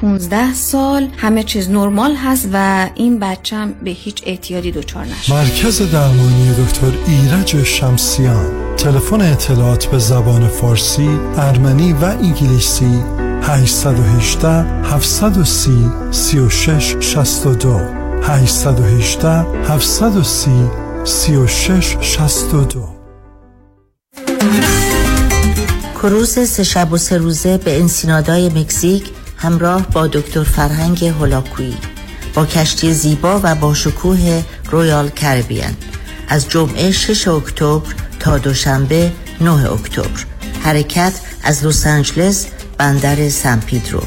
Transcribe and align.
15 0.00 0.54
سال 0.54 1.08
همه 1.16 1.42
چیز 1.42 1.70
نرمال 1.70 2.14
هست 2.14 2.48
و 2.52 2.88
این 2.94 3.18
بچم 3.18 3.72
به 3.84 3.90
هیچ 3.90 4.22
اعتیادی 4.26 4.72
دچار 4.72 5.04
نشد. 5.04 5.32
مرکز 5.32 5.92
درمانی 5.92 6.54
دکتر 6.64 6.92
ایرج 7.06 7.64
شمسیان. 7.64 8.76
تلفن 8.76 9.20
اطلاعات 9.20 9.86
به 9.86 9.98
زبان 9.98 10.48
فارسی، 10.48 11.08
ارمنی 11.36 11.92
و 11.92 12.04
انگلیسی 12.04 13.02
818 13.42 14.48
730 14.84 15.70
36 16.10 16.96
62 17.00 17.80
818 18.22 19.28
730 19.68 20.50
36 21.04 21.96
62 22.00 23.00
کروز 25.94 26.38
سه 26.38 26.64
شب 26.64 26.92
و 26.92 26.96
سه 26.96 27.18
روزه 27.18 27.58
به 27.58 27.80
انسینادای 27.80 28.48
مکزیک 28.48 29.10
همراه 29.42 29.86
با 29.86 30.06
دکتر 30.06 30.42
فرهنگ 30.42 31.04
هولاکویی 31.04 31.76
با 32.34 32.46
کشتی 32.46 32.92
زیبا 32.94 33.40
و 33.42 33.54
با 33.54 33.74
شکوه 33.74 34.42
Royal 34.70 35.08
Caribbean 35.08 35.76
از 36.28 36.48
جمعه 36.48 36.90
6 36.90 37.28
اکتبر 37.28 37.94
تا 38.20 38.38
دوشنبه 38.38 39.12
9 39.40 39.72
اکتبر. 39.72 40.24
حرکت 40.62 41.12
از 41.42 41.66
لس 41.66 41.86
آنجلس 41.86 42.46
بندر 42.78 43.28
سن 43.28 43.60
پیدرو. 43.60 44.02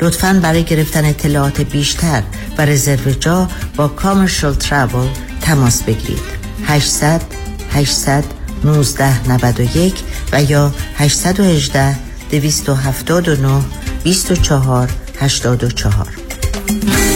لطفا 0.00 0.40
برای 0.42 0.64
گرفتن 0.64 1.04
اطلاعات 1.04 1.60
بیشتر 1.60 2.22
و 2.58 2.62
رزرو 2.66 3.10
جا 3.10 3.48
با 3.76 3.88
Commercial 3.88 4.54
Travel 4.54 5.08
تماس 5.40 5.82
بگیرید. 5.82 6.38
800 6.66 7.22
800 7.72 8.24
1991 8.64 9.94
و 10.32 10.42
یا 10.42 10.74
818 10.96 11.96
279 12.30 13.62
24 14.12 14.88
84 15.20 17.07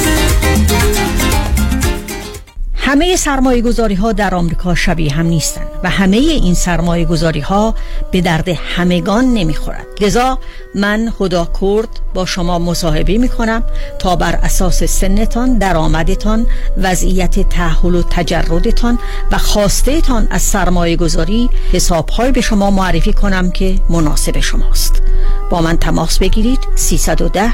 همه 2.84 3.16
سرمایه 3.16 3.62
گذاری 3.62 3.94
ها 3.94 4.12
در 4.12 4.34
آمریکا 4.34 4.74
شبیه 4.74 5.12
هم 5.12 5.26
نیستند 5.26 5.66
و 5.82 5.90
همه 5.90 6.16
این 6.16 6.54
سرمایه 6.54 7.04
گذاری 7.04 7.40
ها 7.40 7.74
به 8.10 8.20
درد 8.20 8.48
همگان 8.48 9.24
نمی 9.24 9.54
خورد 9.54 9.86
لذا 10.00 10.38
من 10.74 11.12
خدا 11.18 11.48
کرد 11.60 11.88
با 12.14 12.26
شما 12.26 12.58
مصاحبه 12.58 13.18
می 13.18 13.28
کنم 13.28 13.62
تا 13.98 14.16
بر 14.16 14.32
اساس 14.32 14.84
سنتان 14.84 15.58
درآمدتان 15.58 16.46
وضعیت 16.76 17.48
تحول 17.48 17.94
و 17.94 18.02
تجردتان 18.02 18.98
و 19.32 19.38
خواسته 19.38 20.00
تان 20.00 20.28
از 20.30 20.42
سرمایه 20.42 20.96
گذاری 20.96 21.50
حساب 21.72 22.08
های 22.08 22.32
به 22.32 22.40
شما 22.40 22.70
معرفی 22.70 23.12
کنم 23.12 23.50
که 23.50 23.80
مناسب 23.90 24.40
شماست. 24.40 25.02
با 25.50 25.60
من 25.60 25.76
تماس 25.76 26.18
بگیرید 26.18 26.58
310 26.74 27.52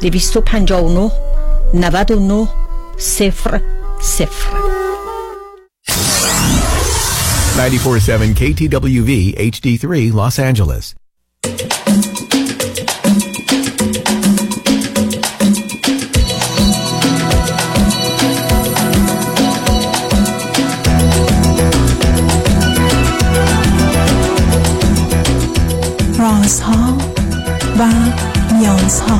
259 0.00 1.10
99 1.74 2.48
صفر 2.98 3.60
صفر 4.01 4.53
947 7.57 8.33
KTWV 8.33 9.35
HD3 9.37 10.11
Los 10.11 10.39
Angeles. 10.39 10.95
رازها 26.19 26.97
و 27.79 27.87
نیازها 28.53 29.19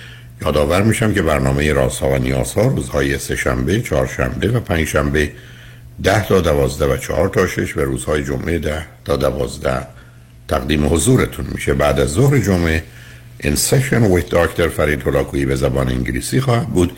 یادآور 0.45 0.81
میشم 0.81 1.13
که 1.13 1.21
برنامه 1.21 1.73
رازها 1.73 2.09
و 2.09 2.17
نیازها 2.17 2.67
روزهای 2.67 3.17
سهشنبه، 3.17 3.81
چهارشنبه 3.81 4.47
و 4.47 4.59
پنجشنبه 4.59 5.31
ده 6.03 6.27
تا 6.27 6.41
دوازده 6.41 6.93
و 6.93 6.97
چهار 6.97 7.29
تا 7.29 7.47
شش 7.47 7.77
و 7.77 7.79
روزهای 7.79 8.23
جمعه 8.23 8.59
ده 8.59 8.85
تا 9.05 9.15
دوازده. 9.15 9.87
تقدیم 10.47 10.93
حضورتون 10.93 11.45
میشه. 11.51 11.73
بعد 11.73 11.99
از 11.99 12.09
ظهر 12.09 12.37
جمعه 12.37 12.83
این 13.39 13.55
سشن 13.55 14.03
ویت 14.03 14.29
داکتر 14.29 14.67
فرید 14.67 15.07
هلاکویی 15.07 15.45
به 15.45 15.55
زبان 15.55 15.89
انگلیسی 15.89 16.41
خواهد 16.41 16.67
بود 16.67 16.91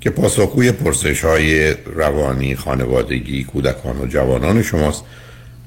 که 0.00 0.10
پاسخگوی 0.10 0.72
پرسش 0.72 1.24
های 1.24 1.70
روانی 1.72 2.56
خانوادگی 2.56 3.44
کودکان 3.44 4.00
و 4.00 4.06
جوانان 4.06 4.62
شماست 4.62 5.04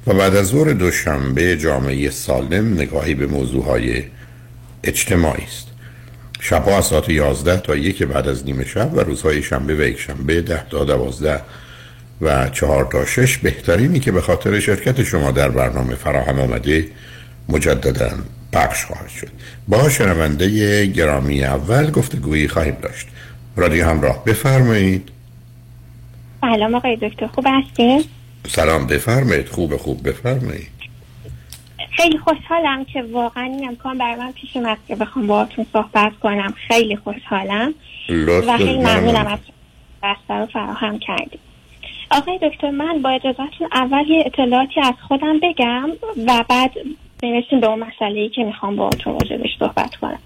و 0.08 0.14
بعد 0.14 0.36
از 0.36 0.48
ظهر 0.48 0.74
دوشنبه 0.74 1.58
جامعه 1.58 2.10
سالم 2.10 2.74
نگاهی 2.74 3.14
به 3.14 3.28
موضوع 3.28 3.66
های 3.66 4.04
اجتماعی 4.84 5.44
است. 5.44 5.68
شبها 6.40 6.78
از 6.78 6.86
ساعت 6.86 7.10
11 7.10 7.58
تا 7.58 7.76
یک 7.76 8.04
بعد 8.04 8.28
از 8.28 8.46
نیمه 8.46 8.66
شب 8.66 8.94
و 8.94 9.00
روزهای 9.00 9.44
شنبه 9.44 9.76
و 9.76 9.82
یک 9.82 10.00
شنبه 10.00 10.42
10 10.42 10.66
تا 10.70 10.84
12 10.84 11.42
و 12.22 12.50
4 12.50 12.88
تا 12.92 13.06
6 13.06 13.38
بهترینی 13.38 14.00
که 14.00 14.12
به 14.12 14.22
خاطر 14.22 14.60
شرکت 14.60 15.04
شما 15.04 15.32
در 15.32 15.50
برنامه 15.50 15.96
فراهم 15.96 16.40
آمده 16.40 16.86
مجددا 17.50 18.12
پخش 18.54 18.86
خواهد 18.86 19.10
شد. 19.10 19.30
با 19.68 19.90
شنونده 19.90 20.86
گرامی 20.86 21.44
اول 21.44 21.92
گفتگویی 21.92 22.48
خواهیم 22.48 22.78
داشت. 22.82 23.08
رادیو 23.56 23.86
همراه 23.86 24.26
بفرمایید. 24.26 25.10
سلام 26.42 26.76
آقای 26.76 26.98
دکتر 27.02 27.28
خوب 27.28 27.46
هستین؟ 27.48 28.04
سلام 28.50 28.88
بفرمایید. 28.88 29.48
خوب 29.48 29.78
خوب 29.78 30.10
بفرمایید. 30.10 30.77
خیلی 31.98 32.18
خوشحالم 32.18 32.86
که 32.86 33.02
واقعا 33.02 33.44
این 33.44 33.68
امکان 33.68 33.98
برای 33.98 34.16
من 34.16 34.32
پیش 34.32 34.58
اومد 34.58 34.78
که 34.88 34.96
بخوام 34.96 35.28
باهاتون 35.28 35.66
صحبت 35.74 36.14
کنم. 36.24 36.54
خیلی 36.68 36.96
خوشحالم. 36.96 37.74
و 38.48 38.58
خیلی 38.58 38.78
ممنونم 38.78 39.28
از 39.28 39.40
بسته 40.04 40.34
رو 40.34 40.46
فراهم 40.46 41.00
کردیم. 41.00 41.40
آقای 42.12 42.40
دکتر 42.42 42.72
من 42.72 43.02
با 43.02 43.10
اجازهتون 43.10 43.68
اول 43.74 44.10
یه 44.10 44.24
اطلاعاتی 44.26 44.82
از 44.82 44.94
خودم 45.08 45.40
بگم 45.40 45.90
و 46.28 46.44
بعد 46.50 46.72
برسیم 47.24 47.60
به 47.60 47.68
اون 47.68 47.80
مسئله 47.80 48.20
ای 48.20 48.30
که 48.30 48.44
می‌خوام 48.44 48.76
با 48.76 48.90
تو 48.90 49.12
راجبش 49.12 49.50
صحبت 49.60 49.96
کنم. 49.96 50.20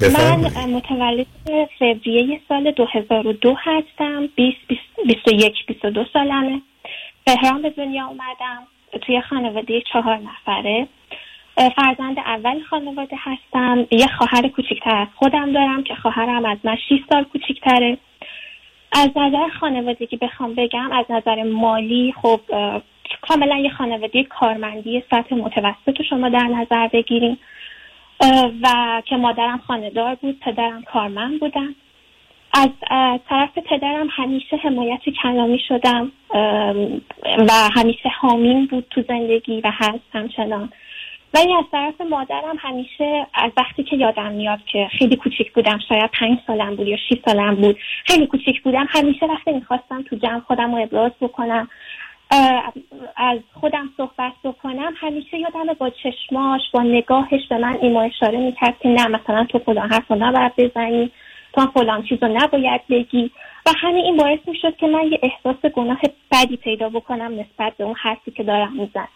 من 0.00 0.70
متولد 0.70 1.26
فوریه 1.78 2.40
سال 2.48 2.70
2002 2.70 3.56
هستم. 3.58 4.26
20 4.34 4.56
21 5.06 5.52
22 5.66 6.04
سالمه. 6.12 6.62
تهران 7.26 7.62
به 7.62 7.70
دنیا 7.70 8.06
اومدم. 8.06 8.66
توی 8.98 9.20
خانواده 9.20 9.80
چهار 9.92 10.18
نفره. 10.18 10.88
فرزند 11.76 12.18
اول 12.18 12.62
خانواده 12.62 13.16
هستم. 13.18 13.86
یه 13.90 14.06
خواهر 14.06 14.48
کوچکتر 14.48 14.96
از 14.96 15.08
خودم 15.14 15.52
دارم 15.52 15.82
که 15.82 15.94
خواهرم 15.94 16.44
از 16.44 16.58
من 16.64 16.76
6 16.76 16.98
سال 17.12 17.24
کوچکتره 17.24 17.98
از 18.92 19.10
نظر 19.16 19.48
خانوادگی 19.60 20.16
بخوام 20.16 20.54
بگم 20.54 20.92
از 20.92 21.04
نظر 21.08 21.42
مالی 21.42 22.14
خب 22.22 22.40
کاملا 23.20 23.56
یه 23.56 23.70
خانواده 23.70 24.24
کارمندی 24.24 25.02
سطح 25.10 25.34
متوسط 25.34 26.02
شما 26.10 26.28
در 26.28 26.46
نظر 26.46 26.88
بگیریم 26.88 27.38
و 28.62 29.02
که 29.06 29.16
مادرم 29.16 29.58
خاندار 29.58 30.14
بود 30.14 30.40
پدرم 30.40 30.82
کارمند 30.82 31.40
بودن. 31.40 31.74
از 32.52 32.68
طرف 33.28 33.58
پدرم 33.58 34.08
همیشه 34.10 34.56
حمایت 34.56 35.00
کلامی 35.22 35.58
شدم 35.68 36.12
و 37.48 37.52
همیشه 37.76 38.08
حامین 38.20 38.66
بود 38.66 38.86
تو 38.90 39.02
زندگی 39.08 39.60
و 39.60 39.70
هست 39.74 40.04
همچنان. 40.14 40.72
ولی 41.34 41.54
از 41.54 41.64
طرف 41.72 42.00
مادرم 42.00 42.56
همیشه 42.58 43.26
از 43.34 43.50
وقتی 43.56 43.82
که 43.82 43.96
یادم 43.96 44.32
میاد 44.32 44.58
که 44.72 44.88
خیلی 44.98 45.16
کوچیک 45.16 45.52
بودم 45.52 45.78
شاید 45.88 46.10
پنج 46.20 46.38
سالم 46.46 46.76
بود 46.76 46.88
یا 46.88 46.96
شیش 47.08 47.18
سالم 47.24 47.54
بود 47.54 47.76
خیلی 48.06 48.26
کوچیک 48.26 48.62
بودم 48.62 48.86
همیشه 48.88 49.26
وقتی 49.26 49.52
می‌خواستم 49.52 50.02
تو 50.02 50.16
جمع 50.16 50.40
خودم 50.40 50.74
رو 50.74 50.82
ابراز 50.82 51.12
بکنم 51.20 51.68
از 53.16 53.38
خودم 53.60 53.88
صحبت 53.96 54.32
بکنم 54.44 54.92
همیشه 54.96 55.38
یادم 55.38 55.74
با 55.78 55.90
چشماش 55.90 56.60
با 56.72 56.82
نگاهش 56.82 57.48
به 57.50 57.58
من 57.58 57.78
ایما 57.82 58.02
اشاره 58.02 58.38
می‌کرد 58.38 58.78
که 58.78 58.88
نه 58.88 59.06
مثلا 59.06 59.44
تو 59.44 59.58
فلان 59.58 59.92
حرف 59.92 60.10
رو 60.10 60.16
نباید 60.16 60.52
بزنی. 60.56 61.10
تو 61.54 61.66
فلان 61.74 62.02
چیز 62.02 62.18
رو 62.22 62.28
نباید 62.28 62.80
بگی. 62.90 63.30
و 63.66 63.70
همین 63.82 64.04
این 64.04 64.16
باعث 64.16 64.38
می‌شد 64.46 64.76
که 64.76 64.86
من 64.86 65.02
یه 65.12 65.18
احساس 65.22 65.72
گناه 65.72 66.00
بدی 66.32 66.56
پیدا 66.56 66.88
بکنم 66.88 67.32
نسبت 67.32 67.76
به 67.76 67.84
اون 67.84 67.94
حرفی 68.02 68.30
که 68.30 68.42
دارم 68.42 68.72
میزن 68.72 69.08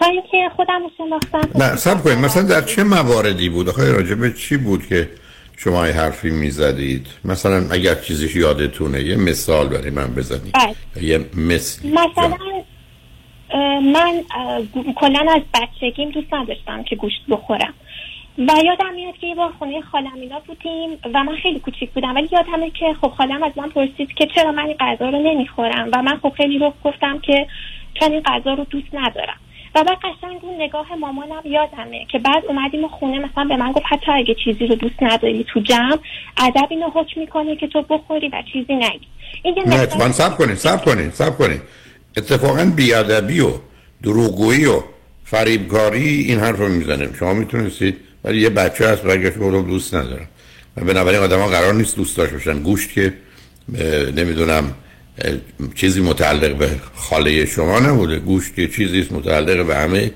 تا 0.00 0.06
اینکه 0.06 0.50
خودم 0.56 0.82
رو 0.82 0.90
شناختم. 0.98 1.48
نه 1.58 1.76
سب 1.76 2.04
کنید. 2.04 2.18
مثلا 2.18 2.42
در 2.42 2.60
چه 2.60 2.84
مواردی 2.84 3.48
بود؟ 3.48 3.68
آخه 3.68 3.92
راجبه 3.92 4.32
چی 4.32 4.56
بود 4.56 4.86
که 4.86 5.08
شما 5.56 5.86
یه 5.88 5.94
حرفی 5.94 6.30
می‌زدید؟ 6.30 7.06
مثلا 7.24 7.66
اگر 7.70 7.94
چیزیش 7.94 8.36
یادتونه 8.36 9.02
یه 9.02 9.16
مثال 9.16 9.68
برای 9.68 9.90
من 9.90 10.14
بزنید. 10.14 10.52
بله. 10.54 11.04
یه 11.04 11.18
مثل 11.36 11.88
مثلا 11.88 12.36
من 13.82 14.22
کلا 14.96 15.26
از 15.34 15.42
بچگیم 15.54 16.10
دوست 16.10 16.34
نداشتم 16.34 16.82
که 16.82 16.96
گوشت 16.96 17.22
بخورم. 17.28 17.74
و 18.38 18.52
یادم 18.64 18.94
میاد 18.94 19.14
که 19.20 19.26
یه 19.26 19.34
بار 19.34 19.52
خونه 19.58 19.80
خالم 19.80 20.14
اینا 20.14 20.40
بودیم 20.46 20.90
و 21.14 21.24
من 21.24 21.36
خیلی 21.42 21.60
کوچیک 21.60 21.90
بودم 21.90 22.14
ولی 22.14 22.28
یادمه 22.32 22.70
که 22.70 22.94
خب 23.00 23.08
خالم 23.08 23.42
از 23.42 23.52
من 23.56 23.68
پرسید 23.68 24.14
که 24.14 24.26
چرا 24.34 24.52
من 24.52 24.66
این 24.66 24.76
غذا 24.80 25.08
رو 25.08 25.18
نمی‌خورم 25.22 25.88
و 25.92 26.02
من 26.02 26.16
خب 26.22 26.32
خیلی 26.36 26.58
رو 26.58 26.72
گفتم 26.84 27.18
که 27.18 27.46
چون 27.94 28.12
این 28.12 28.22
غذا 28.22 28.54
رو 28.54 28.64
دوست 28.64 28.88
ندارم. 28.92 29.36
و 29.74 29.84
بعد 29.84 29.98
قشنگ 29.98 30.38
اون 30.42 30.62
نگاه 30.62 30.94
مامانم 30.94 31.42
یادمه 31.44 32.06
که 32.12 32.18
بعد 32.18 32.44
اومدیم 32.48 32.88
خونه 32.88 33.18
مثلا 33.18 33.44
به 33.44 33.56
من 33.56 33.72
گفت 33.72 33.86
حتی 33.88 34.12
اگه 34.12 34.36
چیزی 34.44 34.66
رو 34.66 34.74
دوست 34.74 35.02
نداری 35.02 35.44
تو 35.44 35.60
جمع 35.60 35.98
ادب 36.36 36.66
اینو 36.70 36.90
حکم 36.94 37.20
می‌کنه 37.20 37.56
که 37.56 37.66
تو 37.66 37.82
بخوری 37.82 38.28
و 38.28 38.42
چیزی 38.52 38.74
نگی. 38.74 39.06
این 39.42 39.54
نه 39.66 39.80
اتفاقا 39.80 40.12
سب 40.12 40.36
کنید 40.36 40.54
سب 40.54 40.84
کنید 40.84 41.10
سب 41.10 41.38
کنید 41.38 41.62
اتفاقا 42.16 42.72
بیادبی 42.76 43.40
و 43.40 43.50
دروغگویی 44.02 44.66
و 44.66 44.82
فریبکاری 45.24 46.24
این 46.28 46.38
حرف 46.38 46.58
رو 46.58 46.68
می‌زنه. 46.68 47.08
شما 47.18 47.34
می‌تونستید 47.34 48.11
ولی 48.24 48.40
یه 48.40 48.50
بچه 48.50 48.88
هست 48.88 49.02
برگشت 49.02 49.36
رو 49.36 49.62
دوست 49.62 49.94
ندارم. 49.94 50.28
و 50.76 50.84
بنابراین 50.84 51.20
آدم 51.20 51.38
ها 51.38 51.46
قرار 51.46 51.74
نیست 51.74 51.96
دوست 51.96 52.16
داشته 52.16 52.34
باشن. 52.34 52.58
گوشت 52.58 52.92
که 52.92 53.12
نمی‌دونم 54.16 54.74
چیزی 55.74 56.00
متعلق 56.00 56.56
به 56.56 56.70
خاله 56.94 57.46
شما 57.46 57.78
نبوده. 57.78 58.18
گوشت 58.18 58.54
که 58.54 58.68
چیزی 58.68 59.06
متعلق 59.10 59.66
به 59.66 59.76
همه 59.76 60.10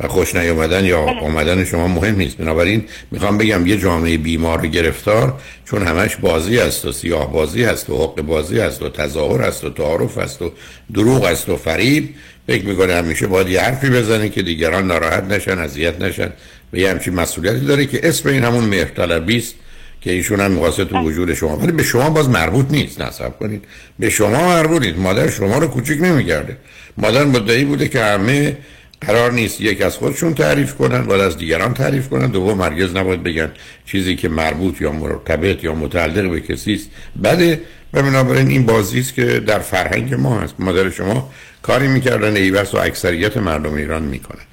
و 0.00 0.08
خوش 0.08 0.34
نیومدن 0.34 0.84
یا 0.84 1.00
اومدن 1.00 1.64
شما 1.64 1.88
مهم 1.88 2.16
نیست. 2.16 2.36
بنابراین 2.36 2.84
می‌خوام 3.10 3.38
بگم 3.38 3.66
یه 3.66 3.76
جامعه 3.76 4.18
بیمار 4.18 4.66
گرفتار 4.66 5.40
چون 5.64 5.86
همش 5.86 6.16
بازی 6.16 6.58
است 6.58 6.84
و 6.84 6.92
سیاه 6.92 7.32
بازی 7.32 7.64
هست 7.64 7.90
و 7.90 8.04
حق 8.04 8.22
بازی 8.22 8.58
هست 8.58 8.82
و 8.82 8.88
تظاهر 8.88 9.40
هست 9.40 9.64
و 9.64 9.70
تعارف 9.70 10.18
هست 10.18 10.42
و 10.42 10.52
دروغ 10.94 11.24
است 11.24 11.48
و 11.48 11.56
فریب. 11.56 12.08
فکر 12.46 12.64
می‌کنه 12.66 12.94
همیشه 12.94 13.26
باید 13.26 13.48
یه 13.48 13.60
حرفی 13.60 13.90
بزنه 13.90 14.28
که 14.28 14.42
دیگران 14.42 14.86
ناراحت 14.86 15.24
نشن 15.24 15.58
اذیت 15.58 16.00
نشن. 16.00 16.32
و 16.72 16.76
یه 16.76 16.90
همچین 16.90 17.14
مسئولیتی 17.14 17.66
داره 17.66 17.86
که 17.86 18.08
اسم 18.08 18.28
این 18.28 18.44
همون 18.44 18.64
مهرطلبی 18.64 19.36
است 19.36 19.54
که 20.00 20.12
ایشون 20.12 20.40
هم 20.40 20.50
می‌خواسته 20.50 20.84
تو 20.84 20.98
وجود 20.98 21.34
شما. 21.34 21.56
ولی 21.56 21.72
به 21.72 21.82
شما 21.82 22.10
باز 22.10 22.28
مربوط 22.28 22.66
نیست 22.70 23.00
نصب 23.00 23.38
کنید. 23.38 23.64
به 23.98 24.10
شما 24.10 24.48
مربوط 24.48 24.82
نیست. 24.82 24.98
مادر 24.98 25.30
شما 25.30 25.58
رو 25.58 25.66
کوچیک 25.66 26.02
نمی‌کرده 26.02 26.56
مادر 26.96 27.24
مدعی 27.24 27.64
بوده 27.64 27.88
که 27.88 28.04
همه 28.04 28.56
قرار 29.00 29.32
نیست 29.32 29.60
یک 29.60 29.82
از 29.82 29.96
خودشون 29.96 30.34
تعریف 30.34 30.74
کنن 30.74 31.02
باید 31.02 31.20
از 31.20 31.36
دیگران 31.36 31.74
تعریف 31.74 32.08
کنن. 32.08 32.26
دوم 32.26 32.58
مرگز 32.58 32.96
نباید 32.96 33.22
بگن 33.22 33.50
چیزی 33.86 34.16
که 34.16 34.28
مربوط 34.28 34.80
یا 34.80 34.92
مرتبط 34.92 35.64
یا 35.64 35.74
متعلق 35.74 36.30
به 36.30 36.40
کسی 36.40 36.74
است. 36.74 36.90
بده 37.24 37.60
و 37.92 38.02
بنابراین 38.02 38.48
این 38.48 38.66
بازی 38.66 39.00
است 39.00 39.14
که 39.14 39.24
در 39.24 39.58
فرهنگ 39.58 40.14
ما 40.14 40.40
هست. 40.40 40.54
مادر 40.58 40.90
شما 40.90 41.30
کاری 41.62 41.88
می‌کردن 41.88 42.36
ایوس 42.36 42.74
و 42.74 42.78
اکثریت 42.78 43.36
مردم 43.36 43.74
ایران 43.74 44.02
می‌کنن. 44.02 44.47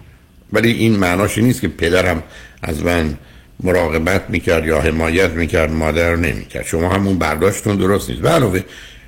ولی 0.54 0.72
این 0.72 0.96
معناش 0.96 1.38
نیست 1.38 1.62
که 1.62 1.68
پدرم 1.68 2.24
از 2.62 2.84
من 2.84 3.18
مراقبت 3.64 4.30
می‌کرد 4.30 4.66
یا 4.66 4.82
حمایت 4.82 5.32
می‌کرد 5.32 5.72
مادر 5.72 6.16
نمی‌کرد. 6.16 6.66
شما 6.66 6.90
همون 6.90 7.18
برداشتون 7.18 7.76
درست 7.76 8.10
نیست. 8.10 8.26
علاوه 8.26 8.64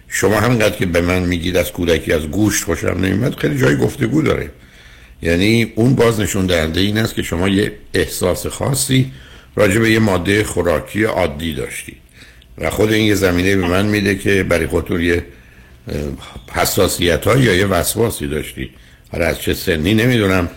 شما 0.08 0.40
همینقدر 0.40 0.76
که 0.76 0.86
به 0.86 1.02
من 1.02 1.24
میگید 1.24 1.58
از 1.58 1.72
کودکی 1.72 2.14
از 2.14 2.22
گوشت 2.22 2.64
خوشم 2.64 2.98
نمیاد 3.02 3.36
خیلی 3.36 3.58
جای 3.58 3.78
گفتگو 3.78 4.22
داره. 4.22 4.50
یعنی 5.22 5.74
اون 5.76 5.96
باز 5.96 6.20
نشون 6.20 6.46
دهنده 6.46 6.80
این 6.82 6.98
است 6.98 7.16
که 7.16 7.22
شما 7.22 7.50
یه 7.50 7.72
احساس 7.94 8.48
خاصی 8.48 9.12
راجع 9.56 9.80
به 9.80 9.92
یه 9.92 10.00
ماده 10.00 10.44
خوراکی 10.44 11.04
عادی 11.04 11.54
داشتی. 11.54 11.96
و 12.58 12.70
خود 12.70 12.92
این 12.92 13.06
یه 13.06 13.16
زمینه 13.16 13.56
به 13.56 13.68
من 13.68 13.86
میده 13.86 14.16
که 14.16 14.44
برای 14.44 14.68
خودتون 14.68 15.02
یه 15.02 15.26
حساسیت 16.52 17.28
یا 17.28 17.56
یه 17.56 17.66
وسواسی 17.66 18.28
داشتی. 18.28 18.70
حالا 19.12 19.26
از 19.26 19.42
چه 19.42 19.54
سنی 19.54 19.94
نمی‌دونم. 19.94 20.50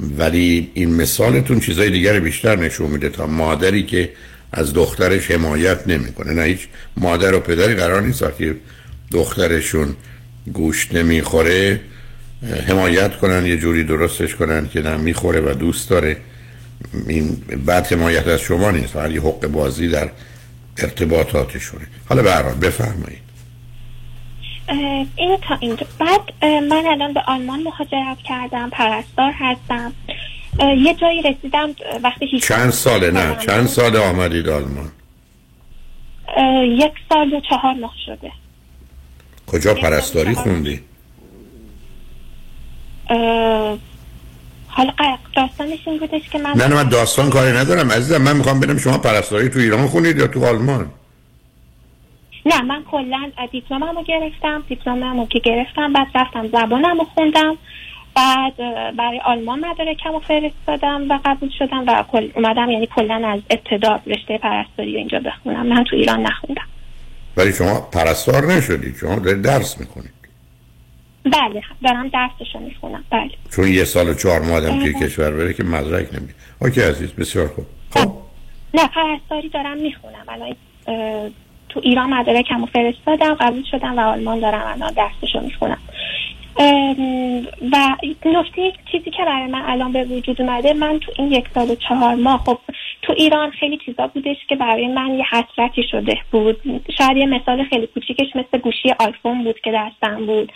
ولی 0.00 0.70
این 0.74 0.94
مثالتون 0.94 1.60
چیزای 1.60 1.90
دیگر 1.90 2.20
بیشتر 2.20 2.56
نشون 2.56 2.90
میده 2.90 3.08
تا 3.08 3.26
مادری 3.26 3.82
که 3.82 4.10
از 4.52 4.72
دخترش 4.72 5.30
حمایت 5.30 5.88
نمی‌کنه. 5.88 6.32
نه 6.32 6.42
هیچ 6.42 6.68
مادر 6.96 7.34
و 7.34 7.40
پدری 7.40 7.74
قرار 7.74 8.02
نیست 8.02 8.24
که 8.38 8.56
دخترشون 9.10 9.96
گوشت 10.52 10.94
نمی‌خوره 10.94 11.80
حمایت 12.68 13.16
کنن 13.16 13.46
یه 13.46 13.56
جوری 13.56 13.84
درستش 13.84 14.34
کنن 14.34 14.68
که 14.68 14.82
نه 14.82 14.96
می‌خوره 14.96 15.40
و 15.40 15.54
دوست 15.54 15.90
داره. 15.90 16.16
این 17.08 17.36
بعد 17.66 17.86
حمایت 17.86 18.26
از 18.26 18.40
شما 18.40 18.70
نیست 18.70 18.96
ولی 18.96 19.18
حق 19.18 19.46
بازی 19.46 19.88
در 19.88 20.10
ارتباطاتشونه. 20.78 21.86
حالا 22.08 22.22
به 22.22 22.66
بفرمایید. 22.66 23.25
این 25.16 25.36
تا 25.48 25.56
اینجا 25.60 25.86
بعد 25.98 26.44
من 26.44 26.86
الان 26.86 27.12
به 27.12 27.20
آلمان 27.26 27.62
مهاجرت 27.62 28.18
کردم 28.24 28.70
پرستار 28.70 29.32
هستم. 29.32 29.92
یه 30.60 30.94
جایی 30.94 31.22
رسیدم 31.22 31.68
وقتی 32.02 32.26
هیچ 32.26 32.48
چند 32.48 32.70
ساله؟ 32.70 33.10
نه 33.10 33.36
چند 33.46 33.66
سال 33.66 33.96
آمدید 33.96 34.48
آلمان؟ 34.48 34.90
یک 36.62 36.92
سال 37.08 37.34
و 37.34 37.40
چهار 37.40 37.74
ماه 37.74 37.94
شده. 38.06 38.32
کجا 39.46 39.74
پرستاری 39.74 40.34
خوندی؟ 40.34 40.80
حالا 44.68 44.92
داستانش 45.36 45.78
این 45.86 45.98
بودش 45.98 46.28
که 46.32 46.38
من 46.38 46.50
نه 46.50 46.66
نه 46.66 46.74
من 46.74 46.88
داستان 46.88 47.30
کاری 47.30 47.56
ندارم 47.56 47.92
عزیزم. 47.92 48.22
من 48.22 48.36
می‌خوام 48.36 48.60
ببینم 48.60 48.78
شما 48.78 48.98
پرستاری 48.98 49.48
تو 49.48 49.58
ایران 49.58 49.86
خوندید 49.86 50.18
یا 50.18 50.26
تو 50.26 50.46
آلمان؟ 50.46 50.90
نه 52.46 52.62
من 52.62 52.84
کلا 52.90 53.30
دیپلممو 53.52 54.02
گرفتم 54.02 54.64
دیپلممو 54.68 55.26
که 55.26 55.38
گرفتم 55.38 55.92
بعد 55.92 56.06
رفتم 56.14 56.48
زبانمو 56.48 57.04
خوندم 57.04 57.58
بعد 58.14 58.56
برای 58.96 59.20
آلمان 59.24 59.60
مدارکمو 59.66 60.20
فرستادم 60.20 61.06
و 61.10 61.18
قبول 61.24 61.50
شدم 61.58 61.84
و 61.86 62.04
اومدم 62.34 62.70
یعنی 62.70 62.88
کلا 62.96 63.28
از 63.28 63.40
ابتدا 63.50 64.00
رشته 64.06 64.38
پرستاری 64.38 64.96
اینجا 64.96 65.18
بخونم 65.18 65.66
من 65.66 65.84
تو 65.84 65.96
ایران 65.96 66.20
نخوندم. 66.20 66.62
ولی 67.36 67.52
شما 67.52 67.80
پرستار 67.80 68.52
نشدید 68.52 68.96
شما 68.96 69.14
دارید 69.14 69.42
درس 69.42 69.80
می‌کنید 69.80 70.10
بله 71.24 71.62
دارم 71.82 72.08
درسشو 72.08 72.58
می‌خونم 72.58 73.04
بله. 73.10 73.30
چون 73.56 73.68
یه 73.68 73.84
سال 73.84 74.08
و 74.08 74.14
چهار 74.14 74.40
ماه 74.40 74.60
توی 74.60 74.94
کشور 74.94 75.30
بره 75.30 75.52
که 75.52 75.64
مدرک 75.64 76.14
نمی 76.14 76.28
اوکی 76.60 76.80
عزیز 76.80 77.12
بسیار 77.12 77.48
خوب. 77.48 77.66
خب؟ 77.90 78.12
نه 78.74 78.88
پرستاری 78.88 79.48
دارم 79.48 79.76
می‌خونم 79.76 80.24
الان 80.28 80.54
تو 81.76 81.82
ایران 81.84 82.14
مدارکمو 82.14 82.66
فرستادم 82.66 83.34
قبول 83.34 83.64
شدم 83.70 83.98
و 83.98 84.00
آلمان 84.00 84.40
دارم 84.40 84.66
الان 84.66 84.92
درسشو 84.92 85.40
می‌خونم. 85.40 85.78
و 87.72 87.96
نکته 88.26 88.72
چیزی 88.92 89.10
که 89.10 89.24
برای 89.26 89.46
من 89.46 89.62
الان 89.66 89.92
به 89.92 90.04
وجود 90.04 90.42
اومده 90.42 90.72
من 90.72 90.98
تو 90.98 91.12
این 91.18 91.32
یک 91.32 91.44
سال 91.54 91.70
و 91.70 91.74
چهار 91.74 92.14
ماه 92.14 92.42
خب 92.46 92.58
تو 93.02 93.12
ایران 93.16 93.50
خیلی 93.50 93.78
چیزا 93.84 94.06
بودش 94.06 94.36
که 94.48 94.56
برای 94.56 94.88
من 94.88 95.14
یه 95.14 95.24
حسرتی 95.30 95.82
شده 95.90 96.18
بود. 96.30 96.84
شاید 96.98 97.16
یه 97.16 97.26
مثال 97.26 97.64
خیلی 97.64 97.86
کوچیکش 97.86 98.36
مثل 98.36 98.58
گوشی 98.58 98.94
آیفون 98.98 99.44
بود 99.44 99.60
که 99.60 99.72
دستم 99.74 100.26
بود. 100.26 100.52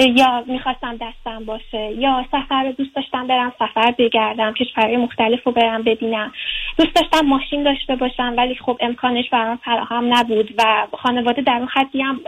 یا 0.00 0.44
می‌خواستم 0.46 0.96
دستم 0.96 1.44
باشه 1.44 1.92
یا 1.92 2.24
سفر 2.32 2.64
رو 2.64 2.72
دوست 2.72 2.94
داشتم 2.94 3.26
برم 3.26 3.52
سفر 3.58 3.94
بگردم 3.98 4.52
کشورهای 4.52 4.96
مختلف 4.96 5.42
رو 5.44 5.52
برم 5.52 5.82
ببینم. 5.82 6.32
دوست 6.78 6.94
داشتم 6.94 7.26
ماشین 7.26 7.62
داشته 7.62 7.96
باشم 7.96 8.34
ولی 8.36 8.54
خب 8.54 8.78
امکانش 8.80 9.30
برام 9.30 9.56
فراهم 9.56 10.14
نبود 10.14 10.54
و 10.58 10.86
خانواده 10.92 11.42
در 11.42 11.56
اون 11.56 11.68
حدی 11.68 12.02
هم 12.02 12.20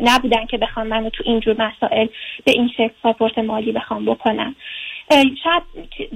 نبودن 0.00 0.46
که 0.46 0.58
بخوام 0.58 0.86
منو 0.86 1.10
تو 1.10 1.22
اینجور 1.26 1.56
مسائل 1.58 2.06
به 2.44 2.52
این 2.52 2.68
شکل 2.68 2.92
ساپورت 3.02 3.38
مالی 3.38 3.72
بخوام 3.72 4.04
بکنم. 4.04 4.54
شاید 5.44 5.62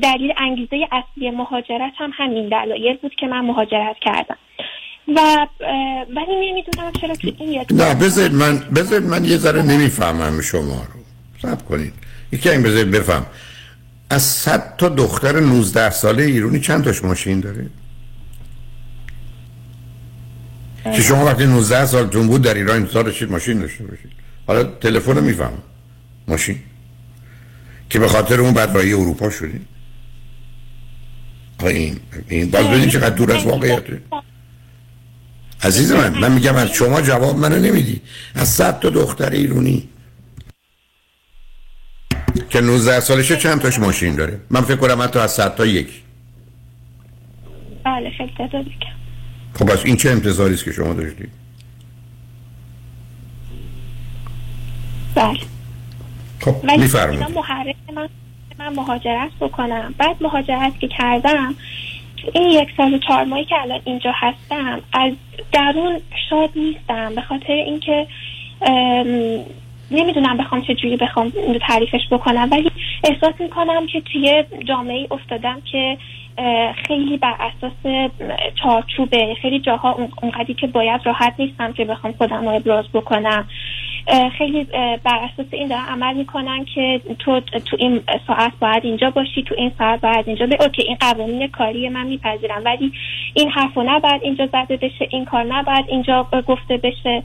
دلیل 0.03 0.33
انگیزه 0.37 0.89
اصلی 0.93 1.31
مهاجرت 1.31 1.93
هم 1.97 2.13
همین 2.15 2.49
دلایل 2.49 2.97
بود 2.97 3.15
که 3.15 3.27
من 3.27 3.41
مهاجرت 3.41 3.97
کردم. 4.01 4.37
و 5.09 5.47
ولی 6.17 6.51
نمی‌دونم 6.51 6.93
چرا 7.01 7.15
که 7.15 7.35
این 7.39 7.65
نه 7.71 7.95
بذارید 7.95 8.35
من 8.35 8.59
بذارید 8.59 9.09
من 9.09 9.25
یه 9.25 9.37
ذره 9.37 9.63
نمی‌فهمم 9.63 10.41
شما 10.41 10.87
رو. 10.95 11.01
سب 11.43 11.65
کنید. 11.65 11.93
یکی 12.33 12.51
این 12.51 12.63
بذارید 12.63 12.91
بفهم. 12.91 13.27
از 14.11 14.23
صد 14.23 14.77
تا 14.77 14.89
دختر 14.89 15.41
19 15.41 15.91
ساله 15.91 16.23
ایرونی 16.23 16.61
چند 16.61 16.85
تاش 16.85 17.05
ماشین 17.05 17.41
داره؟ 17.41 17.67
که 20.85 21.03
شما 21.03 21.25
وقتی 21.25 21.47
19 21.47 21.87
سالتون 21.87 22.27
بود 22.27 22.43
در 22.43 22.55
ایران 22.55 22.77
انتظار 22.77 23.05
داشتید 23.05 23.31
ماشین 23.31 23.59
داشته 23.59 23.85
باشید. 23.85 24.11
حالا 24.47 24.65
تلفن 24.65 25.25
میفهم 25.25 25.59
ماشین. 26.29 26.59
که 27.91 27.99
به 27.99 28.09
خاطر 28.09 28.41
اون 28.41 28.55
بعد 28.55 28.71
رای 28.71 28.93
اروپا 28.93 29.31
شدید. 29.31 29.67
این 31.61 32.01
این 32.29 32.51
باز 32.51 32.67
ببینید 32.67 32.89
چقدر 32.89 33.15
دور 33.15 33.33
از 33.33 33.45
واقعیته 33.45 34.01
عزیز 35.63 35.93
من 35.93 36.19
من 36.19 36.33
میگم 36.33 36.57
از 36.57 36.71
شما 36.71 37.03
جواب 37.03 37.39
منو 37.39 37.59
نمیدی. 37.59 38.01
از 38.35 38.49
صد 38.49 38.81
تا 38.81 38.91
دختر 38.91 39.31
ایرونی. 39.31 39.89
که 42.51 42.61
19 42.61 43.01
سالشه 43.01 43.37
چند 43.37 43.61
تاش 43.61 43.79
ماشین 43.79 44.17
داره؟ 44.17 44.41
من 44.51 44.61
فکر 44.61 44.77
کنم 44.77 45.03
حتی 45.03 45.19
از 45.19 45.33
صد 45.33 45.55
تا 45.55 45.67
یک. 45.67 45.89
بله 47.85 48.11
خیلی 48.11 48.33
تعداد 48.39 48.65
خب 49.59 49.73
بس 49.73 49.79
این 49.85 49.97
چه 49.97 50.11
انتظاری 50.11 50.55
است 50.55 50.65
که 50.65 50.73
شما 50.73 50.93
داشتید؟ 50.95 51.31
بله. 55.15 55.39
خب 56.41 56.57
میفرمایید. 56.79 57.23
من 57.95 58.09
من 58.59 58.75
مهاجرت 58.75 59.31
بکنم. 59.41 59.95
بعد 59.99 60.17
مهاجرت 60.21 60.79
که 60.81 60.89
کردم 60.89 61.55
این 62.35 62.51
یک 62.51 62.69
سال 62.77 62.95
و 62.95 62.99
چهار 62.99 63.25
ماهی 63.25 63.45
که 63.45 63.63
الان 63.63 63.81
اینجا 63.85 64.13
هستم 64.15 64.81
از 64.93 65.13
درون 65.53 66.01
شاد 66.31 66.51
نیستم. 66.57 67.15
به 67.15 67.21
خاطر 67.21 67.53
اینکه 67.53 68.07
نمی‌دونم 69.91 70.37
بخوام 70.37 70.63
چه 70.63 70.75
جوری 70.75 70.97
بخوام 70.97 71.33
تعریفش 71.69 72.09
بکنم 72.11 72.49
ولی 72.53 72.71
احساس 73.05 73.35
می‌کنم 73.41 73.87
که 73.87 74.01
توی 74.01 74.45
جامعه 74.65 75.07
افتادم 75.11 75.63
که 75.73 75.99
خیلی 76.87 77.17
بر 77.17 77.35
اساس 77.41 78.09
چارچوبه 78.63 79.35
خیلی 79.43 79.61
جاها 79.61 80.09
اونقدری 80.23 80.55
که 80.55 80.67
باید 80.67 81.01
راحت 81.05 81.35
نیستم 81.39 81.73
که 81.73 81.85
بخوام 81.85 82.13
خودم 82.13 82.45
رو 82.45 82.49
ابراز 82.49 82.85
بکنم. 82.95 83.49
خیلی 84.39 84.65
بر 85.05 85.19
اساس 85.33 85.47
این 85.51 85.69
دارن 85.69 85.85
عمل 85.85 86.15
می‌کنن 86.15 86.65
که 86.65 87.01
تو 87.19 87.41
تو 87.41 87.77
این 87.79 88.01
ساعت 88.27 88.53
باید 88.61 88.85
اینجا 88.85 89.11
باشی 89.11 89.43
تو 89.43 89.55
این 89.59 89.73
ساعت 89.79 90.01
باید 90.01 90.25
اینجا 90.29 90.47
به 90.47 90.57
اوکی 90.61 90.83
این 90.83 90.97
قوانین 91.01 91.49
کاری 91.49 91.89
من 91.89 92.07
میپذیرم 92.07 92.63
ولی 92.65 92.93
این 93.35 93.51
حرفو 93.51 93.83
نباید 93.83 94.23
اینجا 94.23 94.47
زده 94.47 94.77
بشه 94.77 95.09
این 95.11 95.25
کار 95.25 95.45
نباید 95.45 95.85
اینجا 95.89 96.27
گفته 96.47 96.77
بشه. 96.77 97.23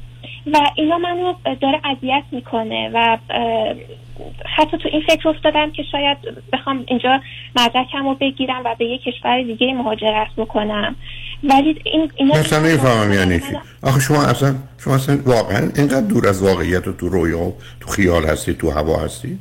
و 0.54 0.58
اینا 0.76 0.98
منو 0.98 1.34
داره 1.62 1.82
اذیت 1.86 2.24
می‌کنه 2.32 2.92
و 2.94 3.18
حتی 4.58 4.78
تو 4.78 4.90
این 4.92 5.02
فکر 5.08 5.30
افتادم 5.30 5.72
که 5.72 5.84
شاید 5.92 6.18
بخوام 6.54 6.84
اینجا 6.88 7.20
مدرکم 7.56 8.04
رو 8.04 8.16
بگیرم 8.22 8.62
و 8.66 8.76
به 8.80 8.86
یک 8.86 9.02
کشور 9.04 9.44
دیگه 9.44 9.74
مهاجرت 9.74 10.28
بکنم. 10.38 10.96
ولی 11.44 11.82
این 11.84 12.12
اینا 12.16 12.36
اصلا 12.36 12.60
نمی‌فهمم 12.60 13.14
یعنی 13.14 13.40
چی. 13.40 13.46
آخه 13.84 14.00
شما 14.00 14.24
اصلا 14.24 14.56
شما 14.78 14.96
اصلا 14.96 15.20
واقعا 15.26 15.72
اینقدر 15.76 16.02
دور 16.08 16.28
از 16.28 16.44
واقعیت 16.44 16.88
و 16.88 16.94
تو 16.94 17.10
رویا 17.10 17.40
و 17.40 17.58
تو 17.80 17.90
خیال 17.90 18.26
هستی 18.26 18.54
تو 18.54 18.70
هوا 18.70 19.00
هستی؟ 19.00 19.40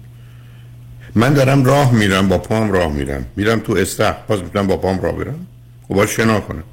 من 1.14 1.34
دارم 1.34 1.64
راه 1.64 1.92
میرم 1.92 2.28
با 2.28 2.38
پام 2.38 2.72
راه 2.72 2.92
میرم. 2.92 3.26
میرم 3.36 3.60
تو 3.60 3.72
استخ 3.72 4.14
باز 4.28 4.42
می‌تونم 4.42 4.66
با 4.66 4.76
پام 4.76 5.00
راه 5.00 5.12
برم؟ 5.12 5.46
و 5.90 5.94
باید 5.94 6.08
شنا 6.08 6.40
کنم. 6.40 6.64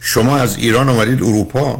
شما 0.00 0.36
از 0.36 0.58
ایران 0.58 0.88
آمدید 0.88 1.22
اروپا. 1.22 1.78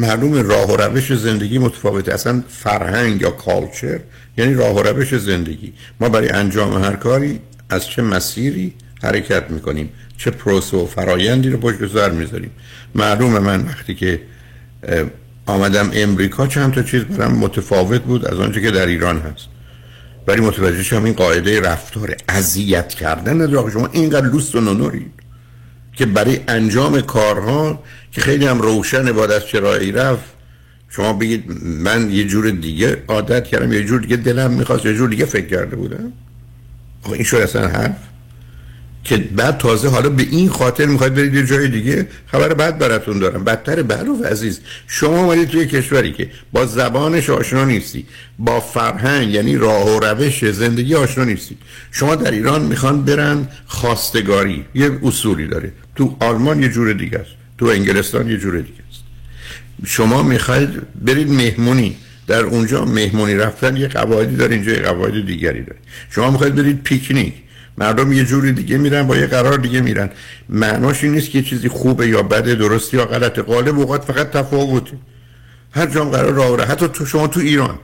معلوم 0.00 0.34
راه 0.34 0.72
و 0.72 0.76
روش 0.76 1.12
زندگی 1.12 1.58
متفاوته. 1.58 2.14
اصلا 2.14 2.42
فرهنگ 2.48 3.20
یا 3.22 3.30
کالچر 3.30 4.00
یعنی 4.36 4.54
راه 4.54 4.74
و 4.76 4.82
روش 4.82 5.14
زندگی. 5.14 5.72
ما 6.00 6.08
برای 6.08 6.28
انجام 6.28 6.84
هر 6.84 6.96
کاری 6.96 7.40
از 7.70 7.86
چه 7.86 8.02
مسیری 8.02 8.74
حرکت 9.02 9.50
می‌کنیم؟ 9.50 9.88
چه 10.16 10.30
پروسه 10.30 10.76
و 10.76 10.86
فرایندی 10.86 11.50
رو 11.50 11.58
پشت 11.58 11.78
گذار 11.78 12.10
می‌ذاریم؟ 12.10 12.50
معلومه 12.94 13.38
من 13.38 13.60
وقتی 13.66 13.94
که 13.94 14.20
آمدم 15.46 15.90
امریکا 15.94 16.46
چند 16.46 16.74
تا 16.74 16.82
چیز 16.82 17.02
برام 17.02 17.32
متفاوت 17.32 18.02
بود 18.02 18.26
از 18.26 18.40
آنچه 18.40 18.60
که 18.60 18.70
در 18.70 18.86
ایران 18.86 19.18
هست. 19.20 19.46
ولی 20.26 20.40
متوجه 20.40 20.82
شدم 20.82 21.04
این 21.04 21.14
قاعده 21.14 21.60
رفتار 21.60 22.16
اذیت 22.28 22.88
کردن 22.88 23.42
نداره 23.42 23.70
شما 23.70 23.88
اینقدر 23.92 24.26
لوست 24.26 24.54
و 24.54 24.60
نونورید 24.60 25.12
که 25.92 26.06
برای 26.06 26.40
انجام 26.48 27.00
کارها 27.00 27.82
که 28.12 28.20
خیلی 28.20 28.46
هم 28.46 28.60
روشن 28.60 29.12
بعد 29.12 29.30
از 29.30 29.46
چرایی 29.46 29.92
رفت 29.92 30.24
شما 30.88 31.12
بگید 31.12 31.44
من 31.64 32.10
یه 32.10 32.24
جور 32.24 32.50
دیگه 32.50 33.02
عادت 33.08 33.44
کردم 33.44 33.72
یه 33.72 33.84
جور 33.84 34.00
دیگه 34.00 34.16
دلم 34.16 34.50
می‌خواست 34.50 34.86
یه 34.86 34.94
جور 34.94 35.08
دیگه 35.08 35.24
فکر 35.24 35.46
کرده 35.46 35.76
بودم. 35.76 36.12
خب 37.02 37.12
این 37.12 37.24
شد 37.24 37.36
اصلا 37.36 37.68
حرف؟ 37.68 38.09
که 39.04 39.16
بعد 39.16 39.58
تازه 39.58 39.88
حالا 39.88 40.08
به 40.08 40.22
این 40.22 40.48
خاطر 40.48 40.86
می‌خواید 40.86 41.14
برید 41.14 41.34
یه 41.34 41.46
جای 41.46 41.68
دیگه 41.68 42.06
خبر 42.26 42.54
بعد 42.54 42.78
براتون 42.78 43.18
دارم. 43.18 43.44
بدتر 43.44 43.82
و 43.82 44.24
عزیز 44.24 44.60
شما 44.86 45.18
اومدید 45.18 45.48
توی 45.48 45.66
کشوری 45.66 46.12
که 46.12 46.30
با 46.52 46.66
زبانش 46.66 47.30
آشنا 47.30 47.64
نیستی 47.64 48.06
با 48.38 48.60
فرهنگ 48.60 49.34
یعنی 49.34 49.56
راه 49.56 49.96
و 49.96 50.00
روش 50.00 50.44
زندگی 50.50 50.94
آشنا 50.94 51.24
نیستی. 51.24 51.56
شما 51.90 52.14
در 52.14 52.30
ایران 52.30 52.62
می‌خوان 52.62 53.04
برن 53.04 53.48
خواستگاری 53.66 54.64
یه 54.74 54.98
اصولی 55.02 55.46
داره. 55.46 55.72
تو 55.96 56.16
آلمان 56.20 56.62
یه 56.62 56.68
جور 56.68 56.92
دیگه 56.92 57.18
است 57.18 57.30
تو 57.58 57.66
انگلستان 57.66 58.30
یه 58.30 58.36
جور 58.36 58.60
دیگه 58.60 58.82
است. 58.90 59.02
شما 59.86 60.22
می‌خواید 60.22 60.70
برید 61.04 61.30
مهمونی 61.30 61.96
در 62.26 62.42
اونجا 62.42 62.84
مهمونی 62.84 63.34
رفتن 63.34 63.76
یه 63.76 63.88
قواعدی 63.88 64.36
داره 64.36 64.54
اینجا 64.54 64.72
یه 64.72 64.82
قواعد 64.82 65.26
دیگری 65.26 65.62
داره. 65.62 65.78
شما 66.10 66.30
می‌خواید 66.30 66.54
برید 66.54 66.82
پیکنیک. 66.82 67.34
مردم 67.80 68.12
یه 68.12 68.24
جوری 68.24 68.52
دیگه 68.52 68.78
میرن 68.78 69.02
با 69.06 69.16
یه 69.16 69.26
قرار 69.26 69.58
دیگه 69.58 69.80
میرن. 69.80 70.10
معناش 70.48 71.04
این 71.04 71.12
نیست 71.12 71.30
که 71.30 71.42
چیزی 71.42 71.68
خوبه 71.68 72.08
یا 72.08 72.22
بده 72.22 72.54
درستی 72.54 72.96
یا 72.96 73.04
غلطه. 73.04 73.42
غالب 73.42 73.78
اوقات 73.78 74.04
فقط 74.04 74.30
تفاوته 74.30 74.96
هر 75.72 75.86
جام 75.86 76.08
قرار 76.08 76.32
راه 76.32 76.66
حتی 76.66 76.88
تو 76.88 77.06
شما 77.06 77.26
تو 77.26 77.40
ایران 77.40 77.78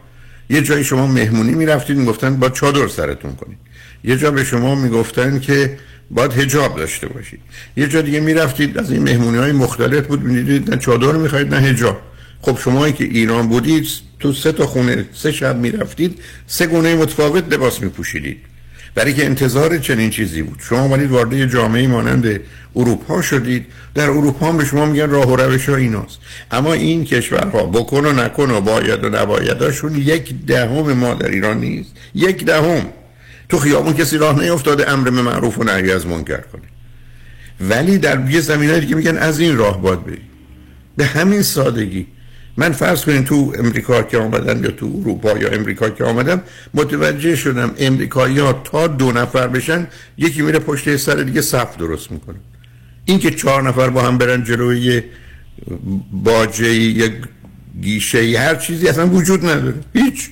یه 0.50 0.62
جایی 0.62 0.84
شما 0.84 1.06
مهمونی 1.06 1.54
می‌رفتید 1.54 1.96
می‌گفتن 1.96 2.36
با 2.36 2.48
چادر 2.48 2.88
سرتون 2.88 3.32
کنید. 3.34 3.58
یه 4.04 4.16
جا 4.16 4.30
به 4.30 4.44
شما 4.44 4.74
می‌گفتن 4.74 5.40
که 5.40 5.78
باید 6.10 6.32
هجاب 6.32 6.76
داشته 6.76 7.06
باشید. 7.06 7.40
یه 7.76 7.88
جا 7.88 8.02
دیگه 8.02 8.20
می‌رفتید 8.20 8.78
از 8.78 8.90
این 8.90 9.02
مهمونی 9.02 9.38
های 9.38 9.52
مختلف 9.52 10.06
بود 10.06 10.22
می‌دیدید 10.22 10.70
نه 10.70 10.76
چادر 10.76 11.12
می‌خواید 11.12 11.54
نه 11.54 11.60
هجاب 11.60 12.00
خب 12.40 12.58
شما 12.64 12.90
که 12.90 13.04
ایران 13.04 13.48
بودید 13.48 13.86
تو 14.20 14.32
سه 14.32 14.52
تا 14.52 14.66
خونه 14.66 15.04
سه 15.14 15.32
شب 15.32 15.56
می‌رفتید 15.56 16.18
سه 16.46 16.66
گونه 16.66 16.94
متفاوت 16.94 17.52
لباس 17.52 17.82
میپوشیدید. 17.82 18.38
برای 18.96 19.14
که 19.14 19.24
انتظار 19.24 19.78
چنین 19.78 20.10
چیزی 20.10 20.42
بود. 20.42 20.58
شما 20.68 20.78
آمدید 20.78 21.10
وارد 21.10 21.46
جامعه 21.46 21.86
مانند 21.86 22.40
اروپا 22.76 23.22
شدید. 23.22 23.66
در 23.94 24.10
اروپا 24.10 24.48
هم 24.48 24.56
به 24.56 24.64
شما 24.64 24.86
میگن 24.86 25.10
راه 25.10 25.32
و 25.32 25.36
روش 25.36 25.68
ها 25.68 25.76
ایناست. 25.76 26.18
اما 26.50 26.72
این 26.72 27.04
کشورها 27.04 27.66
بکن 27.66 28.06
و 28.06 28.12
نکن 28.12 28.50
و 28.50 28.60
باید 28.60 29.04
و 29.04 29.08
نبایداشون 29.08 29.94
یک 29.94 30.34
دهم 30.46 30.92
ما 30.92 31.14
در 31.14 31.28
ایران 31.28 31.60
نیست. 31.60 31.92
یک 32.14 32.44
دهم. 32.44 32.86
تو 33.48 33.58
خیابون 33.58 33.92
کسی 33.92 34.18
راه 34.18 34.40
نیفتاده 34.40 34.90
امر 34.90 35.10
به 35.10 35.22
معروف 35.22 35.58
و 35.58 35.64
نهی 35.64 35.92
از 35.92 36.06
منکر 36.06 36.40
کنه. 36.40 36.62
ولی 37.60 37.98
در 37.98 38.30
یه 38.30 38.40
زمینه 38.40 38.80
دیگه 38.80 38.94
میگن 38.94 39.16
از 39.16 39.40
این 39.40 39.56
راه 39.56 39.82
باید 39.82 40.04
برید 40.04 40.20
به 40.96 41.04
همین 41.04 41.42
سادگی. 41.42 42.06
من 42.56 42.72
فرض 42.72 43.04
کنیم 43.04 43.22
تو 43.22 43.52
امریکا 43.58 44.02
که 44.02 44.18
آمدم 44.18 44.64
یا 44.64 44.70
تو 44.70 45.00
اروپا 45.00 45.38
یا 45.38 45.48
امریکا 45.48 45.90
که 45.90 46.04
آمدم 46.04 46.42
متوجه 46.74 47.36
شدم 47.36 47.74
امریکایی 47.78 48.38
ها 48.38 48.52
تا 48.52 48.86
دو 48.86 49.12
نفر 49.12 49.48
بشن 49.48 49.86
یکی 50.18 50.42
میره 50.42 50.58
پشت 50.58 50.96
سر 50.96 51.14
دیگه 51.14 51.40
صف 51.40 51.76
درست 51.76 52.12
می‌کنه. 52.12 52.36
این 53.04 53.18
که 53.18 53.30
چهار 53.30 53.62
نفر 53.62 53.90
با 53.90 54.02
هم 54.02 54.18
برن 54.18 54.44
جلوی 54.44 55.02
باجه 56.12 56.74
یا 56.74 57.08
گیشه 57.82 58.38
هر 58.38 58.54
چیزی 58.54 58.88
اصلا 58.88 59.08
وجود 59.08 59.46
نداره. 59.46 59.74
هیچ. 59.94 60.30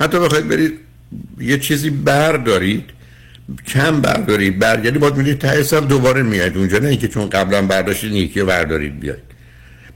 حتی 0.00 0.18
بخواید 0.18 0.48
برید 0.48 0.78
یه 1.40 1.58
چیزی 1.58 1.90
بردارید 1.90 2.84
کم 3.66 4.00
بردارید 4.00 4.58
برگردی 4.58 4.98
باید 4.98 5.16
میرید 5.16 5.38
ته 5.38 5.80
دوباره 5.80 6.22
میاد 6.22 6.56
اونجا 6.56 6.78
نه 6.78 6.88
اینکه 6.88 7.08
چون 7.08 7.30
قبلا 7.30 7.62
برداشتید 7.62 8.12
یکی 8.12 8.42
بردارید 8.42 9.00
بیاید. 9.00 9.29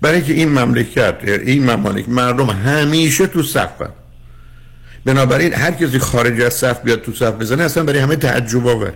برای 0.04 0.22
که 0.22 0.32
این 0.32 0.48
مملکت 0.48 1.16
این 1.24 1.70
ممالک 1.70 2.08
مردم 2.08 2.46
همیشه 2.46 3.26
تو 3.26 3.42
صفن. 3.42 3.88
بنابراین 5.04 5.54
هر 5.54 5.70
کسی 5.70 5.98
خارج 5.98 6.40
از 6.40 6.54
صف 6.54 6.80
بیاد 6.80 7.02
تو 7.02 7.12
صف 7.12 7.32
بزنه 7.32 7.62
اصلا 7.62 7.84
برای 7.84 7.98
همه 7.98 8.16
تعجب 8.16 8.66
آوره. 8.66 8.94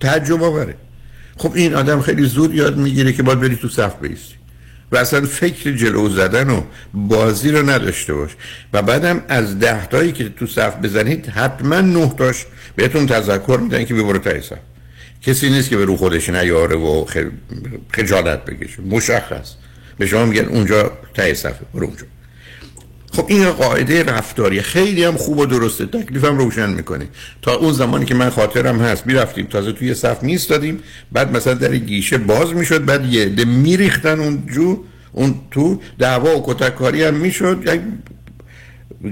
تعجب 0.00 0.42
آوره. 0.42 0.74
خب 1.36 1.52
این 1.54 1.74
آدم 1.74 2.00
خیلی 2.00 2.26
زود 2.26 2.54
یاد 2.54 2.76
می‌گیره 2.76 3.12
که 3.12 3.22
باید 3.22 3.40
بری 3.40 3.56
تو 3.56 3.68
صف 3.68 3.94
بیستی. 4.00 4.34
و 4.92 4.96
اصلا 4.96 5.20
فکر 5.20 5.72
جلو 5.72 6.08
زدن 6.08 6.50
و 6.50 6.62
بازی 6.94 7.50
رو 7.50 7.70
نداشته 7.70 8.14
باش. 8.14 8.30
و 8.72 8.82
بعدم 8.82 9.22
از 9.28 9.58
ده 9.58 9.86
تایی 9.86 10.12
که 10.12 10.28
تو 10.28 10.46
صف 10.46 10.76
بزنید 10.76 11.26
حتما 11.26 11.80
نه 11.80 12.14
تاش 12.18 12.46
بهتون 12.76 13.06
تذکر 13.06 13.58
میدن 13.62 13.84
که 13.84 13.94
ببرو 13.94 14.18
تای 14.18 14.40
کسی 15.22 15.50
نیست 15.50 15.70
که 15.70 15.76
به 15.76 15.84
رو 15.84 15.96
خودش 15.96 16.28
نیاره 16.28 16.76
و 16.76 17.04
خجالت 17.92 18.44
بکشه. 18.44 18.82
مشخص. 18.82 19.54
به 19.98 20.06
شما 20.06 20.24
میگن 20.24 20.44
اونجا 20.44 20.92
ته 21.14 21.34
صفحه 21.34 21.60
برو 21.74 21.86
اونجا. 21.86 22.04
خب 23.12 23.26
این 23.28 23.50
قاعده 23.50 24.02
رفتاری 24.02 24.60
خیلی 24.60 25.04
هم 25.04 25.16
خوب 25.16 25.38
و 25.38 25.46
درسته. 25.46 25.86
تکلیفم 25.86 26.38
روشن 26.38 26.70
می‌کنه. 26.70 27.08
تا 27.42 27.54
اون 27.54 27.72
زمانی 27.72 28.04
که 28.04 28.14
من 28.14 28.30
خاطرم 28.30 28.80
هست 28.80 29.06
می‌رفتیم 29.06 29.46
تازه 29.46 29.72
توی 29.72 29.94
صف 29.94 30.22
میستادیم 30.22 30.80
بعد 31.12 31.36
مثلا 31.36 31.54
در 31.54 31.76
گیشه 31.76 32.18
باز 32.18 32.54
می‌شد 32.54 32.84
بعد 32.84 33.04
یه 33.04 33.24
ده 33.24 33.44
میریختن 33.44 34.20
اون 34.20 34.46
جو 34.54 34.84
اون 35.12 35.34
تو. 35.50 35.80
دعوا 35.98 36.38
و 36.38 36.44
کتککاری 36.46 37.02
هم 37.02 37.14
می‌شد. 37.14 37.80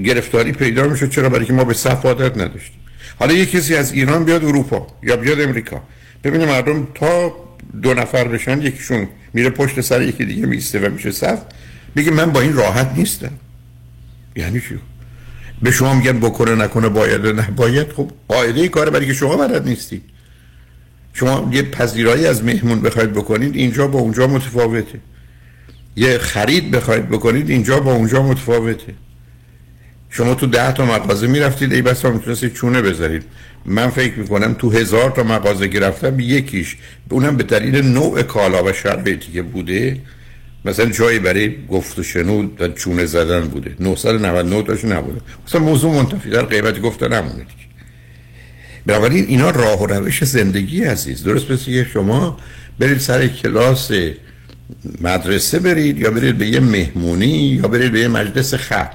گرفتاری 0.04 0.52
پیدا 0.52 0.88
می‌شد. 0.88 1.10
چرا؟ 1.10 1.28
برای 1.28 1.46
که 1.46 1.52
ما 1.52 1.64
به 1.64 1.74
صف 1.74 2.06
عادت 2.06 2.38
نداشتیم. 2.38 2.80
حالا 3.18 3.32
یه 3.32 3.46
کسی 3.46 3.74
از 3.74 3.92
ایران 3.92 4.24
بیاد 4.24 4.44
اروپا 4.44 4.86
یا 5.02 5.16
بیاد 5.16 5.40
امریکا. 5.40 5.82
ببینه 6.24 6.46
مردم 6.46 6.88
تا 6.94 7.43
دو 7.82 7.94
نفر 7.94 8.28
بشن 8.28 8.62
یکیشون 8.62 9.08
میره 9.32 9.50
پشت 9.50 9.80
سر 9.80 10.02
یکی 10.02 10.24
دیگه 10.24 10.46
میسته 10.46 10.78
و 10.78 10.92
میشه 10.92 11.10
صف. 11.10 11.38
میگه 11.94 12.10
من 12.10 12.32
با 12.32 12.40
این 12.40 12.52
راحت 12.52 12.92
نیستم. 12.96 13.32
یعنی 14.36 14.60
چی؟ 14.60 14.78
به 15.62 15.70
شما 15.70 15.94
میگن 15.94 16.20
بکنه 16.20 16.54
نکنه 16.54 16.88
باید 16.88 17.26
نه 17.26 17.50
باید. 17.56 17.92
خب 17.92 18.10
قاعده 18.28 18.68
کاره 18.68 18.90
برای 18.90 19.06
که 19.06 19.14
شما 19.14 19.36
بلد 19.36 19.68
نیستید. 19.68 20.02
شما 21.12 21.50
یه 21.52 21.62
پذیرایی 21.62 22.26
از 22.26 22.44
مهمون 22.44 22.80
بخواید 22.80 23.12
بکنید 23.12 23.56
اینجا 23.56 23.86
با 23.86 23.98
اونجا 23.98 24.26
متفاوته. 24.26 25.00
یه 25.96 26.18
خرید 26.18 26.70
بخواید 26.70 27.08
بکنید 27.08 27.50
اینجا 27.50 27.80
با 27.80 27.92
اونجا 27.92 28.22
متفاوته. 28.22 28.94
شما 30.10 30.34
تو 30.34 30.46
ده 30.46 30.72
تا 30.72 30.86
مغازه 30.86 31.26
می‌رفتید 31.26 31.72
ای 31.72 31.82
بس 31.82 32.04
می‌تونستید 32.04 32.52
چونه 32.52 32.82
بذارید. 32.82 33.22
من 33.66 33.88
فکر 33.88 34.18
می‌کنم 34.18 34.54
تو 34.54 34.70
هزار 34.70 35.10
تا 35.10 35.22
مغازه 35.22 35.66
گرفتم 35.66 36.20
یکیش 36.20 36.76
اونم 37.10 37.36
به 37.36 37.42
دلیل 37.42 37.84
نوع 37.84 38.22
کالا 38.22 38.64
و 38.64 38.72
شرایطی 38.72 39.32
که 39.32 39.42
بوده 39.42 40.00
مثلا 40.64 40.86
جایی 40.86 41.18
برای 41.18 41.66
گفت 41.66 41.98
و 41.98 42.02
شنود 42.02 42.60
و 42.60 42.68
چونه 42.68 43.06
زدن 43.06 43.40
بوده. 43.40 43.76
999 43.80 44.62
تاش 44.62 44.84
نبوده. 44.84 45.20
مثلا 45.46 45.60
موضوع 45.60 45.94
منتفی 45.94 46.30
در 46.30 46.42
قیمت 46.42 46.80
گفته 46.80 47.08
نمونه 47.08 47.46
بنابراین 48.86 49.24
اینا 49.28 49.50
راه 49.50 49.82
و 49.82 49.86
روش 49.86 50.24
زندگی 50.24 50.84
عزیز. 50.84 51.24
درست 51.24 51.50
مثل 51.50 51.84
شما 51.84 52.38
برید 52.78 52.98
سر 52.98 53.26
کلاس 53.26 53.90
مدرسه 55.00 55.58
برید 55.58 55.98
یا 55.98 56.10
برید 56.10 56.38
به 56.38 56.46
یه 56.46 56.60
مهمونی 56.60 57.60
یا 57.62 57.68
برید 57.68 57.92
به 57.92 58.00
یه 58.00 58.08
مجلس 58.08 58.54
خط. 58.54 58.94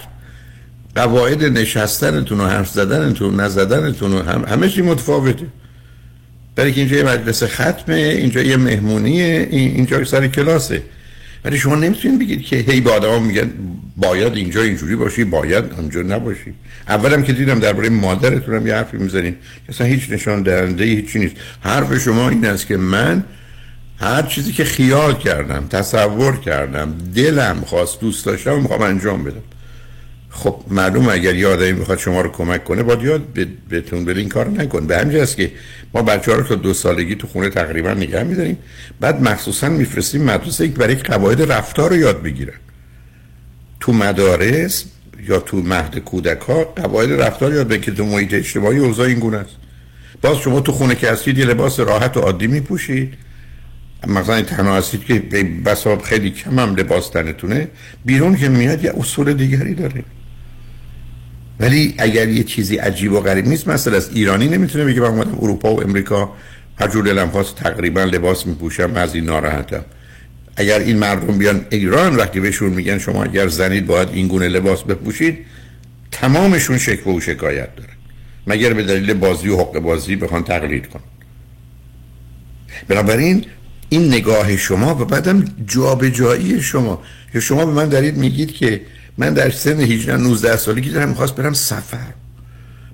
قواعد 1.00 1.44
نشستنتون 1.44 2.40
و 2.40 2.48
حرف 2.48 2.70
زدنتون 2.70 3.40
نزدنتون 3.40 4.14
و 4.14 4.24
هم 4.24 4.46
همه 4.48 4.70
چی 4.70 4.82
متفاوته. 4.82 5.46
برای 6.56 6.74
که 6.74 6.82
اینجا 6.82 6.98
یه 6.98 7.04
مجلس 7.04 7.44
ختمه 7.44 7.96
اینجا 7.96 8.42
یه 8.42 8.58
مهمونیه 8.58 9.48
اینجا 9.52 10.04
سر 10.04 10.28
کلاسه. 10.28 10.84
ولی 11.46 11.58
شما 11.58 11.76
نمی‌تونید 11.76 12.20
بگید 12.20 12.42
که 12.42 12.56
هی 12.56 12.82
به 12.82 12.92
آدم 12.92 13.24
میگن 13.24 13.50
باید 13.98 14.34
اینجا 14.34 14.62
اینجوری 14.62 14.96
باشی 14.96 15.24
باید 15.24 15.64
اونجا 15.78 16.02
نباشی. 16.02 16.54
اولم 16.88 17.24
که 17.24 17.34
دیدم 17.34 17.60
درباره 17.60 17.90
مادرتونم 17.90 18.68
یه 18.68 18.76
حرفی 18.76 18.98
می‌زنین 18.98 19.36
اصلا 19.70 19.88
هیچ 19.88 20.10
نشان 20.10 20.44
دهنده 20.44 20.84
هیچی 20.84 21.20
نیست. 21.20 21.36
حرف 21.62 21.98
شما 21.98 22.30
این 22.30 22.46
است 22.46 22.68
که 22.68 22.78
من 22.78 23.24
هر 24.00 24.22
چیزی 24.22 24.52
که 24.52 24.64
خیال 24.64 25.14
کردم 25.18 25.68
تصور 25.70 26.38
کردم 26.38 26.94
دلم 27.16 27.64
خواست 27.66 28.02
دوست 28.02 28.26
داشتم 28.26 28.62
می‌خوام 28.62 28.82
انجام 28.82 29.24
بدم. 29.24 29.44
خب 30.30 30.62
معلوم 30.68 31.10
اگر 31.10 31.36
یه 31.36 31.48
آدمی 31.48 31.72
می‌خواد 31.72 31.98
شما 31.98 32.22
رو 32.22 32.30
کمک 32.30 32.64
کنه 32.64 32.84
باید 32.84 33.02
یاد 33.02 33.22
بهتون 33.70 34.06
بده 34.06 34.20
این 34.20 34.30
کار 34.30 34.48
نکن. 34.50 34.88
به 34.88 34.98
همین 34.98 35.26
که 35.26 35.52
ما 35.94 36.02
بچه 36.02 36.32
ها 36.32 36.38
رو 36.38 36.44
تا 36.44 36.56
دو 36.56 36.74
سالگی 36.74 37.16
تو 37.16 37.28
خونه 37.28 37.50
تقریبا 37.50 37.94
نگه 37.94 38.24
میداریم 38.24 38.58
بعد 39.00 39.22
مخصوصا 39.22 39.70
میفرستیم 39.70 40.24
مدرسه 40.24 40.68
که 40.68 40.74
برای 40.74 40.96
قواعد 40.96 41.52
رفتار 41.52 41.90
رو 41.90 41.96
یاد 41.96 42.24
بگیرن. 42.24 42.54
تو 43.80 43.94
مدارس 43.94 44.86
یا 45.28 45.40
تو 45.40 45.58
مهد 45.58 46.00
کودک 46.00 46.42
ها 46.42 46.64
قواعد 46.64 47.12
رفتار 47.12 47.54
یاد 47.54 47.68
بگیرن 47.68 47.96
تو 47.96 48.06
محیط 48.06 48.34
اجتماعی 48.34 48.78
اوضاع 48.78 49.08
این 49.08 49.20
گونه 49.20 49.38
است. 49.38 49.56
باز 50.22 50.38
شما 50.38 50.60
تو 50.60 50.72
خونه 50.72 50.96
که 50.96 51.12
هستید 51.12 51.38
یه 51.38 51.46
لباس 51.46 51.80
راحت 51.80 52.18
و 52.18 52.20
عادی 52.20 52.48
میپوشید. 52.48 53.14
مثلا 54.08 54.42
تنها 54.42 54.78
هستید 54.78 55.04
که 55.04 55.20
بسا 55.66 55.98
خیلی 55.98 56.32
کم 56.32 56.60
هم 56.60 56.76
لباس 56.76 57.10
تنتونه. 57.10 57.68
بیرون 58.06 58.36
که 58.36 58.50
میاد 58.50 58.84
یه 58.84 58.94
اصول 58.98 59.34
دیگری 59.34 59.74
داره. 59.74 60.04
ولی 61.60 61.96
اگر 61.98 62.28
یه 62.28 62.44
چیزی 62.44 62.76
عجیب 62.76 63.12
و 63.12 63.20
غریب 63.20 63.48
نیست 63.48 63.68
مثلا 63.68 63.98
از 63.98 64.10
ایرانی 64.14 64.48
نمی‌تونه 64.48 64.86
بگه 64.86 65.02
من 65.02 65.08
اومدم 65.08 65.38
اروپا 65.42 65.76
و 65.76 65.84
امریکا. 65.84 66.34
هر 66.80 66.88
جور 66.88 67.06
دلم 67.06 67.30
خواست 67.30 67.56
تقریبا 67.56 68.04
لباس 68.04 68.48
میپوشم 68.48 68.92
از 68.96 69.16
این 69.16 69.24
ناراحتم. 69.24 69.86
اگر 70.56 70.80
این 70.80 70.98
مردم 70.98 71.38
بیان 71.38 71.66
ایران 71.70 72.16
وقتی 72.16 72.40
بهشون 72.40 72.70
میگن 72.70 72.98
شما 72.98 73.24
اگر 73.24 73.48
زنید 73.48 73.88
باید 73.88 74.10
این 74.14 74.28
گونه 74.28 74.48
لباس 74.48 74.84
بپوشید 74.84 75.38
تمامشون 76.12 76.78
شکوه 76.78 77.16
و 77.16 77.20
شکایت 77.20 77.76
دارن 77.76 77.90
مگر 78.48 78.74
به 78.74 78.84
دلیل 78.84 79.14
بازی 79.14 79.50
و 79.50 79.58
حق 79.58 79.80
بازی 79.80 80.16
بخوان 80.16 80.44
تقلید 80.44 80.88
کن 80.88 81.00
بنابراین 82.88 83.46
این 83.90 84.08
نگاه 84.08 84.58
شما 84.58 84.96
و 84.96 85.06
بعدم 85.06 85.46
جابجایی 85.68 86.62
شما. 86.62 87.02
یا 87.34 87.42
شما 87.42 87.66
به 87.66 87.72
من 87.72 87.90
دارید 87.90 88.18
میگید 88.18 88.52
که 88.52 88.82
من 89.18 89.34
در 89.34 89.50
سن 89.50 89.80
18 89.80 90.18
19 90.18 90.58
سالگی 90.58 90.90
دارم 90.90 91.10
می‌خواست 91.10 91.36
برم 91.36 91.54
سفر. 91.54 92.14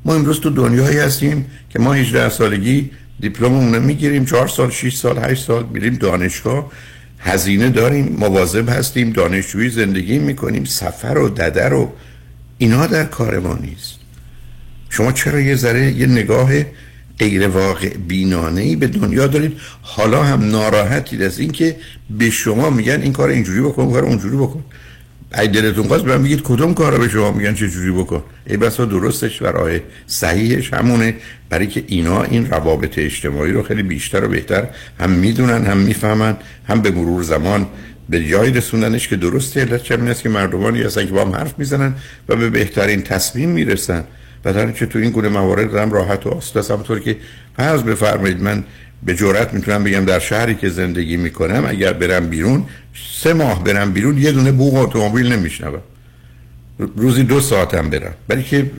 ما 0.06 0.16
امروز 0.16 0.40
تو 0.40 0.50
دنیایی 0.50 0.98
هستیم 0.98 1.46
که 1.70 1.80
ما 1.80 1.94
18 1.94 2.30
سالگی 2.30 2.92
دیپلممون 3.20 3.80
می‌گیریم 3.80 4.26
4 4.26 4.48
سال 4.48 4.72
6 4.72 4.96
سال 4.96 5.18
8 5.18 5.46
سال 5.46 5.66
میریم 5.74 5.96
دانشگاه. 5.96 6.72
هزینه 7.20 7.70
داریم 7.70 8.16
مواظب 8.20 8.70
هستیم 8.70 9.12
دانشجویی 9.12 9.70
زندگی 9.70 10.20
می‌کنیم 10.20 10.64
سفر 10.66 11.18
و 11.18 11.30
ددر 11.30 11.74
و 11.74 11.92
اینا 12.58 12.88
در 12.88 13.06
کار 13.06 13.40
ما 13.40 13.54
نیست. 13.62 13.96
شما 14.90 15.12
چرا 15.12 15.40
یه 15.40 15.56
ذره 15.56 15.92
یه 15.92 16.06
نگاه 16.08 16.52
غیر 17.20 17.48
واقع 17.48 17.98
بینانه 17.98 18.62
ای 18.62 18.76
به 18.76 18.88
دنیا 18.88 19.28
دارید؟ 19.28 19.58
حالا 19.82 20.24
هم 20.24 20.50
ناراحتید 20.50 21.22
از 21.22 21.40
اینکه 21.40 21.76
به 22.10 22.30
شما 22.30 22.70
میگن 22.70 23.02
این 23.02 23.14
کار 23.14 23.30
اینجوری 23.30 23.62
بکن 23.62 23.92
کار 23.92 24.04
اونجوری 24.04 24.38
بکن. 24.38 24.64
ای 25.40 25.48
دلتون 25.48 25.88
خواست 25.88 26.04
به 26.04 26.18
میگید 26.18 26.42
کدوم 26.44 26.74
کارا 26.74 26.98
به 26.98 27.10
شما 27.10 27.32
میگن 27.32 27.54
چه 27.54 27.70
جوری 27.70 27.92
بکن؟ 27.92 28.24
ای 28.48 28.58
بسا 28.58 28.86
درستش 28.86 29.42
و 29.42 29.46
راه 29.46 29.70
صحیحش 30.08 30.74
همونه. 30.74 31.16
برای 31.50 31.68
که 31.68 31.84
اینا 31.88 32.24
این 32.24 32.50
روابط 32.50 33.00
اجتماعی 33.00 33.52
رو 33.52 33.64
خیلی 33.64 33.84
بیشتر 33.84 34.26
و 34.26 34.28
بهتر 34.28 34.68
هم 35.00 35.10
می‌دونن 35.10 35.66
هم 35.66 35.78
می‌فهمن 35.78 36.38
هم 36.68 36.82
به 36.82 36.92
مرور 36.92 37.24
زمان 37.24 37.68
به 38.10 38.24
جایی 38.24 38.54
رسوندنش 38.54 39.08
که 39.08 39.16
درسته. 39.16 39.62
علت 39.62 39.84
چه 39.84 39.96
است 39.96 40.22
که 40.22 40.30
مردمانی 40.30 40.82
هستن 40.82 41.06
که 41.06 41.12
با 41.12 41.22
هم 41.22 41.32
حرف 41.32 41.60
می‌زنن 41.60 41.96
و 42.30 42.36
به 42.36 42.50
بهترین 42.50 43.02
تصمیم 43.02 43.50
می‌رسن. 43.50 44.04
و 44.46 44.54
در 44.54 44.72
که 44.72 44.86
تو 44.86 45.00
این 45.00 45.10
گونه 45.10 45.30
موارد 45.30 45.72
دارم 45.72 45.92
راحت 45.92 46.28
و 46.28 46.30
آسوده 46.30 46.74
همونطور 46.74 47.00
که 47.00 47.18
فرض 47.58 47.84
بفرمایید 47.84 48.42
من 48.42 48.64
به 49.04 49.16
جرات 49.16 49.54
می‌تونم 49.54 49.84
بگم 49.84 50.06
در 50.06 50.20
شهری 50.20 50.56
که 50.56 50.70
زندگی 50.70 51.18
می‌کنم 51.18 51.66
اگر 51.68 51.94
برم 51.94 52.30
بیرون 52.30 52.66
سه 53.22 53.34
ماه 53.34 53.64
برم 53.64 53.94
بیرون 53.94 54.18
یه 54.18 54.32
دونه 54.32 54.52
بوغ 54.52 54.76
اتومبیل 54.76 55.34
نمیشنوم. 55.34 55.82
روزی 56.96 57.24
دو 57.24 57.42
ساعتم 57.42 57.90
برم. 57.90 58.14
برای 58.28 58.44
که 58.44 58.72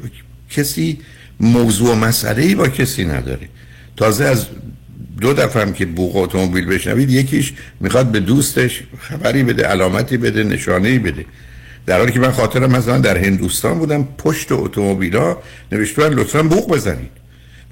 کسی 0.50 0.98
موضوع 1.40 1.92
و 1.92 1.94
مسئله 1.94 2.42
ای 2.42 2.54
با 2.54 2.68
کسی 2.68 3.04
نداره 3.04 3.48
تازه 3.96 4.24
از 4.24 4.46
دو 5.20 5.32
دفعه 5.32 5.62
هم 5.62 5.72
که 5.72 5.86
بوغ 5.86 6.16
اتومبیل 6.16 6.66
بشنوید 6.66 7.10
یکیش 7.10 7.52
می‌خواد 7.80 8.06
به 8.06 8.20
دوستش 8.20 8.82
خبری 8.98 9.42
بده 9.42 9.62
علامتی 9.62 10.16
بده 10.16 10.44
نشانه 10.44 10.98
بده. 10.98 11.24
در 11.86 11.98
حالی 11.98 12.12
که 12.12 12.20
من 12.20 12.30
خاطرم 12.30 12.70
مثلا 12.70 12.98
در 12.98 13.18
هندوستان 13.18 13.78
بودم 13.78 14.08
پشت 14.18 14.52
اتومبیلا 14.52 15.36
نوشتن 15.72 16.08
لطفا 16.08 16.42
بوق 16.42 16.72
بزنید. 16.72 17.10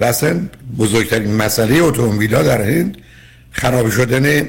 و 0.01 0.05
اصلا 0.05 0.41
بزرگترین 0.79 1.35
مسئله 1.35 1.83
اتومبیلا 1.83 2.43
در 2.43 2.63
هند 2.63 2.97
خراب 3.51 3.91
شدن 3.91 4.49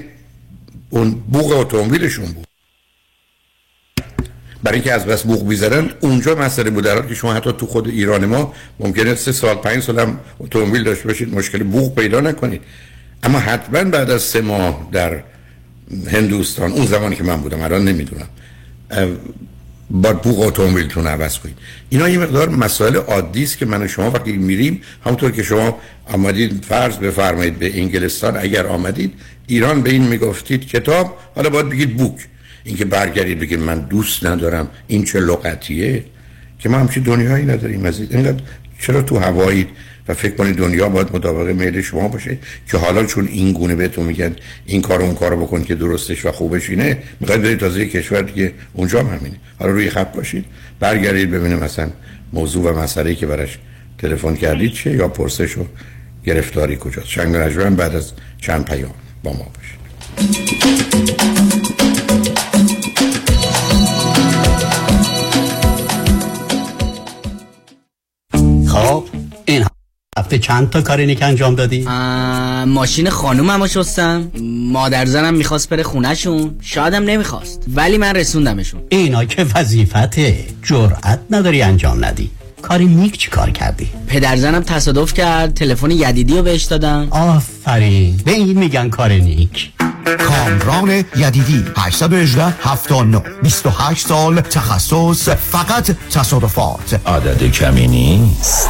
اون 0.90 1.12
بوق 1.12 1.52
اتومبیلشون 1.52 2.26
بود. 2.26 2.48
برای 4.64 4.76
اینکه 4.76 4.94
از 4.94 5.06
بس 5.06 5.24
بوق 5.24 5.44
می‌زدن 5.44 5.90
اونجا 6.00 6.36
مسئله 6.36 6.70
بود. 6.70 6.84
در 6.84 7.02
که 7.02 7.16
شما 7.16 7.34
حتی 7.34 7.52
تو 7.52 7.66
خود 7.68 7.88
ایران 7.88 8.26
ما 8.26 8.54
ممکنه 8.80 9.16
سه 9.16 9.32
سال 9.32 9.56
پنج 9.56 9.84
سال 9.84 10.00
هم 10.00 10.20
اتومبیل 10.40 10.84
داشته 10.84 11.08
باشید 11.08 11.36
مشکل 11.36 11.64
بوق 11.64 11.96
پیدا 11.96 12.22
نکنید. 12.22 12.62
اما 13.24 13.40
حتما 13.40 13.84
بعد 13.84 14.10
از 14.10 14.22
سه 14.22 14.42
ماه 14.42 14.90
در 14.92 15.24
هندوستان 16.08 16.72
اون 16.72 16.86
زمانی 16.86 17.16
که 17.16 17.24
من 17.24 17.38
بودم 17.38 17.62
الان 17.62 17.86
نمی‌دونم 17.86 18.28
با 19.90 20.14
بوق 20.14 20.40
اتومبیلتون 20.40 21.08
عوض 21.08 21.38
کنید. 21.38 21.58
اینا 21.90 22.10
یه 22.10 22.18
مقدار 22.18 22.50
مسائل 22.50 22.96
عادی 22.96 23.44
است 23.44 23.58
که 23.58 23.66
من 23.66 23.82
و 23.82 23.88
شما 23.88 24.12
وقتی 24.12 24.32
میریم 24.32 24.82
همونطور 25.06 25.32
که 25.32 25.44
شما 25.44 25.80
آمدید 26.06 26.66
فرض 26.66 26.98
بفرمایید 26.98 27.60
به 27.60 27.80
انگلستان 27.80 28.38
اگر 28.38 28.68
آمدید 28.68 29.14
ایران 29.48 29.82
به 29.82 29.90
این 29.90 30.08
می‌گفتید 30.08 30.68
کتاب 30.68 31.18
حالا 31.36 31.50
باید 31.50 31.70
بگید 31.70 31.98
بوک. 31.98 32.28
اینکه 32.64 32.86
برگردید 32.86 33.40
بگید 33.40 33.60
من 33.60 33.80
دوست 33.80 34.26
ندارم 34.26 34.68
این 34.88 35.04
چه 35.04 35.20
لغتیه؟ 35.20 36.04
که 36.60 36.70
ما 36.70 36.78
همچین 36.78 37.04
دنیایی 37.04 37.46
نداریم 37.46 37.86
از 37.86 38.00
اینقدر 38.00 38.44
چرا 38.80 39.02
تو 39.02 39.20
هوایی 39.20 39.68
و 40.08 40.14
فکر 40.14 40.36
کنید 40.36 40.56
دنیا 40.56 40.90
باید 40.90 41.16
مطابق 41.16 41.48
میل 41.48 41.82
شما 41.82 42.08
باشه 42.08 42.38
که 42.72 42.78
حالا 42.78 43.06
چون 43.06 43.28
این 43.28 43.54
گونه 43.54 43.76
بهتون 43.76 44.06
میگن 44.06 44.36
این 44.66 44.82
کار 44.82 45.02
اون 45.02 45.16
کارو 45.16 45.46
بکن 45.46 45.64
که 45.64 45.76
درستش 45.76 46.26
و 46.26 46.32
خوبش 46.32 46.70
اینه 46.70 46.98
می‌خواید 47.20 47.42
برید 47.42 47.60
تازه 47.60 47.86
کشور 47.86 48.22
دیگه 48.22 48.54
اونجا 48.74 49.00
هم 49.00 49.08
همینه. 49.08 49.36
حالا 49.60 49.72
روی 49.72 49.90
خط 49.90 50.16
باشید 50.16 50.46
برگردید 50.80 51.32
ببینید 51.32 51.64
مثلا 51.64 51.90
موضوع 52.34 52.72
و 52.72 52.80
مسئله 52.80 53.16
که 53.16 53.26
براش 53.26 53.58
تلفن 53.98 54.36
کردید 54.36 54.74
چه 54.74 54.92
یا 54.92 55.08
پرسش 55.08 55.58
و 55.58 55.66
گرفتاری 56.26 56.78
کجاست. 56.80 57.08
شنگ 57.08 57.36
بعد 57.76 57.96
از 57.96 58.12
چند 58.42 58.66
پیام 58.66 58.94
با 59.24 59.34
ما 59.34 59.52
باشید. 59.56 59.86
هفته 70.20 70.40
چند 70.40 70.70
تا 70.70 70.82
کاری 70.82 71.16
که 71.16 71.26
انجام 71.26 71.56
دادی؟ 71.56 71.82
ماشین 72.68 73.10
خانومم 73.10 73.68
شستم. 73.68 74.32
مادر 74.72 75.06
زنم 75.06 75.34
می‌خواست 75.34 75.70
بره 75.70 75.84
خونهشون. 75.84 76.56
شادم 76.62 77.04
نمی‌خواست. 77.04 77.64
ولی 77.74 77.98
من 77.98 78.16
رسوندمشون. 78.16 78.82
اینا 78.90 79.26
که 79.26 79.46
وظیفته 79.56 80.46
جرأت 80.64 81.20
نداری 81.30 81.62
انجام 81.62 82.06
ندی. 82.06 82.30
کاری 82.62 82.86
نیک 82.86 83.18
چی 83.18 83.30
کار 83.30 83.50
کردی؟ 83.50 83.88
پدرزنم 84.08 84.64
تصادف 84.64 85.14
کرد. 85.14 85.54
تلفن 85.54 85.92
یدیدی 85.92 86.34
رو 86.34 86.44
بهش 86.44 86.64
دادم. 86.64 87.08
آفرین. 87.12 88.18
به 88.26 88.32
این 88.32 88.58
میگن 88.58 88.90
کار 88.90 89.12
نیک. 89.12 89.72
کامران 90.06 90.90
یدیدی 91.16 91.66
818 91.78 92.46
79 92.64 93.22
28 93.44 94.08
سال 94.08 94.42
تخصص 94.42 95.30
فقط 95.30 95.92
تصادفات. 96.12 97.00
عدد 97.08 97.44
کمی 97.44 97.88
نیست. 97.88 98.70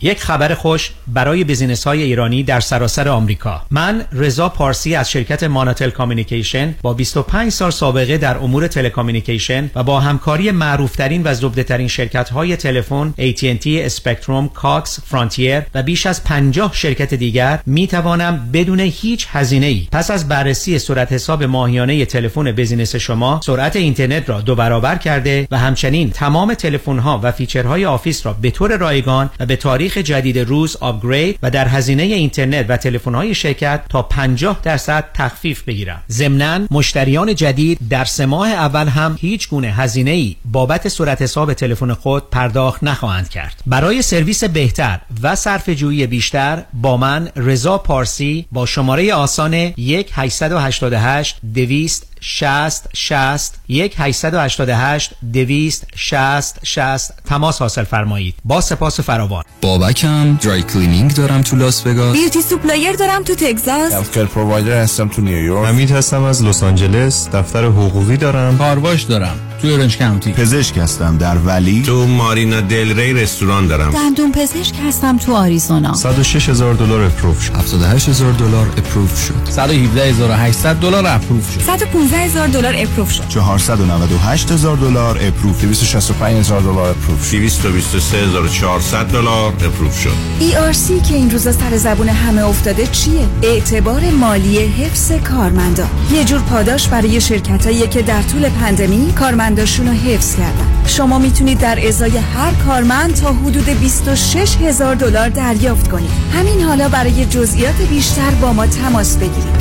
یک 0.00 0.20
خبر 0.20 0.54
خوش 0.54 0.90
برای 1.06 1.44
business 1.44 1.86
های 1.86 2.02
ایرانی 2.02 2.42
در 2.42 2.60
سراسر 2.60 3.08
آمریکا. 3.08 3.62
من 3.70 4.04
رضا 4.12 4.48
پارسی 4.48 4.94
از 4.94 5.10
شرکت 5.10 5.42
ماناتل 5.42 5.90
Communication 5.90 6.74
با 6.82 6.94
25 6.94 7.52
سال 7.52 7.70
سابقه 7.70 8.18
در 8.18 8.38
امور 8.38 8.66
telecommunication 8.66 9.70
و 9.74 9.82
با 9.82 10.00
همکاری 10.00 10.50
معروفترین 10.50 11.22
و 11.24 11.34
زبدهترین 11.34 11.88
شرکت 11.88 12.28
های 12.28 12.56
تلفن 12.56 13.14
AT&T 13.18 13.66
Spectrum 13.66 14.48
Cox 14.48 15.00
Frontier 15.04 15.62
و 15.74 15.82
بیش 15.82 16.06
از 16.06 16.24
50 16.24 16.74
شرکت 16.74 17.14
دیگر 17.14 17.60
می 17.66 17.86
توانم 17.86 18.50
بدون 18.52 18.80
هیچ 18.80 19.26
هزینه 19.30 19.66
ای 19.66 19.88
پس 19.92 20.10
از 20.10 20.28
بررسی 20.28 20.78
صورت 20.78 21.12
حساب 21.12 21.42
ماهیانه 21.44 22.04
تلفن 22.04 22.52
business 22.52 22.96
شما 22.96 23.40
سرعت 23.44 23.76
اینترنت 23.76 24.28
را 24.28 24.40
دو 24.40 24.54
برابر 24.54 24.96
کرده 24.96 25.48
و 25.50 25.58
همچنین 25.58 26.10
تمام 26.10 26.54
تلفن 26.54 26.98
ها 26.98 27.20
و 27.22 27.32
feature 27.32 27.86
های 27.86 27.96
office 27.96 28.26
را 28.26 28.32
به 28.32 28.50
طور 28.50 28.76
رایگان 28.76 29.30
و 29.40 29.46
به 29.46 29.56
تاریخ 29.56 29.85
جدید 29.94 30.38
روز 30.38 30.76
upgrade 30.80 31.38
و 31.42 31.50
در 31.50 31.68
هزینه 31.68 32.02
اینترنت 32.02 32.66
و 32.68 32.76
تلفن‌های 32.76 33.34
شرکت 33.34 33.80
تا 33.88 34.02
50 34.02 34.60
درصد 34.62 35.04
تخفیف 35.14 35.62
بگیرم. 35.62 36.02
ضمناً 36.10 36.66
مشتریان 36.70 37.34
جدید 37.34 37.78
در 37.90 38.04
سه 38.04 38.26
ماه 38.26 38.48
اول 38.48 38.88
هم 38.88 39.16
هیچ 39.20 39.48
گونه 39.48 39.72
هزینه 39.72 40.10
ای 40.10 40.36
بابت 40.44 40.88
صورت 40.88 41.22
حساب 41.22 41.52
تلفن 41.52 41.92
خود 41.92 42.30
پرداخت 42.30 42.84
نخواهند 42.84 43.28
کرد. 43.28 43.62
برای 43.66 44.02
سرویس 44.02 44.44
بهتر 44.44 45.00
و 45.22 45.34
صرفه 45.34 45.68
جویی 45.70 46.06
بیشتر 46.06 46.62
با 46.74 46.96
من 46.96 47.28
رضا 47.36 47.78
پارسی 47.78 48.46
با 48.52 48.66
شماره 48.66 49.14
آسان 49.14 49.54
1 49.54 50.10
888 50.12 51.36
200 51.54 52.15
60 52.20 52.88
60 52.94 53.54
1 53.68 53.94
888 53.98 55.12
200 55.32 55.86
60 55.94 56.58
60 56.64 57.14
تماس 57.24 57.58
حاصل 57.58 57.84
فرمایید. 57.84 58.34
با 58.44 58.60
سپاس 58.60 59.00
فراوان. 59.00 59.44
بابکم 59.60 60.36
dry 60.36 60.62
cleaning 60.62 61.14
دارم 61.14 61.42
تو 61.42 61.56
لاس 61.56 61.86
وگاس. 61.86 62.16
beauty 62.16 62.42
supplier 62.42 62.92
دارم 62.92 63.22
تو 63.22 63.34
تگزاس. 63.34 63.92
health 63.92 64.18
provider 64.18 64.82
هستم 64.82 65.08
تو 65.08 65.22
نیویورک. 65.22 65.68
حمید 65.68 65.90
هستم 65.90 66.22
از 66.22 66.44
لس 66.44 66.62
آنجلس. 66.62 67.28
دفتر 67.28 67.64
حقوقی 67.64 68.16
دارم. 68.16 68.58
کارواش 68.58 69.02
دارم. 69.02 69.45
تو 69.62 69.68
Orange 69.68 69.98
County 69.98 70.32
پزشک 70.32 70.78
هستم 70.78 71.16
در 71.18 71.38
Valley. 71.38 71.82
تو 71.82 72.06
مارینا 72.06 72.60
دل 72.60 72.98
ری 72.98 73.12
رستوران 73.12 73.66
دارم. 73.66 73.90
دندون 73.90 74.32
پزشک 74.32 74.74
هستم 74.88 75.18
تو 75.18 75.34
آریزونا. 75.34 75.94
106 75.94 76.48
هزار 76.48 76.74
دلار 76.74 77.02
approve 77.02 77.42
شد. 77.42 77.56
78 77.56 78.08
هزار 78.08 78.32
دلار 78.32 78.66
approve 78.78 79.26
شد. 79.26 79.50
117 79.50 80.10
هزار 80.10 80.30
800 80.32 80.76
دلار 80.80 81.06
approve 81.06 81.54
شد. 81.54 81.60
115 81.60 82.16
هزار 82.16 82.48
دلار 82.48 82.74
approve 82.76 83.12
شد. 83.12 83.28
498 83.28 84.50
هزار 84.50 84.76
دلار 84.76 85.18
approve. 85.20 85.60
265 85.60 86.36
هزار 86.36 86.60
دلار 86.60 86.90
approve 86.90 87.30
223 87.30 88.16
هزار 88.16 88.48
400 88.48 89.06
دلار 89.06 89.52
approve 89.52 90.00
شد. 90.00 90.14
ERC 90.40 91.08
که 91.08 91.14
این 91.14 91.30
روزا 91.30 91.52
سر 91.52 91.76
زبون 91.76 92.08
همه 92.08 92.44
افتاده 92.46 92.86
چیه؟ 92.86 93.26
اعتبار 93.42 94.10
مالی 94.10 94.58
حفظ 94.58 95.12
کارمندا. 95.12 95.86
یه 96.12 96.24
جور 96.24 96.40
پاداش 96.40 96.88
برای 96.88 97.20
شرکتایی 97.20 97.86
که 97.86 98.02
در 98.02 98.22
طول 98.22 98.48
pandemi 98.48 99.12
کارمنداشون 99.46 99.86
رو 99.88 99.92
حفظ 99.92 100.36
کردن 100.36 100.84
شما 100.86 101.18
می‌تونید 101.18 101.58
در 101.58 101.86
ازای 101.86 102.16
هر 102.16 102.52
کارمند 102.52 103.14
تا 103.14 103.32
حدود 103.32 103.64
26 103.64 104.56
هزار 104.56 104.94
دلار 104.94 105.28
دریافت 105.28 105.88
کنید 105.88 106.10
همین 106.34 106.60
حالا 106.60 106.88
برای 106.88 107.26
جزئیات 107.26 107.74
بیشتر 107.90 108.30
با 108.30 108.52
ما 108.52 108.66
تماس 108.66 109.16
بگیرید 109.16 109.56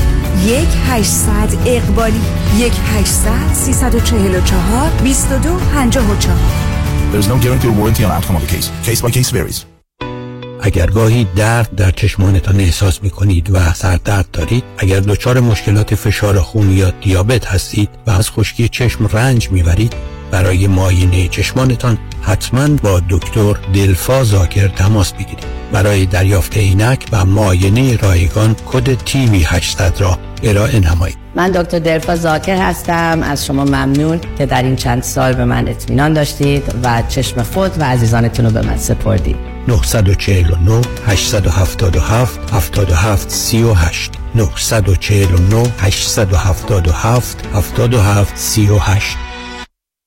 یک 0.46 0.68
800 0.90 1.30
اقبالی 1.66 2.22
یک 2.58 2.74
800 2.98 3.54
344 3.54 4.90
22 5.04 5.58
54 5.74 6.36
There's 7.12 7.28
no 7.28 7.38
guarantee 7.44 7.70
or 7.70 7.76
warranty 7.80 8.04
on 8.04 8.12
outcome 8.12 8.36
of 8.36 8.42
the 8.42 8.56
case. 8.56 8.72
Case 8.84 9.02
by 9.02 9.12
case 9.12 9.30
varies. 9.30 9.75
اگر 10.66 10.86
گاهی 10.86 11.28
درد 11.36 11.76
در 11.76 11.92
چشمانتان 11.92 12.60
احساس 12.60 13.04
می 13.04 13.10
کنید 13.10 13.50
و 13.54 13.74
سردرد 13.74 14.26
دارید 14.34 14.64
اگر 14.78 15.00
دچار 15.00 15.40
مشکلات 15.40 15.96
فشار 15.96 16.40
خون 16.40 16.72
یا 16.72 16.90
دیابت 16.90 17.48
هستید 17.48 17.90
و 18.08 18.12
از 18.12 18.32
خشکی 18.32 18.70
چشم 18.70 19.08
رنج 19.08 19.52
می‌برید 19.52 19.94
برای 20.32 20.68
معاینه 20.68 21.28
چشمانتان 21.28 21.98
حتما 22.22 22.68
با 22.84 23.02
دکتر 23.10 23.56
دلفا 23.74 24.24
زاکر 24.24 24.68
تماس 24.68 25.14
بگیرید. 25.14 25.46
برای 25.72 26.06
دریافت 26.06 26.58
عینک 26.58 27.06
و 27.12 27.26
معاینه 27.26 27.98
رایگان 27.98 28.56
کد 28.66 28.94
تیوی 28.94 29.44
800 29.44 30.02
را 30.02 30.20
ارائه 30.44 30.80
نمایید. 30.80 31.18
من 31.36 31.52
دکتر 31.52 31.80
دلفا 31.80 32.16
زاکر 32.16 32.58
هستم. 32.58 33.20
از 33.24 33.46
شما 33.46 33.66
ممنون 33.66 34.20
که 34.38 34.46
در 34.46 34.64
این 34.64 34.76
چند 34.76 35.04
سال 35.04 35.34
به 35.34 35.46
من 35.46 35.68
اطمینان 35.68 36.14
داشتید 36.14 36.64
و 36.84 37.04
چشم 37.10 37.44
خود 37.44 37.72
و 37.80 37.84
عزیزانتون 37.84 38.46
رو 38.46 38.52
به 38.52 38.62
من 38.62 38.78
سپردید. 38.78 39.55
949 39.68 40.82
877 41.08 42.38
77 42.52 43.30
38 43.32 44.12
949 44.34 45.72
877 45.82 46.66
77 46.68 47.36
38 47.76 49.35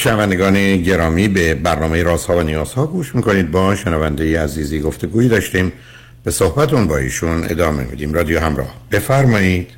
شنوندگان 0.00 0.76
گرامی 0.76 1.28
به 1.28 1.54
برنامه 1.54 2.02
راست 2.02 2.26
ها 2.26 2.36
و 2.36 2.42
نیاز 2.42 2.74
ها 2.74 2.86
گوش 2.86 3.14
می‌کنید. 3.14 3.50
با 3.50 3.76
شنونده 3.76 4.42
عزیزی 4.42 4.80
گفتگویی 4.80 5.28
داشتیم. 5.28 5.72
به 6.24 6.30
صحبتون 6.30 6.86
با 6.86 6.96
ایشون 6.96 7.44
ادامه 7.44 7.84
میدیم. 7.84 8.12
رادیو 8.12 8.40
همراه. 8.40 8.74
بفرمایید. 8.92 9.70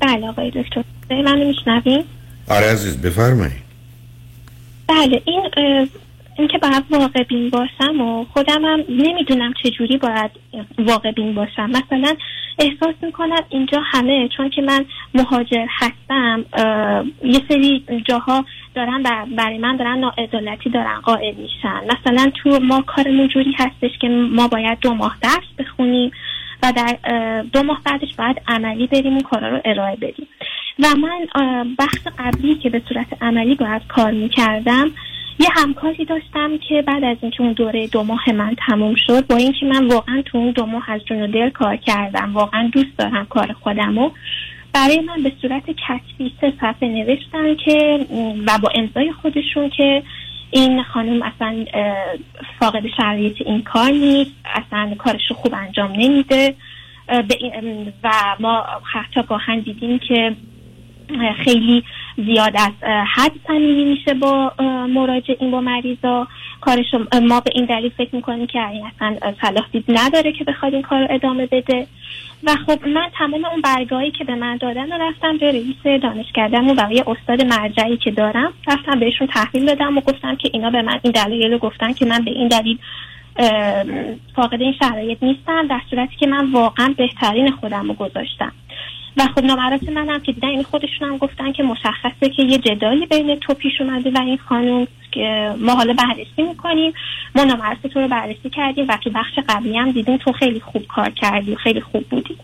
بله 0.00 0.28
آقای 0.28 0.50
دکتر. 0.50 0.84
من 1.10 1.46
میشنویم 1.46 2.04
آره 2.48 2.66
عزیز 2.66 2.96
بفرمایید. 2.96 3.62
بله 4.88 5.22
این 5.24 5.50
اینکه 6.38 6.58
باید 6.58 6.84
واقع 6.90 7.22
بین 7.22 7.50
باشم 7.50 8.00
و 8.00 8.24
خودم 8.24 8.64
هم 8.64 8.84
نمی‌دونم 8.88 9.52
چجوری 9.62 9.96
باید 9.96 10.30
واقع 10.78 11.12
بین 11.12 11.34
باشم. 11.34 11.70
مثلا 11.70 12.14
احساس 12.58 12.94
می‌کنم 13.02 13.42
اینجا 13.48 13.82
همه 13.84 14.28
چون 14.36 14.50
که 14.50 14.62
من 14.62 14.84
مهاجر 15.14 15.66
هستم 15.68 16.44
یه 17.24 17.40
سری 17.48 17.84
جاها 18.04 18.44
دارن 18.74 19.02
برای 19.36 19.58
من 19.58 19.76
دارن 19.76 19.98
ناعدالتی 19.98 20.70
دارن 20.70 21.00
قائل 21.00 21.34
میشن. 21.34 21.80
مثلا 21.84 22.30
تو 22.42 22.58
ما 22.62 22.82
کارمون 22.82 23.28
جوری 23.28 23.54
هستش 23.58 23.98
که 24.00 24.08
ما 24.08 24.48
باید 24.48 24.78
دو 24.80 24.94
ماه 24.94 25.16
درس 25.22 25.48
بخونیم 25.58 26.10
و 26.62 26.72
در 26.76 26.96
دو 27.52 27.62
ماه 27.62 27.80
بعدش 27.84 28.14
باید 28.18 28.42
عملی 28.48 28.86
بریم 28.86 29.12
اون 29.12 29.20
کارا 29.20 29.48
رو 29.48 29.60
ارائه 29.64 29.96
بدیم. 29.96 30.28
و 30.78 30.86
من 30.96 31.26
بخش 31.78 31.98
قبلی 32.18 32.54
که 32.54 32.70
به 32.70 32.82
صورت 32.88 33.22
عملی 33.22 33.54
باید 33.54 33.82
کار 33.88 34.10
می‌کردم 34.10 34.90
یه 35.40 35.48
همکاری 35.56 36.04
داشتم 36.04 36.58
که 36.68 36.82
بعد 36.82 37.04
از 37.04 37.16
اینکه 37.20 37.42
اون 37.42 37.52
دوره 37.52 37.86
دو 37.86 38.02
ماه 38.02 38.32
من 38.32 38.56
تموم 38.66 38.94
شد 39.06 39.26
با 39.26 39.36
اینکه 39.36 39.66
من 39.66 39.86
واقعا 39.86 40.22
تو 40.22 40.38
اون 40.38 40.50
دو 40.50 40.66
ماه 40.66 40.90
از 40.90 41.00
جون 41.04 41.30
دل 41.30 41.50
کار 41.50 41.76
کردم 41.76 42.34
واقعا 42.34 42.70
دوست 42.72 42.98
دارم 42.98 43.26
کار 43.26 43.52
خودمو 43.52 44.10
برای 44.72 45.00
من 45.00 45.22
به 45.22 45.32
صورت 45.42 45.62
کتبی 45.70 46.32
سه 46.40 46.52
صفحه 46.60 46.88
نوشتن 46.88 47.54
که 47.54 48.06
و 48.46 48.58
با 48.62 48.68
امضای 48.74 49.12
خودشون 49.12 49.70
که 49.70 50.02
این 50.50 50.82
خانم 50.82 51.22
اصلا 51.22 51.64
فاقد 52.60 52.82
شرایط 52.96 53.36
این 53.46 53.62
کار 53.62 53.90
نیست 53.90 54.30
اصلا 54.44 54.94
کارش 54.98 55.30
رو 55.30 55.36
خوب 55.36 55.54
انجام 55.54 55.92
نمیده. 55.92 56.54
و 58.04 58.10
ما 58.40 58.64
حتی 58.92 59.22
گاهن 59.22 59.60
دیدیم 59.60 59.98
که 59.98 60.36
خیلی 61.44 61.84
زیاد 62.26 62.52
از 62.54 62.72
حد 63.14 63.32
صمیمی 63.46 63.84
میشه 63.84 64.14
با 64.14 64.52
مراجعین 64.88 65.50
با 65.50 65.60
مریضا. 65.60 66.26
کارش 66.60 66.94
ما 67.22 67.40
به 67.40 67.50
این 67.54 67.64
دلیل 67.64 67.90
فکر 67.98 68.16
می‌کنیم 68.16 68.46
که 68.46 68.68
این 68.68 68.82
اصلا 68.86 69.16
صلاح 69.40 69.66
دید 69.72 69.84
نداره 69.88 70.32
که 70.32 70.44
بخواد 70.44 70.74
این 70.74 70.82
کار 70.82 71.00
رو 71.00 71.06
ادامه 71.10 71.46
بده. 71.46 71.86
و 72.44 72.56
خب 72.66 72.88
من 72.88 73.08
تمام 73.18 73.44
اون 73.44 73.60
برگاهی 73.60 74.10
که 74.10 74.24
به 74.24 74.34
من 74.34 74.56
دادن 74.56 74.92
و 74.92 74.98
رفتم 75.08 75.36
به 75.36 75.48
رئیس 75.48 75.76
و 75.84 76.92
یه 76.92 77.04
استاد 77.06 77.42
مرجعی 77.42 77.96
که 77.96 78.10
دارم 78.10 78.52
رفتم 78.68 79.00
بهشون 79.00 79.26
تحویل 79.26 79.66
دادم 79.66 79.98
و 79.98 80.00
گفتم 80.00 80.36
که 80.36 80.50
اینا 80.52 80.70
به 80.70 80.82
من 80.82 81.00
این 81.02 81.12
دلیل 81.12 81.52
رو 81.52 81.58
گفتن 81.58 81.92
که 81.92 82.06
من 82.06 82.24
به 82.24 82.30
این 82.30 82.48
دلیل 82.48 82.78
فاقد 84.36 84.62
این 84.62 84.72
شرایط 84.72 85.22
نیستم 85.22 85.66
در 85.66 85.80
صورتی 85.90 86.16
که 86.16 86.26
من 86.26 86.52
واقعا 86.52 86.94
بهترین 86.96 87.50
خودم 87.50 87.88
رو 87.88 87.94
گذاشتم. 87.94 88.52
و 89.18 89.26
خب 89.34 89.44
نامرات 89.44 89.88
منم 89.88 90.20
که 90.20 90.32
دیدن 90.32 90.48
این 90.48 90.62
خودشون 90.62 91.08
هم 91.08 91.16
گفتن 91.16 91.52
که 91.52 91.62
مشخصه 91.62 92.28
که 92.36 92.42
یه 92.42 92.58
جدایی 92.58 93.06
بین 93.06 93.36
تو 93.36 93.54
پیش 93.54 93.80
اومده 93.80 94.10
و 94.10 94.18
این 94.18 94.36
خانم 94.36 94.86
که 95.12 95.54
ما 95.58 95.74
حالا 95.74 95.92
بررسی 95.92 96.42
می‌کنیم. 96.42 96.92
ما 97.34 97.44
نامرات 97.44 97.86
تو 97.86 98.00
رو 98.00 98.08
بررسی 98.08 98.50
کردیم 98.50 98.86
و 98.88 98.96
تو 99.04 99.10
بخش 99.10 99.38
قبلی 99.48 99.78
هم 99.78 99.90
دیدیم 99.90 100.16
تو 100.16 100.32
خیلی 100.32 100.60
خوب 100.60 100.86
کار 100.86 101.10
کردی 101.10 101.56
خیلی 101.56 101.80
خوب 101.80 102.04
بودی. 102.08 102.36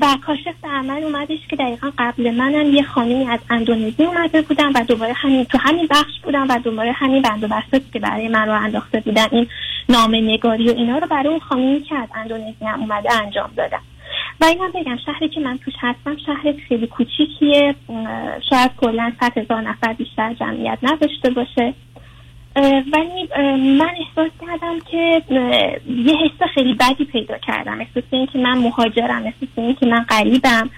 و 0.00 0.16
کاشف 0.26 0.64
عمل 0.64 1.02
اومدش 1.02 1.38
که 1.50 1.56
دقیقا 1.56 1.90
قبل 1.98 2.30
منم 2.30 2.74
یه 2.74 2.82
خانمی 2.82 3.28
از 3.28 3.40
اندونزی 3.50 4.04
اومده 4.04 4.42
بودم 4.42 4.72
و 4.74 4.84
دوباره 4.84 5.12
همین 5.12 5.44
تو 5.44 5.58
همین 5.58 5.86
بخش 5.90 6.20
بودم 6.24 6.46
و 6.48 6.58
دوباره 6.58 6.92
همین 6.92 7.22
بند 7.22 7.44
و 7.44 7.78
که 7.92 7.98
برای 7.98 8.28
من 8.28 8.46
رو 8.46 8.52
انداخته 8.52 9.00
بودن 9.00 9.26
این 9.30 9.46
نامه 9.88 10.20
نگاری 10.20 10.68
و 10.68 10.74
اینا 10.76 10.98
رو 10.98 11.06
برای 11.06 11.28
اون 11.28 11.38
خانمی 11.38 11.80
که 11.80 11.94
از 11.94 12.08
اندونزی 12.14 12.64
هم 12.64 12.80
اومده 12.80 13.14
انجام 13.14 13.50
دادم 13.56 13.82
و 14.40 14.44
اینم 14.44 14.70
بگم 14.74 14.96
شهری 15.06 15.28
که 15.28 15.40
من 15.40 15.58
توش 15.58 15.74
هستم 15.80 16.16
شهر 16.26 16.54
خیلی 16.68 16.86
کوچیکیه. 16.86 17.74
شاید 18.50 18.70
کلا 18.76 19.12
صد 19.20 19.38
هزار 19.38 19.60
نفر 19.60 19.92
بیشتر 19.92 20.34
جمعیت 20.34 20.78
نداشته 20.82 21.30
باشه. 21.30 21.74
ولی 22.92 23.28
من 23.78 23.90
احساس 23.98 24.30
کردم 24.46 24.80
که 24.90 25.22
یه 25.88 26.16
حس 26.16 26.48
خیلی 26.54 26.74
بدی 26.74 27.04
پیدا 27.04 27.38
کردم. 27.38 27.80
احساس 27.80 28.04
این 28.10 28.26
که 28.26 28.38
من 28.38 28.58
مهاجرم 28.58 29.22
احساس 29.24 29.48
این 29.56 29.74
که 29.74 29.86
من 29.86 30.02
غریبم. 30.02 30.70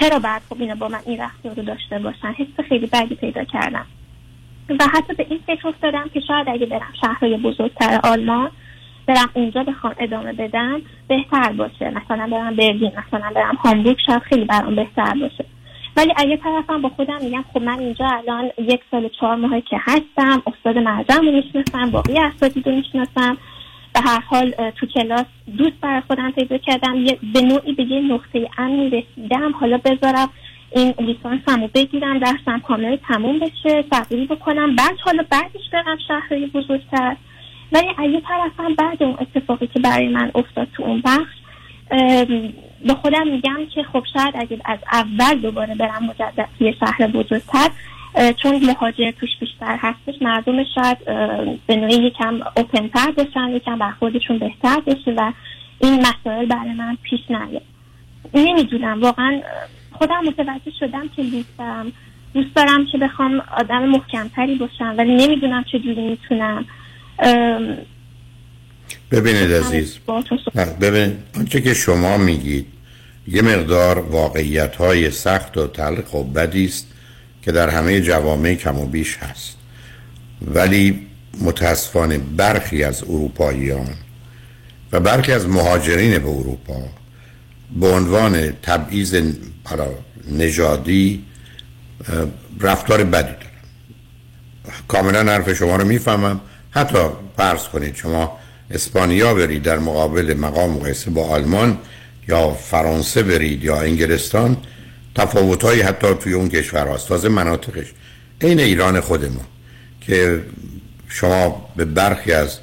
چرا 0.00 0.18
بعد 0.18 0.42
خب 0.48 0.60
اینا 0.60 0.74
با 0.74 0.88
من 0.88 1.00
این 1.06 1.20
رفتار 1.20 1.54
رو 1.54 1.62
داشته 1.62 1.98
باشن؟ 1.98 2.28
حس 2.28 2.66
خیلی 2.68 2.86
بدی 2.86 3.14
پیدا 3.14 3.44
کردم. 3.44 3.86
و 4.68 4.86
حتی 4.94 5.14
به 5.14 5.26
این 5.30 5.40
فکر 5.46 5.68
افتادم 5.68 6.10
که 6.14 6.20
شاید 6.20 6.48
اگه 6.48 6.66
برم 6.66 6.92
شهرهای 7.00 7.36
بزرگتر 7.36 8.00
آلمان 8.04 8.50
برم 9.06 9.30
اونجا 9.34 9.62
بخوام 9.62 9.94
ادامه 9.98 10.32
بدم 10.32 10.82
بهتر 11.08 11.52
باشه. 11.52 11.90
مثلا 11.90 12.28
برم 12.30 12.56
برلین 12.56 12.92
مثلا 13.06 13.30
برم 13.34 13.54
هامبورگ 13.54 13.96
شاید 14.06 14.22
خیلی 14.22 14.44
برام 14.44 14.74
بهتر 14.74 15.14
باشه. 15.20 15.44
ولی 15.96 16.12
اگه 16.16 16.36
طرفم 16.36 16.82
با 16.82 16.88
خودم 16.88 17.18
میگم 17.24 17.44
خب 17.52 17.62
من 17.62 17.78
اینجا 17.78 18.06
الان 18.06 18.50
یک 18.58 18.80
سال 18.90 19.08
چهار 19.20 19.36
ماهی 19.36 19.60
که 19.60 19.80
هستم 19.80 20.42
استاد 20.46 20.78
مرجم 20.78 21.26
رو 21.26 21.32
می‌شناسم 21.32 21.90
باقی 21.90 22.18
اساتید 22.18 22.68
رو 22.68 22.74
می‌شناسم. 22.74 23.36
به 23.94 24.00
هر 24.00 24.20
حال 24.20 24.54
تو 24.70 24.86
کلاس 24.86 25.26
دوست 25.58 25.80
برای 25.80 26.00
خودم 26.00 26.30
پیدا 26.30 26.58
کردم. 26.58 27.04
به 27.34 27.40
نوعی 27.40 27.72
به 27.72 27.82
یه 27.82 28.00
نقطه 28.00 28.48
امنی 28.58 28.90
رسیدم. 28.90 29.52
حالا 29.52 29.78
بذارم 29.78 30.28
این 30.76 30.94
لیسانسم 30.98 31.60
رو 31.60 31.68
بگیرم 31.74 32.18
درسم 32.18 32.60
کامل 32.60 32.96
تموم 32.96 33.38
بشه 33.38 33.82
تغییری 33.82 34.26
بکنم. 34.26 34.76
بعد 34.76 34.96
حالا 35.04 35.24
بعدش 35.30 35.70
برم 35.72 35.98
شهرهای 36.08 36.46
بزرگتر. 36.46 37.16
ولی 37.72 38.12
یه 38.12 38.20
طرفم 38.20 38.74
بعد 38.74 39.02
اون 39.02 39.16
اتفاقی 39.20 39.66
که 39.66 39.80
برای 39.80 40.08
من 40.08 40.30
افتاد 40.34 40.68
تو 40.72 40.82
اون 40.82 41.02
بخش 41.04 41.34
به 42.86 42.94
خودم 43.02 43.28
میگم 43.28 43.66
که 43.74 43.82
خب 43.82 44.04
شاید 44.12 44.34
اگه 44.38 44.58
از 44.64 44.78
اول 44.92 45.34
دوباره 45.34 45.74
برم 45.74 46.04
مجدد 46.04 46.48
توی 46.58 46.74
شهر 46.80 47.06
بزرگتر 47.06 47.70
چون 48.42 48.66
مهاجر 48.66 49.10
توش 49.10 49.30
بیشتر 49.40 49.78
هستش 49.80 50.22
مردم 50.22 50.64
شاید 50.74 51.04
به 51.66 51.76
نوعی 51.76 51.94
یکم 51.94 52.40
اوپنتر 52.56 53.10
باشن 53.10 53.48
یکم 53.48 53.78
برخوردشون 53.78 54.38
بهتر 54.38 54.80
بشه 54.80 55.14
و 55.16 55.32
این 55.78 56.00
مسائل 56.00 56.46
برای 56.46 56.72
من 56.72 56.98
پیش 57.02 57.20
نیاد. 57.30 57.62
نمی‌دونم 58.34 59.02
واقعا 59.02 59.40
خودم 59.92 60.24
متوجه 60.26 60.70
شدم 60.80 61.08
که 61.16 61.22
دوست 61.22 61.58
دارم 61.58 61.92
دوست 62.34 62.56
دارم 62.56 62.86
که 62.86 62.98
بخوام 62.98 63.42
آدم 63.56 63.84
محکمتری 63.84 64.54
باشم 64.54 64.94
ولی 64.98 65.14
نمی‌دونم 65.14 65.64
چجوری 65.64 66.08
می‌تونم. 66.08 66.64
ببینید 69.10 69.52
عزیز. 69.52 69.98
ببینید 70.80 71.16
آنچه 71.36 71.60
که 71.60 71.74
شما 71.74 72.16
میگید 72.16 72.66
یه 73.28 73.42
مقدار 73.42 73.98
واقعیت 73.98 74.76
های 74.76 75.10
سخت 75.10 75.56
و 75.56 75.66
تلخ 75.66 76.14
و 76.14 76.24
بدی 76.24 76.64
است 76.64 76.86
که 77.42 77.52
در 77.52 77.70
همه 77.70 78.00
جوامع 78.00 78.54
کم 78.54 78.78
و 78.78 78.86
بیش 78.86 79.16
هست. 79.16 79.56
ولی 80.42 81.06
متاسفانه 81.40 82.18
برخی 82.18 82.84
از 82.84 83.02
اروپاییان 83.02 83.94
و 84.92 85.00
برخی 85.00 85.32
از 85.32 85.48
مهاجرین 85.48 86.18
به 86.18 86.28
اروپا 86.28 86.82
به 87.80 87.88
عنوان 87.88 88.50
تبعیض 88.50 89.22
نژادی 90.30 91.24
رفتار 92.60 93.04
بدی 93.04 93.32
دارن. 93.32 93.44
کاملا 94.88 95.32
حرف 95.32 95.52
شما 95.52 95.76
رو 95.76 95.84
می‌فهمم. 95.84 96.40
حتی 96.74 96.98
فرض 97.36 97.68
کنید 97.68 97.96
شما 97.96 98.38
اسپانیا 98.70 99.34
برید 99.34 99.62
در 99.62 99.78
مقابل 99.78 100.34
مقام 100.34 100.70
مقایسه 100.70 101.10
با 101.10 101.26
آلمان 101.26 101.78
یا 102.28 102.50
فرانسه 102.50 103.22
برید 103.22 103.64
یا 103.64 103.80
انگلستان 103.80 104.56
تفاوتهایی 105.14 105.80
حتی 105.80 106.14
توی 106.14 106.32
اون 106.32 106.48
کشور 106.48 106.88
هست. 106.88 107.08
تازه 107.08 107.28
مناطقش 107.28 107.92
این 108.40 108.60
ایران 108.60 109.00
خود 109.00 109.24
ما 109.24 109.40
که 110.00 110.42
شما 111.08 111.70
به 111.76 111.84
برخی 111.84 112.32
از 112.32 112.58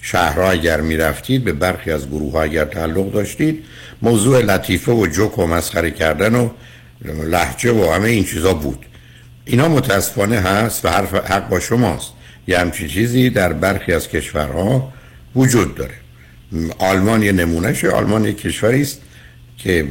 شهرها 0.00 0.50
اگر 0.50 0.80
می‌رفتید 0.80 1.44
به 1.44 1.52
برخی 1.52 1.90
از 1.90 2.08
گروه 2.08 2.32
ها 2.32 2.42
اگر 2.42 2.64
تعلق 2.64 3.12
داشتید 3.12 3.64
موضوع 4.02 4.40
لطیفه 4.40 4.92
و 4.92 5.06
جوک 5.06 5.38
و 5.38 5.46
مسخره 5.46 5.90
کردن 5.90 6.34
و 6.34 6.48
لحجه 7.04 7.72
و 7.72 7.92
همه 7.92 8.08
این 8.08 8.24
چیزا 8.24 8.54
بود. 8.54 8.86
اینا 9.44 9.68
متاسفانه 9.68 10.36
هست 10.36 10.84
و 10.84 10.88
حرف 10.88 11.14
حق 11.14 11.48
با 11.48 11.60
شماست. 11.60 12.15
یه 12.48 12.58
همچین 12.58 12.88
چیزی 12.88 13.30
در 13.30 13.52
برخی 13.52 13.92
از 13.92 14.08
کشورها 14.08 14.92
وجود 15.36 15.74
داره. 15.74 15.94
آلمان 16.78 17.22
یه 17.22 17.32
نمونهشه. 17.32 17.90
آلمان 17.90 18.24
یه 18.24 18.32
کشوری 18.32 18.82
است 18.82 19.00
که 19.58 19.86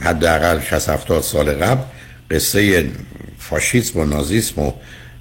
حداقل 0.00 0.60
60 0.60 0.88
70 0.88 1.22
سال 1.22 1.52
قبل 1.52 1.82
قصه 2.30 2.90
فاشیسم 3.38 4.00
و 4.00 4.04
نازیسم 4.04 4.62
و 4.62 4.72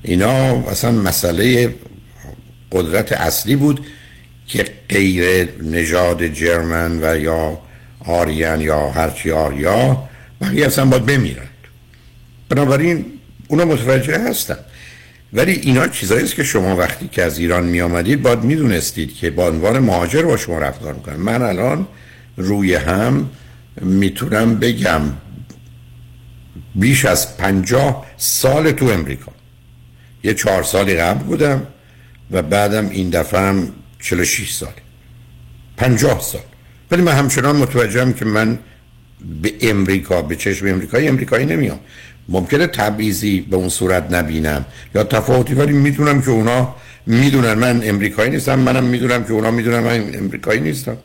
اینا 0.03 0.69
اصلا 0.69 0.91
مسئله 0.91 1.75
قدرت 2.71 3.11
اصلی 3.11 3.55
بود 3.55 3.85
که 4.47 4.65
غیر 4.89 5.49
نژاد 5.63 6.27
جرمن 6.27 6.99
و 7.01 7.19
یا 7.19 7.59
آریان 8.05 8.61
یا 8.61 8.89
هرچی 8.89 9.31
آریا 9.31 10.09
بقیه 10.41 10.65
اصلا 10.65 10.85
باید 10.85 11.05
بمیرند. 11.05 11.47
بنابراین 12.49 13.05
اونا 13.47 13.65
متوجه 13.65 14.19
هستن. 14.19 14.57
ولی 15.33 15.51
اینا 15.51 15.87
چیزایی 15.87 16.23
است 16.23 16.35
که 16.35 16.43
شما 16.43 16.75
وقتی 16.75 17.07
که 17.07 17.23
از 17.23 17.39
ایران 17.39 17.63
می 17.63 17.81
آمدید 17.81 18.21
باید 18.21 18.43
می‌دونستید 18.43 19.15
که 19.15 19.29
با 19.29 19.47
عنوان 19.47 19.79
مهاجر 19.79 20.21
با 20.21 20.37
شما 20.37 20.59
رفتار 20.59 20.93
می‌کنن. 20.93 21.15
من 21.15 21.41
الان 21.41 21.87
روی 22.37 22.75
هم 22.75 23.29
می‌تونم 23.81 24.55
بگم 24.55 25.01
بیش 26.75 27.05
از 27.05 27.37
پنجاه 27.37 28.05
سال 28.17 28.71
تو 28.71 28.85
امریکا. 28.85 29.31
یه 30.23 30.33
چهار 30.33 30.63
سالی 30.63 30.95
قبل 30.95 31.23
بودم 31.23 31.67
و 32.31 32.41
بعدم 32.41 32.89
این 32.89 33.09
دفعه 33.09 33.39
هم 33.39 33.71
46 33.99 34.51
سال 34.51 34.73
پنجاه 35.77 36.21
سال. 36.21 36.41
ولی 36.91 37.01
من 37.01 37.11
همچنان 37.11 37.55
متوجهم 37.55 38.13
که 38.13 38.25
من 38.25 38.59
به 39.41 39.53
امریکا 39.61 40.21
به 40.21 40.35
چشم 40.35 40.67
امریکایی 40.67 41.07
امریکایی 41.07 41.45
نمیام. 41.45 41.79
ممکنه 42.29 42.67
تبعیضی 42.67 43.41
به 43.41 43.55
اون 43.55 43.69
صورت 43.69 44.11
نبینم. 44.11 44.65
یا 44.95 45.03
تفاوتی 45.03 45.53
ولی 45.53 45.73
می‌دونم 45.73 46.21
که 46.21 46.29
اونا 46.29 46.75
می‌دونن. 47.05 47.53
من 47.53 47.81
امریکایی 47.83 48.31
نیستم 48.31 48.59
منم 48.59 48.83
می‌دونم 48.83 49.23
که 49.23 49.31
اونا 49.33 49.51
می‌دونن. 49.51 49.79
من 49.79 50.15
امریکایی 50.15 50.61
نیستم. 50.61 50.97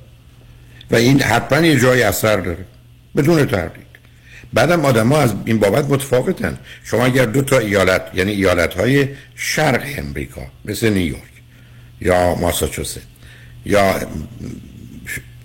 و 0.90 0.96
این 0.96 1.22
حتما 1.22 1.66
یه 1.66 1.80
جای 1.80 2.02
اثر 2.02 2.36
داره. 2.36 2.64
بدون 3.16 3.46
تردید. 3.46 3.86
بعدم 4.52 4.84
آدم 4.84 5.08
ها 5.08 5.22
از 5.22 5.34
این 5.44 5.58
بابت 5.58 5.84
متفاوتن. 5.84 6.58
شما 6.84 7.04
اگر 7.04 7.24
دو 7.24 7.42
تا 7.42 7.58
ایالت 7.58 8.02
یعنی 8.14 8.32
ایالت 8.32 8.74
های 8.74 9.08
شرق 9.34 9.82
امریکا 9.96 10.42
مثل 10.64 10.88
نیویورک 10.88 11.22
یا 12.00 12.34
ماساچوست 12.34 13.00
یا 13.66 13.94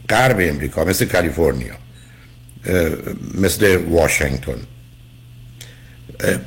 غرب 0.10 0.38
امریکا 0.40 0.86
مثل 0.86 1.06
کالیفرنیا 1.06 1.76
مثل 3.42 3.76
واشنگتن 3.76 4.58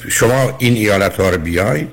شما 0.09 0.56
این 0.59 0.74
ایالت 0.74 1.16
ها 1.16 1.30
رو 1.30 1.38
بیاید 1.38 1.88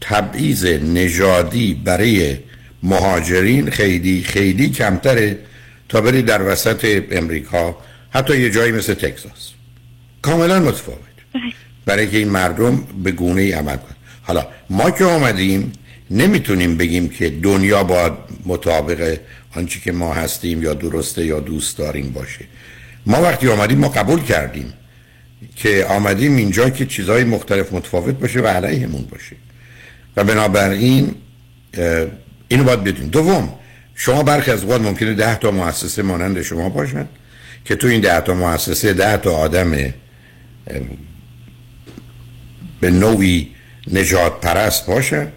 تبعیض 0.00 0.64
نژادی 0.66 1.74
برای 1.74 2.36
مهاجرین 2.82 3.70
خیلی 3.70 4.22
خیلی 4.22 4.70
کمتره 4.70 5.38
تا 5.88 6.00
برید 6.00 6.26
در 6.26 6.42
وسط 6.42 7.02
امریکا. 7.10 7.76
حتی 8.10 8.40
یه 8.40 8.50
جایی 8.50 8.72
مثل 8.72 8.94
تگزاس 8.94 9.50
کاملا 10.22 10.60
متفاوت. 10.60 10.98
برای 11.86 12.10
که 12.10 12.18
این 12.18 12.28
مردم 12.28 12.76
به 13.04 13.12
گونه 13.12 13.42
ای 13.42 13.52
عمل 13.52 13.76
کنند 13.76 13.96
حالا 14.22 14.46
ما 14.70 14.90
که 14.90 15.04
آمدیم 15.04 15.72
نمی‌تونیم 16.10 16.76
بگیم 16.76 17.08
که 17.08 17.30
دنیا 17.30 17.84
با 17.84 18.18
مطابق 18.46 19.18
آنچه 19.56 19.80
که 19.80 19.92
ما 19.92 20.14
هستیم 20.14 20.62
یا 20.62 20.74
درسته 20.74 21.26
یا 21.26 21.40
دوست 21.40 21.78
داریم 21.78 22.10
باشه. 22.10 22.44
ما 23.06 23.22
وقتی 23.22 23.48
آمدیم 23.48 23.78
ما 23.78 23.88
قبول 23.88 24.22
کردیم. 24.22 24.72
که 25.56 25.86
آمدیم 25.88 26.36
اینجا 26.36 26.70
که 26.70 26.86
چیزهای 26.86 27.24
مختلف 27.24 27.72
متفاوت 27.72 28.14
باشه 28.14 28.40
و 28.40 28.46
علیهمون 28.46 29.02
باشه. 29.10 29.36
و 30.16 30.24
بنابراین 30.24 31.14
اینو 32.48 32.64
باید 32.64 32.84
بدون 32.84 33.08
دوم 33.08 33.54
شما 33.94 34.22
برخی 34.22 34.50
از 34.50 34.62
اوقات 34.62 34.80
ممکنه 34.80 35.14
ده 35.14 35.36
تا 35.36 35.50
مؤسسه 35.50 36.02
مانند 36.02 36.42
شما 36.42 36.68
باشن 36.68 37.08
که 37.64 37.76
تو 37.76 37.86
این 37.86 38.00
ده 38.00 38.20
تا 38.20 38.34
مؤسسه 38.34 38.92
ده 38.92 39.16
تا 39.16 39.36
آدم 39.36 39.70
به 42.80 42.90
نوعی 42.90 43.50
نجات 43.92 44.40
پرست 44.40 44.86
باشن 44.86 45.28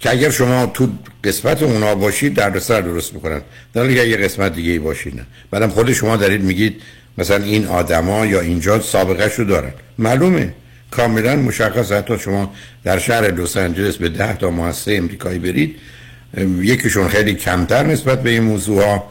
که 0.00 0.10
اگر 0.10 0.30
شما 0.30 0.66
تو 0.66 0.88
قسمت 1.24 1.62
اونا 1.62 1.94
باشید 1.94 2.34
در 2.34 2.58
سر 2.58 2.80
درست 2.80 3.14
می‌کنن. 3.14 3.42
در 3.72 3.80
حالی 3.80 4.08
یه 4.08 4.16
قسمت 4.16 4.54
دیگه 4.54 4.72
ای 4.72 4.78
باشید 4.78 5.16
نه. 5.16 5.26
بعدم 5.50 5.68
خود 5.68 5.92
شما 5.92 6.16
دارید 6.16 6.40
میگید 6.40 6.82
مثلا 7.18 7.44
این 7.44 7.66
آدما 7.66 8.26
یا 8.26 8.40
اینجا 8.40 8.80
سابقه 8.80 9.28
شو 9.28 9.44
دارن. 9.44 9.72
معلومه. 9.98 10.54
کاملا 10.90 11.36
مشخص. 11.36 11.92
حتی 11.92 12.18
شما 12.18 12.52
در 12.84 12.98
شهر 12.98 13.30
لس 13.30 13.56
آنجلس 13.56 13.96
به 13.96 14.08
ده 14.08 14.36
تا 14.36 14.50
مؤسسه 14.50 14.94
امریکایی 14.94 15.38
برید 15.38 15.76
یکیشون 16.60 17.08
خیلی 17.08 17.34
کمتر 17.34 17.86
نسبت 17.86 18.22
به 18.22 18.30
این 18.30 18.42
موضوع 18.42 19.02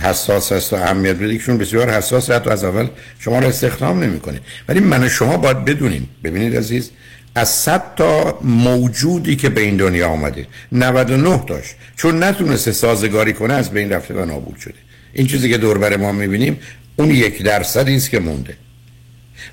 حساس 0.00 0.52
است 0.52 0.72
و 0.72 0.76
اهمیت 0.76 1.16
بده 1.16 1.54
بسیار 1.54 1.90
حساس. 1.90 2.30
حتی 2.30 2.50
از 2.50 2.64
اول 2.64 2.86
شما 3.18 3.38
رو 3.38 3.46
استخدام 3.46 4.02
نمی‌کنه. 4.02 4.40
ولی 4.68 4.80
من 4.80 5.08
شما 5.08 5.36
باید 5.36 5.64
بدونیم. 5.64 6.08
ببینید 6.24 6.56
عزیز 6.56 6.90
از 7.34 7.48
100 7.48 7.94
تا 7.96 8.38
موجودی 8.42 9.36
که 9.36 9.48
به 9.48 9.60
این 9.60 9.76
دنیا 9.76 10.08
آمده 10.08 10.46
99 10.72 11.44
داشت 11.46 11.74
چون 11.96 12.22
نتونسته 12.22 12.72
سازگاری 12.72 13.32
کنه 13.32 13.54
از 13.54 13.70
بین 13.70 13.92
رفته 13.92 14.14
و 14.14 14.24
نابود 14.24 14.56
شده. 14.56 14.74
این 15.12 15.26
چیزی 15.26 15.50
که 15.50 15.58
دور 15.58 15.78
بر 15.78 15.96
ما 15.96 16.12
می‌بینیم 16.12 16.58
اون 17.00 17.10
یک 17.10 17.42
درصدی 17.42 17.96
است 17.96 18.10
که 18.10 18.18
مونده. 18.18 18.56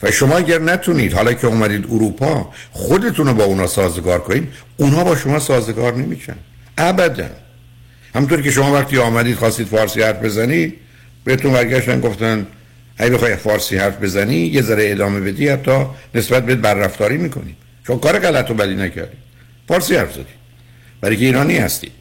و 0.04 0.12
شما 0.12 0.38
اگر 0.38 0.60
نتونید 0.60 1.14
حالا 1.14 1.34
که 1.34 1.48
اومدید 1.48 1.86
اروپا 1.86 2.52
خودتون 2.72 3.28
رو 3.28 3.34
با 3.34 3.44
اونا 3.44 3.68
سازگار 3.68 4.20
کنید 4.20 4.48
اونها 4.78 5.04
با 5.04 5.16
شما 5.16 5.40
سازگار 5.40 5.96
نمیشن. 5.96 6.36
ابدا. 6.78 7.30
همطور 8.16 8.42
که 8.42 8.52
شما 8.52 8.74
وقتی 8.74 8.98
آمدید 8.98 9.36
خواستید 9.36 9.68
فارسی 9.68 10.02
حرف 10.02 10.24
بزنید 10.24 10.74
بهتون 11.24 11.54
برگشتن 11.54 12.02
گفتن 12.02 12.48
اگه 12.98 13.12
بخوای 13.12 13.36
فارسی 13.36 13.78
حرف 13.78 14.02
بزنی 14.02 14.36
یه 14.36 14.62
ذره 14.62 14.92
ادامه 14.92 15.20
بدی 15.20 15.48
حتی 15.48 15.86
نسبت 16.16 16.46
به 16.46 16.56
بررفتاری 16.56 17.18
می‌کنی. 17.18 17.56
چون 17.88 18.00
کار 18.00 18.20
غلط 18.20 18.52
و 18.52 18.54
بدی 18.54 18.76
نکردید 18.76 19.20
فارسی 19.68 19.96
حرف 19.96 20.14
زدید 20.14 20.38
برای 21.02 21.18
که 21.18 21.26
ایرانی 21.26 21.58
هستید 21.58 21.92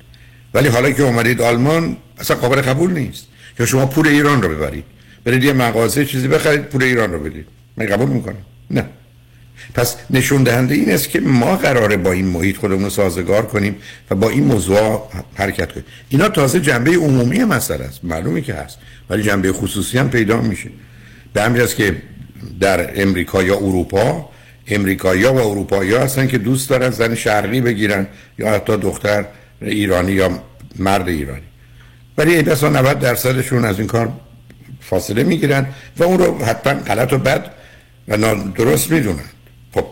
ولی 0.55 0.69
حالا 0.69 0.91
که 0.91 1.03
اومدید 1.03 1.41
آلمان 1.41 1.97
اصلا 2.19 2.37
قابل 2.37 2.61
قبول 2.61 2.91
نیست. 2.93 3.27
که 3.59 3.67
شما 3.67 3.87
پول 3.87 4.09
ایران 4.09 4.43
رو 4.43 4.49
ببرید. 4.49 4.85
برید 5.27 5.45
یه 5.45 5.53
مغازه 5.53 6.05
چیزی 6.05 6.29
بخرید 6.29 6.63
پول 6.63 6.83
ایران 6.83 7.13
رو 7.13 7.19
بدید. 7.19 7.47
من 7.77 7.87
قبول 7.87 8.09
می‌کنم. 8.09 8.37
نه. 8.71 8.85
پس 9.75 9.97
نشون 10.11 10.43
دهنده 10.43 10.75
این 10.75 10.93
است 10.93 11.09
که 11.09 11.21
ما 11.21 11.57
قراره 11.57 11.97
با 11.97 12.13
این 12.13 12.27
محیط 12.27 12.57
خودمون 12.57 12.85
رو 12.85 12.91
سازگار 12.91 13.47
کنیم 13.47 13.77
و 14.11 14.15
با 14.15 14.31
این 14.31 14.45
موضوع 14.45 15.09
حرکت 15.35 15.73
کنیم. 15.73 15.85
اینا 16.09 16.29
تازه 16.29 16.61
جنبه 16.61 16.91
عمومی 16.91 17.45
مسئله 17.45 17.85
است. 17.85 18.05
معلومه 18.05 18.41
که 18.41 18.55
هست. 18.55 18.79
ولی 19.11 19.23
جنبه 19.23 19.53
خصوصی 19.53 19.99
هم 19.99 20.11
پیدا 20.11 20.41
میشه. 20.41 20.71
به 21.33 21.43
همین 21.43 21.67
که 21.67 21.97
در 22.61 23.03
امریکا 23.03 23.43
یا 23.43 23.57
اروپا 23.57 24.29
امریکایی 24.69 25.25
و 25.25 25.35
اروپایی 25.35 25.95
هستن 25.95 26.27
که 26.27 26.39
دوست 26.39 26.71
دارن 26.71 26.91
زن 26.91 27.15
شرقی 27.15 27.61
بگیرن 27.61 28.07
یا 28.39 28.51
حتی 28.51 28.77
دختر 28.77 29.25
ایرانی 29.63 30.13
یا 30.13 30.43
مرد 30.79 31.09
ایرانی. 31.09 31.43
ولی 32.19 32.43
بسا 32.43 32.69
90 32.69 32.99
درصدشون 32.99 33.65
از 33.65 33.79
این 33.79 33.87
کار 33.87 34.13
فاصله 34.91 35.23
می‌گیرن 35.23 35.67
و 35.99 36.03
اون 36.05 36.19
رو 36.19 36.45
حتما 36.45 36.73
غلط 36.73 37.13
و 37.13 37.19
بد 37.19 37.51
و 38.09 38.35
درست 38.35 38.91
می‌دونن. 38.91 39.31
خب 39.75 39.87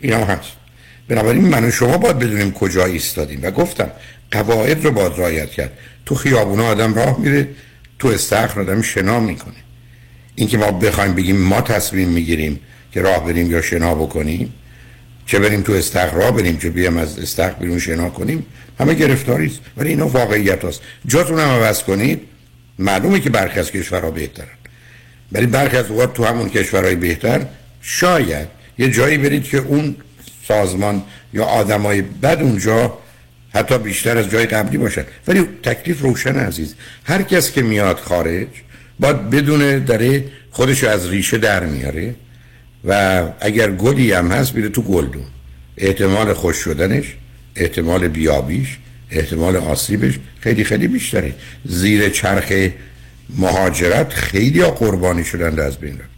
اینا 0.00 0.24
هست. 0.24 0.52
بنابراین 1.08 1.44
من 1.44 1.64
و 1.64 1.70
شما 1.70 1.98
باید 1.98 2.18
بدونیم 2.18 2.52
کجا 2.52 2.84
ایستادیم. 2.84 3.40
و 3.42 3.50
گفتم 3.50 3.90
قواعد 4.30 4.84
رو 4.84 4.90
باید 4.90 5.12
رعایت 5.16 5.50
کرد. 5.50 5.72
تو 6.06 6.14
خیابونا 6.14 6.66
آدم 6.66 6.94
راه 6.94 7.20
میره 7.20 7.48
تو 7.98 8.08
استخر 8.08 8.60
آدم 8.60 8.82
شنا 8.82 9.20
می‌کنه. 9.20 9.54
اینکه 10.34 10.58
ما 10.58 10.70
بخوایم 10.70 11.14
بگیم 11.14 11.36
ما 11.36 11.60
تصمیم 11.60 12.08
می‌گیریم 12.08 12.60
که 12.92 13.02
راه 13.02 13.24
بریم 13.24 13.50
یا 13.50 13.62
شنا 13.62 13.94
بکنیم 13.94 14.52
چه 15.26 15.38
بریم 15.38 15.62
تو 15.62 15.72
استخر 15.72 16.14
راه 16.14 16.30
بریم 16.30 16.58
چه 16.58 16.70
بیام 16.70 16.96
از 16.96 17.18
استخر 17.18 17.52
بیرون 17.52 17.78
شنا 17.78 18.10
کنیم 18.10 18.46
همه 18.80 18.94
گرفتاری 18.94 19.46
است 19.46 19.60
ولی 19.76 19.88
اینا 19.88 20.08
واقعیت 20.08 20.64
هست 20.64 20.80
جاتون 21.06 21.38
هم 21.38 21.48
عوض 21.48 21.82
کنید. 21.82 22.20
معلومه 22.80 23.20
که 23.20 23.30
برخی 23.30 23.60
از 23.60 23.70
کشورها 23.70 24.10
بهترن. 24.10 24.46
ولی 25.32 25.46
برخی 25.46 25.76
از 25.76 25.90
اوقات 25.90 26.14
تو 26.14 26.24
همون 26.24 26.48
کشورهای 26.48 26.94
بهتر 26.94 27.46
شاید 27.82 28.48
یه 28.78 28.90
جایی 28.90 29.18
برید 29.18 29.44
که 29.44 29.58
اون 29.58 29.96
سازمان 30.48 31.02
یا 31.32 31.44
آدمای 31.44 32.02
بد 32.02 32.38
اونجا 32.42 32.98
حتی 33.54 33.78
بیشتر 33.78 34.18
از 34.18 34.30
جای 34.30 34.46
قبلی 34.46 34.78
باشن. 34.78 35.04
ولی 35.28 35.48
تکلیف 35.62 36.00
روشن 36.00 36.36
عزیز. 36.36 36.74
هر 37.04 37.22
کس 37.22 37.52
که 37.52 37.62
میاد 37.62 37.98
خارج 37.98 38.48
باید 39.00 39.30
بدونه 39.30 39.78
داره 39.78 40.24
خودش 40.50 40.84
از 40.84 41.08
ریشه 41.08 41.38
در 41.38 41.64
میاره 41.64 42.14
و 42.84 43.22
اگر 43.40 43.70
گلی 43.70 44.12
هم 44.12 44.32
هست 44.32 44.52
بیره 44.52 44.68
تو 44.68 44.82
گلدون. 44.82 45.24
احتمال 45.76 46.32
خوش 46.32 46.56
شدنش 46.56 47.16
احتمال 47.56 48.08
بیابیش 48.08 48.78
احتمال 49.10 49.56
آسیبش 49.56 50.18
خیلی 50.40 50.64
خیلی 50.64 50.88
بیشتره. 50.88 51.34
زیر 51.64 52.08
چرخ 52.08 52.70
مهاجرت 53.38 54.12
خیلی 54.12 54.62
قربانی 54.64 55.24
شدند 55.24 55.60
از 55.60 55.76
بین 55.76 55.92
رفت. 55.92 56.10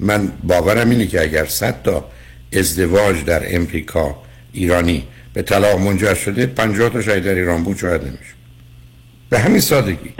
من 0.00 0.32
باورم 0.42 0.90
اینه 0.90 1.06
که 1.06 1.22
اگر 1.22 1.46
صد 1.46 1.82
تا 1.82 2.10
ازدواج 2.52 3.24
در 3.24 3.56
امریکا 3.56 4.22
ایرانی 4.52 5.04
به 5.34 5.42
طلاق 5.42 5.80
منجر 5.80 6.14
شده 6.14 6.46
50 6.46 6.88
تا 6.88 7.02
شاید 7.02 7.24
در 7.24 7.34
ایران 7.34 7.64
بود 7.64 7.78
شاید 7.78 8.02
نمیشه 8.02 8.34
به 9.30 9.38
همین 9.38 9.60
سادگی. 9.60 10.14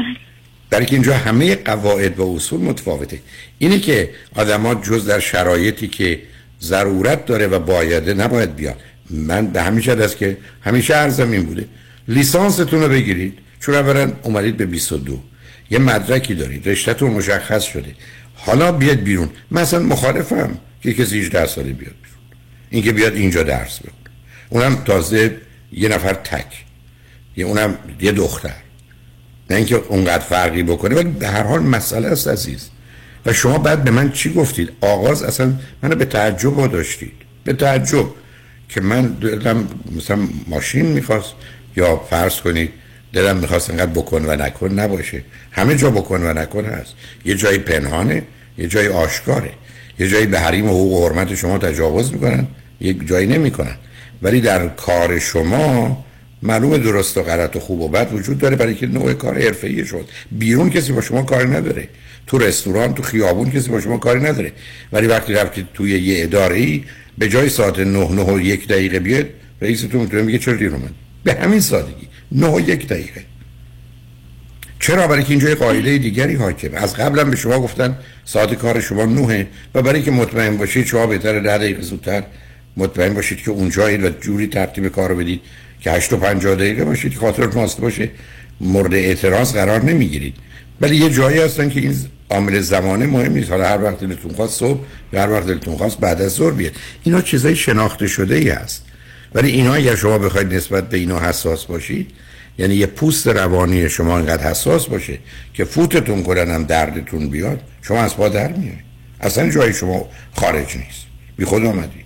برای 0.71 0.87
که 0.87 0.95
اینجا 0.95 1.15
همه 1.17 1.55
قواعد 1.55 2.19
و 2.19 2.35
اصول 2.35 2.61
متفاوته. 2.61 3.21
اینه 3.59 3.79
که 3.79 4.11
آدما 4.35 4.75
جز 4.75 5.07
در 5.07 5.21
شرایطی 5.21 5.89
که 5.89 6.23
ضرورت 6.63 7.27
داره 7.27 7.47
و 7.47 7.59
بایده 7.59 8.15
نباید 8.15 8.57
بیاد 8.57 8.77
من 9.11 9.47
به 9.47 9.61
است 10.03 10.17
که 10.17 10.37
همیشه 10.61 10.97
ارزم 10.97 11.31
این 11.31 11.43
بوده. 11.43 11.65
لیسانستون 12.09 12.83
رو 12.83 12.89
بگیرید. 12.89 13.39
چون 13.61 13.75
اولا 13.75 14.13
اومدید 14.23 14.57
به 14.57 14.67
22 14.67 15.23
یه 15.71 15.79
مدرکی 15.79 16.35
دارید. 16.35 16.69
رشتهتون 16.69 17.11
مشخص 17.11 17.63
شده. 17.63 17.95
حالا 18.35 18.73
بیاد 18.73 18.97
بیرون. 18.97 19.31
مثلا 19.51 19.81
مخالفم 19.81 20.59
که 20.83 20.93
کسی 20.93 21.21
18 21.21 21.47
ساله 21.47 21.73
بیاد 21.73 21.95
بیرون. 22.03 22.19
اینکه 22.71 22.93
بیاد 22.93 23.15
اینجا 23.15 23.43
درس 23.43 23.79
بخونه. 23.79 23.95
اونم 24.49 24.75
تازه 24.75 25.37
یه 25.73 25.89
نفر 25.89 26.15
تک. 26.15 26.65
یه 27.37 27.45
اونم 27.45 27.79
یه 28.01 28.13
دختر. 28.13 28.57
نه 29.51 29.57
اینکه 29.57 29.77
اونقدر 29.77 30.25
فرقی 30.25 30.63
بکنه 30.63 30.95
ولی 30.95 31.11
به 31.11 31.29
هر 31.29 31.43
حال 31.43 31.63
مسئله 31.63 32.09
است 32.09 32.29
عزیز. 32.29 32.71
و 33.27 33.33
شما 33.33 33.59
بعد 33.59 33.85
به 33.85 33.91
من 33.91 34.13
چی 34.13 34.33
گفتید؟ 34.33 34.73
آغاز 34.81 35.23
اصلا 35.23 35.53
منو 35.83 35.95
به 35.95 36.05
تعجب 36.05 36.73
داشتید. 36.73 37.13
به 37.45 37.53
تعجب. 37.53 38.07
که 38.69 38.81
من 38.81 39.07
دلم 39.07 39.69
مثلا 39.97 40.19
ماشین 40.47 40.87
می‌خواست. 40.87 41.33
یا 41.77 41.97
فرض 41.97 42.41
کنید 42.41 42.71
دلم 43.13 43.37
می‌خواست 43.37 43.71
انقدر 43.71 43.91
بکن 43.91 44.25
و 44.27 44.37
نکن 44.37 44.73
نباشه. 44.73 45.23
همه 45.51 45.77
جا 45.77 45.91
بکن 45.91 46.23
و 46.23 46.33
نکن 46.33 46.65
هست. 46.65 46.95
یه 47.25 47.35
جایی 47.35 47.59
پنهانه 47.59 48.23
یه 48.59 48.67
جایی 48.67 48.89
آشکاره. 48.89 49.51
یه 49.99 50.09
جایی 50.09 50.27
به 50.27 50.41
حریم 50.41 50.65
و 50.65 50.69
حقوق 50.69 50.93
و 50.93 51.09
حرمت 51.09 51.35
شما 51.35 51.59
تجاوز 51.59 52.13
می‌کنن. 52.13 52.47
یک 52.81 53.09
جایی 53.09 53.27
نمی‌کنن. 53.27 53.77
ولی 54.23 54.41
در 54.41 54.69
کار 54.69 55.19
شما 55.19 56.05
معلوم 56.43 56.77
درست 56.77 57.17
و 57.17 57.23
غلط 57.23 57.57
و 57.57 57.61
خوب 57.61 57.81
و 57.81 57.89
بد 57.89 58.13
وجود 58.13 58.39
داره 58.39 58.57
برای 58.57 58.75
که 58.75 58.87
نوع 58.87 59.13
کار 59.13 59.43
حرفه‌ای 59.43 59.87
شد 59.87 60.09
بیرون 60.33 60.71
کسی 60.71 60.93
با 60.93 61.01
شما 61.01 61.23
کار 61.23 61.57
نداره. 61.57 61.89
تو 62.27 62.39
رستوران 62.39 62.95
تو 62.95 63.03
خیابون 63.03 63.51
کسی 63.51 63.71
با 63.71 63.81
شما 63.81 63.99
کاری 63.99 64.21
نداره. 64.21 64.53
ولی 64.93 65.07
وقتی 65.07 65.33
رفتید 65.33 65.67
توی 65.75 66.01
یه 66.01 66.23
اداره 66.23 66.57
ای 66.57 66.85
به 67.19 67.29
جای 67.29 67.49
ساعت 67.49 67.79
9 67.79 67.87
9 67.87 68.23
و 68.23 68.41
یک 68.41 68.69
دقیقه 68.69 69.01
بیاد 69.01 69.27
رئیستون 69.61 70.01
می‌تونه 70.01 70.23
میگه 70.23 70.39
چرا 70.39 70.55
دیر 70.55 70.71
اومد 70.71 70.91
به 71.25 71.35
همین 71.35 71.61
سادگی. 71.61 72.09
9 72.33 72.47
و 72.47 72.61
یک 72.61 72.89
دقیقه. 72.89 73.25
چرا؟ 74.81 75.07
برای 75.07 75.23
که 75.23 75.31
اینجا 75.31 75.49
یه 75.49 75.55
قاعده 75.55 75.99
دیگری 75.99 76.35
حاکمه. 76.35 76.77
از 76.77 76.95
قبلا 76.95 77.25
به 77.25 77.37
شما 77.37 77.61
گفتن 77.61 77.99
ساعت 78.25 78.55
کار 78.55 78.81
شما 78.81 79.05
نوهه 79.05 79.47
و 79.75 79.83
برای 79.83 80.03
که 80.03 80.11
مطمئن 80.11 80.57
باشید 80.57 80.87
شما 80.87 81.07
بهتر 81.07 81.41
ده 81.41 81.59
دقیقه 81.59 81.83
زودتر 81.83 82.23
مطمئن 82.77 83.15
باشید 83.15 83.43
که 83.43 83.51
اونجایید 83.51 84.05
و 84.05 84.09
جوری 84.09 84.47
ترتیب 84.47 84.89
کار 84.89 85.09
رو 85.09 85.17
بدید 85.17 85.41
که 85.81 85.91
8 85.91 86.13
و 86.13 86.17
50 86.17 86.55
دقیقه 86.55 86.85
باشید 86.85 87.15
خاطرت 87.15 87.57
ماست 87.57 87.81
باشه. 87.81 88.11
مورد 88.61 88.95
اعتراض 88.95 89.53
قرار 89.53 89.85
نمی‌گیرید. 89.85 90.35
ولی 90.81 90.97
یه 90.97 91.11
جایی 91.11 91.39
هستن 91.39 91.69
که 91.69 91.81
این 91.81 91.95
عامل 92.31 92.61
زمانه 92.61 93.07
مهم 93.07 93.33
نیست. 93.33 93.51
حالا 93.51 93.69
هر 93.69 93.83
وقت 93.83 94.01
دلتون 94.01 94.33
خواست 94.33 94.59
صبح 94.59 94.81
یا 95.13 95.23
هر 95.23 95.31
وقت 95.31 95.47
دلتون 95.47 95.77
خواست 95.77 96.01
بعد 96.01 96.23
از 96.23 96.33
ظهر 96.33 96.51
بیاد. 96.51 96.73
اینا 97.05 97.21
چیزای 97.21 97.57
شناخته 97.57 98.07
شده 98.07 98.35
ای 98.35 98.49
هست. 98.49 98.85
ولی 99.35 99.51
اینا 99.51 99.75
اگر 99.75 99.95
شما 99.95 100.19
بخواید 100.19 100.55
نسبت 100.55 100.89
به 100.89 100.97
اینا 100.97 101.21
حساس 101.21 101.65
باشید 101.65 102.11
یعنی 102.59 102.75
یه 102.75 102.87
پوست 102.87 103.27
روانی 103.29 103.89
شما 103.89 104.19
انقدر 104.19 104.51
حساس 104.51 104.87
باشه 104.87 105.19
که 105.55 105.65
فوتتون 105.65 106.23
کنن 106.23 106.51
هم 106.51 106.65
دردتون 106.65 107.31
بیاد 107.31 107.61
شما 107.83 107.99
از 107.99 108.17
پا 108.17 108.29
در 108.29 108.53
میایید 108.53 108.91
اصلا 109.21 109.51
جای 109.51 109.73
شما 109.73 110.09
خارج 110.35 110.77
نیست. 110.77 111.07
بی 111.37 111.45
خود 111.45 111.65
آمدید. 111.65 112.05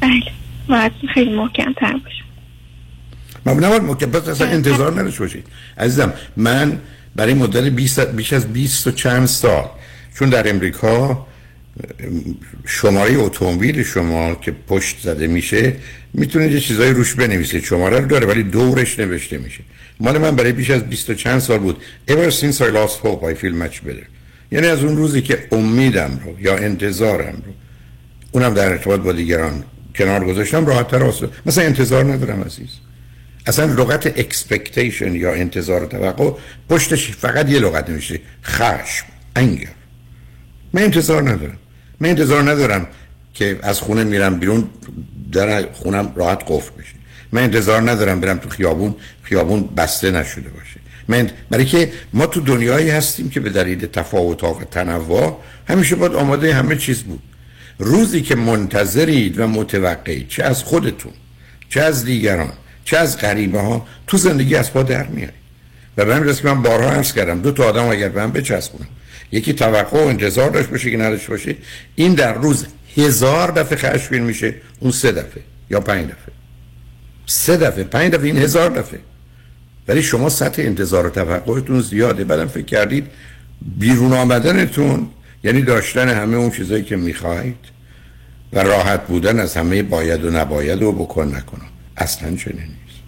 بله. 0.00 0.90
خیلی 1.14 1.36
محکم 1.36 1.72
تر 1.72 1.92
باشه. 1.92 2.24
من 3.44 3.64
نباید 3.64 4.10
پس 4.10 4.28
اصلا 4.28 4.46
انتظار 4.46 5.00
نداشته 5.00 5.20
باشید. 5.20 5.46
عزیزم 5.78 6.12
من 6.36 6.80
برای 7.16 7.34
مدت 7.34 7.64
20 7.64 8.00
بیش 8.00 8.32
از 8.32 8.52
20 8.52 8.86
و 8.86 8.90
چند 8.90 9.26
سال 9.26 9.64
چون 10.18 10.28
در 10.28 10.50
امریکا 10.50 11.26
شماره 12.66 13.16
اتومبیل 13.16 13.82
شما 13.82 14.34
که 14.34 14.52
پشت 14.68 15.00
زده 15.02 15.26
میشه 15.26 15.76
می‌تونید 16.14 16.52
یه 16.52 16.60
چیزایی 16.60 16.92
روش 16.92 17.14
بنویسید. 17.14 17.64
شماره 17.64 18.00
رو 18.00 18.06
داره 18.06 18.26
ولی 18.26 18.42
دورش 18.42 18.98
نوشته 18.98 19.38
میشه. 19.38 19.60
مال 20.00 20.18
من 20.18 20.36
برای 20.36 20.52
بیش 20.52 20.70
از 20.70 20.82
20 20.82 21.10
و 21.10 21.14
چند 21.14 21.38
سال 21.38 21.58
بود. 21.58 21.82
Ever 22.08 22.30
since 22.30 22.56
I 22.56 22.70
lost 22.74 23.06
hope 23.06 23.24
I 23.24 23.42
feel 23.42 23.54
much 23.64 23.76
better. 23.86 24.06
یعنی 24.52 24.66
از 24.66 24.84
اون 24.84 24.96
روزی 24.96 25.22
که 25.22 25.46
امیدم 25.52 26.20
رو 26.24 26.40
یا 26.40 26.56
انتظارم 26.56 27.42
رو 27.46 27.52
اونم 28.32 28.54
در 28.54 28.68
ارتباط 28.68 29.00
با 29.00 29.12
دیگران 29.12 29.64
کنار 29.94 30.24
گذاشتم 30.24 30.66
راحت 30.66 30.88
تر 30.88 31.12
مثلا 31.46 31.64
انتظار 31.64 32.04
ندارم 32.04 32.42
عزیز. 32.42 32.68
اصلا 33.46 33.64
لغت 33.64 34.06
expectation 34.06 35.14
یا 35.14 35.34
انتظار 35.34 35.86
توقع 35.86 36.30
پشتش 36.68 37.10
فقط 37.10 37.50
یه 37.50 37.58
لغت 37.58 37.90
نمیشه 37.90 38.20
خشم 38.44 39.06
انگر 39.36 39.68
من 40.72 40.82
انتظار 40.82 41.30
ندارم. 41.30 41.58
من 42.00 42.08
انتظار 42.08 42.50
ندارم 42.50 42.86
که 43.34 43.58
از 43.62 43.80
خونه 43.80 44.04
میرم 44.04 44.38
بیرون 44.38 44.64
در 45.32 45.72
خونم 45.72 46.12
راحت 46.16 46.42
قفل 46.46 46.70
بشه. 46.78 46.94
من 47.32 47.42
انتظار 47.42 47.90
ندارم 47.90 48.20
برم 48.20 48.38
تو 48.38 48.48
خیابون 48.48 48.94
خیابون 49.22 49.68
بسته 49.76 50.10
نشده 50.10 50.48
باشه. 50.48 50.80
من 51.08 51.30
برای 51.50 51.64
که 51.64 51.92
ما 52.12 52.26
تو 52.26 52.40
دنیایی 52.40 52.90
هستیم 52.90 53.30
که 53.30 53.40
به 53.40 53.50
دلیل 53.50 53.86
تفاوت 53.86 54.44
و 54.44 54.64
تنوع 54.70 55.40
همیشه 55.68 55.96
باید 55.96 56.14
آماده 56.14 56.54
همه 56.54 56.76
چیز 56.76 57.02
بود. 57.02 57.22
روزی 57.80 58.22
که 58.22 58.34
منتظرید 58.34 59.40
و 59.40 59.46
متوقعید 59.46 60.28
چه 60.28 60.44
از 60.44 60.62
خودتون 60.62 61.12
چه 61.68 61.80
از 61.80 62.04
دیگران 62.04 62.52
چه 62.84 62.96
از 62.96 63.18
غریبه 63.18 63.60
ها 63.60 63.86
تو 64.06 64.16
زندگی 64.16 64.56
از 64.56 64.72
پا 64.72 64.82
در 64.82 65.06
میای 65.06 65.28
و 65.96 66.04
به 66.04 66.14
همین 66.14 66.34
که 66.34 66.48
من 66.48 66.62
بارها 66.62 66.90
عرض 66.90 67.12
کردم 67.12 67.40
دو 67.40 67.52
تا 67.52 67.64
آدم 67.64 67.84
اگر 67.84 68.08
به 68.08 68.22
هم 68.22 68.32
بچسبونم 68.32 68.88
یکی 69.32 69.52
توقع 69.52 69.98
و 69.98 70.06
انتظار 70.06 70.50
داشت 70.50 70.68
باشه 70.68 70.90
که 70.90 70.96
نداشته 70.96 71.28
باشه. 71.28 71.56
این 71.96 72.14
در 72.14 72.34
روز 72.34 72.66
هزار 72.96 73.50
دفعه 73.50 73.78
خشمگین 73.78 74.22
میشه 74.22 74.54
اون 74.80 74.92
سه 74.92 75.12
دفعه 75.12 75.42
یا 75.70 75.80
پنج 75.80 76.04
دفعه. 76.04 76.34
سه 77.26 77.56
دفعه 77.56 77.84
پنج 77.84 78.12
دفعه 78.12 78.26
این 78.26 78.38
هزار 78.38 78.70
دفعه. 78.70 79.00
ولی 79.88 80.02
شما 80.02 80.28
سطح 80.28 80.62
انتظار 80.62 81.06
و 81.06 81.10
توقعتون 81.10 81.80
زیاده. 81.80 82.24
بعدم 82.24 82.46
فکر 82.46 82.64
کردید 82.64 83.06
بیرون 83.78 84.12
آمدنتون 84.12 85.08
یعنی 85.44 85.62
داشتن 85.62 86.08
همه 86.08 86.36
اون 86.36 86.50
چیزایی 86.50 86.82
که 86.82 86.96
می‌خواهید 86.96 87.56
و 88.52 88.58
راحت 88.58 89.06
بودن 89.06 89.40
از 89.40 89.56
همه 89.56 89.82
باید 89.82 90.24
و 90.24 90.30
نباید 90.30 90.82
و 90.82 90.92
بکن 90.92 91.28
نکنم 91.36 91.68
اصلا 91.96 92.36
چنین 92.36 92.56
نیست. 92.56 93.00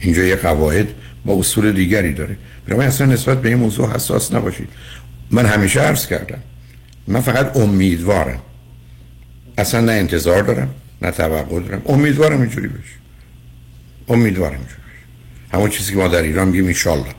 اینجا 0.00 0.22
یه 0.22 0.36
قواعد 0.36 0.88
با 1.24 1.38
اصول 1.38 1.72
دیگری 1.72 2.12
داره. 2.12 2.36
برای 2.66 2.86
اصلا 2.86 3.06
نسبت 3.06 3.42
به 3.42 3.48
این 3.48 3.58
موضوع 3.58 3.94
حساس 3.94 4.32
نباشید. 4.32 4.68
من 5.30 5.46
همیشه 5.46 5.80
عرض 5.80 6.06
کردم. 6.06 6.42
من 7.06 7.20
فقط 7.20 7.56
امیدوارم. 7.56 8.42
اصلا 9.58 9.80
نه 9.80 9.92
انتظار 9.92 10.42
دارم 10.42 10.74
نه 11.02 11.10
توقع 11.10 11.60
دارم. 11.60 11.82
امیدوارم 11.86 12.40
اینجوری 12.40 12.68
بشه. 12.68 12.98
امیدوارم 14.08 14.54
اینجوری 14.54 14.74
بشه. 14.74 15.56
همون 15.56 15.70
چیزی 15.70 15.92
که 15.92 15.98
ما 15.98 16.08
در 16.08 16.22
ایران 16.22 16.48
میگیم 16.48 16.66
انشالله 16.66 17.14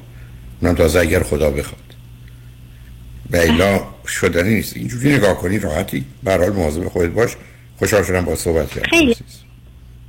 اونم 0.61 0.75
تازه 0.75 0.99
اگر 0.99 1.23
خدا 1.23 1.51
بخواد. 1.51 1.95
و 3.31 3.35
ایلا 3.35 3.83
شدنی 4.07 4.53
نیست. 4.53 4.77
اینجوری 4.77 5.15
نگاه 5.15 5.37
کنی 5.37 5.59
راحتی. 5.59 6.05
برحال 6.23 6.53
مواظب 6.53 6.87
خودت 6.87 7.11
باش. 7.11 7.35
خوشحال 7.79 8.03
شدم 8.03 8.25
با 8.25 8.35
صحبت 8.35 8.69
کردم 8.69 8.89
خیلی. 8.89 9.15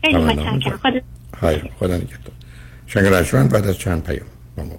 خیلی 0.04 0.16
متشکرم. 0.16 0.78
خدا 1.40 1.68
خدا 1.78 1.96
نگهدار. 1.96 3.24
شنگ 3.24 3.48
بعد 3.50 3.66
از 3.66 3.78
چند 3.78 4.02
پیام 4.02 4.26
با 4.56 4.64
ما 4.64 4.78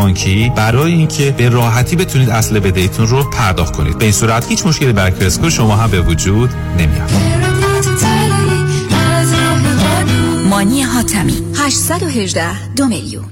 بانکی 0.00 0.52
برای 0.56 0.92
اینکه 0.92 1.30
به 1.30 1.48
راحتی 1.48 1.96
بتونید 1.96 2.30
اصل 2.30 2.60
بدهیتون 2.60 3.06
رو 3.06 3.30
پرداخت 3.30 3.76
کنید. 3.76 3.98
به 3.98 4.04
این 4.04 4.12
صورت 4.12 4.48
هیچ 4.48 4.66
مشکلی 4.66 4.92
برای 4.92 5.12
کرسکو 5.12 5.50
شما 5.50 5.76
هم 5.76 5.90
به 5.90 6.00
وجود 6.00 6.50
نمیاد. 6.78 7.10
مانی 10.48 10.82
حاتمی 10.82 11.36
818 11.56 12.74
دو 12.74 12.86
میلیون. 12.86 13.24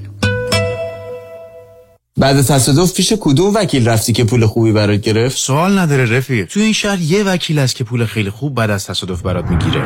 بعد 2.17 2.43
تصادف 2.43 2.93
پیش 2.93 3.13
کدوم 3.21 3.55
وکیل 3.55 3.89
رفتی 3.89 4.13
که 4.13 4.25
پول 4.25 4.47
خوبی 4.47 4.73
برات 4.73 5.01
گرفت؟ 5.01 5.39
سوال 5.39 5.79
نداره 5.79 6.17
رفیق. 6.17 6.49
تو 6.49 6.61
این 6.61 6.73
شهر 6.73 7.01
یه 7.01 7.25
وکیل 7.25 7.59
است 7.59 7.77
که 7.77 7.85
پول 7.85 8.07
خیلی 8.07 8.31
خوب 8.31 8.55
بعد 8.55 8.71
از 8.71 8.87
تصادف 8.87 9.23
برات 9.23 9.45
می‌گیره. 9.45 9.85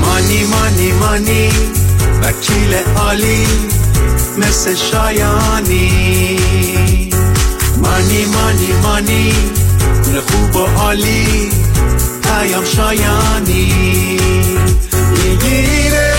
مانی 0.00 0.44
مانی 0.44 0.92
مانی. 0.92 1.85
وکیل 2.26 2.74
عالی 2.96 3.46
مثل 4.38 4.74
شایانی. 4.74 6.38
مانی 7.82 8.24
مانی 8.24 8.72
مانی 8.82 9.34
پول 10.04 10.20
خوب 10.20 10.56
و 10.56 10.66
عالی 10.66 11.50
پیام 12.22 12.64
شایانی. 12.64 13.72
می‌گیره 15.12 16.14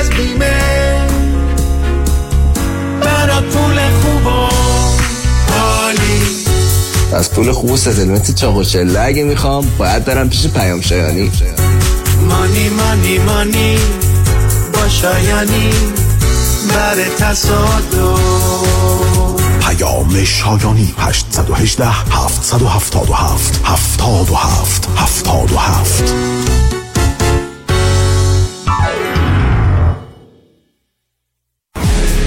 از 0.00 0.10
بیمه 0.10 1.06
برات 3.00 3.44
پول 3.44 3.78
خوب 4.02 4.26
و 4.26 4.48
عالی. 5.58 6.22
از 7.12 7.30
پول 7.30 7.52
خوب 7.52 7.70
و 7.70 7.76
ستلمت 7.76 8.34
چاق 8.34 8.56
و 8.56 8.64
چله 8.64 9.00
اگه 9.00 9.22
می‌خوام 9.22 9.66
باید 9.78 10.04
برم 10.04 10.28
پیش 10.28 10.46
پیام 10.46 10.80
شایانی. 10.80 11.32
مانی 12.28 12.68
مانی 12.68 13.18
مانی. 13.18 13.78
شایانی 14.88 15.70
بر 16.74 17.04
تصادف 17.18 18.36
پیام 19.66 20.24
شایانی 20.24 20.94
818 20.98 21.86
777 21.86 23.60
77 23.64 24.88
77 24.96 26.14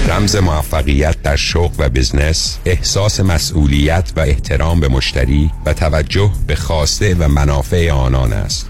رمز 0.08 0.36
موفقیت 0.36 1.22
در 1.22 1.36
شغل 1.36 1.74
و 1.78 1.88
بزنس 1.88 2.58
احساس 2.64 3.20
مسئولیت 3.20 4.12
و 4.16 4.20
احترام 4.20 4.80
به 4.80 4.88
مشتری 4.88 5.50
و 5.66 5.72
توجه 5.72 6.30
به 6.46 6.54
خواسته 6.54 7.14
و 7.14 7.28
منافع 7.28 7.90
آنان 7.90 8.32
است. 8.32 8.69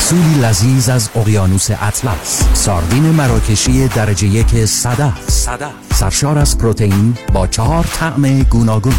محصولی 0.00 0.34
لذیذ 0.34 0.88
از 0.88 1.08
اقیانوس 1.14 1.70
اطلس. 1.70 2.42
ساردین 2.54 3.02
مراکشی 3.02 3.88
درجه 3.88 4.26
یک 4.26 4.64
صدف 4.64 5.30
صدف 5.30 5.72
سرشار 5.94 6.38
از 6.38 6.58
پروتئین 6.58 7.14
با 7.32 7.46
چهار 7.46 7.84
طعم 7.84 8.42
گوناگون. 8.42 8.94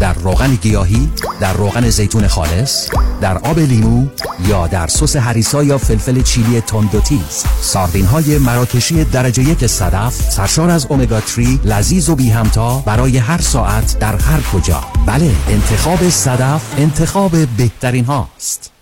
در 0.00 0.12
روغن 0.12 0.54
گیاهی 0.54 1.10
در 1.40 1.52
روغن 1.52 1.90
زیتون 1.90 2.28
خالص 2.28 2.88
در 3.20 3.38
آب 3.38 3.58
لیمو 3.58 4.06
یا 4.48 4.66
در 4.66 4.86
سس 4.86 5.16
هریسا 5.16 5.62
یا 5.64 5.78
فلفل 5.78 6.22
چیلی 6.22 6.60
تند 6.60 6.94
و 6.94 7.00
تیز. 7.00 7.44
ساردین 7.60 8.06
های 8.06 8.38
مراکشی 8.38 9.04
درجه 9.04 9.42
یک 9.42 9.66
صدف 9.66 10.30
سرشار 10.30 10.70
از 10.70 10.86
اومگا 10.86 11.20
3 11.20 11.42
لذیذ 11.64 12.08
و 12.08 12.14
بی 12.14 12.30
همتا 12.30 12.78
برای 12.86 13.18
هر 13.18 13.40
ساعت 13.40 13.98
در 13.98 14.16
هر 14.16 14.40
کجا. 14.40 14.84
بله 15.06 15.30
انتخاب 15.48 16.08
صدف 16.08 16.62
انتخاب 16.78 17.32
بهترین 17.56 18.04
هاست. 18.04 18.73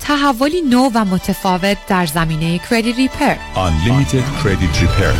تحولی 0.00 0.60
نو 0.62 0.90
و 0.94 1.04
متفاوت 1.04 1.76
در 1.86 2.06
زمینه 2.06 2.58
credit 2.70 2.96
repair 2.96 3.34
Unlimited 3.54 4.42
Credit 4.42 4.82
Repair. 4.82 5.16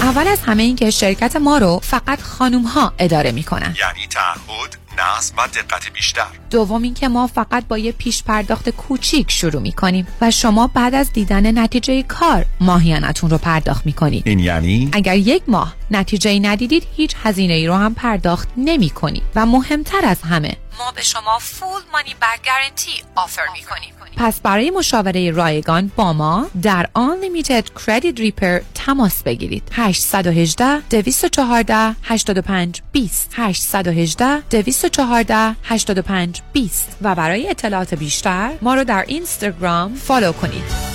اول 0.00 0.28
از 0.28 0.40
همه 0.40 0.62
این 0.62 0.76
که 0.76 0.90
شرکت 0.90 1.36
ما 1.36 1.58
رو 1.58 1.80
فقط 1.82 2.22
خانوم 2.22 2.62
ها 2.62 2.92
اداره 2.98 3.32
می‌کنن. 3.32 3.76
یعنی 3.80 4.06
تعهد 4.06 4.76
نظم 4.98 5.34
و 5.38 5.46
دقت 5.46 5.92
بیشتر. 5.92 6.26
دوم 6.50 6.82
اینکه 6.82 7.08
ما 7.08 7.26
فقط 7.26 7.66
با 7.68 7.78
یه 7.78 7.92
پیش 7.92 8.22
پرداخت 8.22 8.70
کوچیک 8.70 9.30
شروع 9.30 9.62
می‌کنیم 9.62 10.06
و 10.20 10.30
شما 10.30 10.66
بعد 10.66 10.94
از 10.94 11.12
دیدن 11.12 11.58
نتیجه 11.58 12.02
کار 12.02 12.44
ماهیانتون 12.60 13.30
رو 13.30 13.38
پرداخت 13.38 13.86
می‌کنید. 13.86 14.22
این 14.26 14.38
یعنی؟ 14.38 14.90
اگر 14.92 15.16
یک 15.16 15.42
ماه 15.48 15.74
نتیجه 15.90 16.38
ندیدید 16.38 16.86
هیچ 16.96 17.14
هزینه 17.22 17.54
ای 17.54 17.66
رو 17.66 17.74
هم 17.74 17.94
پرداخت 17.94 18.48
نمی 18.56 18.90
کنید 18.90 19.22
و 19.34 19.46
مهمتر 19.46 20.04
از 20.04 20.22
همه 20.22 20.56
ما 20.78 20.92
به 20.92 21.02
شما 21.02 21.38
فول 21.38 21.80
مانی 21.92 22.14
بک 22.14 22.46
گارنتی 22.46 23.02
آفر 23.14 23.42
می 23.52 23.62
کنیم 23.62 23.94
پس 24.16 24.40
برای 24.40 24.70
مشاوره 24.70 25.30
رایگان 25.30 25.90
با 25.96 26.12
ما 26.12 26.46
در 26.62 26.88
Unlimited 26.96 27.64
Credit 27.80 28.18
Repair 28.18 28.62
تماس 28.74 29.22
بگیرید. 29.22 29.62
818 29.72 30.80
214 30.80 31.96
85 32.02 32.82
20 32.92 33.30
818 33.34 34.40
214 34.40 35.56
85 35.64 36.42
20 36.52 36.96
و 37.02 37.14
برای 37.14 37.48
اطلاعات 37.48 37.94
بیشتر 37.94 38.50
ما 38.62 38.74
رو 38.74 38.84
در 38.84 39.04
اینستاگرام 39.08 39.94
فالو 39.94 40.32
کنید. 40.32 40.86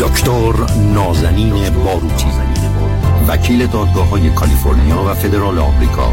دکتر 0.00 0.52
نازنین 0.94 1.70
باروتی 1.70 2.26
وکیل 3.28 3.66
دادگاه 3.66 4.08
های 4.08 4.30
کالیفرنیا 4.30 5.04
و 5.04 5.14
فدرال 5.14 5.58
آمریکا. 5.58 6.12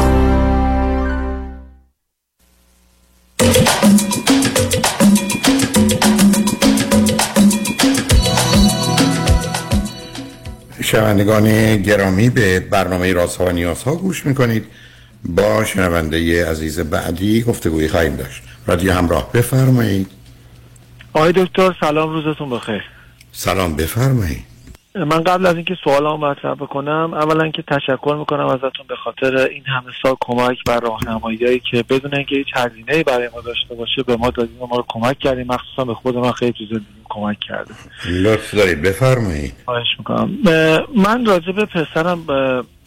شنوندگان 10.91 11.77
گرامی 11.77 12.29
به 12.29 12.59
برنامه 12.59 13.13
رازها 13.13 13.45
و 13.45 13.51
نیازها 13.51 13.95
گوش 13.95 14.25
می‌کنید. 14.25 14.65
با 15.25 15.65
شنونده 15.65 16.49
عزیز 16.49 16.79
بعدی 16.79 17.41
گفتگوی 17.41 17.87
خواهیم 17.87 18.15
داشت. 18.15 18.43
رادیو 18.67 18.93
همراه 18.93 19.31
بفرمایید. 19.31 20.07
آقای 21.13 21.31
دکتر 21.31 21.75
سلام 21.79 22.09
روزتون 22.09 22.49
بخیر. 22.49 22.83
سلام 23.31 23.75
بفرمایید. 23.75 24.50
من 24.95 25.23
قبل 25.23 25.45
از 25.45 25.55
اینکه 25.55 25.77
سوالمو 25.83 26.17
مطرح 26.17 26.53
بکنم 26.53 27.13
اولا 27.13 27.49
که 27.49 27.63
تشکر 27.67 28.15
می‌کنم 28.19 28.45
ازتون 28.45 28.85
به 28.87 28.95
خاطر 28.95 29.35
این 29.35 29.63
همه 29.65 29.91
سال 30.03 30.15
کمک 30.19 30.57
و 30.67 30.79
راهنماییایی 30.79 31.59
که 31.71 31.83
بدون 31.89 32.15
اینکه 32.15 32.35
هیچ 32.35 32.47
هزینه 32.55 33.03
برای 33.03 33.29
ما 33.35 33.41
داشته 33.41 33.75
باشه 33.75 34.03
به 34.03 34.15
ما 34.15 34.29
دادیم 34.29 34.61
و 34.61 34.67
ما 34.67 34.75
رو 34.75 34.85
کمک 34.87 35.19
کردیم 35.19 35.47
مخصوصا 35.47 35.85
به 35.85 35.93
خود 35.93 36.17
من 36.17 36.31
خیلی 36.31 36.53
تو 36.53 36.79
کمک 37.09 37.37
کرده 37.39 37.73
لطف 38.09 38.53
دارید. 38.53 38.81
بفرمایید. 38.81 39.53
خواهش 39.65 39.87
می‌کنم. 39.99 40.37
من 40.95 41.25
راجع 41.25 41.51
به 41.51 41.65
پسرم 41.65 42.25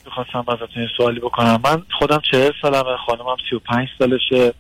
می‌خواستم 0.05 0.45
ازتون 0.49 0.89
سوالی 0.97 1.21
بکنم. 1.21 1.61
من 1.65 1.83
خودم 1.99 2.21
چهل 2.31 2.51
سالمه 2.63 2.97
خانمم 3.07 3.37
سی 3.51 3.57
و 3.57 3.59
پنج 3.59 3.89
سالشه. 3.99 4.53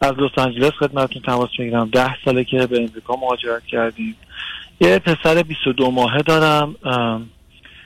از 0.00 0.12
لس 0.12 0.38
آنجلس 0.38 0.70
خدمتتون 0.70 1.22
تماس 1.22 1.50
می‌گیرم. 1.58 1.90
ده 1.92 2.16
ساله 2.24 2.44
که 2.44 2.66
به 2.66 2.76
امریکا 2.78 3.16
مهاجرت 3.16 3.66
کردیم. 3.66 4.16
یه 4.80 4.98
پسر 4.98 5.42
22 5.42 5.90
ماهه 5.90 6.22
دارم. 6.22 6.76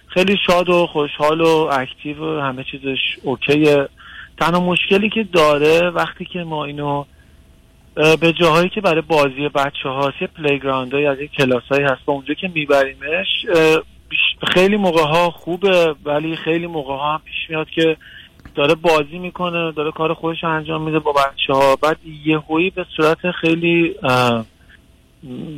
خیلی 0.06 0.36
شاد 0.46 0.68
و 0.68 0.86
خوشحال 0.86 1.40
و 1.40 1.68
active 1.72 2.24
و 2.24 2.40
همه 2.40 2.64
چیزش 2.64 2.98
OK 3.22 3.49
یه. 3.49 3.88
تنها 4.40 4.60
مشکلی 4.60 5.10
که 5.10 5.24
داره 5.24 5.90
وقتی 5.90 6.24
که 6.24 6.38
ما 6.38 6.64
اینو 6.64 7.04
به 7.94 8.32
جاهایی 8.40 8.68
که 8.68 8.80
برای 8.80 9.00
بازی 9.00 9.48
بچه 9.48 9.88
هاست 9.88 10.22
یه 10.22 10.26
playground 10.26 10.94
از 10.94 11.20
یه 11.20 11.28
کلاس 11.28 11.62
هایی 11.70 11.84
هست 11.84 12.02
اونجا 12.06 12.34
که 12.34 12.50
میبریمش 12.54 13.46
خیلی 14.54 14.76
موقع 14.76 15.02
ها 15.02 15.30
خوبه 15.30 15.94
ولی 16.04 16.36
خیلی 16.36 16.66
موقع 16.66 16.94
ها 16.94 17.14
هم 17.14 17.20
پیش 17.24 17.50
میاد 17.50 17.70
که 17.70 17.96
داره 18.54 18.74
بازی 18.74 19.18
می‌کنه 19.18 19.72
داره 19.72 19.92
کار 19.92 20.14
خودش 20.14 20.44
انجام 20.44 20.82
میده 20.82 20.98
با 20.98 21.12
بچه 21.12 21.52
ها 21.52 21.76
بعد 21.76 21.98
یه 22.24 22.38
هویی 22.38 22.70
به 22.70 22.86
صورت 22.96 23.30
خیلی 23.30 23.94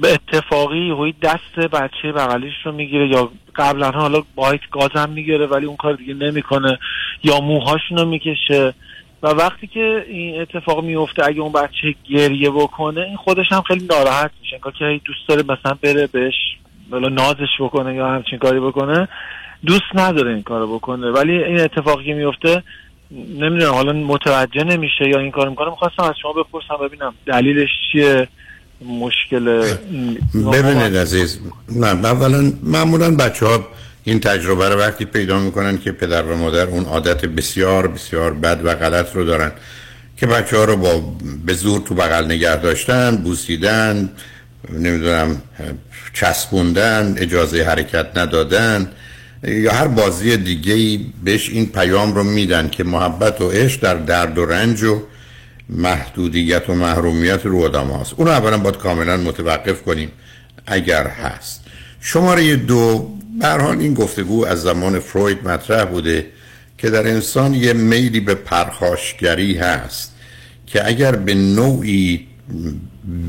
به 0.00 0.12
اتفاقی 0.12 0.90
هوی 0.90 1.14
دست 1.22 1.54
بچه 1.72 2.12
بغلیش 2.12 2.54
رو 2.64 2.72
می‌گیره 2.72 3.08
یا 3.08 3.30
قبلا 3.56 3.90
حالا 3.90 4.22
بایت 4.34 4.60
گازم 4.70 5.10
می‌گیره 5.10 5.46
ولی 5.46 5.66
اون 5.66 5.76
کار 5.76 5.94
دیگه 5.94 6.14
نمی‌کنه 6.14 6.78
یا 7.24 7.40
موهاشون 7.40 7.98
رو 7.98 8.04
می‌کشه. 8.04 8.74
و 9.22 9.28
وقتی 9.28 9.66
که 9.66 10.04
این 10.08 10.40
اتفاق 10.40 10.84
میفته 10.84 11.24
اگه 11.26 11.40
اون 11.40 11.52
بچه 11.52 11.94
گریه 12.10 12.50
بکنه 12.50 13.00
این 13.00 13.16
خودش 13.16 13.52
هم 13.52 13.62
خیلی 13.62 13.86
ناراحت 13.90 14.30
میشه. 14.40 14.54
انگار 14.54 14.72
که 14.72 15.00
دوست 15.04 15.28
داره 15.28 15.42
مثلا 15.42 15.78
بره 15.82 16.06
بهش 16.06 16.34
نازش 17.10 17.60
بکنه 17.60 17.94
یا 17.94 18.08
همچین 18.08 18.38
کاری 18.38 18.60
بکنه. 18.60 19.08
دوست 19.66 19.94
نداره 19.94 20.30
این 20.32 20.42
کارو 20.42 20.74
بکنه. 20.74 21.10
ولی 21.10 21.44
این 21.44 21.60
اتفاقی 21.60 22.04
که 22.04 22.14
میفته 22.14 22.62
نمی‌دونم 23.10 23.72
حالا 23.72 23.92
متوجه 23.92 24.64
نمیشه 24.64 25.08
یا 25.08 25.18
این 25.18 25.30
کار 25.30 25.48
می‌کنه. 25.48 25.70
می‌خواستم 25.70 26.02
از 26.02 26.14
شما 26.22 26.32
بپرسم 26.32 26.76
ببینم 26.88 27.14
دلیلش 27.26 27.70
چیه؟ 27.92 28.28
مشکل 28.86 29.74
ببینید 30.52 30.96
عزیز 30.96 31.38
نه 31.68 31.86
اولا 31.86 32.52
معمولا 32.62 33.16
بچه 33.16 33.46
ها 33.46 33.66
این 34.04 34.20
تجربه 34.20 34.68
رو 34.68 34.78
وقتی 34.78 35.04
پیدا 35.04 35.38
می‌کنن 35.38 35.78
که 35.78 35.92
پدر 35.92 36.22
و 36.22 36.36
مادر 36.36 36.66
اون 36.66 36.84
عادت 36.84 37.24
بسیار 37.24 37.86
بسیار 37.86 38.34
بد 38.34 38.60
و 38.64 38.74
غلط 38.74 39.16
رو 39.16 39.24
دارن 39.24 39.52
که 40.16 40.26
بچه 40.26 40.56
ها 40.56 40.64
رو 40.64 40.76
با 40.76 41.16
به 41.46 41.54
زور 41.54 41.80
تو 41.80 41.94
بغل 41.94 42.24
نگه 42.24 42.56
داشتن 42.56 43.16
بوسیدن 43.16 44.10
نمی‌دونم 44.72 45.42
چسبوندن 46.12 47.14
اجازه 47.18 47.64
حرکت 47.64 48.06
ندادن 48.16 48.90
یا 49.44 49.72
هر 49.72 49.86
بازی 49.86 50.36
دیگه 50.36 51.00
بهش 51.24 51.50
این 51.50 51.66
پیام 51.66 52.14
رو 52.14 52.24
میدن 52.24 52.68
که 52.68 52.84
محبت 52.84 53.40
و 53.40 53.48
عشق 53.48 53.80
در 53.80 53.94
درد 53.94 54.38
و 54.38 54.46
رنج 54.46 54.82
و 54.82 55.02
محدودیت 55.68 56.70
و 56.70 56.74
محرومیت 56.74 57.46
رو 57.46 57.64
آدم 57.64 57.90
هست 57.90 58.14
اون 58.16 58.28
اولا 58.28 58.58
باید 58.58 58.76
کاملا 58.76 59.16
متوقف 59.16 59.82
کنیم 59.82 60.12
اگر 60.66 61.06
هست. 61.06 61.64
شماره 62.00 62.56
دو 62.56 63.08
حال 63.42 63.78
این 63.78 63.94
گفتگو 63.94 64.46
از 64.46 64.62
زمان 64.62 64.98
فروید 64.98 65.48
مطرح 65.48 65.84
بوده 65.84 66.26
که 66.78 66.90
در 66.90 67.06
انسان 67.06 67.54
یه 67.54 67.72
میلی 67.72 68.20
به 68.20 68.34
پرخاشگری 68.34 69.56
هست 69.56 70.14
که 70.66 70.86
اگر 70.86 71.16
به 71.16 71.34
نوعی 71.34 72.26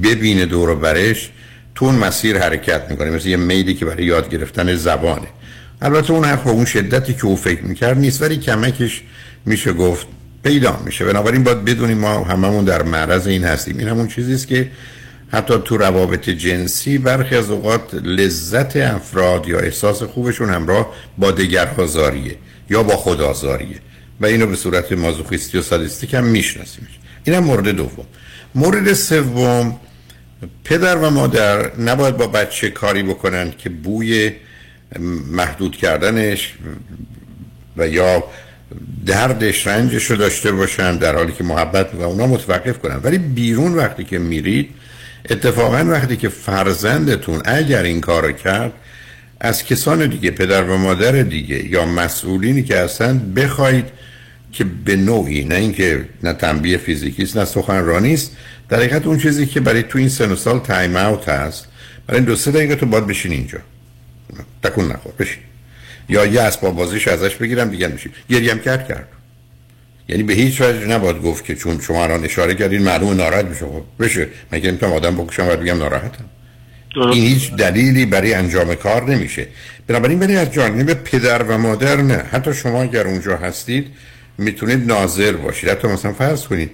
ببینه 0.04 0.46
دور 0.46 0.76
برش 0.76 1.30
تو 1.76 1.86
اون 1.86 1.96
مسیر 1.96 2.40
حرکت 2.40 2.82
می‌کنه. 2.90 3.10
مثل 3.10 3.30
یه 3.30 3.38
میلی 3.38 3.74
که 3.74 3.86
برای 3.86 4.06
یاد 4.06 4.30
گرفتن 4.30 4.76
زبانه. 4.76 5.28
البته 5.82 6.12
اون 6.12 6.26
حق 6.26 6.48
اون 6.48 6.66
شدتی 6.66 7.14
که 7.14 7.26
او 7.26 7.36
فکر 7.36 7.62
می‌کرد 7.62 7.98
نیست 7.98 8.22
ولی 8.22 8.38
کمکش 8.38 9.02
میشه 9.46 9.74
گفت 9.74 10.08
پیدا 10.44 10.82
میشه. 10.86 11.06
بنابراین 11.06 11.44
باید 11.44 11.66
بدونیم 11.66 11.98
ما 11.98 12.24
هممون 12.24 12.66
در 12.66 12.84
معرض 12.84 13.28
این 13.28 13.44
هستیم. 13.44 13.78
این 13.78 13.88
همون 13.88 14.08
چیزی 14.08 14.34
است 14.34 14.48
که 14.48 14.72
حتی 15.32 15.54
تو 15.66 15.78
روابط 15.78 16.30
جنسی 16.30 16.98
برخی 16.98 17.36
از 17.36 17.50
اوقات 17.50 17.94
لذت 17.94 18.78
افراد 18.78 19.48
یا 19.48 19.60
احساس 19.60 20.04
خوبشون 20.04 20.50
همراه 20.50 20.94
با 21.18 21.32
دگرهازاریه 21.32 22.36
یا 22.70 22.84
با 22.84 22.96
خودآزاریه. 22.96 23.78
و 24.22 24.26
اینو 24.26 24.48
به 24.48 24.56
صورت 24.56 24.92
مازوخیستی 24.92 25.58
و 25.58 25.62
سادیستیک 25.62 26.14
هم 26.14 26.24
می‌شناسیم. 26.24 26.88
این 27.24 27.36
هم 27.36 27.44
مورد 27.44 27.68
دوم. 27.70 28.06
مورد 28.56 28.94
سوم 28.94 29.80
پدر 30.64 30.96
و 30.96 31.10
مادر 31.10 31.76
نباید 31.76 32.18
با 32.18 32.28
بچه 32.28 32.70
کاری 32.70 33.04
بکنن 33.04 33.54
که 33.58 33.70
بوی 33.70 34.32
محدود 35.32 35.76
کردنش 35.76 36.54
و 37.78 37.88
یا 37.88 38.24
دردش 39.06 39.68
رنجش 39.68 40.12
رو 40.12 40.16
داشته 40.18 40.52
باشن 40.52 40.98
در 40.98 41.16
حالی 41.16 41.32
که 41.32 41.44
محبت 41.44 41.96
و 41.96 42.02
اونا 42.02 42.28
متوقف 42.28 42.80
کنن. 42.80 43.00
ولی 43.04 43.18
بیرون 43.18 43.74
وقتی 43.74 44.04
که 44.04 44.20
میرید 44.20 44.70
اتفاقا 45.30 45.86
وقتی 45.88 46.18
که 46.18 46.30
فرزندتون 46.30 47.42
اگر 47.46 47.84
این 47.84 48.02
کار 48.02 48.32
کرد 48.32 48.74
از 49.40 49.64
کسان 49.64 50.08
دیگه 50.08 50.32
پدر 50.32 50.64
و 50.64 50.78
مادر 50.78 51.12
دیگه 51.12 51.70
یا 51.72 51.86
مسئولینی 51.86 52.64
که 52.64 52.78
هستن 52.78 53.34
بخواید 53.34 53.86
که 54.52 54.64
به 54.64 54.96
نوعی 54.96 55.44
نه 55.44 55.56
اینکه 55.56 56.06
نه 56.24 56.34
تنبیه 56.34 56.78
فیزیکی 56.78 57.24
است 57.24 57.38
نه 57.38 57.46
سخنرانی 57.46 58.14
است 58.14 58.32
در 58.70 58.78
حقیقت 58.78 59.06
اون 59.06 59.18
چیزی 59.18 59.46
که 59.46 59.60
برای 59.60 59.84
تو 59.84 60.00
این 60.00 60.10
سن 60.10 60.32
و 60.32 60.36
سال 60.36 60.60
تایم 60.60 60.96
اوت 60.96 61.30
هست 61.30 61.68
برای 62.08 62.22
دو 62.22 62.36
سه 62.36 62.52
دقیقه 62.52 62.76
تو 62.76 62.86
باید 62.86 63.08
بشین 63.08 63.32
اینجا. 63.32 63.60
تکون 64.64 64.92
نخور 64.92 65.14
بشین. 65.20 65.44
یا 66.10 66.26
یه 66.26 66.42
اسباب 66.42 66.76
بازیش 66.76 67.08
ازش 67.08 67.36
بگیرم 67.36 67.70
دیگه 67.70 67.88
میشه 67.88 68.10
گریم 68.30 68.60
کرد 68.60 68.88
کرد. 68.88 69.08
یعنی 70.10 70.24
به 70.24 70.34
هیچ 70.34 70.62
وجه 70.62 70.86
نباید 70.86 71.22
گفت 71.22 71.46
که 71.46 71.56
چون 71.56 71.80
شما 71.82 72.04
الان 72.04 72.26
اشاره 72.26 72.56
کردین 72.56 72.82
معلوم 72.82 73.14
ناراحت 73.14 73.46
میشه. 73.46 73.66
خب 73.66 73.84
بشه. 74.00 74.28
مگه 74.52 74.70
نمی‌تونم 74.70 74.94
آدم 74.94 75.16
بکشم 75.16 75.48
و 75.48 75.56
بگم 75.56 75.78
ناراحتم؟ 75.78 76.26
این 76.96 77.24
هیچ 77.24 77.54
دلیلی 77.54 78.06
برای 78.06 78.34
انجام 78.34 78.76
کار 78.76 79.10
نمیشه. 79.10 79.48
بنابراین 79.88 80.20
برای 80.20 80.36
از 80.36 80.52
جانب 80.52 80.94
پدر 80.94 81.44
و 81.44 81.58
مادر 81.58 81.96
نه. 81.96 82.18
حتی 82.32 82.54
شما 82.54 82.82
اگر 82.82 83.08
اونجا 83.08 83.38
هستید 83.38 83.88
می‌تونید 84.38 84.88
ناظر 84.88 85.32
باشید. 85.32 85.70
حتی 85.70 85.88
مثلا 85.88 86.14
فرض 86.14 86.44
کنید 86.44 86.72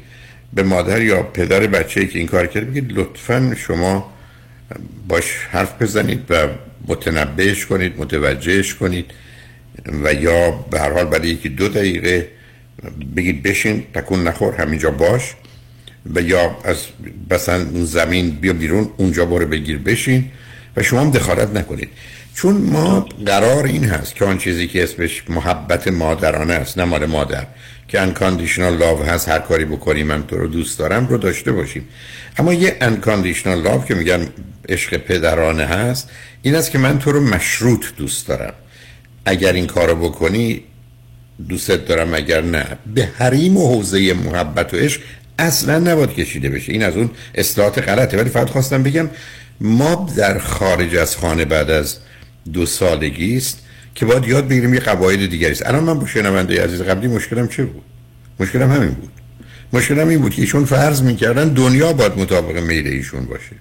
به 0.53 0.63
مادر 0.63 1.01
یا 1.01 1.23
پدر 1.23 1.59
بچه 1.59 2.05
که 2.05 2.19
این 2.19 2.27
کار 2.27 2.47
کرده 2.47 2.65
بگید 2.65 2.91
لطفا 2.91 3.55
شما 3.57 4.13
باش 5.07 5.25
حرف 5.51 5.81
بزنید 5.81 6.23
و 6.29 6.47
متنبهش 6.87 7.65
کنید 7.65 7.93
متوجهش 7.97 8.73
کنید 8.73 9.05
و 10.03 10.13
یا 10.13 10.51
به 10.51 10.79
هر 10.79 10.91
حال 10.91 11.05
برای 11.05 11.29
یکی 11.29 11.49
دو 11.49 11.67
دقیقه 11.67 12.27
بگید 13.15 13.43
بشین 13.43 13.83
تکون 13.93 14.23
نخور 14.23 14.55
همینجا 14.55 14.91
باش 14.91 15.35
و 16.15 16.21
یا 16.21 16.57
از 16.63 16.85
مثلا 17.31 17.65
زمین 17.73 18.29
بیا 18.29 18.53
بیرون 18.53 18.89
اونجا 18.97 19.25
برو 19.25 19.45
بگیر 19.45 19.77
بشین 19.77 20.31
و 20.77 20.83
شما 20.83 21.01
هم 21.01 21.11
دخالت 21.11 21.55
نکنید. 21.55 21.89
چون 22.35 22.55
ما 22.55 22.99
قرار 23.25 23.65
این 23.65 23.85
هست 23.85 24.15
که 24.15 24.25
آن 24.25 24.37
چیزی 24.37 24.67
که 24.67 24.83
اسمش 24.83 25.23
محبت 25.29 25.87
مادرانه 25.87 26.53
است 26.53 26.77
نه 26.77 26.85
مال 26.85 27.05
مادر. 27.05 27.47
که 27.89 28.01
unconditional 28.01 28.77
love 28.77 29.03
هست 29.03 29.29
هر 29.29 29.39
کاری 29.39 29.65
بکنی 29.65 30.03
من 30.03 30.27
تو 30.27 30.37
رو 30.37 30.47
دوست 30.47 30.79
دارم 30.79 31.07
رو 31.07 31.17
داشته 31.17 31.51
باشیم. 31.51 31.87
اما 32.37 32.53
یه 32.53 32.77
conditional 32.81 33.61
love 33.61 33.85
که 33.85 33.95
میگن 33.95 34.27
عشق 34.69 34.97
پدرانه 34.97 35.65
هست 35.65 36.09
این 36.41 36.55
است 36.55 36.71
که 36.71 36.77
من 36.77 36.99
تو 36.99 37.11
رو 37.11 37.21
مشروط 37.21 37.85
دوست 37.97 38.27
دارم. 38.27 38.53
اگر 39.25 39.53
این 39.53 39.67
کارو 39.67 39.95
بکنی 39.95 40.63
دوستت 41.49 41.85
دارم 41.85 42.13
اگر 42.13 42.41
نه. 42.41 42.65
به 42.95 43.09
حریم 43.17 43.57
و 43.57 43.67
حوزه 43.67 44.13
محبت 44.13 44.73
و 44.73 44.77
عشق 44.77 45.01
اصلا 45.39 45.79
نباید 45.79 46.13
کشیده 46.13 46.49
بشه. 46.49 46.73
این 46.73 46.83
از 46.83 46.97
اون 46.97 47.09
اصلاحات 47.35 47.79
غلطه. 47.79 48.17
ولی 48.17 48.29
فقط 48.29 48.49
خواستم 48.49 48.83
بگم 48.83 49.09
ما 49.61 50.09
در 50.17 50.39
خارج 50.39 50.95
از 50.95 51.17
خانه 51.17 51.45
بعد 51.45 51.69
از 51.69 51.97
دو 52.53 52.65
سالگی 52.65 53.37
است 53.37 53.59
که 53.95 54.05
باید 54.05 54.27
یاد 54.27 54.47
بگیریم 54.47 54.73
یه 54.73 54.79
قواعد 54.79 55.29
دیگری 55.29 55.51
است. 55.51 55.65
الان 55.65 55.83
من 55.83 55.99
با 55.99 56.07
شنونده 56.07 56.63
عزیز 56.63 56.81
قبلی 56.81 57.07
مشکلم 57.07 57.47
چه 57.47 57.65
بود؟ 57.65 57.83
مشکلم 58.39 58.71
همین 58.71 58.89
بود. 58.89 59.11
مشکلم 59.73 60.07
این 60.07 60.19
بود 60.19 60.33
که 60.33 60.41
ایشون 60.41 60.65
فرض 60.65 61.01
می‌کردن 61.01 61.49
دنیا 61.49 61.93
باید 61.93 62.17
مطابق 62.17 62.57
میل 62.57 62.87
ایشون 62.87 63.25
باشه. 63.25 63.55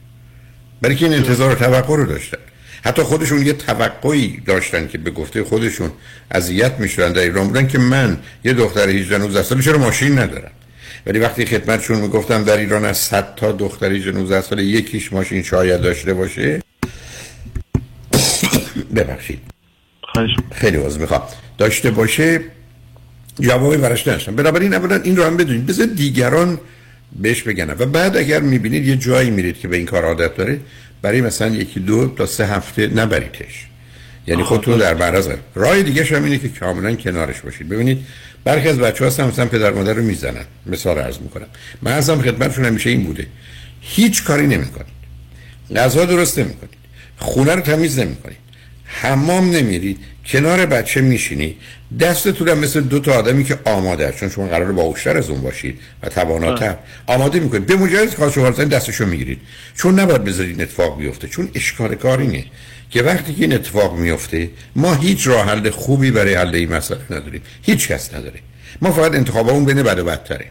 برای 0.82 0.96
که 0.96 1.04
این 1.04 1.14
انتظار 1.14 1.52
و 1.52 1.54
توقع 1.54 1.96
رو 1.96 2.06
داشتن. 2.06 2.38
حتی 2.84 3.02
خودشون 3.02 3.46
یه 3.46 3.52
توقعی 3.52 4.42
داشتن 4.46 4.88
که 4.88 4.98
به 4.98 5.10
گفته 5.10 5.44
خودشون 5.44 5.90
اذیت 6.30 6.72
می‌شدن 6.78 7.12
در 7.12 7.22
ایران 7.22 7.46
بودن 7.46 7.66
که 7.66 7.78
من 7.78 8.18
یه 8.44 8.52
دختر 8.52 8.88
18 8.88 9.18
19 9.18 9.42
ساله 9.42 9.62
چرا 9.62 9.78
ماشین 9.78 10.18
ندارم؟ 10.18 10.50
ولی 11.06 11.18
وقتی 11.18 11.46
خدمتشون 11.46 11.98
می‌گفتم 11.98 12.44
در 12.44 12.56
ایران 12.56 12.84
از 12.84 12.98
100 12.98 13.34
تا 13.34 13.52
دختر 13.52 13.92
18 13.92 14.12
19 14.12 14.40
ساله 14.40 14.64
یکیش 14.64 15.12
ماشین 15.12 15.42
شاید 15.42 15.80
داشته 15.80 16.14
باشه. 16.14 16.62
ببخشید. 18.96 19.57
خیلی 20.52 20.76
عوض 20.76 20.98
می‌خوام. 20.98 21.22
داشته 21.58 21.90
باشه 21.90 22.40
جوابی 23.40 23.76
براش 23.76 24.08
نشتم 24.08 24.36
بنابراین 24.36 24.74
اولا 24.74 24.96
این 25.02 25.16
رو 25.16 25.24
هم 25.24 25.36
بدونید. 25.36 25.66
بذار 25.66 25.86
دیگران 25.86 26.60
بهش 27.20 27.42
بگن. 27.42 27.70
و 27.70 27.86
بعد 27.86 28.16
اگر 28.16 28.40
می‌بینید 28.40 28.86
یه 28.86 28.96
جایی 28.96 29.30
میرید 29.30 29.58
که 29.58 29.68
به 29.68 29.76
این 29.76 29.86
کار 29.86 30.04
عادت 30.04 30.36
داره 30.36 30.60
برای 31.02 31.20
مثلا 31.20 31.48
یکی 31.48 31.80
دو 31.80 32.08
تا 32.16 32.26
سه 32.26 32.46
هفته 32.46 32.86
نبریدش. 32.86 33.66
یعنی 34.26 34.42
خودتون 34.42 34.78
در 34.78 34.94
معرض 34.94 35.28
راه 35.54 35.82
دیگه 35.82 36.04
هم 36.04 36.24
اینه 36.24 36.38
که 36.38 36.48
کاملا 36.48 36.94
کنارش 36.94 37.40
باشید. 37.40 37.68
ببینید 37.68 38.06
برخی 38.44 38.68
از 38.68 38.78
بچه 38.78 39.06
هستن 39.06 39.26
مثلا 39.26 39.46
پدر 39.46 39.70
مادر 39.70 39.92
رو 39.92 40.02
می‌زنن. 40.02 40.44
مثال 40.66 40.98
عرض 40.98 41.18
می‌کنم. 41.18 41.46
من 41.82 41.92
ازم 41.92 42.22
خدمتشون 42.22 42.64
همیشه 42.64 42.90
این 42.90 43.04
بوده. 43.04 43.26
هیچ 43.80 44.24
کاری 44.24 44.46
نمی‌کنید. 44.46 44.98
غذا 45.76 46.04
درست 46.04 46.38
نمی‌کنید. 46.38 46.74
خونه 47.18 47.54
رو 47.54 47.60
تمیز 47.60 47.98
نمی‌کنید. 47.98 48.36
حمام 48.88 49.50
نمیرید 49.50 49.98
کنار 50.26 50.66
بچه 50.66 51.00
میشینی. 51.00 51.56
دستتون 52.00 52.48
هم 52.48 52.58
مثل 52.58 52.80
دو 52.80 52.98
تا 53.00 53.12
آدمی 53.12 53.44
که 53.44 53.58
آماده 53.64 54.14
چون 54.20 54.28
شما 54.28 54.46
قرار 54.46 54.72
با 54.72 54.82
اوشتر 54.82 55.16
از 55.16 55.30
اون 55.30 55.40
باشید 55.40 55.78
و 56.02 56.08
تواناتر. 56.08 56.76
آماده 57.06 57.40
می‌کنید. 57.40 57.66
به 57.66 57.76
مجرد 57.76 58.10
که 58.10 58.30
شما 58.30 58.50
دستشو 58.50 59.06
می‌گیرید. 59.06 59.40
چون 59.74 60.00
نباید 60.00 60.24
بذارید 60.24 60.50
این 60.50 60.62
اتفاق 60.62 60.98
بیفته. 60.98 61.28
چون 61.28 61.48
اشکال 61.54 61.94
کار 61.94 62.18
اینه 62.18 62.44
که 62.90 63.02
وقتی 63.02 63.34
که 63.34 63.42
این 63.42 63.52
اتفاق 63.52 63.96
میفته 63.96 64.50
ما 64.76 64.94
هیچ 64.94 65.26
راه 65.26 65.46
حل 65.46 65.70
خوبی 65.70 66.10
برای 66.10 66.34
حل 66.34 66.54
این 66.54 66.72
مسئله 66.72 67.00
نداریم. 67.10 67.42
هیچ 67.62 67.88
کس 67.88 68.14
نداره. 68.14 68.40
ما 68.82 68.92
فقط 68.92 69.14
انتخاب 69.14 69.48
اون 69.48 69.64
بین 69.64 69.82
بد 69.82 69.98
و 69.98 70.04
بدتره. 70.04 70.46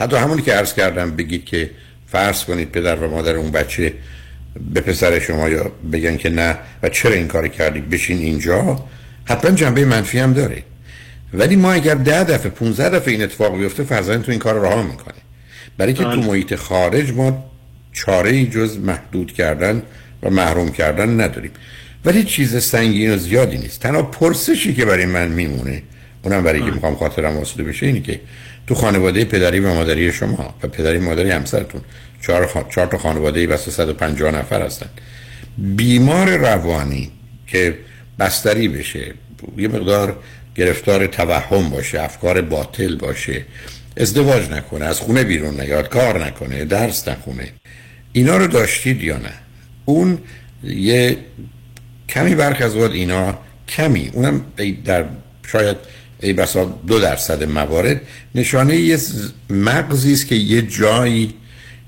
حتی 0.00 0.16
همونی 0.16 0.42
که 0.42 0.52
عرض 0.52 0.74
کردم 0.74 1.16
بگید 1.16 1.44
که 1.44 1.70
فرض 2.06 2.44
کنید 2.44 2.72
پدر 2.72 2.96
و 2.96 3.10
مادر 3.10 3.36
اون 3.36 3.50
بچه 3.50 3.92
به 4.74 4.80
پسر 4.80 5.18
شما 5.18 5.48
یا 5.48 5.72
بگن 5.92 6.16
که 6.16 6.30
نه 6.30 6.56
و 6.82 6.88
چرا 6.88 7.12
این 7.12 7.28
کار 7.28 7.48
کردی؟ 7.48 7.80
بشین 7.80 8.18
اینجا. 8.18 8.84
حتما 9.24 9.50
جنبه 9.50 9.84
منفی 9.84 10.18
هم 10.18 10.32
داره. 10.32 10.62
ولی 11.34 11.56
ما 11.56 11.72
اگر 11.72 11.94
ده 11.94 12.24
دفعه 12.24 12.50
15 12.50 12.88
دفعه 12.88 13.12
این 13.12 13.22
اتفاق 13.22 13.58
بیفته 13.58 13.84
فرزند 13.84 14.22
تو 14.22 14.30
این 14.30 14.40
کار 14.40 14.54
راه 14.54 14.86
می‌کنه. 14.86 15.14
برای 15.78 15.92
که 15.92 16.04
تو 16.04 16.10
بله. 16.10 16.26
محیط 16.26 16.54
خارج 16.54 17.12
ما 17.12 17.44
چاره 17.92 18.30
ای 18.30 18.46
جز 18.46 18.78
محدود 18.78 19.32
کردن 19.32 19.82
و 20.22 20.30
محروم 20.30 20.70
کردن 20.70 21.20
نداریم. 21.20 21.50
ولی 22.04 22.24
چیز 22.24 22.62
سنگین 22.64 23.14
و 23.14 23.16
زیادی 23.16 23.58
نیست. 23.58 23.80
تنها 23.80 24.02
پرسشی 24.02 24.74
که 24.74 24.84
برای 24.84 25.06
من 25.06 25.28
میمونه 25.28 25.82
اونم 26.22 26.42
برای 26.42 26.60
که 26.60 26.70
می‌خوام 26.70 26.96
خاطرم 26.96 27.36
واسطه 27.36 27.62
بشه 27.62 27.86
اینه 27.86 28.00
که 28.00 28.20
تو 28.66 28.74
خانواده 28.74 29.24
پدری 29.24 29.60
و 29.60 29.74
مادری 29.74 30.12
شما 30.12 30.54
و 30.62 30.68
پدری 30.68 30.98
مادری 30.98 31.30
همسرتون 31.30 31.80
چهار, 32.20 32.46
خ... 32.46 32.56
چهار 32.74 32.86
تا 32.86 32.98
خانواده 32.98 33.46
بس 33.46 33.68
150 33.68 34.30
نفر 34.30 34.62
هستن. 34.62 34.86
بیمار 35.58 36.36
روانی 36.36 37.10
که 37.46 37.78
بستری 38.18 38.68
بشه 38.68 39.14
یه 39.56 39.68
مقدار 39.68 40.16
گرفتار 40.54 41.06
توهم 41.06 41.70
باشه 41.70 42.02
افکار 42.02 42.40
باطل 42.40 42.96
باشه 42.96 43.44
ازدواج 43.96 44.50
نکنه 44.50 44.84
از 44.84 45.00
خونه 45.00 45.24
بیرون 45.24 45.60
نیاد 45.60 45.88
کار 45.88 46.26
نکنه 46.26 46.64
درس 46.64 47.08
نخونه 47.08 47.48
اینا 48.12 48.36
رو 48.36 48.46
داشتید 48.46 49.02
یا 49.02 49.16
نه؟ 49.16 49.32
اون 49.84 50.18
یه 50.64 51.16
کمی 52.08 52.34
برخ 52.34 52.60
از 52.60 52.76
اینا 52.76 53.38
کمی 53.68 54.10
اونم 54.12 54.44
در 54.84 55.04
شاید 55.46 55.76
ای 56.22 56.32
بسا 56.32 56.64
دو 56.86 57.00
درصد 57.00 57.44
موارد 57.44 58.00
نشانه 58.34 58.76
یه 58.76 58.98
مغزی 59.50 60.12
است 60.12 60.26
که 60.26 60.34
یه 60.34 60.62
جایی 60.62 61.34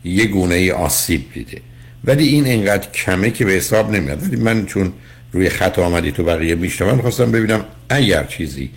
یه 0.04 0.26
گونه 0.26 0.54
ای 0.54 0.70
آسیب 0.70 1.32
دیده. 1.34 1.60
ولی 2.04 2.28
این 2.28 2.46
انقدر 2.46 2.90
کمه 2.90 3.30
که 3.30 3.44
به 3.44 3.52
حساب 3.52 3.90
نمیاد. 3.90 4.22
ولی 4.22 4.36
من 4.36 4.66
چون 4.66 4.92
روی 5.32 5.48
خط 5.48 5.78
آمدی 5.78 6.12
تو 6.12 6.24
بقیه 6.24 6.54
میشتم 6.54 7.00
خواستم 7.00 7.32
ببینم 7.32 7.64
اگر 7.88 8.24
چیزی 8.24 8.70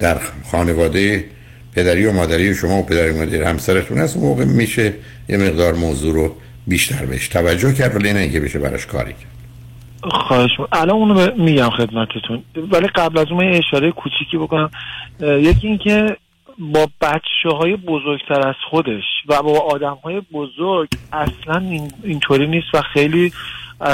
در 0.00 0.18
خانواده 0.50 1.24
پدری 1.74 2.06
و 2.06 2.12
مادری 2.12 2.54
شما 2.54 2.78
و 2.78 2.86
پدری 2.86 3.10
و 3.10 3.16
مادری 3.16 3.42
همسرتون 3.42 3.98
هست 3.98 4.16
موقع 4.16 4.44
میشه 4.44 4.92
یه 5.28 5.36
مقدار 5.36 5.74
موضوع 5.74 6.14
رو 6.14 6.36
بیشتر 6.66 7.06
بهش 7.06 7.28
توجه 7.28 7.72
کرد 7.72 7.96
ولی 7.96 8.12
نه 8.12 8.20
اینکه 8.20 8.40
بشه 8.40 8.58
براش 8.58 8.86
کاری 8.86 9.12
کرد. 9.12 9.36
خواهش 10.10 10.50
الان 10.72 10.96
اونو 10.96 11.44
میگم 11.44 11.70
خدمتتون. 11.70 12.42
ولی 12.72 12.86
قبل 12.86 13.18
از 13.18 13.26
اون 13.30 13.44
اشاره 13.44 13.92
کوچیکی 13.92 14.36
بکنم. 14.36 14.70
یکی 15.20 15.66
اینکه 15.66 16.16
با 16.58 16.88
بچه 17.00 17.56
های 17.58 17.76
بزرگتر 17.76 18.48
از 18.48 18.54
خودش 18.70 19.04
و 19.26 19.42
با 19.42 19.60
آدم 19.60 19.98
های 20.04 20.22
بزرگ 20.32 20.88
اصلا 21.12 21.80
اینطوری 22.02 22.46
نیست 22.46 22.74
و 22.74 22.82
خیلی 22.94 23.32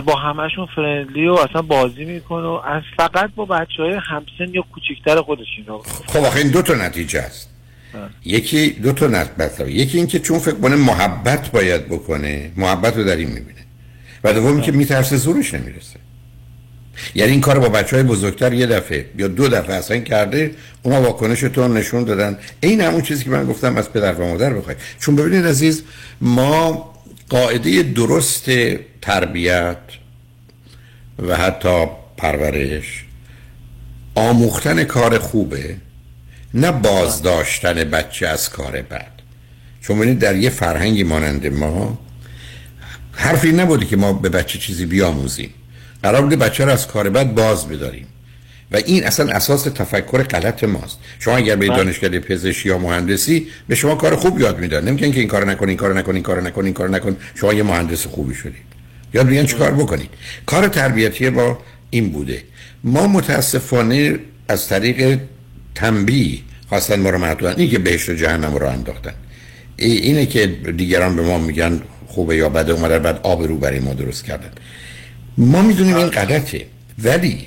با 0.05 0.17
همشون 0.17 0.67
فرندلی 0.67 1.29
و 1.29 1.33
اصلا 1.33 1.63
بازی 1.63 2.05
می‌کنه 2.05 2.47
و 2.47 2.61
از 2.67 2.83
فقط 2.97 3.31
با 3.37 3.45
بچه 3.45 3.83
های 3.83 3.93
همسن 3.93 4.55
یا 4.55 4.65
کوچکتر 4.73 5.23
خودش 5.23 5.47
اینا. 5.59 5.79
خب 6.07 6.19
آخه 6.19 6.39
این 6.39 6.51
دو 6.51 6.63
تا 6.63 6.75
نتیجه 6.75 7.21
است. 7.21 7.51
یکی 8.25 8.71
دو 8.71 8.93
تا 8.93 9.07
نتیجه 9.07 9.71
یکی 9.71 9.99
اینکه 9.99 10.19
چون 10.19 10.39
فکر 10.39 10.61
کنه 10.61 10.77
محبت 10.77 11.53
باید 11.53 11.89
بکنه 11.89 12.53
محبت 12.57 12.97
رو 12.97 13.05
در 13.05 13.17
این 13.17 13.29
می‌بینه. 13.29 13.67
و 14.25 14.33
دومی 14.33 14.63
که 14.63 14.73
میترسه 14.73 15.17
زورش 15.17 15.55
نمی‌رسه. 15.55 16.02
یعنی 17.15 17.33
این 17.33 17.41
کار 17.41 17.59
با 17.59 17.69
بچه 17.69 17.97
های 17.97 18.03
بزرگتر 18.03 18.53
یه 18.53 18.67
دفعه 18.67 19.07
یا 19.19 19.29
دو 19.29 19.49
دفعه 19.49 19.77
اصلا 19.77 19.99
کرده 19.99 20.51
اونا 20.83 21.03
واکنشتون 21.03 21.77
نشون 21.77 22.05
دادن. 22.05 22.39
این 22.61 22.81
همون 22.81 23.03
چیزی 23.03 23.25
که 23.25 23.31
من 23.31 23.47
گفتم 23.47 23.77
از 23.77 23.93
پدر 23.93 24.13
و 24.13 24.29
مادر 24.29 24.53
بخواید 24.53 24.79
چون 24.99 25.17
ببینید 25.17 25.47
عزیز 25.47 25.83
ما 26.21 26.93
قاعده 27.29 27.83
درست 27.83 28.51
تربیت 29.03 29.79
و 31.19 31.37
حتی 31.37 31.87
پرورش 32.17 33.05
آموختن 34.15 34.85
کار 34.85 35.19
خوبه 35.19 35.77
نه 36.55 36.73
بازداشتن 36.73 37.75
بچه 37.75 38.27
از 38.27 38.51
کار 38.51 38.83
بد. 38.83 39.13
چون 39.81 39.97
ببینید 39.97 40.19
در 40.19 40.37
یه 40.37 40.51
فرهنگی 40.51 41.03
مانند 41.03 41.47
ما 41.47 41.99
حرفی 43.13 43.53
نبوده 43.53 43.87
که 43.87 43.97
ما 43.97 44.13
به 44.13 44.29
بچه 44.29 44.59
چیزی 44.59 44.87
بیاموزیم. 44.87 45.55
قرار 46.03 46.23
بوده 46.23 46.37
بچه 46.37 46.65
رو 46.65 46.73
از 46.73 46.87
کار 46.87 47.11
بد 47.11 47.35
باز 47.35 47.69
بداریم. 47.69 48.07
و 48.73 48.77
این 48.77 49.05
اصلا 49.05 49.33
اساس 49.33 49.63
تفکر 49.63 50.23
غلط 50.23 50.65
ماست. 50.65 50.99
شما 51.19 51.37
اگر 51.37 51.57
به 51.57 51.69
بله. 51.69 51.77
دانشکده 51.77 52.21
پزشکی 52.21 52.69
یا 52.69 52.79
مهندسی 52.79 53.47
به 53.69 53.75
شما 53.75 53.95
کار 53.95 54.17
خوب 54.17 54.41
یاد 54.41 54.59
میدن. 54.59 54.85
نمیگن 54.85 55.13
که 55.13 55.21
این 55.21 55.29
کار 55.29 55.47
نکن 55.47 55.69
این 55.69 55.77
کار 55.77 55.95
نکن 55.95 56.15
این 56.15 56.23
کار 56.23 56.43
نکن 56.43 56.65
این 56.65 56.75
کار 56.75 56.91
نکن. 56.91 57.17
شما 57.35 57.55
یه 57.55 57.63
مهندس 57.63 58.07
خوبی 58.07 58.35
شدید. 58.35 58.63
یاد 59.15 59.27
میگن 59.27 59.47
چه 59.47 59.57
کار 59.57 59.71
بکنید. 59.71 60.11
کار 60.47 60.69
تربیتی 60.69 61.31
با 61.31 61.59
این 61.91 62.11
بوده. 62.11 62.43
ما 62.85 63.07
متاسفانه 63.07 64.19
از 64.49 64.69
طریق 64.69 65.19
تنبیه 65.75 66.39
خواستن 66.69 67.01
ما 67.01 67.11
رو 67.11 67.19
محدودن 67.19 67.55
این 67.57 67.71
که 67.71 67.79
بهشت 67.79 68.09
و 68.09 68.15
جهنم 68.15 68.55
رو 68.55 68.69
انداختن. 68.69 69.15
اینه 69.77 70.27
که 70.27 70.47
دیگران 70.77 71.17
به 71.17 71.23
ما 71.23 71.39
میگن 71.39 71.81
خوبه 72.09 72.37
یا 72.37 72.49
بده. 72.49 72.73
اومدن 72.73 72.99
بعد 72.99 73.21
آب 73.23 73.43
رو 73.43 73.57
برای 73.57 73.81
ما 73.81 73.95
درست 73.95 74.25
کردن. 74.25 74.51
ما 75.39 75.63
می‌دونیم 75.63 75.97
این 75.97 76.07
غلطه. 76.07 76.67
ولی 76.99 77.47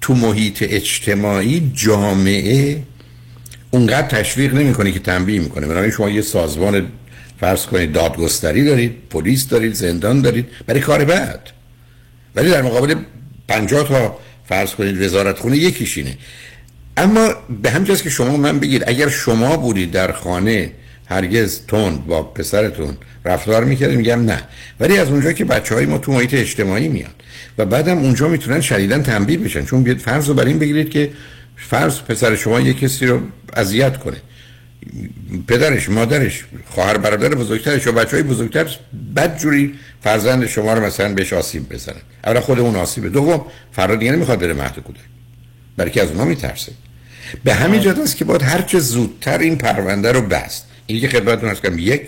تو 0.00 0.14
محیط 0.14 0.64
اجتماعی 0.68 1.72
جامعه 1.74 2.82
اونقدر 3.70 4.06
تشویق 4.06 4.54
نمی‌کنه 4.54 4.92
که 4.92 4.98
تنبیه 4.98 5.40
می‌کنه. 5.40 5.66
بنابراین 5.66 5.90
شما 5.90 6.10
یه 6.10 6.22
سازمان 6.22 6.86
فرض 7.40 7.66
کنید 7.66 7.92
دادگستری 7.92 8.64
دارید 8.64 8.92
پلیس 9.10 9.48
دارید 9.48 9.74
زندان 9.74 10.22
دارید 10.22 10.46
برای 10.66 10.80
کار 10.80 11.04
بعد. 11.04 11.50
ولی 12.36 12.50
در 12.50 12.62
مقابل 12.62 12.94
50 13.48 13.88
تا 13.88 14.18
فرض 14.48 14.74
کنید 14.74 15.02
وزارت 15.02 15.38
خونه 15.38 15.56
یکیشینه 15.56 16.16
اما 16.96 17.28
به 17.62 17.70
همجاست 17.70 18.02
که 18.02 18.10
شما 18.10 18.36
من 18.36 18.58
بگید 18.58 18.84
اگر 18.86 19.08
شما 19.08 19.56
بودید 19.56 19.90
در 19.90 20.12
خانه 20.12 20.72
هرگز 21.06 21.60
تند 21.68 22.06
با 22.06 22.22
پسرتون 22.22 22.96
رفتار 23.24 23.64
می‌کردید 23.64 23.98
میگم 23.98 24.24
نه. 24.24 24.42
ولی 24.80 24.98
از 24.98 25.08
اونجا 25.08 25.32
که 25.32 25.44
بچه 25.44 25.74
های 25.74 25.86
ما 25.86 25.98
تو 25.98 26.12
محیط 26.12 26.34
اجتماعی 26.34 26.88
میان. 26.88 27.10
و 27.58 27.64
بعدم 27.64 27.98
اونجا 27.98 28.28
می‌تونن 28.28 28.60
شدیدن 28.60 29.02
تنبیه 29.02 29.38
بشن. 29.38 29.64
چون 29.64 29.82
بیاد 29.82 29.98
فرض 29.98 30.28
رو 30.28 30.34
بر 30.34 30.44
این 30.44 30.58
بگیرید 30.58 30.90
که 30.90 31.10
فرض 31.56 32.00
پسر 32.00 32.36
شما 32.36 32.60
یه 32.60 32.74
کسی 32.74 33.06
رو 33.06 33.20
اذیت 33.56 33.96
کنه. 33.96 34.16
پدرش 35.48 35.88
مادرش 35.88 36.44
خواهر 36.66 36.98
برادر 36.98 37.28
بزرگترش 37.28 37.86
و 37.86 37.92
بچه 37.92 38.10
های 38.10 38.22
بزرگتر 38.22 38.66
بد 39.16 39.38
جوری 39.38 39.74
فرزند 40.04 40.46
شما 40.46 40.74
رو 40.74 40.84
مثلا 40.84 41.14
بهش 41.14 41.32
آسیب 41.32 41.68
بزنن. 41.68 41.96
اولا 42.24 42.40
خود 42.40 42.58
اون 42.60 42.76
آسیبه. 42.76 43.08
دوم 43.08 43.46
فردا 43.72 43.94
دیگه 43.94 44.12
نمی‌خواد 44.12 44.40
بره 44.40 44.54
مهد 44.54 44.78
کودک. 44.78 45.00
برای 45.76 45.90
که 45.90 46.02
از 46.02 46.08
اونها 46.08 46.24
میترسه. 46.24 46.72
به 47.44 47.54
همین 47.54 47.80
جهت 47.80 47.98
است 47.98 48.16
که 48.16 48.24
باید 48.24 48.42
هر 48.42 48.62
چه 48.62 48.78
زودتر 48.78 49.38
این 49.38 49.56
پرونده 49.56 50.12
رو 50.12 50.22
بست. 50.22 50.66
این 50.86 51.00
که 51.00 51.08
خدمتتون 51.08 51.48
هست 51.48 51.62
کنم 51.62 51.78
یک 51.78 52.02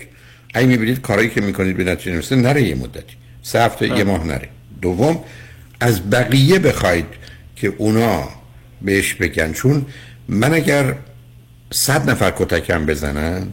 اگه 0.53 0.67
می‌بینید 0.67 1.01
کارایی 1.01 1.29
که 1.29 1.41
می‌کنید 1.41 1.77
به 1.77 1.83
نتیجه 1.83 2.11
نمی‌رسه 2.11 2.35
نره 2.35 2.63
یه 2.63 2.75
مدتی. 2.75 3.15
سه 3.41 3.61
هفته 3.61 3.87
یه 3.87 4.03
ماه 4.03 4.27
نره. 4.27 4.49
دوم 4.83 5.15
از 5.79 6.09
بقیه 6.09 6.59
بخواید 6.59 7.05
که 7.55 7.73
اونا 7.77 8.29
بهش 8.81 9.13
بگن. 9.13 9.53
چون 9.53 9.85
من 10.27 10.53
اگر 10.53 10.95
صد 11.71 12.09
نفر 12.09 12.31
کتکم 12.37 12.85
بزنن 12.85 13.47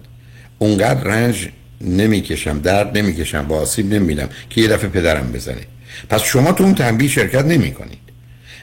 اونقدر 0.59 1.05
رنج 1.05 1.49
نمی‌کشم 1.81 2.61
درد 2.61 2.99
نمی‌کشم 2.99 3.47
با 3.49 3.61
آسیب 3.61 3.95
نمی‌بینم 3.95 4.29
که 4.51 4.61
یه 4.61 4.69
دفعه 4.69 4.89
پدرم 4.89 5.33
بزنه. 5.33 5.65
پس 6.09 6.23
شما 6.23 6.53
تو 6.53 6.65
اون 6.65 6.75
تنبیه 6.75 7.09
شرکت 7.09 7.45
نمی 7.45 7.73
کنید 7.73 8.10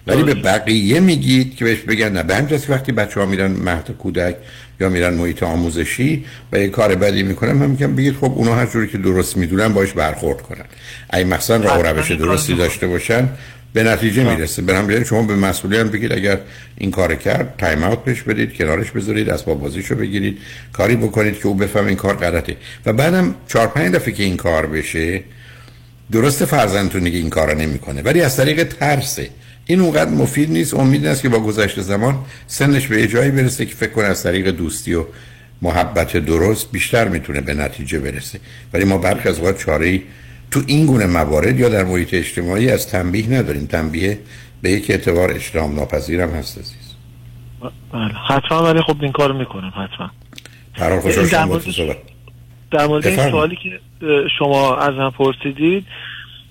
ولی 0.08 0.24
به 0.24 0.34
بقیه 0.34 0.99
میگید 0.99 1.55
که 1.55 1.66
بهش 1.66 1.80
بگن 1.80 2.12
نه 2.12 2.24
به 2.24 2.36
همین 2.36 2.60
وقتی 2.70 2.91
بچه 2.91 3.20
ها 3.20 3.26
میرن 3.26 3.51
مهد 3.51 3.91
کودک 3.99 4.36
یا 4.80 4.89
میرن 4.89 5.14
محیط 5.14 5.43
آموزشی 5.43 6.26
و 6.51 6.60
یه 6.60 6.68
کار 6.68 6.95
بدی 6.95 7.24
می‌کنن 7.24 7.51
من 7.51 7.70
میگم 7.70 7.95
بگید 7.95 8.16
خب 8.16 8.34
اونا 8.36 8.55
هر 8.55 8.66
جوری 8.66 8.88
که 8.88 8.97
درست 8.97 9.38
می‌دونن 9.38 9.68
باش 9.68 9.91
برخورد 9.91 10.41
کنن. 10.41 10.66
اگه 11.10 11.26
مثلا 11.26 11.58
راه 11.58 11.80
و 11.80 11.84
روش 11.84 12.12
درستی 12.12 12.53
داشته 12.53 12.88
باشن 12.88 13.30
به 13.74 13.84
نتیجه 13.84 14.24
می‌رسه. 14.24 14.62
به 14.62 14.76
هم 14.76 15.03
شما 15.03 15.24
به 15.24 15.36
مسئولیت 15.36 15.86
بگید 15.86 16.14
اگر 16.14 16.39
این 16.78 16.91
کار 16.91 17.16
کرد 17.16 17.53
تایم 17.58 17.84
اوت 17.84 18.03
بهش 18.03 18.22
بدید 18.22 18.53
کنارش 18.53 18.91
بذارید 18.91 19.30
اسباب 19.30 19.62
بازیشو 19.62 19.95
بگیرید 19.95 20.38
کاری 20.74 20.95
بکنید 20.95 21.39
که 21.39 21.47
او 21.47 21.53
بفهم 21.53 21.88
این 21.88 21.95
کار 21.95 22.16
غلطه. 22.16 22.58
و 22.86 22.93
بعدم 22.93 23.36
چهار 23.47 23.68
پنج 23.68 23.93
دفعه 23.93 24.14
که 24.14 24.24
این 24.24 24.38
کار 24.38 24.66
بشه 24.66 25.24
درست 26.12 26.45
فرزندتون 26.45 27.03
دیگه 27.03 27.18
این 27.18 27.30
کارو 27.30 27.58
نمی‌کنه. 27.58 28.01
ولی 28.01 28.22
از 28.22 28.38
طریق 28.38 28.64
ترسه. 28.64 29.30
این 29.68 29.80
اونقدر 29.82 30.11
مفید 30.11 30.51
نیست. 30.51 30.74
امید 30.74 31.05
است 31.05 31.22
که 31.22 31.30
با 31.30 31.39
گذشت 31.39 31.82
زمان 31.82 32.15
سنش 32.47 32.88
به 32.88 33.07
جایی 33.07 33.32
برسه 33.32 33.65
که 33.65 33.76
فکر 33.76 33.91
کنه 33.91 34.05
از 34.05 34.24
طریق 34.24 34.47
دوستی 34.47 34.93
و 34.93 35.05
محبت 35.61 36.18
درست 36.18 36.72
بیشتر 36.72 37.07
می‌تونه 37.07 37.41
به 37.41 37.53
نتیجه 37.53 37.99
برسه. 37.99 38.39
ولی 38.74 38.86
ما 38.86 38.97
برخی 38.97 39.30
از 39.30 39.39
وقت 39.39 39.57
چاره 39.57 40.01
تو 40.51 40.61
این 40.68 40.86
گونه 40.86 41.05
موارد 41.05 41.59
یا 41.59 41.70
در 41.70 41.84
محیط 41.84 42.13
اجتماعی 42.13 42.72
از 42.72 42.88
تنبیه 42.88 43.34
نداریم. 43.34 43.65
تنبیه 43.65 44.20
به 44.61 44.72
یک 44.72 44.89
اعتبار 44.89 45.32
اجتماع 45.32 45.70
ناپذیرم 45.70 46.30
هست 46.30 46.57
عزیز. 46.57 46.93
بله. 47.93 48.13
حتما 48.28 48.63
ولی 48.63 48.82
خب 48.82 48.95
این 49.01 49.11
کارو 49.11 49.38
می‌کنم 49.38 49.74
حتما. 49.76 50.11
در 52.72 52.88
مورد 52.88 53.07
این 53.07 53.32
سوالی 53.32 53.55
که 53.55 53.80
شما 54.39 54.78
از 54.78 54.93
من 54.93 55.09
پرسیدید 55.09 55.86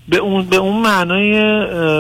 به 0.08 0.16
اون 0.16 0.44
به 0.44 0.56
اون 0.56 0.82
معنای 0.82 1.32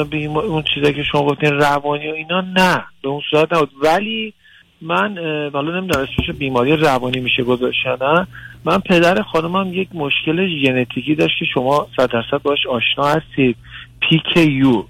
به 0.04 0.24
اون 0.26 0.62
چیزایی 0.74 0.94
که 0.94 1.02
شما 1.02 1.22
گفتین 1.22 1.54
روانی 1.54 2.10
و 2.10 2.14
اینا 2.14 2.40
نه. 2.40 2.84
به 3.02 3.08
اون 3.08 3.20
صورت 3.30 3.52
نبود. 3.52 3.70
ولی 3.82 4.32
من 4.80 5.18
حالا 5.52 5.80
نمی‌دونم 5.80 6.06
اسمش 6.08 6.36
بیماری 6.38 6.76
روانی 6.76 7.20
میشه 7.20 7.42
گذاشت 7.42 7.86
نه؟ 7.86 8.26
من 8.64 8.78
پدر 8.78 9.22
خانمم 9.22 9.74
یک 9.74 9.88
مشکل 9.94 10.48
ژنتیکی 10.64 11.14
داشت 11.14 11.38
که 11.38 11.44
شما 11.54 11.86
صد 11.96 12.10
درصد 12.12 12.42
باش 12.42 12.66
آشنا 12.66 13.04
هستید. 13.04 13.56
یو. 14.36 14.84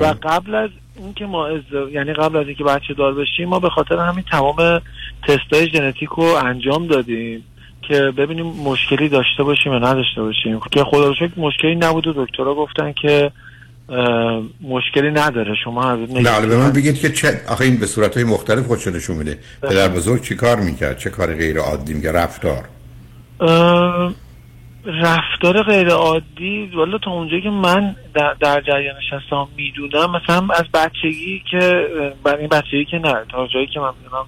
و 0.00 0.14
قبل 0.22 0.54
از 0.54 0.70
اینکه 0.96 1.26
ما 1.26 1.46
از... 1.46 1.60
یعنی 1.92 2.12
قبل 2.12 2.36
از 2.36 2.46
اینکه 2.46 2.64
بچه 2.64 2.94
دار 2.94 3.14
بشیم 3.14 3.48
ما 3.48 3.60
به 3.60 3.70
خاطر 3.70 3.96
همین 3.96 4.24
تمام 4.30 4.80
تستای 5.28 5.68
ژنتیک 5.68 6.08
رو 6.08 6.24
انجام 6.24 6.86
دادیم. 6.86 7.44
که 7.82 7.94
ببینیم 7.94 8.46
مشکلی 8.46 9.08
داشته 9.08 9.42
باشیم 9.42 9.72
یا 9.72 9.78
نداشته 9.78 10.22
باشیم. 10.22 10.60
که 10.70 10.84
خدا 10.84 11.08
رو 11.08 11.14
شکر 11.14 11.30
مشکلی 11.36 11.74
نبود 11.74 12.06
و 12.06 12.24
دکترها 12.26 12.54
گفتن 12.54 12.92
که 12.92 13.32
مشکلی 14.60 15.10
نداره. 15.10 15.54
شما 15.64 15.94
نه 15.94 16.46
به 16.46 16.56
من 16.56 16.72
بگید 16.72 17.00
که 17.00 17.12
چه 17.12 17.40
آخه 17.48 17.64
این 17.64 17.76
به 17.76 17.86
صورت 17.86 18.14
های 18.14 18.24
مختلف 18.24 18.66
خودش 18.66 18.86
نشون 18.86 19.16
میده. 19.16 19.38
پدر 19.62 19.88
بزرگ 19.88 20.22
چی 20.22 20.34
کار 20.34 20.60
می‌کرد؟ 20.60 20.98
چه 20.98 21.10
کار 21.10 21.34
غیر 21.34 21.58
عادی 21.58 21.94
میگه 21.94 22.12
رفتار. 22.12 22.64
رفتار 24.86 25.62
غیر 25.62 25.88
عادی 25.88 26.70
والا 26.74 26.98
تا 26.98 27.10
اونجایی 27.10 27.42
که 27.42 27.50
من 27.50 27.96
در, 28.14 28.34
در 28.40 28.60
جریانش 28.60 29.12
هستم 29.12 29.48
می‌دونم 29.56 30.10
مثلا 30.10 30.48
از 30.54 30.64
بچگی 30.74 31.42
که 31.50 31.86
برای 32.24 32.46
بچگی 32.46 32.84
که 32.84 32.98
نه 32.98 33.14
تا 33.28 33.46
جایی 33.46 33.66
که 33.66 33.80
من 33.80 33.90
می‌دونم 34.02 34.26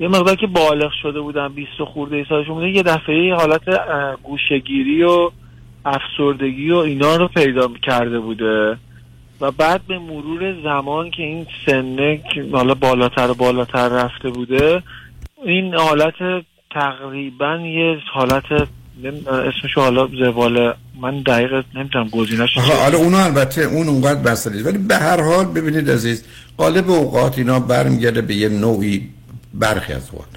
یه 0.00 0.08
مقدار 0.08 0.36
که 0.36 0.46
بالغ 0.46 0.90
شده 1.02 1.20
بودم 1.20 1.48
20 1.48 1.70
خورده 1.94 2.26
سالشون 2.28 2.54
بوده 2.54 2.68
یه 2.68 2.82
دفعه 2.82 3.34
حالت 3.34 3.62
گوشگیری 4.22 5.02
و 5.02 5.30
افسردگی 5.84 6.70
و 6.70 6.76
اینا 6.76 7.16
رو 7.16 7.28
پیدا 7.28 7.70
کرده 7.82 8.20
بوده. 8.20 8.76
و 9.40 9.50
بعد 9.50 9.80
به 9.88 9.98
مرور 9.98 10.62
زمان 10.64 11.10
که 11.10 11.22
این 11.22 11.46
سنه 11.66 12.20
حالا 12.52 12.74
بالاتر 12.74 13.30
و 13.30 13.34
بالاتر 13.34 13.88
رفته 13.88 14.30
بوده 14.30 14.82
این 15.44 15.74
حالت 15.74 16.44
تقریبا 16.70 17.56
یه 17.56 17.98
حالت 18.12 18.44
اسمش 19.26 19.74
حالا 19.76 20.06
زوال 20.06 20.74
من 21.00 21.22
دقیق 21.22 21.64
نمی‌تونم 21.74 22.08
گزینش 22.08 22.58
حالا 22.58 22.98
اونو 22.98 23.16
البته 23.16 23.62
اون 23.62 23.88
اونقدر 23.88 24.20
بسته 24.20 24.50
ولی 24.64 24.78
به 24.78 24.96
هر 24.96 25.22
حال 25.22 25.44
ببینید 25.44 25.90
عزیز 25.90 26.24
قالب 26.56 26.90
اوقات 26.90 27.38
اینا 27.38 27.60
برمیگرده 27.60 28.22
به 28.22 28.34
یه 28.34 28.48
نوعی 28.48 29.08
برخی 29.54 29.92
از 29.92 30.02
وقت 30.14 30.28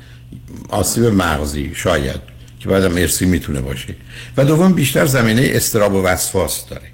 آسیب 0.70 1.04
مغزی 1.04 1.72
شاید 1.76 2.22
که 2.60 2.70
بعدم 2.70 2.98
ارسی 2.98 3.26
می‌تونه 3.26 3.62
باشه. 3.62 3.96
و 4.38 4.46
دوم 4.46 4.74
بیشتر 4.74 5.06
زمینه 5.06 5.50
استراب 5.54 5.94
و 5.94 6.04
وسواس 6.04 6.68
داره. 6.70 6.88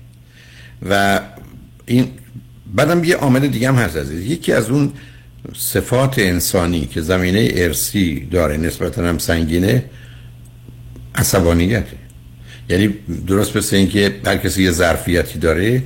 و 0.90 1.20
این 1.86 2.12
بعدم 2.76 3.04
یه 3.04 3.16
عامل 3.16 3.48
دیگه 3.48 3.68
هم 3.68 3.76
هست 3.76 3.98
عزیز. 3.98 4.26
یکی 4.26 4.54
از 4.54 4.70
اون 4.70 4.94
صفات 5.56 6.20
انسانی 6.20 6.86
که 6.86 7.02
زمینه 7.02 7.50
ارسی 7.54 8.28
داره 8.32 8.58
نسبتا 8.58 9.10
هم 9.10 9.18
سنگینه 9.18 9.86
عصبانیته. 11.16 11.98
یعنی 12.70 12.94
درست 13.28 13.58
مثل 13.58 13.76
اینکه 13.76 14.16
هر 14.26 14.38
کسی 14.38 14.64
یه 14.64 14.72
ظرفیتی 14.72 15.40
داره 15.40 15.84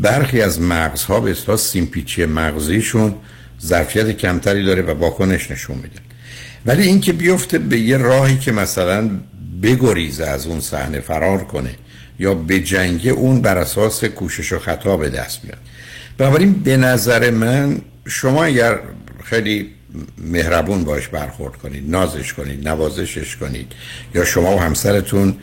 برخی 0.00 0.40
از 0.40 0.60
مغزها 0.60 1.20
به 1.20 1.30
اصطلاح 1.30 1.56
سیمپیچی 1.56 2.24
مغزیشون 2.24 3.14
ظرفیت 3.62 4.10
کمتری 4.10 4.64
داره 4.64 4.82
و 4.82 4.90
واکنش 4.90 5.50
نشون 5.50 5.76
میده. 5.76 6.00
ولی 6.66 6.82
اینکه 6.82 7.12
بیفته 7.12 7.58
به 7.58 7.78
یه 7.78 7.96
راهی 7.96 8.38
که 8.38 8.52
مثلا 8.52 9.10
بگریزه 9.62 10.24
از 10.24 10.46
اون 10.46 10.60
صحنه 10.60 11.00
فرار 11.00 11.44
کنه 11.44 11.70
یا 12.18 12.34
به 12.34 12.60
جنگ 12.60 13.08
اون 13.08 13.40
بر 13.40 13.58
اساس 13.58 14.04
کوشش 14.04 14.52
و 14.52 14.58
خطا 14.58 14.96
به 14.96 15.08
دست 15.08 15.44
میاد 15.44 15.58
بنابراین 16.18 16.52
به 16.52 16.76
نظر 16.76 17.30
من 17.30 17.80
شما 18.06 18.44
اگر 18.44 18.78
خیلی 19.24 19.70
مهربون 20.18 20.84
باش 20.84 21.08
برخورد 21.08 21.56
کنید 21.56 21.90
نازش 21.90 22.32
کنید 22.32 22.68
نوازشش 22.68 23.36
کنید 23.36 23.72
یا 24.14 24.24
شما 24.24 24.56
و 24.56 24.60
همسرتون 24.60 25.36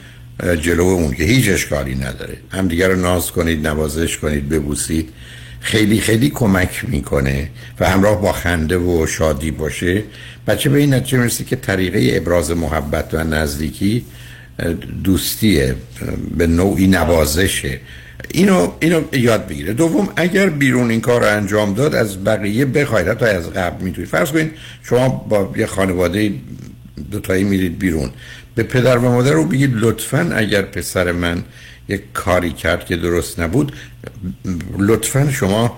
جلو 0.61 0.83
اون 0.83 1.13
که 1.13 1.23
هیچ 1.23 1.49
اشکالی 1.49 1.95
نداره 1.95 2.37
همدیگر 2.49 2.87
رو 2.87 2.95
ناز 2.95 3.31
کنید 3.31 3.67
نوازش 3.67 4.17
کنید 4.17 4.49
ببوسید 4.49 5.09
خیلی 5.61 5.99
خیلی 5.99 6.29
کمک 6.29 6.85
می‌کنه 6.87 7.49
و 7.79 7.89
همراه 7.89 8.21
با 8.21 8.31
خنده 8.31 8.77
و 8.77 9.07
شادی 9.07 9.51
باشه. 9.51 10.03
بچه 10.47 10.69
به 10.69 10.79
این 10.79 10.93
نتیجه 10.93 11.17
می‌رسه 11.17 11.43
که 11.43 11.55
طریقه 11.55 12.17
ابراز 12.17 12.51
محبت 12.51 13.13
و 13.13 13.23
نزدیکی 13.23 14.05
دوستیه 15.03 15.75
به 16.37 16.47
نوعی 16.47 16.87
نوازشه. 16.87 17.79
اینو 18.31 18.71
اینو 18.79 19.01
یاد 19.13 19.47
بگیره. 19.47 19.73
دوم 19.73 20.09
اگر 20.15 20.49
بیرون 20.49 20.91
این 20.91 21.01
کار 21.01 21.21
رو 21.21 21.27
انجام 21.27 21.73
داد 21.73 21.95
از 21.95 22.23
بقیه 22.23 22.65
بخواید. 22.65 23.13
تا 23.13 23.25
از 23.25 23.49
قبل 23.49 23.83
می‌تونید. 23.83 24.09
فرض 24.09 24.31
کنید 24.31 24.51
شما 24.83 25.09
با 25.09 25.53
یه 25.57 25.65
خانواده 25.65 26.33
دوتایی 27.11 27.43
میرید 27.43 27.79
بیرون. 27.79 28.09
به 28.55 28.63
پدر 28.63 28.97
و 28.97 29.01
مادر 29.01 29.31
رو 29.31 29.45
بگید 29.45 29.71
لطفا 29.73 30.31
اگر 30.35 30.61
پسر 30.61 31.11
من 31.11 31.43
یک 31.89 32.01
کاری 32.13 32.51
کرد 32.51 32.85
که 32.85 32.95
درست 32.95 33.39
نبود. 33.39 33.71
لطفا 34.77 35.31
شما 35.31 35.77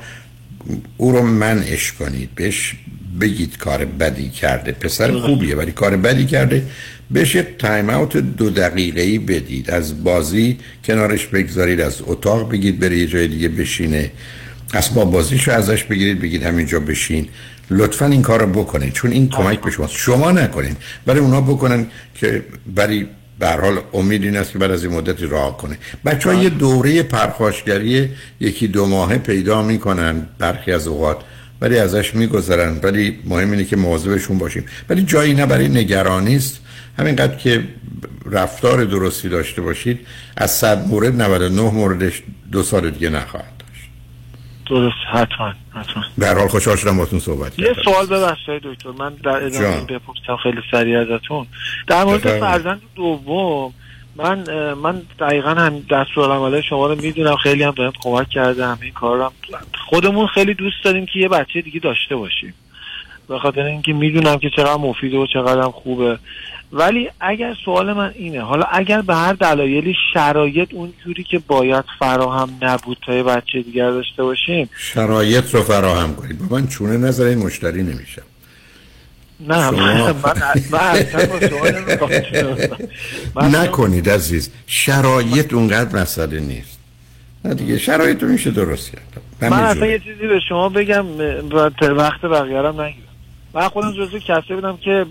او 0.97 1.11
رو 1.11 1.21
منعش 1.21 1.91
کنید. 1.91 2.29
بهش 2.35 2.75
بگید 3.21 3.57
کار 3.57 3.85
بدی 3.85 4.29
کرده. 4.29 4.71
پسر 4.71 5.11
خوبیه 5.11 5.55
ولی 5.55 5.71
کار 5.71 5.97
بدی 5.97 6.25
کرده. 6.25 6.65
بهش 7.11 7.37
تایم 7.59 7.89
اوت 7.89 8.17
دو 8.17 8.49
دقیقه 8.49 9.01
ای 9.01 9.19
بدید. 9.19 9.71
از 9.71 10.03
بازی 10.03 10.57
کنارش 10.85 11.25
بگذارید 11.25 11.81
از 11.81 12.01
اتاق 12.05 12.51
بگید 12.51 12.79
بره 12.79 12.97
یه 12.97 13.07
جای 13.07 13.27
دیگه 13.27 13.49
بشینه. 13.49 14.11
اسباب 14.73 15.11
بازیشو 15.11 15.51
ازش 15.51 15.83
بگیرید 15.83 16.19
بگید 16.19 16.43
همینجا 16.43 16.79
بشین. 16.79 17.27
لطفا 17.69 18.05
این 18.05 18.21
کار 18.21 18.41
رو 18.41 18.47
بکنید. 18.47 18.93
چون 18.93 19.11
این 19.11 19.29
کمک 19.29 19.61
به 19.61 19.71
شما 19.71 19.87
شما 19.87 20.31
نکنید 20.31 20.77
برای 21.05 21.19
اونا 21.19 21.41
بکنن 21.41 21.87
که 22.15 22.43
برای 22.75 23.05
به 23.39 23.47
حال 23.47 23.79
امید 23.93 24.23
این 24.23 24.37
است 24.37 24.51
که 24.51 24.59
بعد 24.59 24.71
از 24.71 24.83
این 24.83 24.93
مدتی 24.93 25.25
راه 25.25 25.57
کنه. 25.57 25.77
بچه 26.05 26.29
ها 26.29 26.43
یه 26.43 26.49
دوره 26.49 27.03
پرخاشگری 27.03 28.09
یکی 28.39 28.67
دو 28.67 28.85
ماهه 28.85 29.17
پیدا 29.17 29.61
می‌کنن 29.61 30.27
برخی 30.39 30.71
از 30.71 30.87
اوقات 30.87 31.17
ولی 31.61 31.77
ازش 31.79 32.15
میگذرن. 32.15 32.79
ولی 32.83 33.19
مهم 33.25 33.51
اینه 33.51 33.63
که 33.63 33.75
مواظبشون 33.75 34.37
باشیم. 34.37 34.65
ولی 34.89 35.03
جایی 35.03 35.33
نه 35.33 35.45
برای 35.45 35.69
نگرانی 35.69 36.35
است 36.35 36.59
همینقدر 36.97 37.35
که 37.35 37.63
رفتار 38.31 38.83
درستی 38.85 39.29
داشته 39.29 39.61
باشید 39.61 39.99
از 40.37 40.51
صد 40.51 40.87
مورد 40.87 41.21
99 41.21 41.61
موردش 41.61 42.23
دو 42.51 42.63
سال 42.63 42.89
دیگه 42.89 43.09
نخواهد. 43.09 43.62
درست 44.65 44.95
حتما 45.11 45.53
حتما. 45.75 46.03
در 46.19 46.37
حال 46.37 46.47
خوشحال 46.47 46.75
شدم 46.75 46.97
باتون 46.97 47.19
صحبت 47.19 47.59
یه 47.59 47.75
سوال 47.85 48.05
ببخشید 48.05 48.61
دکتر. 48.63 48.89
من 48.89 49.13
در 49.13 49.43
ادامه 49.43 49.81
بپرسم 49.81 50.35
خیلی 50.43 50.61
سریع 50.71 50.99
ازتون. 50.99 51.47
در 51.87 52.03
مورد 52.03 52.39
فرزند 52.39 52.81
دوم 52.95 53.73
من 54.15 54.43
من 54.73 55.01
دقیقا 55.19 55.49
هم 55.49 55.79
دستور 55.91 56.61
شما 56.61 56.87
رو 56.87 57.01
می‌دونم 57.01 57.35
خیلی 57.35 57.63
هم 57.63 57.71
بهم 57.71 57.91
کمک 58.01 58.29
کرده 58.29 58.67
همین 58.67 58.91
کارم 58.91 59.31
خودمون 59.89 60.27
خیلی 60.27 60.53
دوست 60.53 60.83
داریم 60.83 61.05
که 61.05 61.19
یه 61.19 61.27
بچه 61.27 61.61
دیگه 61.61 61.79
داشته 61.79 62.15
باشیم. 62.15 62.53
به 63.27 63.39
خاطر 63.39 63.61
اینکه 63.61 63.93
می‌دونم 63.93 64.37
که 64.37 64.49
چقدر 64.49 64.77
مفیده 64.77 65.17
و 65.17 65.27
چقدر 65.27 65.61
خوبه. 65.61 66.19
ولی 66.73 67.09
اگر 67.21 67.55
سوال 67.65 67.93
من 67.93 68.11
اینه 68.15 68.41
حالا 68.41 68.65
اگر 68.71 69.01
به 69.01 69.15
هر 69.15 69.33
دلایلی 69.33 69.95
شرایط 70.13 70.73
اونجوری 70.73 71.23
که 71.23 71.39
باید 71.39 71.85
فراهم 71.99 72.49
نبود 72.61 72.97
تا 73.05 73.23
بچه 73.23 73.61
دیگر 73.61 73.91
داشته 73.91 74.23
باشیم. 74.23 74.69
شرایط 74.77 75.55
رو 75.55 75.63
فراهم 75.63 76.15
کنید. 76.15 76.39
با 76.39 76.57
من 76.57 76.67
چونه 76.67 76.97
نظر 76.97 77.35
مشتری 77.35 77.83
نمیشم 77.83 78.21
نه 79.39 79.71
من, 79.71 80.15
من 83.35 83.55
نکنید 83.55 84.09
عزیز. 84.09 84.51
شرایط 84.67 85.53
اونقدر 85.53 86.01
مسئله 86.01 86.39
نیست. 86.39 86.79
نه 87.45 87.53
دیگه 87.53 87.77
شرایط 87.77 88.23
رو 88.23 88.29
میشه 88.29 88.51
درست 88.51 88.91
کرد. 88.91 89.21
من 89.41 89.63
اصلا 89.63 89.87
یه 89.87 89.99
چیزی 89.99 90.27
به 90.27 90.39
شما 90.49 90.69
بگم 90.69 91.05
وقت 91.81 92.21
بقیه 92.21 92.57
هم 92.57 92.81
نگیرم. 92.81 93.12
من 93.53 93.67
خودم 93.67 93.91
جزو 93.91 94.19
کسی 94.19 94.53
بودم 94.53 94.77
که 94.77 95.05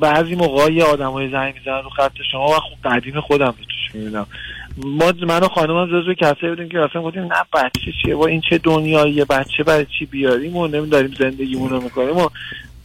بعضی 0.00 0.34
موقع 0.34 0.72
یه 0.72 0.84
آدم 0.84 1.10
های 1.10 1.30
زنگ 1.30 1.54
می‌زنن 1.54 1.82
رو 1.82 1.90
خط 1.90 2.12
شما 2.32 2.46
و 2.46 2.54
خب 2.54 2.88
قدیم 2.88 3.20
خودم 3.20 3.46
رو 3.46 3.52
توش 3.52 3.94
می‌بینم. 3.94 4.26
ما 4.84 5.12
من 5.26 5.40
و 5.40 5.48
خانمم 5.48 5.86
جزو 5.86 6.14
کسی 6.14 6.48
بودیم 6.48 6.68
که 6.68 6.80
اصلا 6.80 7.02
گفتیم 7.02 7.22
نه 7.22 7.44
بچه 7.52 7.92
چیه؟ 8.02 8.16
با 8.16 8.26
این 8.26 8.40
چه 8.40 8.58
دنیاییه 8.58 9.24
بچه 9.24 9.62
برای 9.62 9.86
چی 9.98 10.06
بیاریم 10.06 10.56
و 10.56 10.66
نمیداریم 10.66 11.14
زندگیمون 11.18 11.70
رو 11.70 11.80
می‌کنیم 11.80 12.16
و 12.16 12.28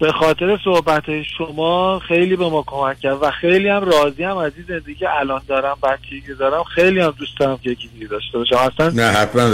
به 0.01 0.11
خاطر 0.11 0.59
صحبت 0.63 1.03
شما 1.37 1.99
خیلی 2.07 2.35
به 2.35 2.49
ما 2.49 2.63
کمک 2.67 2.99
کرد 2.99 3.17
و 3.21 3.31
خیلی 3.41 3.67
هم 3.67 3.85
راضی 3.85 4.23
هم 4.23 4.37
از 4.37 4.51
این 4.55 4.65
زندگی 4.67 4.95
که 4.95 5.05
الان 5.19 5.41
دارم 5.47 5.77
بچه‌ای 5.83 6.21
که 6.27 6.33
دارم 6.33 6.63
خیلی 6.63 6.99
هم 6.99 7.13
دوست 7.17 7.39
دارم 7.39 7.59
که 7.63 7.69
یکی 7.69 7.89
داشته 8.09 8.37
باشم 8.37 8.55
اصلا 8.55 8.89
نه 8.89 9.11
حتما 9.11 9.49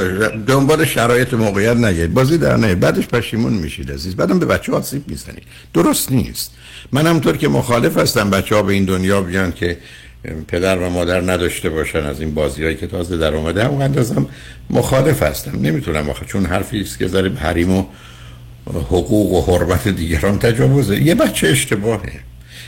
دنبال 0.47 0.85
شرایط 0.85 1.33
موقعیت 1.33 1.77
نگید 1.77 2.13
بازی 2.13 2.37
در 2.37 2.57
نه 2.57 2.75
بعدش 2.75 3.07
پشیمون 3.07 3.53
میشید 3.53 3.91
عزیز. 3.91 4.15
بعدم 4.15 4.39
به 4.39 4.45
بچه 4.45 4.71
ها 4.71 4.77
آسیب 4.77 5.03
می‌زنید. 5.07 5.43
درست 5.73 6.11
نیست. 6.11 6.57
من 6.91 7.07
همطور 7.07 7.37
که 7.37 7.47
مخالف 7.47 7.97
هستم 7.97 8.29
بچه 8.29 8.55
ها 8.55 8.63
به 8.63 8.73
این 8.73 8.85
دنیا 8.85 9.21
بیان 9.21 9.51
که 9.51 9.77
پدر 10.47 10.77
و 10.77 10.89
مادر 10.89 11.21
نداشته 11.21 11.69
باشن 11.69 12.03
از 12.03 12.21
این 12.21 12.33
بازیهایی 12.33 12.75
که 12.75 12.87
تازه 12.87 13.17
در 13.17 13.35
اومده. 13.35 13.63
هم 13.63 13.81
اندازم 13.81 14.27
مخالف 14.69 15.23
هستم. 15.23 15.59
نمی‌تونم 15.61 16.09
آخه. 16.09 16.25
چون 16.25 16.45
حرفی 16.45 16.81
است 16.81 16.99
که 16.99 17.07
ذره 17.07 17.29
حریم 17.29 17.77
و 17.77 17.85
حقوق 18.75 19.33
و 19.33 19.57
حرمت 19.57 19.87
دیگران 19.87 20.39
تجاوزه. 20.39 21.01
یه 21.01 21.15
بچه 21.15 21.47
اشتباهه. 21.47 22.19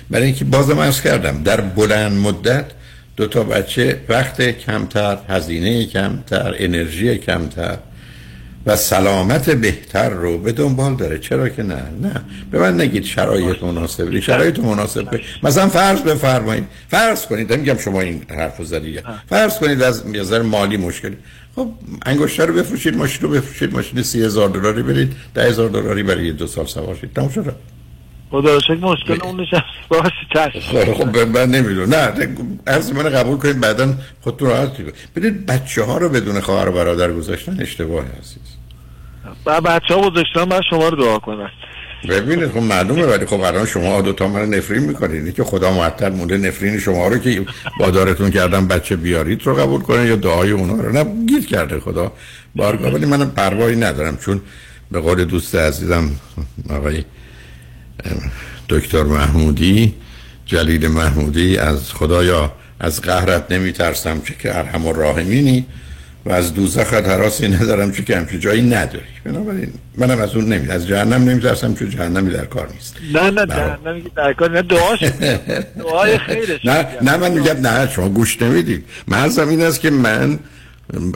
برای 0.10 0.26
اینکه 0.26 0.46
بازم 0.46 0.78
ارز 0.78 1.02
کردم 1.02 1.44
در 1.44 1.62
بلند 1.62 2.18
مدت 2.18 2.66
دو 3.16 3.28
تا 3.28 3.44
بچه 3.44 4.00
وقت 4.10 4.42
کمتر 4.42 5.18
هزینه 5.30 5.86
کمتر 5.86 6.56
انرژی 6.58 7.18
کمتر 7.18 7.78
و 8.66 8.76
سلامت 8.76 9.50
بهتر 9.50 10.10
رو 10.10 10.38
به 10.38 10.52
دنبال 10.52 10.96
داره. 10.96 11.20
چرا 11.20 11.50
که 11.50 11.64
نه؟ 11.64 11.84
نه. 12.02 12.22
به 12.52 12.60
من 12.60 12.82
نگید 12.82 13.04
شرایط 13.04 13.64
مناسب. 13.64 14.20
شرایط 14.20 14.60
مناسب. 14.60 15.20
مثلا 15.44 15.68
فرض 15.70 16.02
بفرمایید. 16.02 16.64
فرض 16.90 17.26
کنید. 17.26 17.54
میگم 17.54 17.78
شما 17.78 18.02
این 18.02 18.22
حرف 18.30 18.64
زدید. 18.64 19.04
فرض 19.30 19.58
کنید 19.58 19.82
از 19.82 20.08
نظر 20.08 20.42
مالی 20.42 20.78
مشکلی 20.78 21.18
خب 21.60 21.72
انگشتر 22.06 22.46
رو 22.46 22.54
بفروشید 22.54 22.98
ماشین 22.98 23.22
رو 23.22 23.30
بفروشید 23.30 23.74
ماشین 23.74 24.04
سی 24.04 24.24
هزار 24.24 24.50
دلاری 24.50 24.84
برید 24.84 25.16
ده 25.34 25.44
هزار 25.44 25.70
دلاری 25.70 26.04
برای 26.04 26.32
دو 26.32 26.48
سال 26.48 26.66
سوار 26.66 26.96
شید. 26.96 27.14
تموم 27.14 27.30
شده 27.30 27.56
خدا 28.32 28.60
شکر 28.60 28.76
مشکل 28.76 29.18
اون 29.24 29.42
نشست. 29.42 29.64
باشه 29.90 30.62
خب, 30.62 30.94
خب 30.94 31.18
من 31.18 31.50
نمی‌دونم. 31.50 31.96
نه 31.96 32.30
از 32.66 32.94
من 32.94 33.04
قبول 33.04 33.38
کنید 33.38 33.60
بعدا 33.60 33.94
خودتون 34.22 34.50
راحت 34.50 34.78
کنید. 34.78 34.94
بدید 35.16 35.46
بچه 35.46 35.84
ها 35.84 35.98
رو 35.98 36.10
بدون 36.10 36.42
خواهر 36.42 36.70
و 36.70 36.72
برادر 36.72 37.14
گذاشتن 37.14 37.58
اشتباه 37.62 38.06
عزیز. 38.06 38.56
و 39.46 39.62
بچه 39.62 39.96
ها 39.96 40.10
گذاشتن 40.10 40.46
بعد 40.46 40.62
شما 40.70 40.90
رو 40.90 41.04
دعا 41.04 41.20
کنن. 41.20 41.52
ببینید 42.08 42.52
خب 42.52 42.58
معلومه 42.58 43.06
ولی 43.06 43.26
خب 43.26 43.42
الان 43.42 43.66
شما 43.66 44.02
دو 44.02 44.14
تا 44.14 44.28
من 44.28 44.50
نفرین 44.50 44.84
می‌کنید. 44.84 45.34
که 45.34 45.44
خدا 45.44 45.72
معطل 45.72 46.10
مونده 46.10 46.38
نفرین 46.38 46.80
شما 46.80 47.08
رو 47.08 47.18
که 47.18 47.46
بادارتون 47.80 48.32
کردم 48.32 48.68
بچه 48.68 48.96
بیارید 48.96 49.42
رو 49.44 49.56
قبول 49.56 49.82
کنه 49.82 50.06
یا 50.06 50.16
دعای 50.16 50.52
اونا 50.52 50.74
رو. 50.74 50.92
نه 50.92 51.26
گیر 51.26 51.46
کرده 51.46 51.80
خدا. 51.80 52.12
بارگاه 52.56 52.94
ولی 52.94 53.06
من 53.06 53.30
پروایی 53.30 53.76
ندارم 53.76 54.18
چون 54.18 54.42
به 54.92 55.00
قول 55.00 55.26
دوست 55.26 55.56
عزیزم 55.56 56.10
آقای 56.70 57.04
دکتر 58.70 59.04
محمودی 59.04 59.94
جلیل 60.46 60.88
محمودی 60.88 61.58
از 61.58 61.94
خدایا 61.94 62.52
از 62.80 63.02
قهرت 63.02 63.52
نمیترسم 63.52 64.22
چه 64.22 64.36
که 64.40 64.58
ارحم 64.58 64.86
و 64.86 64.94
راهمینی 64.94 65.66
و 66.30 66.32
از 66.32 66.54
دوزخ 66.54 66.94
حراسی 66.94 67.48
ندارم 67.48 67.92
چون 67.92 68.06
که 68.06 68.18
همچه 68.18 68.40
جایی 68.40 68.62
نداری. 68.62 69.06
بنابراین 69.26 69.74
منم 69.98 70.20
از 70.20 70.36
اون 70.36 70.46
نمید 70.46 70.72
از 70.72 70.88
جهنم 70.88 71.30
نمیترسم 71.30 71.74
چون 71.74 71.90
جهنمی 71.90 72.34
در 72.34 72.46
کار 72.46 72.70
نیست. 72.74 72.96
نه 73.14 73.32
نه 73.32 73.46
جهنمی 73.46 74.04
در 74.16 74.34
کار 74.34 74.52
نه 74.52 74.62
دعاش 74.62 75.04
دعای 75.78 76.18
خیرش 76.18 76.66
نه 76.66 76.88
نه 77.02 77.18
من 77.18 77.32
میگم 77.32 77.68
نه 77.68 77.90
شما 77.92 78.10
گوش 78.10 78.42
نمی‌دید. 78.42 78.86
مرزم 79.08 79.48
این 79.50 79.62
است 79.62 79.80
که 79.80 79.90
من 79.90 80.40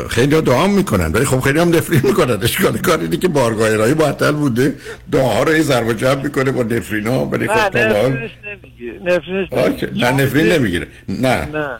خیلی 0.09 0.41
دعا 0.41 0.67
می‌کنن 0.67 1.11
ولی 1.11 1.25
خب 1.25 1.39
خیلی 1.39 1.59
هم 1.59 1.75
نفرین 1.75 2.01
می‌کنن. 2.03 2.43
اشکال 2.43 2.77
کار 2.77 2.99
اینه 2.99 3.17
که 3.17 3.27
بارگاه 3.27 3.75
رای 3.75 3.93
معطل 3.93 4.31
بوده. 4.31 4.73
دعا 5.11 5.43
رو 5.43 5.61
ضرب 5.61 5.87
و 5.87 5.93
جمع 5.93 6.23
می‌کنه 6.23 6.51
با 6.51 6.63
نفرینا 6.63 7.25
ولی 7.25 7.47
خب 7.47 7.77
نه 7.77 7.85
نفرینش 7.85 8.31
نمی‌گیره. 8.45 8.99
نه 9.95 10.23
نفرین 10.23 10.51
نمی‌گیره. 10.51 10.87
نه. 11.09 11.45
نه. 11.45 11.79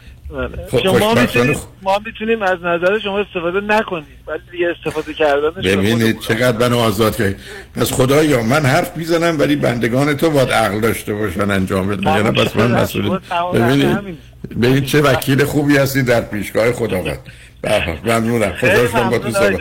شما 0.82 1.14
می‌تونیم 1.14 1.56
ما 1.82 2.00
می‌تونیم 2.06 2.42
از 2.42 2.58
نظر 2.62 2.98
شما 2.98 3.18
استفاده 3.18 3.60
نکنیم 3.60 4.04
ولی 4.26 4.40
دیگه 4.52 4.74
استفاده 4.78 5.14
کردنش 5.14 5.66
ببینید 5.66 6.20
چقدر 6.20 6.68
منو 6.68 6.78
آزاد 6.78 7.16
کرد 7.16 7.36
پس 7.76 7.92
خدایا 7.92 8.42
من 8.42 8.66
حرف 8.66 8.96
می‌زنم 8.96 9.38
ولی 9.38 9.56
بندگان 9.56 10.16
تو 10.16 10.30
باید 10.30 10.50
عقل 10.50 10.80
داشته 10.80 11.14
باشن 11.14 11.50
انجام 11.50 11.88
بدن. 11.88 12.16
یعنی 12.16 12.30
پس 12.30 12.56
من 12.56 12.70
مسئول 12.70 13.18
ببینید 13.54 13.98
ببینید 14.60 14.84
چه 14.84 15.00
وکیل 15.00 15.44
خوبی 15.44 15.76
هستی 15.76 16.02
در 16.02 16.20
پیشگاه 16.20 16.72
خداوند. 16.72 17.18
ممنونم. 18.04 18.52
خدا 18.52 18.88
شما 18.88 19.10
با 19.10 19.18
تو 19.18 19.30
سبا 19.30 19.58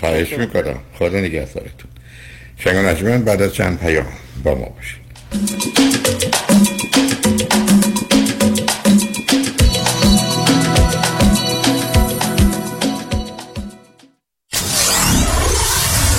خواهش 0.00 0.32
می‌کنم. 0.32 0.78
خدا 0.98 1.18
نگهدارتون. 1.18 1.90
شنگ 2.56 2.76
نجمن 2.76 3.22
بعد 3.22 3.42
از 3.42 3.54
چند 3.54 3.80
پیام 3.80 4.06
با 4.44 4.54
ما 4.54 4.68
باشید. 4.76 6.37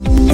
Thank 0.00 0.28
you. 0.28 0.33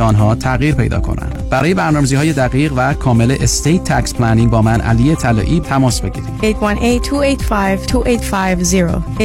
آنها 0.00 0.34
تغییر 0.34 0.74
پیدا 0.74 1.00
کنند. 1.00 1.48
برای 1.50 1.74
برنامه‌ریزی 1.74 2.16
های 2.16 2.32
دقیق 2.32 2.72
و 2.76 2.94
کامل 2.94 3.36
estate 3.40 3.84
tax 3.84 4.14
planning 4.14 4.50
با 4.50 4.62
من 4.62 4.80
علی 4.80 5.16
طلایی 5.16 5.60
تماس 5.60 6.00
بگیرید. 6.00 6.40
818-285-2850 6.40 6.44
818-285-2850 9.18 9.20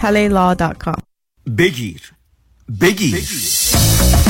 talaylaw.com 0.00 1.00
بگیر. 1.58 2.00
بگیر. 2.80 3.22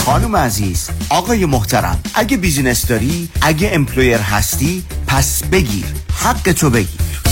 خانم 0.05 0.37
عزیز 0.37 0.91
آقای 1.09 1.47
محترم 1.47 2.01
اگه 2.15 2.37
business 2.37 2.87
داری 2.87 3.29
اگه 3.43 3.71
employer 3.73 4.19
هستی 4.19 4.85
پس 5.07 5.45
بگیر. 5.45 5.87
حقتو 6.15 6.71
بگیر. 6.71 7.32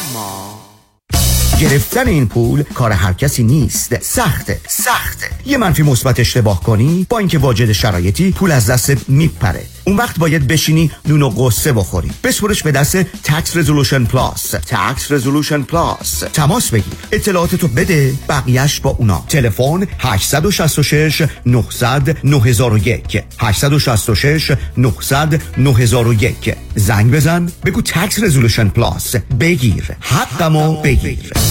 گرفتن 1.61 2.07
این 2.07 2.27
پول 2.27 2.63
کار 2.63 2.91
هر 2.91 3.13
کسی 3.13 3.43
نیست. 3.43 4.03
سخته 4.03 4.59
سخته. 4.67 5.25
یه 5.45 5.57
منفی 5.57 5.83
مثبت 5.83 6.19
اشتباه 6.19 6.63
کنی 6.63 7.05
با 7.09 7.17
اینکه 7.17 7.37
واجد 7.37 7.71
شرایطی 7.71 8.31
پول 8.31 8.51
از 8.51 8.69
دست 8.69 9.09
میپره. 9.09 9.65
اون 9.83 9.97
وقت 9.97 10.19
باید 10.19 10.47
بشینی 10.47 10.91
نون 11.05 11.21
و 11.21 11.29
غصه 11.29 11.73
بخوری. 11.73 12.11
بسپرش 12.23 12.63
به 12.63 12.71
دست 12.71 12.97
Tax 12.97 13.57
Resolution 13.57 14.05
Plus 14.05 14.51
Tax 14.51 15.11
Resolution 15.11 15.61
Plus 15.61 16.23
تماس 16.33 16.69
بگیر. 16.69 16.93
اطلاعاتتو 17.11 17.67
بده 17.67 18.13
بقیهش 18.29 18.79
با 18.79 18.89
اونا. 18.89 19.25
تلفن 19.29 19.87
866 19.99 21.23
900 21.45 22.17
9001 22.23 23.23
866 23.39 24.51
900 24.77 25.41
9001 25.57 26.55
زنگ 26.75 27.11
بزن. 27.11 27.51
بگو 27.65 27.81
Tax 27.81 28.23
Resolution 28.23 28.67
Plus 28.69 29.15
بگیر. 29.15 29.83
حقمو 29.99 30.81
بگیر. 30.81 31.50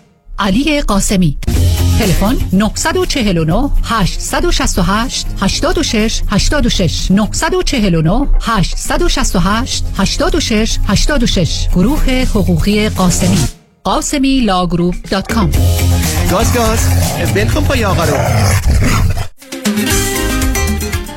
علی 0.41 0.81
قاسمی. 0.81 1.37
تلفن 1.99 2.37
949 2.53 3.69
868 3.83 5.25
86 5.41 6.21
86 6.29 7.11
949 7.11 8.27
868 8.41 9.85
86 9.97 10.77
86 10.87 11.67
گروه 11.75 12.03
حقوقی 12.09 12.89
قاسمی. 12.89 13.37
قاسمی 13.83 14.39
law 14.39 14.60
group 14.60 14.95
dot 15.09 15.33
com. 15.33 15.51
گاز 16.31 16.53
گاز. 16.53 16.79
بلکن 17.35 17.63
پای 17.63 17.85
آقا 17.85 18.03
رو. 18.03 18.17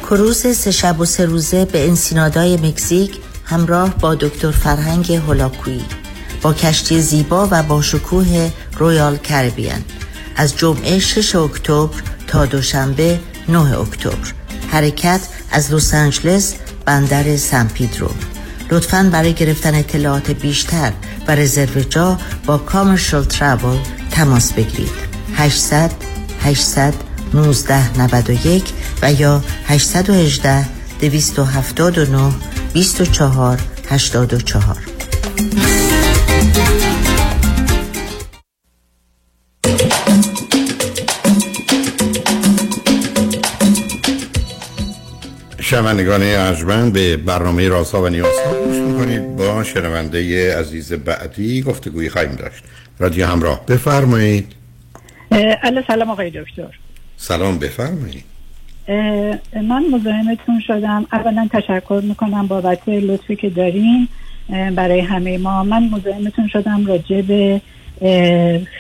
کروز 0.03 0.47
سه 0.57 0.71
شب 0.71 1.01
و 1.01 1.05
سه 1.05 1.25
روزه 1.25 1.65
به 1.65 1.89
انسینادای 1.89 2.57
مکزیک 2.57 3.11
همراه 3.45 3.95
با 3.95 4.15
دکتر 4.15 4.51
فرهنگ 4.51 5.13
هولاکویی. 5.13 6.04
با 6.45 6.53
کشتی 6.53 7.01
زیبا 7.01 7.49
و 7.51 7.63
با 7.63 7.83
شکوه 7.83 8.51
Royal 8.79 9.17
Caribbean 9.17 9.85
از 10.37 10.57
جمعه 10.57 10.99
6 10.99 11.35
اکتبر 11.37 12.03
تا 12.27 12.47
دوشنبه 12.47 13.21
9 13.49 13.79
اکتبر. 13.79 14.33
حرکت 14.71 15.21
از 15.51 15.73
لس 15.73 15.95
آنجلس 15.95 16.55
بندر 16.85 17.37
سن 17.37 17.69
پیدرو. 17.69 18.11
لطفا 18.71 19.09
برای 19.13 19.33
گرفتن 19.33 19.75
اطلاعات 19.75 20.31
بیشتر 20.31 20.93
و 21.29 21.35
رزرو 21.35 21.81
جا 21.81 22.19
با 22.47 22.59
کامرشال 22.59 23.25
ترابل 23.25 23.79
تماس 24.11 24.53
بگیرید. 24.53 24.91
800 25.35 25.91
800 26.41 26.95
1991 27.35 28.65
و 29.03 29.13
یا 29.13 29.45
818 29.69 30.67
279 31.01 32.33
24 32.73 33.61
84 33.91 34.77
شنوندگان 45.75 46.23
ارجمند 46.23 46.93
به 46.93 47.17
برنامه 47.17 47.69
راسا 47.69 48.03
و 48.03 48.09
نیاسا 48.09 48.65
گوش 48.65 48.77
می‌کنید. 48.77 49.37
با 49.37 49.65
شنونده 49.65 50.59
عزیز 50.59 50.93
بعدی 50.93 51.63
گفتگوی 51.63 52.09
خواهیم 52.09 52.33
داشت. 52.33 52.65
رادیو 52.99 53.27
همراه. 53.27 53.67
بفرمایید. 53.67 54.53
الله 55.63 55.85
سلام 55.87 56.11
آقای 56.11 56.31
دکتر. 56.31 56.79
سلام 57.17 57.59
بفرمایید. 57.59 58.25
من 59.55 59.85
مزاحمتون 59.93 60.61
شدم. 60.67 61.07
اولا 61.13 61.49
تشکر 61.53 62.01
می‌کنم 62.05 62.47
بابت 62.47 62.89
لطفی 62.89 63.37
که 63.37 63.51
دارین 63.51 64.09
برای 64.49 65.01
همه 65.01 65.39
ما. 65.39 65.63
من 65.63 65.89
مزاحمتون 65.89 66.49
شدم 66.49 66.87
راجع 66.87 67.21
به 67.21 67.61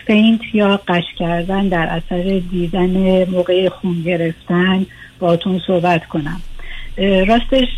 فینت 0.07 0.40
یا 0.53 0.80
قش 0.88 1.05
کردن 1.18 1.68
در 1.68 1.86
اثر 1.86 2.42
دیدن 2.51 3.24
موقع 3.30 3.68
خون 3.68 4.03
گرفتن. 4.03 4.86
باتون 5.18 5.61
صحبت 5.66 6.07
کنم. 6.07 6.40
راستش 6.99 7.68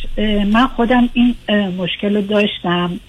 من 0.47 0.67
خودم 0.67 1.09
این 1.13 1.35
مشکل 1.79 2.17
رو 2.17 2.23
داشتم. 2.23 3.01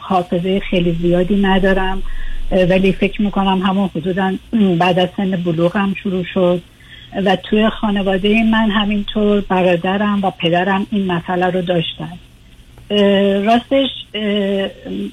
حافظه 0.00 0.60
خیلی 0.60 0.96
زیادی 1.02 1.36
ندارم. 1.36 2.02
ولی 2.50 2.92
فکر 2.92 3.22
می‌کنم 3.22 3.62
همون 3.62 3.90
حدودا 3.96 4.34
بعد 4.78 4.98
از 4.98 5.08
سن 5.16 5.30
بلوغم 5.30 5.94
شروع 5.94 6.24
شد. 6.34 6.62
و 7.24 7.36
توی 7.36 7.68
خانواده 7.68 8.44
من 8.44 8.70
همینطور 8.70 9.40
برادرم 9.40 10.20
و 10.22 10.30
پدرم 10.30 10.86
این 10.90 11.06
مسئله 11.06 11.46
رو 11.46 11.62
داشتن. 11.62 12.12
راستش 13.44 13.88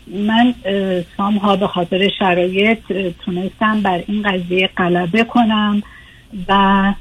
من 0.08 0.54
سام 1.18 1.38
ها 1.38 1.56
به 1.56 1.68
خاطر 1.68 2.10
شرایط 2.20 2.80
تونستم 3.26 3.82
بر 3.82 4.04
این 4.08 4.22
قضیه 4.22 4.70
غلبه 4.78 5.24
کنم 5.24 5.84
و 6.48 6.94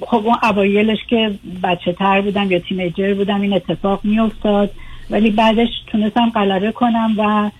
خب 0.00 0.26
اون 0.26 0.36
اوایلش 0.42 0.98
که 1.08 1.30
بچه 1.62 1.92
تر 1.92 2.20
بودم 2.20 2.50
یا 2.50 2.58
تینیجر 2.58 3.14
بودم 3.14 3.40
این 3.40 3.52
اتفاق 3.52 4.00
می 4.04 4.20
افتاد 4.20 4.70
ولی 5.10 5.30
بعدش 5.30 5.68
تونستم 5.86 6.30
غلبه 6.30 6.72
کنم 6.72 7.14
و 7.18 7.50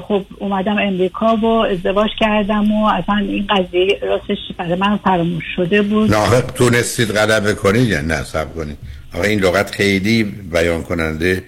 خب 0.00 0.22
اومدم 0.38 0.78
امریکا 0.78 1.36
و 1.36 1.46
ازدواج 1.46 2.10
کردم 2.20 2.72
و 2.72 2.86
اصلا 2.86 3.16
این 3.16 3.46
قضیه 3.46 3.98
راستش 4.02 4.38
برای 4.58 4.74
من 4.74 4.96
فراموش 4.96 5.44
شده 5.56 5.82
بود. 5.82 6.14
نه 6.14 6.40
تونستید 6.40 7.10
غلبه 7.10 7.54
کنید 7.54 7.88
یا 7.88 8.00
نه؟ 8.00 8.22
کنید. 8.56 8.76
آقا 9.14 9.24
این 9.24 9.40
لغت 9.40 9.70
خیلی 9.70 10.24
بیان 10.52 10.82
کننده 10.82 11.42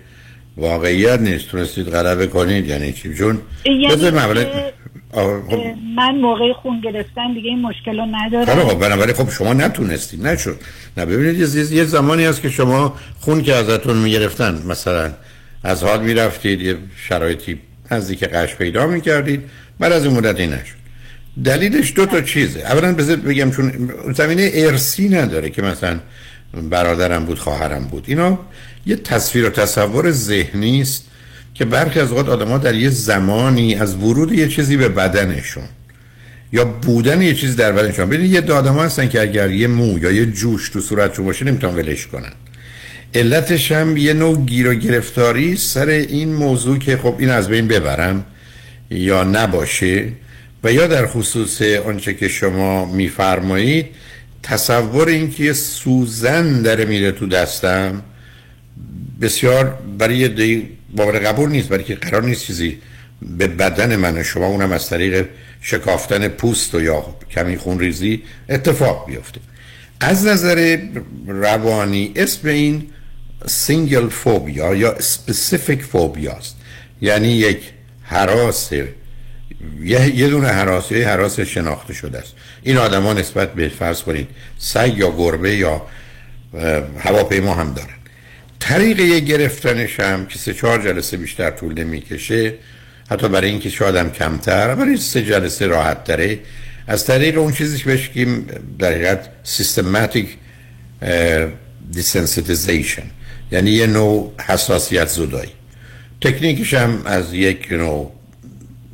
واقعیت 0.59 1.21
نیست. 1.21 1.49
تونستید 1.49 1.89
غلبه 1.89 2.27
کنید. 2.27 2.67
یعنی 2.67 2.93
چی؟ 2.93 3.15
جون 3.15 3.39
یعنی 3.65 4.11
من 5.97 6.17
موقع 6.21 6.53
خون 6.53 6.81
گرفتن 6.81 7.33
دیگه 7.35 7.49
این 7.49 7.63
مشکل 7.63 7.99
رو 7.99 8.07
ندارم. 8.07 8.69
خب 8.69 8.79
بنابراین 8.79 9.15
خب 9.15 9.31
شما 9.31 9.53
نتونستید. 9.53 10.27
نشد. 10.27 10.61
نه 10.97 11.07
ببینید 11.07 11.57
یه 11.73 11.85
زمانی 11.85 12.25
هست 12.25 12.43
که 12.43 12.51
شما 12.51 12.97
خون 13.21 13.43
که 13.43 13.55
ازتون 13.55 13.97
می‌گرفتن 13.97 14.63
مثلا 14.67 15.13
از 15.65 15.85
حال 15.85 16.03
می‌رفتید 16.03 16.63
یه 16.63 16.77
شرایطی 16.97 17.61
نزدیک 17.91 18.25
قش 18.25 18.55
پیدا 18.55 18.87
می‌کردید 18.87 19.43
بعد 19.79 19.93
از 19.93 20.05
این 20.05 20.15
مدتی 20.17 20.47
نشد. 20.47 20.79
دلیلش 21.45 21.93
دو 21.97 22.07
تا 22.07 22.21
چیزه. 22.21 22.61
اولا 22.61 22.93
بذار 22.93 23.17
بگم 23.17 23.51
چون 23.51 23.93
زمینه 24.15 24.51
ارسی 24.55 25.09
نداره 25.09 25.51
که 25.51 25.63
مثلا 25.63 25.99
برادرم 26.71 27.25
بود 27.25 27.39
خواهرم 27.39 27.85
بود. 27.85 28.05
اینا 28.07 28.39
یه 28.87 28.97
تصویر 28.97 29.47
و 29.47 29.51
تصور 29.51 30.11
ذهنی 30.11 30.81
است 30.81 31.05
که 31.55 31.65
برخی 31.65 32.01
از 32.01 32.11
اوقات 32.11 32.29
آدم‌ها 32.29 32.59
در 32.59 32.75
یه 32.75 32.91
زمانی 32.91 33.75
از 33.75 33.95
ورود 33.95 34.33
یه 34.33 34.49
چیزی 34.49 34.77
به 34.77 34.89
بدنشون 34.89 35.65
یا 36.53 36.65
بودن 36.65 37.23
یه 37.23 37.35
چیز 37.35 37.57
در 37.57 37.73
بدنشون. 37.73 38.07
ببینید 38.07 38.33
یه 38.33 38.53
آدم 38.53 38.79
هستن 38.79 39.09
که 39.09 39.21
اگر 39.21 39.51
یه 39.51 39.67
مو 39.67 39.99
یا 39.99 40.11
یه 40.11 40.27
جوش 40.27 40.69
تو 40.69 40.81
صورتشون 40.81 41.25
باشه 41.25 41.45
نمی‌تونن 41.45 41.75
ولش 41.75 42.07
کنن. 42.07 42.33
علتش 43.15 43.73
هم 43.73 43.97
یه 43.97 44.13
نوع 44.13 44.45
گیر 44.45 44.71
و 44.71 44.75
گرفتاری 44.75 45.57
سر 45.57 45.89
این 45.89 46.35
موضوع 46.35 46.79
که 46.79 46.97
خب 46.97 47.15
این 47.19 47.31
از 47.31 47.49
بین 47.49 47.69
ببرم 47.69 48.25
یا 48.91 49.25
نباشه 49.25 50.09
و 50.65 50.73
یا 50.73 50.87
در 50.87 51.07
خصوص 51.07 51.63
آنچه 51.63 52.15
که 52.15 52.29
شما 52.29 52.85
میفرمایید 52.85 53.87
تصور 54.49 55.09
این 55.09 55.31
که 55.31 55.45
یه 55.45 55.53
سوزن 55.53 56.63
داره 56.63 56.85
میره 56.85 57.13
تو 57.13 57.27
دستم 57.27 58.03
بسیار 59.21 59.79
برای 59.99 60.17
یه 60.17 60.63
باور 60.97 61.19
قبول 61.19 61.51
نیست 61.51 61.69
برای 61.69 61.85
که 61.85 61.95
قرار 61.95 62.23
نیست 62.23 62.45
چیزی 62.45 62.79
به 63.23 63.47
بدن 63.47 63.97
من 63.97 64.19
و 64.19 64.23
شما 64.23 64.47
اونم 64.47 64.73
از 64.73 64.89
طریق 64.89 65.29
شکافتن 65.61 66.29
پوست 66.29 66.75
و 66.75 66.81
یا 66.81 67.05
کمی 67.31 67.57
خون 67.57 67.79
ریزی 67.79 68.23
اتفاق 68.49 69.07
بیفته. 69.07 69.41
از 70.01 70.27
نظر 70.27 70.79
روانی 71.27 72.13
اسم 72.17 72.49
این 72.49 72.87
single 73.47 74.09
phobia 74.09 74.75
یا 74.75 75.01
specific 75.01 75.83
phobia 75.83 76.33
است. 76.33 76.57
یعنی 77.01 77.29
یک 77.29 77.59
هراس 78.03 78.73
یه, 79.83 80.17
یه 80.17 80.29
دونه 80.29 80.49
حراس 80.49 80.93
یه 80.93 81.09
حراس 81.09 81.41
شناخته 81.41 81.95
شده 81.95 82.19
است. 82.19 82.35
این 82.63 82.77
آدما 82.77 83.13
نسبت 83.13 83.55
به 83.55 83.69
فرض 83.69 84.03
کنید 84.03 84.29
سگ 84.59 84.93
یا 84.97 85.11
گربه 85.11 85.57
یا 85.57 85.87
هواپیما 86.99 87.55
هم 87.55 87.73
دارن. 87.73 87.89
طریق 88.61 89.25
گرفتنش 89.25 90.01
هم 90.01 90.27
که 90.27 90.39
سه 90.39 90.55
چهار 90.55 90.83
جلسه 90.83 91.17
بیشتر 91.17 91.51
طول 91.51 91.85
نمی‌کشه 91.85 92.55
حتی 93.11 93.29
برای 93.29 93.51
اینکه 93.51 93.71
شاید 93.71 93.97
هم 93.97 94.11
کمتر 94.11 94.75
برای 94.75 94.97
سه 94.97 95.23
جلسه 95.23 95.67
راحت 95.67 96.05
تره. 96.05 96.39
از 96.87 97.07
طریق 97.07 97.39
اون 97.39 97.53
چیزی 97.53 97.79
که 97.79 97.97
که 97.97 98.27
در 98.79 98.93
حقیقت 98.93 99.29
سیستماتیک 99.45 100.37
یعنی 103.53 103.71
یه 103.71 103.87
نوع 103.87 104.33
حساسیت 104.47 105.09
زدایی. 105.09 105.51
تکنیکش 106.21 106.75
هم 106.75 107.03
از 107.05 107.35
یک 107.35 107.73
نوع 107.73 108.13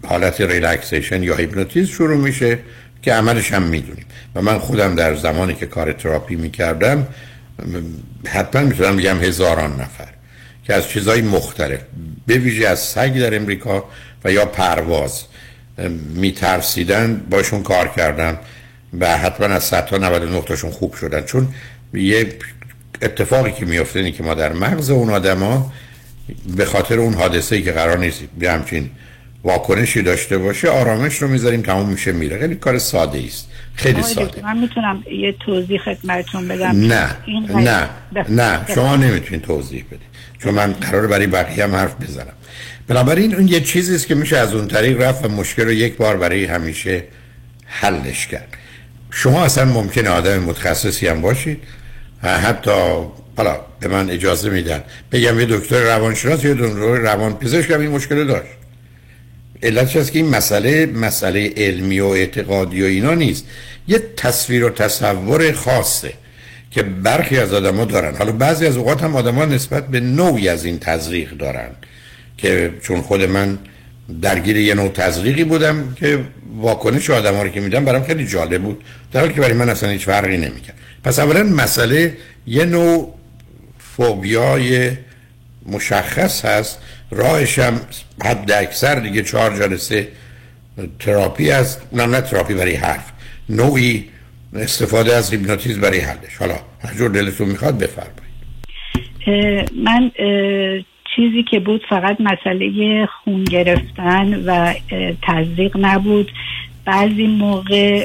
حالت 0.05 0.41
relaxation 0.41 1.23
یا 1.23 1.37
هیپنوتیزم 1.37 1.93
شروع 1.93 2.17
میشه 2.17 2.59
که 3.03 3.13
عملش 3.13 3.53
هم 3.53 3.63
می‌دونیم. 3.63 4.05
و 4.35 4.43
من 4.43 4.59
خودم 4.59 4.95
در 4.95 5.15
زمانی 5.15 5.55
که 5.55 5.67
کار 5.67 5.93
تراپی 5.93 6.37
می‌کردم 6.37 7.07
حتما 8.27 8.63
می‌تونم 8.63 8.97
بگم 8.97 9.19
هزاران 9.19 9.73
نفر 9.73 10.09
که 10.65 10.75
از 10.75 10.89
چیزهای 10.89 11.23
مختلف 11.23 11.81
به 12.27 12.35
ویژه 12.35 12.69
از 12.69 12.79
سگ 12.79 13.21
در 13.21 13.37
امریکا 13.37 13.85
و 14.25 14.33
یا 14.33 14.45
پرواز 14.45 15.25
میترسیدن 16.15 17.27
باشون 17.31 17.63
کار 17.63 17.89
کردم 17.89 18.39
و 19.01 19.19
حتما 19.19 19.47
از 19.47 19.65
100 19.65 19.87
تا 19.87 19.99
99 19.99 20.43
تاشون 20.43 20.71
خوب 20.71 20.95
شدن. 20.95 21.21
چون 21.23 21.49
یه 21.95 22.27
اتفاقی 23.03 23.53
که 23.53 23.67
میفته 23.67 23.99
اینه 23.99 24.13
که 24.13 24.23
ما 24.23 24.35
در 24.35 24.53
مغز 24.53 24.91
اون 24.91 25.11
آدما 25.11 25.73
به 26.57 26.65
خاطر 26.65 26.99
اون 26.99 27.15
حادثه 27.15 27.57
ای 27.57 27.63
که 27.63 27.73
قرار 27.73 27.99
نیست 27.99 28.21
به 28.39 28.51
همچین 28.51 28.91
واکنشی 29.45 30.03
داشته 30.03 30.39
باشه 30.39 30.69
آرامش 30.69 31.23
رو 31.23 31.29
می‌ذاریم 31.29 31.63
تموم 31.63 31.89
میشه 31.89 32.13
میره. 32.13 32.39
خیلی 32.39 32.55
کار 32.55 32.79
ساده 32.79 33.23
است 33.27 33.49
خیلی 33.75 34.03
ساده. 34.03 34.43
من 34.43 34.59
می‌تونم 34.59 35.05
یه 35.13 35.33
توضیح 35.33 35.79
خدمتتون 35.79 36.49
بدم. 36.49 36.71
نه 36.71 37.17
نه 37.55 37.89
نه. 38.29 38.61
شما 38.75 38.97
نمی‌تونید 38.97 39.43
توضیح 39.43 39.85
بدید. 39.87 40.15
چون 40.39 40.55
من 40.55 40.73
قرار 40.73 41.07
برای 41.07 41.27
بقیه 41.27 41.65
هم 41.65 41.75
حرف 41.75 41.95
بزنم. 42.03 42.33
بنابراین 42.89 43.35
اون 43.35 43.49
یه 43.49 43.61
چیزی 43.61 43.95
است 43.95 44.07
که 44.07 44.15
میشه 44.15 44.37
از 44.37 44.55
اون 44.55 44.69
طریق 44.69 45.03
رفت 45.03 45.25
و 45.25 45.29
مشکل 45.29 45.65
رو 45.65 45.73
یک 45.73 45.97
بار 45.97 46.17
برای 46.17 46.45
همیشه 46.45 47.05
حلش 47.67 48.27
کرد. 48.27 48.49
شما 49.11 49.45
اصلا 49.45 49.65
ممکنه 49.65 50.11
آدم 50.11 50.39
متخصصی 50.39 51.09
هم 51.09 51.21
باشید. 51.21 51.63
حتی 52.23 52.71
حالا 53.37 53.61
به 53.81 53.89
من 53.89 54.11
اجازه 54.11 54.51
میدن. 54.51 54.83
بگم 55.13 55.41
یه 55.41 55.47
دکتر 55.47 55.81
روانشناس 55.81 56.45
یا 56.45 56.55
دکتر 56.55 56.97
روان 56.97 57.35
پزشک 57.35 57.71
هم 57.71 57.81
این 57.81 57.91
مشکل 57.91 58.27
داشت. 58.27 58.51
علتش 59.65 59.97
هست 59.97 60.13
که 60.13 60.19
این 60.19 60.29
مسئله 60.29 60.87
مسئله 60.87 61.53
علمی 61.57 62.01
و 62.01 62.07
اعتقادی 62.07 62.83
و 62.83 62.87
اینا 62.87 63.15
نیست. 63.15 63.45
یه 63.89 64.03
تصویر 64.17 64.65
و 64.65 64.71
تصور 64.71 65.53
خاصه 65.53 66.13
که 66.71 66.83
برخی 66.83 67.39
از 67.39 67.53
آدما 67.53 67.85
دارن. 67.85 68.17
حالا 68.17 68.33
بعضی 68.33 68.67
از 68.67 68.77
اوقات 68.77 69.03
هم 69.03 69.17
آدما 69.17 69.45
نسبت 69.45 69.89
به 69.89 70.01
نوعی 70.01 70.49
از 70.49 70.65
این 70.65 70.79
تزریق 70.79 71.31
دارن 71.31 71.69
که 72.39 72.73
چون 72.83 73.03
خود 73.03 73.23
من 73.23 73.59
درگیر 74.23 74.57
یه 74.57 74.75
نوع 74.75 74.89
تزریقی 74.89 75.45
بودم 75.45 75.95
که 75.97 76.21
واکنش 76.57 77.11
آدم 77.11 77.35
ها 77.35 77.43
رو 77.43 77.49
که 77.49 77.61
میدم 77.61 77.85
برام 77.85 78.03
خیلی 78.03 78.27
جالب 78.27 78.63
بود. 78.63 78.85
در 79.13 79.21
حالی 79.21 79.35
که 79.35 79.41
برای 79.41 79.55
من 79.55 79.69
اصلا 79.69 79.91
هیچ 79.91 80.05
فرقی 80.05 80.37
نمی‌کرد. 80.37 80.77
پس 81.05 81.19
اولا 81.19 81.43
مسئله 81.43 82.17
یه 82.47 82.65
نوع 82.65 83.15
فوبیای 83.97 84.91
مشخص 85.67 86.45
هست 86.45 86.79
راهش 87.17 87.59
هم 87.59 87.81
حد 88.25 88.53
اکثر 88.53 88.95
دیگه 88.95 89.23
چهار 89.23 89.57
جلسه 89.57 90.09
تراپی 90.99 91.51
است. 91.51 91.89
اونم 91.91 92.15
نه 92.15 92.21
تراپی 92.21 92.55
برای 92.55 92.75
حرف. 92.75 93.13
نوعی 93.49 94.09
استفاده 94.55 95.17
از 95.17 95.33
هیپنوتیزم 95.33 95.81
برای 95.81 96.01
حلش. 96.01 96.37
حالا 96.39 96.55
هر 96.85 96.95
جور 96.95 97.11
دلتون 97.11 97.49
می‌خواد 97.49 97.79
بفرمایید. 97.79 98.25
من 99.85 100.11
چیزی 101.17 101.45
که 101.51 101.61
بود 101.61 101.83
فقط 101.89 102.17
مسئله 102.21 103.07
خون 103.07 103.45
گرفتن 103.45 104.45
و 104.47 104.75
تزریق 105.23 105.77
نبود. 105.81 106.31
بعضی 106.85 107.27
موقع 107.27 108.05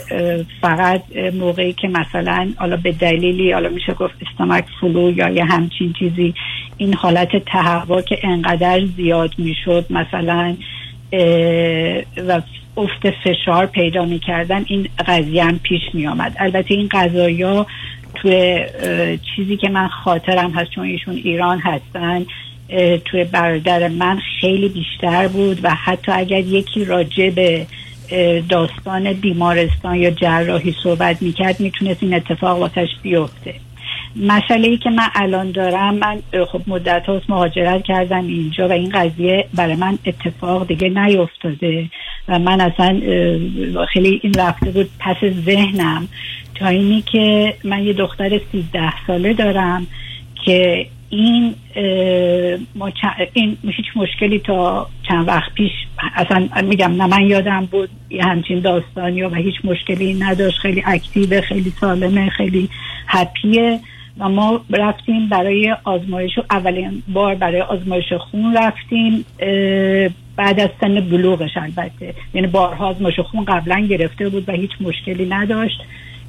فقط 0.62 1.04
موقعی 1.34 1.74
که 1.74 1.88
مثلا 1.88 2.50
حالا 2.58 2.78
به 2.78 2.92
دلیلی 2.92 3.52
حالا 3.52 3.70
میشه 3.70 3.94
گفت 3.94 4.14
استمک 4.22 4.66
فلو 4.82 5.12
یا 5.12 5.30
یه 5.30 5.46
همچین 5.46 5.94
چیزی 5.94 6.34
این 6.78 6.94
حالت 6.94 7.46
تهوع 7.46 8.02
که 8.02 8.20
انقدر 8.24 8.86
زیاد 8.98 9.32
می‌شد 9.38 9.86
مثلا 9.90 10.56
و 12.28 12.42
افت 12.78 13.10
فشار 13.24 13.66
پیدا 13.66 14.06
می‌کردن 14.06 14.66
این 14.68 14.88
قضیه 15.08 15.44
هم 15.44 15.60
پیش 15.60 15.82
میامد 15.94 16.36
البته 16.40 16.74
این 16.74 16.90
قضایا 16.92 17.66
توی 18.16 18.66
چیزی 19.36 19.58
که 19.58 19.70
من 19.70 19.88
خاطرم 19.88 20.52
هست 20.52 20.72
چون 20.72 20.86
ایشون 20.86 21.16
ایران 21.16 21.60
هستن 21.60 22.26
توی 23.06 23.24
برادر 23.24 23.88
من 23.88 24.20
خیلی 24.42 24.70
بیشتر 24.70 25.28
بود 25.28 25.60
و 25.64 25.70
حتی 25.70 26.12
اگر 26.12 26.40
یکی 26.40 26.86
راجع 26.86 27.30
به 27.30 27.66
داستان 28.50 29.14
بیمارستان 29.14 29.96
یا 29.96 30.12
جراحی 30.12 30.76
صحبت 30.84 31.22
می‌کرد 31.22 31.60
می‌تونست 31.60 32.04
این 32.04 32.14
اتفاق 32.14 32.60
واسش 32.60 32.88
بیفته. 33.02 33.54
مسئله 34.16 34.68
ای 34.68 34.78
که 34.78 34.90
من 34.90 35.08
الان 35.16 35.52
دارم 35.52 35.96
من 35.96 36.22
خب 36.52 36.62
مدت 36.68 37.06
هاست 37.06 37.30
مهاجرت 37.30 37.84
کردم 37.84 38.28
اینجا 38.28 38.68
و 38.68 38.72
این 38.72 38.90
قضیه 38.90 39.46
برای 39.54 39.76
من 39.76 39.98
اتفاق 40.06 40.68
دیگه 40.68 40.90
نیفتاده 40.90 41.90
و 42.28 42.40
من 42.40 42.62
اصلا 42.62 43.02
خیلی 43.94 44.20
این 44.24 44.34
رفته 44.34 44.72
بود 44.72 44.90
پس 45.00 45.18
ذهنم 45.46 46.08
تا 46.56 46.68
اینی 46.68 47.02
که 47.02 47.54
من 47.64 47.84
یه 47.84 47.94
دختر 47.94 48.42
سیزده 48.52 49.06
ساله 49.08 49.34
دارم 49.34 49.88
که 50.46 50.88
این 51.10 51.56
ما 52.76 52.92
این 53.34 53.58
هیچ 53.64 53.86
مشکلی 53.96 54.40
تا 54.40 54.88
چند 55.08 55.28
وقت 55.28 55.54
پیش 55.54 55.72
اصلا 56.16 56.48
میگم 56.64 56.92
نه 57.02 57.08
من 57.08 57.28
یادم 57.28 57.66
بود 57.66 57.90
یه 58.10 58.24
همچین 58.24 58.60
داستانی 58.60 59.22
و 59.22 59.36
هیچ 59.36 59.56
مشکلی 59.64 60.14
نداشت. 60.14 60.58
خیلی 60.60 60.84
اکتیو 60.86 61.42
خیلی 61.42 61.70
سالمه 61.70 62.30
خیلی 62.30 62.70
هپیه 63.08 63.80
و 64.20 64.30
ما 64.30 64.62
رفتیم 64.70 65.30
برای 65.30 65.76
آزمایش 65.84 66.32
اولین 66.52 67.04
بار 67.08 67.36
برای 67.36 67.62
آزمایش 67.62 68.14
خون 68.14 68.58
رفتیم 68.58 69.26
بعد 70.36 70.60
از 70.60 70.70
سن 70.82 71.00
بلوغش 71.00 71.58
البته. 71.58 72.14
یعنی 72.34 72.48
بارها 72.48 72.88
آزمایش 72.88 73.20
خون 73.20 73.46
قبلا 73.46 73.80
گرفته 73.80 74.30
بود 74.30 74.50
و 74.50 74.52
هیچ 74.52 74.72
مشکلی 74.82 75.26
نداشت. 75.26 75.82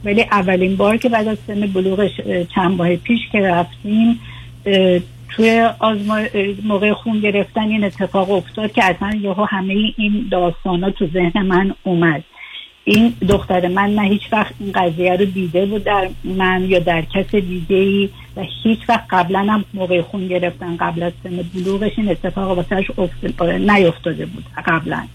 ولی 0.05 0.23
اولین 0.23 0.77
بار 0.77 0.97
که 0.97 1.09
بعد 1.09 1.29
از 1.29 1.39
سن 1.47 1.61
بلوغش 1.61 2.11
چند 2.55 2.77
ماه 2.77 2.97
پیش 2.97 3.21
که 3.33 3.41
رفتیم 3.41 4.21
توی 5.29 5.69
آزما... 5.79 6.21
موقع 6.65 6.93
خون 6.93 7.21
گرفتن 7.21 7.61
این 7.69 7.85
اتفاق 7.85 8.31
افتاد 8.31 8.73
که 8.73 8.85
اصلا 8.85 9.19
یهو 9.21 9.45
همه 9.45 9.75
این 9.97 10.29
داستان 10.31 10.85
ها 10.85 10.91
تو 10.91 11.07
ذهن 11.07 11.43
من 11.43 11.75
اومد. 11.83 12.25
این 12.85 13.15
دختر 13.29 13.69
من 13.69 13.95
نه 13.95 14.03
هیچ 14.03 14.23
وقت 14.33 14.55
این 14.61 14.73
قضیه 14.73 15.17
رو 15.17 15.25
دیده 15.25 15.67
بود 15.67 15.85
در 15.85 16.09
من 16.25 16.65
یا 16.65 16.79
در 16.79 17.03
کس 17.03 17.35
دیگه 17.35 17.77
ای 17.77 18.09
و 18.37 18.45
هیچ 18.63 18.79
وقت 18.89 19.05
قبلا 19.11 19.39
هم 19.39 19.65
موقع 19.75 20.03
خون 20.03 20.29
گرفتن 20.29 20.77
قبل 20.77 21.03
از 21.03 21.13
سن 21.23 21.37
بلوغش 21.55 21.93
این 21.97 22.09
اتفاق 22.09 22.57
واسهش 22.57 22.91
نیفتاده 23.41 24.27
بود 24.27 24.45
قبلا. 24.67 25.07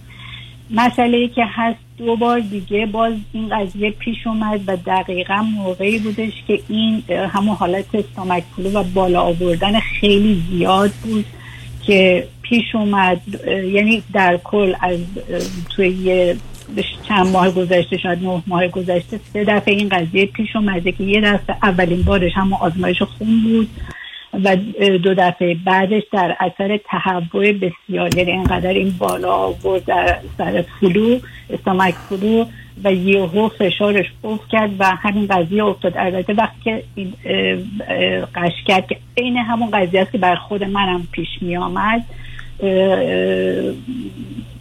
مسئله 0.71 1.27
که 1.27 1.45
هست 1.45 1.79
دو 1.97 2.15
بار 2.15 2.39
دیگه 2.39 2.85
باز 2.85 3.13
این 3.33 3.49
قضیه 3.49 3.91
پیش 3.91 4.27
اومد 4.27 4.61
و 4.67 4.77
دقیقا 4.85 5.35
موقعی 5.35 5.99
بودش 5.99 6.33
که 6.47 6.59
این 6.69 7.03
همون 7.09 7.55
حالت 7.55 7.95
استامک 7.95 8.43
و 8.73 8.83
بالا 8.83 9.21
آوردن 9.21 9.79
خیلی 9.79 10.43
زیاد 10.49 10.91
بود 10.91 11.25
که 11.85 12.27
پیش 12.41 12.75
اومد 12.75 13.21
یعنی 13.47 14.03
در 14.13 14.37
کل 14.43 14.73
از 14.81 14.99
توی 15.75 16.35
چند 17.07 17.27
ماه 17.27 17.51
گذشته 17.51 17.97
شاید 17.97 18.23
نه 18.23 18.43
ماه 18.47 18.67
گذشته 18.67 19.19
سه 19.33 19.43
دفعه 19.43 19.73
این 19.73 19.89
قضیه 19.89 20.25
پیش 20.25 20.55
اومده 20.55 20.91
که 20.91 21.03
یه 21.03 21.21
دفعه 21.21 21.55
اولین 21.63 22.01
بارش 22.01 22.31
همون 22.35 22.59
آزمایش 22.61 23.01
خون 23.01 23.43
بود. 23.43 23.69
و 24.43 24.55
دو 24.97 25.13
دفعه 25.13 25.55
بعدش 25.65 26.03
در 26.11 26.37
اثر 26.39 26.77
تهوع 26.77 27.51
بسیار 27.51 28.17
یعنی 28.17 28.31
اینقدر 28.31 28.69
این 28.69 28.95
بالا 28.99 29.33
آورد 29.33 29.85
در 29.85 30.17
اثر 30.37 30.65
flu 30.79 31.19
stomach 31.49 31.93
flu 31.93 32.45
و 32.83 32.93
یهو 32.93 33.49
فشارش 33.49 34.05
افت 34.23 34.49
کرد 34.49 34.71
و 34.79 34.85
همین 34.85 35.27
قضیه 35.27 35.63
افتاد. 35.63 35.93
البته 35.97 36.33
وقتی 36.33 36.59
که 36.63 36.83
این 36.95 37.13
غش 38.35 38.63
کرد 38.67 38.87
که 38.87 38.97
عین 39.17 39.37
همون 39.37 39.71
قضیه 39.71 40.01
است 40.01 40.11
که 40.11 40.17
بر 40.17 40.35
خود 40.35 40.63
منم 40.63 41.07
پیش 41.11 41.27
می 41.41 41.57
آمد 41.57 42.03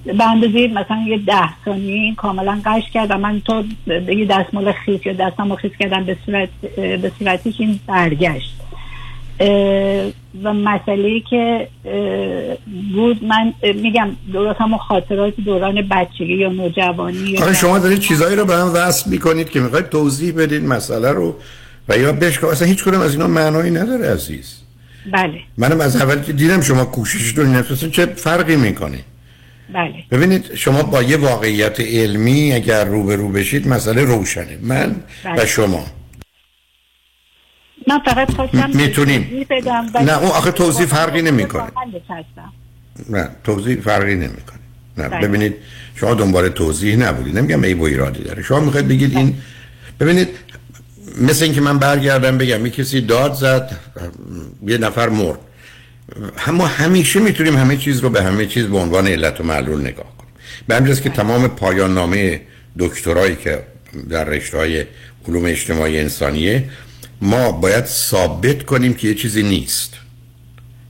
به 0.05 0.30
اندازه 0.30 0.68
مثلا 0.68 1.05
یه 1.09 1.18
ده 1.18 1.64
ثانیه 1.64 1.94
این 1.94 2.14
کاملا 2.14 2.60
غش 2.65 2.90
کرد 2.90 3.10
و 3.10 3.18
من 3.18 3.40
تو 3.40 3.64
یه 4.09 4.24
دستمال 4.24 4.72
خیس 4.72 5.06
یا 5.06 5.12
دستم 5.12 5.55
خیس 5.55 5.72
کردم 5.78 6.05
به 6.05 6.16
صورت 6.26 6.48
به 6.76 7.12
صورتش 7.18 7.60
این 7.60 7.80
برگشت. 7.86 8.64
و 10.43 10.52
مسئله 10.55 11.20
که 11.31 11.69
بود 12.94 13.24
من 13.24 13.52
میگم 13.74 14.09
درست 14.32 14.61
همون 14.61 14.78
خاطرات 14.78 15.35
دوران 15.44 15.89
بچگی 15.90 16.35
یا 16.35 16.48
نوجوانی 16.48 17.39
آره 17.39 17.55
شما 17.55 17.78
دارید 17.78 17.98
چیزایی 17.98 18.36
رو 18.36 18.44
به 18.44 18.55
هم 18.55 18.74
وصل 18.74 19.11
می‌کنید 19.11 19.51
که 19.51 19.61
می‌خواید 19.61 19.89
توضیح 19.89 20.35
بدید 20.35 20.65
مسئله 20.65 21.12
رو 21.12 21.36
و 21.89 21.98
یا 21.98 22.12
بشکا 22.12 22.51
اصلا 22.51 22.69
هیچ 22.69 22.85
کدوم 22.85 23.01
از 23.01 23.12
اینا 23.12 23.27
معنایی 23.27 23.70
نداره 23.70 24.12
عزیز. 24.12 24.61
بله. 25.12 25.40
منم 25.59 25.81
از 25.81 25.97
اول 25.97 26.23
که 26.23 26.32
دیدم 26.32 26.61
شما 26.61 26.85
کوشش 26.85 27.39
رو 27.39 27.47
نفسون 27.47 27.90
چه 27.90 28.06
فرقی 28.06 28.56
می‌کنه؟ 28.56 28.98
بله. 29.74 29.94
ببینید 30.11 30.55
شما 30.55 30.82
با 30.82 31.02
یه 31.02 31.16
واقعیت 31.16 31.81
علمی 31.81 32.52
اگر 32.52 32.85
رو 32.85 33.05
به 33.05 33.16
رو 33.16 33.28
بشید 33.28 33.69
مسئله 33.69 34.05
روشنه. 34.05 34.59
من 34.62 34.97
بله. 35.24 35.43
و 35.43 35.47
شما. 35.47 35.85
من 37.89 37.98
فقط 37.98 38.35
خواستم 38.35 38.70
می‌تونیم. 38.74 39.47
نه 39.94 40.19
اون 40.19 40.31
آخه 40.31 40.51
توضیح 40.51 40.86
فرقی 40.86 41.23
نمی‌کنه. 41.23 41.62
نه 43.11 43.28
توضیح 43.44 43.81
فرقی 43.81 44.15
نمی‌کنه. 44.15 44.59
نه 44.98 45.09
بله. 45.09 45.28
ببینید 45.28 45.55
شما 45.94 46.15
دنبال 46.15 46.48
توضیح 46.48 46.97
نبودید. 46.97 47.39
نمیگم 47.39 47.62
ای 47.62 47.74
و 47.74 47.82
ایرادی 47.82 48.23
داره. 48.23 48.43
شما 48.43 48.61
می‌خواید 48.61 48.89
بگید 48.89 49.16
این 49.16 49.36
ببینید 50.01 50.28
مثل 51.20 51.44
اینکه 51.44 51.61
من 51.61 51.78
برگردم 51.78 52.39
بگم 52.39 52.66
یه 52.66 52.73
کسی 52.73 53.01
داد 53.01 53.35
زد 53.35 53.77
یه 54.66 54.78
نفر 54.78 55.09
مرد. 55.09 55.39
ما 56.52 56.66
همیشه 56.66 57.20
می‌تونیم 57.20 57.56
همه 57.56 57.77
چیز 57.77 58.01
رو 58.01 58.11
به 58.11 58.23
همه 58.23 58.47
چیز 58.47 58.66
به 58.66 58.78
عنوان 58.78 59.06
علت 59.06 59.40
و 59.40 59.44
معلول 59.44 59.81
نگاه 59.81 60.16
کنیم. 60.19 60.32
به 60.69 60.77
همجاست 60.77 61.02
که 61.02 61.11
تمام 61.11 61.48
پایان 61.48 61.94
نامه 61.94 62.40
دکترایی 62.78 63.36
که 63.36 63.62
در 64.11 64.24
رشته 64.24 64.59
های 64.59 64.85
علوم 65.28 65.44
اجتماعی 65.44 66.01
انسانیه 66.01 66.65
ما 67.24 67.52
باید 67.52 67.84
ثابت 67.84 68.62
کنیم 68.62 68.94
که 68.94 69.09
یه 69.09 69.14
چیزی 69.14 69.42
نیست. 69.42 69.92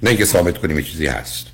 نه 0.02 0.10
اینکه 0.10 0.24
ثابت 0.24 0.58
کنیم 0.58 0.78
یه 0.78 0.84
چیزی 0.84 1.06
هست. 1.06 1.46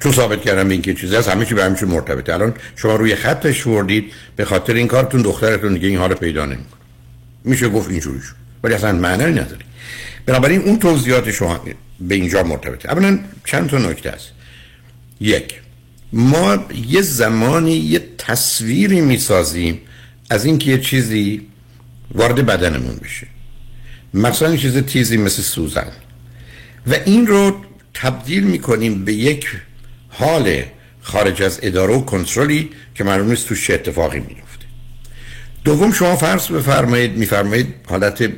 چون 0.00 0.12
ثابت 0.12 0.42
کردم 0.42 0.68
این 0.68 0.82
که 0.82 0.94
چیزی 0.94 1.16
هست 1.16 1.28
همه 1.28 1.46
چی 1.46 1.54
به 1.54 1.76
چی 1.80 1.86
مرتبطه. 1.86 2.34
الان 2.34 2.54
شما 2.76 2.96
روی 2.96 3.14
خطش 3.14 3.66
وردید 3.66 4.12
به 4.36 4.44
خاطر 4.44 4.74
این 4.74 4.86
کارتون 4.86 5.22
دخترتون 5.22 5.74
دیگه 5.74 5.88
این 5.88 5.98
حال 5.98 6.14
پیدا 6.14 6.44
نمی‌کنه. 6.44 6.80
میشه 7.44 7.68
گفت 7.68 7.90
اینجوری 7.90 8.20
شد. 8.20 8.34
ولی 8.62 8.74
اصلا 8.74 8.92
معنی 8.92 9.24
نداره. 9.24 9.64
بنابراین 10.26 10.60
اون 10.60 10.78
توضیحات 10.78 11.30
شما 11.30 11.60
به 12.00 12.14
اینجا 12.14 12.42
مرتبطه. 12.42 12.90
اولا 12.92 13.18
چند 13.44 13.70
تا 13.70 13.78
نکته 13.78 14.10
است 14.10 14.30
یک 15.20 15.54
ما 16.12 16.58
یه 16.88 17.02
زمانی 17.02 17.76
یه 17.76 18.02
تصویری 18.18 19.00
می‌سازیم 19.00 19.80
از 20.30 20.44
اینکه 20.44 20.70
یه 20.70 20.78
چیزی 20.78 21.46
وارد 22.14 22.46
بدنمون 22.46 22.96
بشه. 22.96 23.26
مثلا 24.14 24.56
چیز 24.56 24.78
تیزی 24.78 25.16
مثل 25.16 25.42
سوزن. 25.42 25.92
و 26.86 26.94
این 27.04 27.26
رو 27.26 27.56
تبدیل 27.94 28.44
می‌کنیم 28.44 29.04
به 29.04 29.12
یک 29.12 29.46
حال 30.08 30.62
خارج 31.02 31.42
از 31.42 31.58
اداره 31.62 31.94
و 31.94 32.00
کنترلی 32.00 32.70
که 32.94 33.04
معلوم 33.04 33.28
نیست 33.28 33.48
تو 33.48 33.54
چه 33.54 33.74
اتفاقی 33.74 34.20
میفته 34.20 34.66
دوم 35.64 35.92
شما 35.92 36.16
فرض 36.16 36.46
بفرمایید 36.46 37.16
میفرمایید 37.16 37.74
حالت 37.88 38.30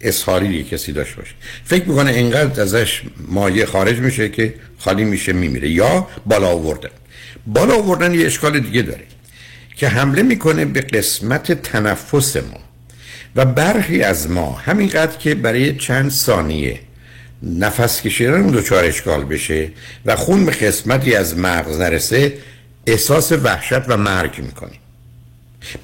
اظهاری 0.00 0.64
کسی 0.64 0.92
داشته 0.92 1.16
باشه. 1.16 1.34
فکر 1.64 1.84
می‌کنه 1.84 2.10
اینقدر 2.10 2.62
ازش 2.62 3.02
مایه 3.28 3.66
خارج 3.66 3.98
میشه 3.98 4.28
که 4.28 4.54
خالی 4.78 5.04
میشه 5.04 5.32
میمیره. 5.32 5.70
یا 5.70 6.08
بالا 6.26 6.48
آوردن. 6.48 6.90
بالا 7.46 7.74
آوردن 7.74 8.14
یه 8.14 8.26
اشکال 8.26 8.60
دیگه 8.60 8.82
داره 8.82 9.04
که 9.76 9.88
حمله 9.88 10.22
می‌کنه 10.22 10.64
به 10.64 10.80
قسمت 10.80 11.52
تنفس 11.52 12.36
ما. 12.36 12.65
و 13.36 13.44
برخی 13.44 14.02
از 14.02 14.30
ما 14.30 14.52
همینقدر 14.52 15.16
که 15.16 15.34
برای 15.34 15.76
چند 15.76 16.10
ثانیه 16.10 16.80
نفس 17.42 18.02
کشیدن 18.02 18.46
دچار 18.46 18.84
اشکال 18.84 19.24
بشه 19.24 19.70
و 20.06 20.16
خون 20.16 20.46
به 20.46 20.52
قسمتی 20.52 21.14
از 21.14 21.38
مغز 21.38 21.80
نرسه 21.80 22.32
احساس 22.86 23.32
وحشت 23.32 23.88
و 23.88 23.96
مرگ 23.96 24.38
می‌کنیم. 24.38 24.80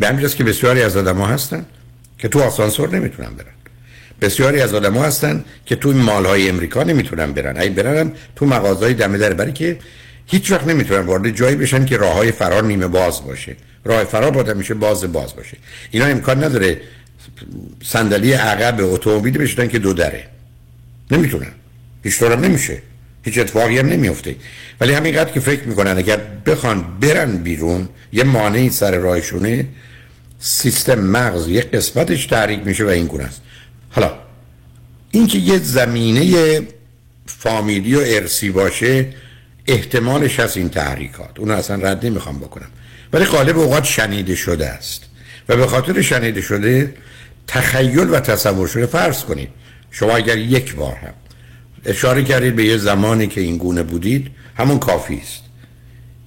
به 0.00 0.08
همینجاست 0.08 0.36
که 0.36 0.44
بسیاری 0.44 0.82
از 0.82 0.96
آدم 0.96 1.16
ها 1.16 1.26
هستن 1.26 1.66
که 2.18 2.28
تو 2.28 2.40
آسانسور 2.40 2.90
نمی‌تونن 2.96 3.28
برن. 3.28 3.46
بسیاری 4.20 4.60
از 4.60 4.74
آدم 4.74 4.94
ها 4.94 5.04
هستن 5.04 5.44
که 5.66 5.76
تو 5.76 5.92
مالهای 5.92 6.48
امریکا 6.48 6.82
نمی‌تونن 6.82 7.32
برن. 7.32 7.56
ای 7.56 7.70
برن 7.70 8.12
تو 8.36 8.46
مغازهای 8.46 8.94
دمه 8.94 9.18
در 9.18 9.32
برای 9.32 9.52
که 9.52 9.78
هیچ 10.26 10.50
وقت 10.50 10.66
نمی‌تونن 10.66 11.00
وارد 11.00 11.30
جایی 11.30 11.56
بشن 11.56 11.84
که 11.84 11.96
راه 11.96 12.14
های 12.14 12.32
فرار 12.32 12.62
نیمه 12.62 12.86
باز 12.86 13.24
باشه. 13.24 13.56
راه 13.84 14.04
فرار 14.04 14.30
باید 14.30 14.56
میشه 14.56 14.74
باز 14.74 15.12
باز 15.12 15.36
باشه. 15.36 15.56
اینا 15.90 16.06
امکان 16.06 16.44
نداره 16.44 16.80
صندلی 17.82 18.32
عقب 18.32 18.77
اتومبیل 18.81 19.39
بشنن 19.39 19.69
که 19.69 19.78
دو 19.78 19.93
دره. 19.93 20.28
نمی‌تونن. 21.11 21.53
هیچ 22.05 22.23
نمیشه. 22.23 22.82
هیچ 23.24 23.39
اتفاقی 23.39 23.78
هم 23.78 23.86
نمیفته 23.86 24.36
ولی 24.81 24.93
همینقدر 24.93 25.32
که 25.32 25.40
فکر 25.40 25.62
می‌کنن 25.62 25.99
اگر 25.99 26.20
بخوان 26.47 26.99
برن 27.01 27.36
بیرون 27.36 27.89
یه 28.12 28.24
مانعی 28.24 28.70
سر 28.70 28.99
راهشونه 28.99 29.66
سیستم 30.39 30.99
مغز 30.99 31.49
یه 31.49 31.61
قسمتش 31.61 32.27
تحریک 32.27 32.61
میشه 32.66 32.85
و 32.85 32.89
این 32.89 33.07
گونه 33.07 33.24
است. 33.24 33.43
حالا 33.90 34.12
اینکه 35.11 35.39
یه 35.39 35.59
زمینه 35.59 36.61
فامیلی 37.27 37.94
و 37.94 38.03
ارسی 38.07 38.51
باشه 38.51 39.07
احتمالش 39.66 40.40
هست 40.40 40.57
این 40.57 40.69
تحریکات. 40.69 41.39
اونو 41.39 41.55
اصلا 41.55 41.77
رد 41.77 42.07
نمی‌خوام 42.07 42.39
بکنم. 42.39 42.69
ولی 43.12 43.24
غالب 43.24 43.59
اوقات 43.59 43.85
شنیده 43.85 44.35
شده 44.35 44.66
است. 44.66 45.03
و 45.49 45.57
به 45.57 45.66
خاطر 45.66 46.03
شنیده 46.03 46.40
شده 46.40 46.94
تخیل 47.47 48.10
و 48.10 48.20
تصور 48.20 48.69
شده 48.69 48.86
فرض 48.86 49.24
کنید. 49.24 49.48
شما 49.90 50.16
اگر 50.16 50.39
یک 50.39 50.74
بار 50.74 50.94
هم 50.94 51.14
اشاره 51.85 52.24
کردید 52.24 52.56
به 52.56 52.64
یه 52.64 52.77
زمانی 52.77 53.27
که 53.27 53.40
این 53.40 53.56
گونه 53.56 53.82
بودید 53.82 54.31
همون 54.56 54.78
کافی 54.78 55.20
است 55.24 55.43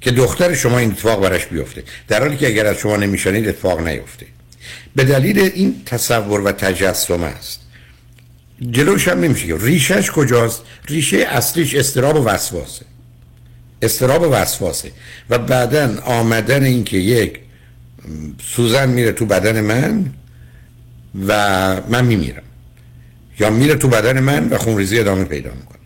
که 0.02 0.12
دختر 0.12 0.54
شما 0.54 0.78
این 0.78 0.92
اتفاق 0.92 1.22
برش 1.22 1.46
بیفته. 1.46 1.84
در 2.08 2.20
حالی 2.20 2.38
که 2.38 2.48
اگر 2.48 2.66
از 2.66 2.78
شما 2.78 2.98
نمیشنید 2.98 3.48
اتفاق 3.48 3.88
نیفته. 3.88 4.26
به 4.96 5.04
دلیل 5.04 5.40
این 5.40 5.82
تصور 5.86 6.42
و 6.42 6.52
تجسم 6.52 7.24
است. 7.24 7.60
جلوش 8.72 9.08
هم 9.08 9.20
نمیشه 9.20 9.48
که 9.48 9.58
ریشش 9.60 10.12
کجاست؟ 10.12 10.62
ریشه 10.90 11.18
اصلیش 11.18 11.76
استراب 11.76 12.16
و 12.16 12.26
وسواسه 12.26 12.86
استراب 13.82 14.22
و 14.22 14.26
وسواسه 14.26 14.92
و 15.30 15.38
بعدا 15.38 16.02
آمدن 16.06 16.64
اینکه 16.64 16.98
یک 16.98 17.40
سوزن 18.44 18.90
میره 18.90 19.12
تو 19.12 19.26
بدن 19.26 19.62
من 19.62 20.06
و 21.28 21.82
من 21.90 22.06
میمیرم. 22.06 22.44
یا 23.40 23.50
میره 23.50 23.76
تو 23.76 23.88
بدن 23.88 24.20
من 24.20 24.50
و 24.50 24.58
خونریزی 24.58 25.00
ادامه 25.00 25.24
پیدا 25.24 25.52
می‌کنه. 25.52 25.80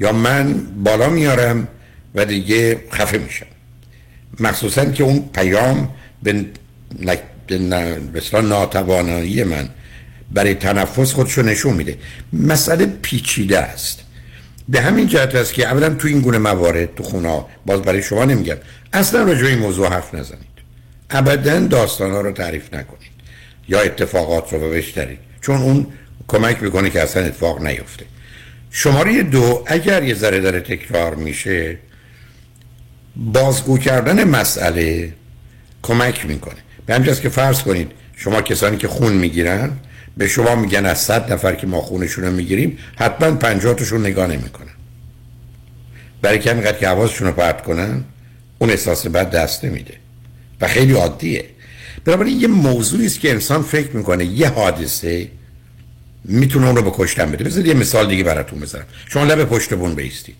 یا 0.00 0.12
من 0.12 0.54
بالا 0.84 1.08
میارم 1.08 1.68
و 2.14 2.24
دیگه 2.24 2.80
خفه 2.92 3.18
میشم. 3.18 3.46
مخصوصا 4.40 4.84
که 4.84 5.04
اون 5.04 5.28
پیام 5.34 5.88
به 6.22 6.44
به 8.12 8.40
ناتوانایی 8.42 9.44
من 9.44 9.68
برای 10.32 10.54
تنفس 10.54 11.12
خودشو 11.12 11.42
نشون 11.42 11.74
میده. 11.74 11.98
مسئله 12.32 12.86
پیچیده 12.86 13.58
است. 13.58 14.00
به 14.68 14.80
همین 14.80 15.06
جهت 15.06 15.34
است 15.34 15.54
که 15.54 15.66
اولا 15.66 15.88
تو 15.88 16.08
این 16.08 16.20
گونه 16.20 16.38
موارد 16.38 16.94
تو 16.94 17.02
خونه 17.02 17.44
باز 17.66 17.82
برای 17.82 18.02
شما 18.02 18.24
نمیگم. 18.24 18.56
اصلا 18.92 19.22
راجع 19.22 19.46
این 19.46 19.58
موضوع 19.58 19.88
حرف 19.88 20.14
نزنید. 20.14 20.50
ابدا 21.10 21.60
داستان 21.60 22.10
ها 22.10 22.20
رو 22.20 22.32
تعریف 22.32 22.74
نکنید. 22.74 23.09
یا 23.70 23.80
اتفاقات 23.80 24.52
رو 24.52 24.70
بشترید 24.70 25.18
چون 25.40 25.56
اون 25.56 25.86
کمک 26.28 26.62
می‌کنه 26.62 26.90
که 26.90 27.02
اصلا 27.02 27.24
اتفاق 27.24 27.66
نیفته. 27.66 28.04
شماره 28.70 29.22
دو 29.22 29.64
اگر 29.66 30.02
یه 30.02 30.14
ذره 30.14 30.40
داره 30.40 30.60
تکرار 30.60 31.14
میشه 31.14 31.78
بازگو 33.16 33.78
کردن 33.78 34.24
مسئله 34.24 35.12
کمک 35.82 36.26
می‌کنه. 36.26 36.56
به 36.86 36.94
همجاست 36.94 37.22
که 37.22 37.28
فرض 37.28 37.62
کنید 37.62 37.90
شما 38.16 38.42
کسانی 38.42 38.76
که 38.76 38.88
خون 38.88 39.12
می‌گیرن 39.12 39.70
به 40.16 40.28
شما 40.28 40.54
میگن 40.54 40.86
از 40.86 40.98
صد 40.98 41.32
نفر 41.32 41.54
که 41.54 41.66
ما 41.66 41.80
خونشون 41.80 42.24
رو 42.24 42.32
می‌گیریم 42.32 42.78
حتما 42.96 43.30
پنجاتشون 43.30 44.00
نگاه 44.00 44.26
نمی‌کنن. 44.26 44.66
برای 46.22 46.38
که 46.38 46.50
همینقدر 46.50 46.78
که 46.78 46.88
حواسشون 46.88 47.26
رو 47.26 47.32
پرت 47.32 47.62
کنن 47.62 48.04
اون 48.58 48.70
احساس 48.70 49.06
بد 49.06 49.30
دست 49.30 49.64
نمیده. 49.64 49.94
و 50.60 50.68
خیلی 50.68 50.92
عادیه. 50.92 51.44
بنابراین 52.04 52.40
یه 52.40 52.46
موضوعی 52.46 53.06
است 53.06 53.20
که 53.20 53.30
انسان 53.30 53.62
فکر 53.62 53.96
می‌کنه. 53.96 54.24
یه 54.24 54.48
حادثه 54.48 55.28
می‌تونه 56.24 56.66
اون 56.66 56.76
رو 56.76 56.82
به 56.82 56.90
کشتن 56.94 57.32
بده. 57.32 57.44
بذارید 57.44 57.66
یه 57.66 57.74
مثال 57.74 58.08
دیگه 58.08 58.24
براتون 58.24 58.60
بزنم. 58.60 58.84
شما 59.08 59.24
لب 59.24 59.44
پشت 59.44 59.74
بون 59.74 59.94
بیستید. 59.94 60.36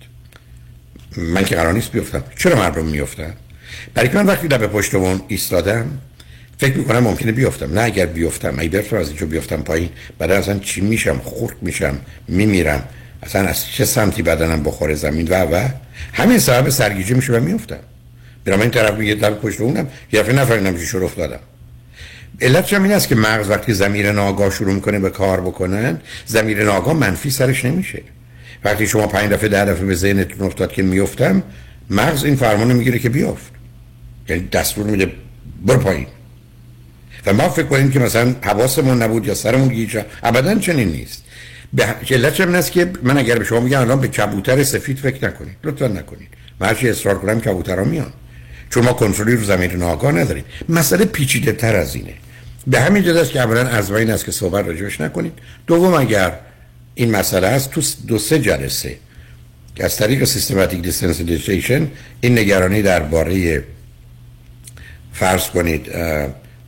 من 1.17 1.45
که 1.45 1.57
قرار 1.57 1.73
نیست 1.73 1.93
بیفتم. 1.93 2.25
چرا 2.39 2.57
مردم 2.57 2.85
میفتن 2.85 3.35
برای 3.95 4.09
که 4.09 4.15
من 4.15 4.27
وقتی 4.27 4.49
لب 4.49 4.67
پشت 4.67 4.97
بون 4.97 5.21
ایستادم 5.29 5.99
فکر 6.59 6.77
می‌کنم 6.77 6.99
ممکنه 6.99 7.33
بیفتم. 7.33 7.73
نه 7.73 7.81
اگر 7.81 8.07
بیفتم. 8.07 8.55
اگه 8.59 8.69
بیفتم 8.69 8.97
از 8.97 9.09
اینجا 9.09 9.27
بیفتم 9.27 9.63
پایین. 9.63 9.89
بعد 10.19 10.31
اصلا 10.31 10.59
چی 10.59 10.81
میشم؟ 10.81 11.19
خورد 11.19 11.57
میشم. 11.63 11.99
میمیرم. 12.29 12.85
اصلا 13.23 13.49
از 13.49 13.67
چه 13.67 13.85
سمتی 13.85 14.23
بدنم 14.23 14.63
بخوره؟ 14.63 14.95
زمین 14.95 15.29
و 15.29 15.35
و. 15.35 15.69
همین 16.13 16.39
سبب 16.39 16.69
سرگیجه 16.69 17.15
میشه 17.15 17.33
و 17.33 17.41
میفتم 17.41 17.79
برام 18.45 18.61
این 18.61 18.71
طرف 18.71 18.99
میگه 18.99 19.15
لب 19.15 19.41
پشت 19.41 19.61
اونم 19.61 19.89
یه 20.13 20.23
دفعه 20.23 20.35
نفهمیدم 20.35 20.77
چی 20.77 20.87
شروع 20.87 21.05
افتادم 21.05 21.41
علتش 22.41 22.73
هم 22.73 22.83
این 22.83 22.93
است 22.93 23.09
که 23.09 23.15
مغز 23.15 23.51
وقتی 23.51 23.75
زمیر 23.75 24.13
ناگاه 24.13 24.51
شروع 24.51 24.75
می‌کنه 24.75 24.99
به 24.99 25.11
کار 25.11 25.41
بکنن 25.41 26.01
زمیر 26.27 26.65
ناگاه 26.65 26.95
منفی 26.95 27.31
سرش 27.31 27.65
نمیشه 27.65 28.03
وقتی 28.65 28.87
شما 28.87 29.07
پنج 29.07 29.31
دفعه 29.31 29.49
ده 29.49 29.65
دفعه 29.65 29.85
به 29.85 29.95
ذهنتون 29.95 30.47
افتاد 30.47 30.73
که 30.73 30.83
میفتم 30.83 31.43
مغز 31.91 32.25
این 32.25 32.37
فرمان 32.37 32.73
می‌گیره 32.73 32.99
که 32.99 33.09
بیافت. 33.09 33.53
یعنی 34.29 34.49
دستور 34.53 34.87
میده 34.87 35.13
بر 35.67 35.77
پایین. 35.77 36.07
و 37.27 37.33
ما 37.33 37.49
فکر 37.49 37.67
کنیم 37.67 37.91
که 37.91 37.99
مثلا 37.99 38.35
حواسمون 38.43 39.03
نبود 39.03 39.27
یا 39.27 39.35
سرمون 39.35 39.69
گیج 39.69 40.01
ابدا 40.23 40.55
چنین 40.55 40.89
نیست. 40.89 41.25
به 41.73 41.85
علتش 42.11 42.41
هم 42.41 42.55
است 42.55 42.73
که 42.73 42.93
من 43.03 43.19
اگر 43.19 43.39
به 43.39 43.45
شما 43.45 43.61
میگم 43.61 43.81
الان 43.81 44.01
به 44.01 44.09
کبوتر 44.09 44.63
سفید 44.63 44.99
فکر 44.99 45.29
نکنید 45.29 45.57
لطفا 45.65 45.87
نکنید. 45.87 46.29
من 46.61 46.67
هرچی 46.67 46.89
اصرار 46.89 47.19
کنم 47.19 47.41
کبوترها 47.41 47.85
میان. 47.85 48.13
چون 48.71 48.85
ما 48.85 48.93
کنترلی 48.93 49.37
رو 49.37 49.45
ضمیر 49.45 49.71
ناآگاه 49.71 50.13
نداریم 50.13 50.45
مسئله 50.69 51.05
پیچیده 51.05 51.53
تر 51.53 51.77
از 51.77 51.95
اینه. 51.95 52.15
به 52.67 52.81
همین 52.81 53.03
جهت 53.03 53.17
است 53.17 53.31
که 53.31 53.41
اولا 53.41 53.69
از 53.69 53.91
این 53.91 54.11
است 54.11 54.25
که 54.25 54.33
صحبت 54.33 54.67
راجبش 54.67 55.01
نکنید. 55.01 55.33
دوم 55.67 55.95
اگر 55.95 56.33
این 56.95 57.11
مسئله 57.11 57.47
است 57.47 57.71
تو 57.71 57.83
دو 58.07 58.19
سه 58.19 58.39
جلسه 58.39 58.97
که 59.75 59.85
از 59.85 59.97
طریق 59.97 60.25
systematic 60.25 60.83
desensitization 60.83 61.89
این 62.21 62.39
نگرانی 62.39 62.83
درباره 62.83 63.65
فرض 65.13 65.51
کنید 65.51 65.91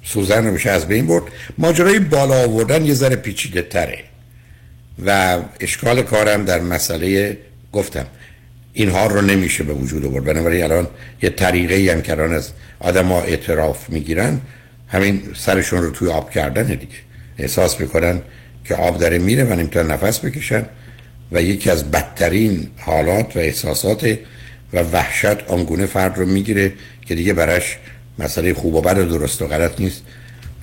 سوزن 0.05 0.47
رو 0.47 0.53
میشه 0.53 0.71
از 0.71 0.89
بین 0.89 1.07
برد. 1.07 1.25
ماجرای 1.59 1.99
بالا 1.99 2.45
آوردن 2.45 2.87
یه 2.87 2.95
ذره 2.95 3.17
پیچیده 3.17 3.63
تره 3.63 3.99
و 5.07 5.39
اشکال 5.61 6.03
کارم 6.03 6.45
در 6.45 6.61
مسئله 6.61 7.39
گفتم 7.73 8.07
اینها 8.73 9.07
رو 9.07 9.21
نمیشه 9.21 9.65
به 9.65 9.73
وجود 9.73 10.05
آورد. 10.05 10.25
بنابراین 10.25 10.65
الان 10.65 10.87
یه 11.23 11.31
طریقه 11.31 11.75
ای 11.75 11.91
هم 11.91 12.03
الان 12.09 12.33
از 12.35 12.51
آدم 12.81 13.07
ها 13.07 13.23
اعتراف 13.23 13.91
می‌گیرن 13.91 14.41
همین 14.89 15.23
سرشون 15.37 15.83
رو 15.83 15.91
توی 15.91 16.09
آب 16.09 16.31
کردن 16.31 16.63
دیگه. 16.63 16.95
احساس 17.39 17.81
می‌کنن 17.81 18.23
که 18.65 18.75
آب 18.75 18.99
داره 18.99 19.19
میره 19.19 19.45
و 19.45 19.55
نمی‌تونن 19.55 19.91
نفس 19.91 20.25
بکشن 20.25 20.67
و 21.33 21.43
یکی 21.43 21.71
از 21.71 21.91
بدترین 21.91 22.71
حالات 22.77 23.37
و 23.37 23.39
احساسات 23.39 24.19
و 24.73 24.79
وحشت 24.79 25.45
آنگونه 25.49 25.87
فرد 25.87 26.19
رو 26.19 26.27
می‌گیره 26.27 26.73
که 27.07 27.15
دیگه 27.15 27.33
برش 27.33 27.79
مسئله 28.19 28.55
خوب 28.55 28.75
و 28.75 28.81
بد 28.81 28.99
و 28.99 29.05
درست 29.05 29.43
و 29.43 29.47
غلط 29.47 29.81
نیست 29.81 30.03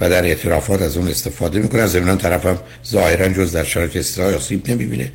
و 0.02 0.10
در 0.10 0.24
اعترافات 0.24 0.82
از 0.82 0.98
اون 0.98 1.08
استفاده 1.08 1.60
می‌کنه. 1.60 1.82
از 1.82 1.94
طرف 1.94 2.22
طرفم 2.22 2.60
ظاهرا 2.88 3.30
جز 3.30 3.52
در 3.52 3.64
شرایط 3.64 3.96
استرای 3.96 4.34
آسیب 4.34 4.70
نمی‌بینه. 4.70 5.12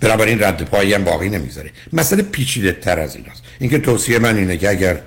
بنابراین 0.00 0.42
رد 0.42 0.62
پایی 0.62 0.94
هم 0.94 1.04
باقی 1.04 1.28
نمی‌ذاره 1.28 1.70
مسئله 1.92 2.22
پیچیده 2.22 2.72
تر 2.72 3.00
از 3.00 3.16
این 3.16 3.24
است 3.30 3.42
اینکه 3.60 3.78
توصیه 3.78 4.18
من 4.18 4.36
اینه 4.36 4.56
که 4.56 4.70
اگر 4.70 5.00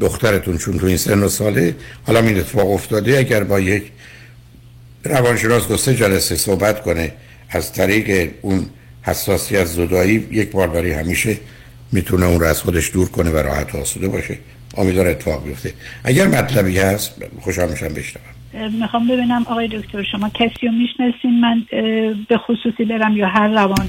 دخترتون 0.00 0.58
چون 0.58 0.78
تو 0.78 0.86
این 0.86 0.96
سن 0.96 1.22
و 1.22 1.28
ساله 1.28 1.74
حالا 2.06 2.20
این 2.20 2.38
اتفاق 2.38 2.70
افتاده 2.70 3.18
اگر 3.18 3.44
با 3.44 3.60
یک 3.60 3.82
روانشناس 5.04 5.68
دو 5.68 5.76
سه 5.76 5.94
جلسه 5.94 6.36
صحبت 6.36 6.82
کنه 6.82 7.12
از 7.50 7.72
طریق 7.72 8.30
اون 8.40 8.66
حساسیت 9.02 9.64
زدایی 9.64 10.28
یک 10.30 10.50
بار 10.50 10.68
برای 10.68 10.92
همیشه 10.92 11.36
می‌تونه 11.92 12.26
اون 12.26 12.40
رو 12.40 12.46
از 12.46 12.62
خودش 12.62 12.92
دور 12.92 13.08
کنه 13.08 13.30
و 13.30 13.36
راحت 13.36 13.74
آسوده 13.74 14.08
باشه. 14.08 14.38
امیدوار 14.76 15.06
اتفاق 15.06 15.44
بیفته. 15.44 15.72
اگر 16.04 16.26
مطلبی 16.26 16.78
هست 16.78 17.14
خوشحال 17.40 17.70
میشم 17.70 17.88
بشنوم. 17.88 18.74
می‌خوام 18.80 19.08
ببینم 19.08 19.42
آقای 19.42 19.68
دکتر 19.68 20.02
شما 20.12 20.28
کسی 20.28 20.66
رو 20.66 20.72
می‌شناسین؟ 20.72 21.40
من 21.40 21.66
به 22.28 22.38
خصوصی 22.38 22.84
برم 22.84 23.16
یا 23.16 23.28
هر 23.28 23.48
روان 23.48 23.88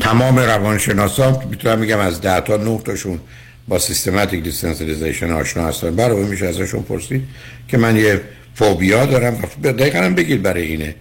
تمام 0.00 0.38
روانشناسا 0.38 1.42
می‌تونم 1.50 1.78
میگم 1.78 1.98
از 1.98 2.20
ده 2.20 2.40
تا 2.40 2.56
نه 2.56 2.78
تاشون 2.78 3.20
با 3.68 3.78
systematic 3.78 4.42
desensitization 4.42 5.30
آشنا 5.30 5.66
هستن. 5.66 5.96
برای 5.96 6.24
میشه 6.24 6.46
ازشون 6.46 6.82
پرسید 6.82 7.22
که 7.68 7.78
من 7.78 7.96
یه 7.96 8.20
فوبیا 8.54 9.06
دارم. 9.06 9.42
دقیقا 9.62 9.98
هم 9.98 10.14
بگید 10.14 10.42
برای 10.42 10.62
اینه. 10.62 10.94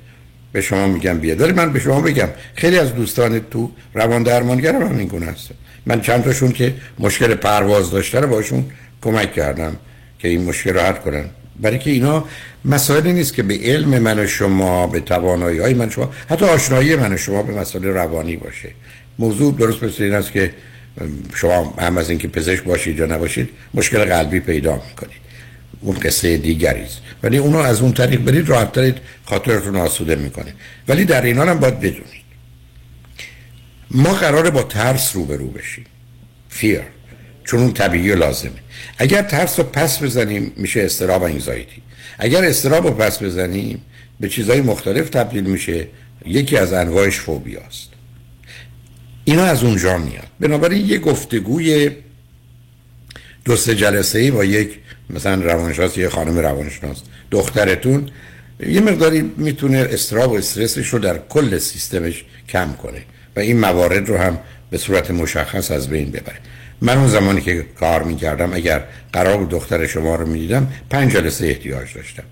به 0.51 0.61
شما 0.61 0.87
میگم 0.87 1.17
بیاد. 1.17 1.41
ولی 1.41 1.51
من 1.51 1.73
به 1.73 1.79
شما 1.79 2.01
بگم 2.01 2.29
خیلی 2.55 2.79
از 2.79 2.95
دوستان 2.95 3.39
تو 3.39 3.71
روان 3.93 4.23
درمانگر 4.23 4.75
هم 4.75 4.97
این 4.97 5.07
گونه 5.07 5.25
هستن. 5.25 5.55
من 5.85 6.01
چند 6.01 6.23
تاشون 6.23 6.51
که 6.51 6.73
مشکل 6.99 7.35
پرواز 7.35 7.91
داشتن 7.91 8.25
باشون 8.25 8.65
کمک 9.01 9.33
کردم 9.33 9.75
که 10.19 10.27
این 10.27 10.43
مشکل 10.43 10.73
راحت 10.73 11.03
کنن. 11.03 11.25
برای 11.59 11.79
که 11.79 11.89
اینا 11.89 12.25
مسائلی 12.65 13.13
نیست 13.13 13.33
که 13.33 13.43
به 13.43 13.59
علم 13.63 13.99
من 13.99 14.19
و 14.19 14.27
شما 14.27 14.87
به 14.87 14.99
توانایی 14.99 15.59
های 15.59 15.73
من 15.73 15.89
شما 15.89 16.11
حتی 16.29 16.45
آشنایی 16.45 16.95
من 16.95 17.13
و 17.13 17.17
شما 17.17 17.43
به 17.43 17.53
مسائل 17.53 17.85
روانی 17.85 18.35
باشه. 18.35 18.69
موضوع 19.19 19.55
درست 19.57 19.83
مثل 19.83 20.03
این 20.03 20.13
است 20.13 20.31
که 20.31 20.53
شما 21.35 21.73
هم 21.79 21.97
از 21.97 22.09
اینکه 22.09 22.27
پزشک 22.27 22.63
باشید 22.63 22.99
یا 22.99 23.05
نباشید 23.05 23.49
مشکل 23.73 24.05
قلبی 24.05 24.39
پیدا 24.39 24.73
می‌کنید. 24.73 25.23
اون 25.81 25.99
قصه 25.99 26.37
دیگری 26.37 26.81
است. 26.81 27.01
ولی 27.23 27.37
اونو 27.37 27.57
از 27.57 27.81
اون 27.81 27.93
طریق 27.93 28.19
برید 28.19 28.49
راحت 28.49 28.71
دارید 28.71 28.97
خاطرتون 29.25 29.75
آسوده 29.75 30.15
می‌کنه. 30.15 30.53
ولی 30.87 31.05
در 31.05 31.21
این 31.21 31.37
حال 31.37 31.49
هم 31.49 31.59
باید 31.59 31.79
بدونید. 31.79 32.23
ما 33.91 34.13
قراره 34.13 34.49
با 34.49 34.63
ترس 34.63 35.15
روبرو 35.15 35.47
بشیم. 35.47 35.85
فیر 36.49 36.81
چون 37.43 37.59
اون 37.59 37.73
طبیعی 37.73 38.11
و 38.11 38.15
لازمه. 38.15 38.51
اگر 38.97 39.21
ترس 39.21 39.59
رو 39.59 39.65
پس 39.65 40.03
بزنیم 40.03 40.51
میشه 40.55 40.81
استراب 40.81 41.21
و 41.21 41.25
انگزایتی 41.25 41.81
اگر 42.19 42.43
استراب 42.43 42.87
رو 42.87 42.93
پس 42.93 43.23
بزنیم 43.23 43.81
به 44.19 44.29
چیزهای 44.29 44.61
مختلف 44.61 45.09
تبدیل 45.09 45.43
میشه. 45.43 45.87
یکی 46.25 46.57
از 46.57 46.73
انواعش 46.73 47.19
فوبیاست. 47.19 47.89
اینا 49.23 49.43
از 49.43 49.63
اونجا 49.63 49.97
میاد. 49.97 50.27
بنابراین 50.39 50.85
یه 50.85 50.97
گفتگوی 50.97 51.91
دو 53.45 53.55
سه 53.55 53.75
جلسه 53.75 54.19
ای 54.19 54.31
با 54.31 54.43
یک 54.43 54.79
مثلا 55.09 55.43
روانشناس 55.43 55.97
یه 55.97 56.09
خانم 56.09 56.37
روانشناس 56.37 56.97
دخترتون 57.31 58.09
یه 58.67 58.81
مقداری 58.81 59.21
می‌تونه 59.37 59.77
اضطراب 59.77 60.31
و 60.31 60.35
استرسش 60.35 60.87
رو 60.87 60.99
در 60.99 61.17
کل 61.29 61.57
سیستمش 61.57 62.25
کم 62.49 62.73
کنه 62.73 63.01
و 63.35 63.39
این 63.39 63.59
موارد 63.59 64.09
رو 64.09 64.17
هم 64.17 64.39
به 64.69 64.77
صورت 64.77 65.11
مشخص 65.11 65.71
از 65.71 65.89
بین 65.89 66.11
ببره. 66.11 66.39
من 66.83 66.97
اون 66.97 67.07
زمانی 67.07 67.41
که 67.41 67.65
کار 67.79 68.03
می‌کردم 68.03 68.53
اگر 68.53 68.83
قرار 69.13 69.37
بود 69.37 69.49
دختر 69.49 69.87
شما 69.87 70.15
رو 70.15 70.25
می‌دیدم 70.25 70.67
پنج 70.89 71.11
جلسه 71.11 71.47
احتیاج 71.47 71.93
داشتم. 71.95 72.23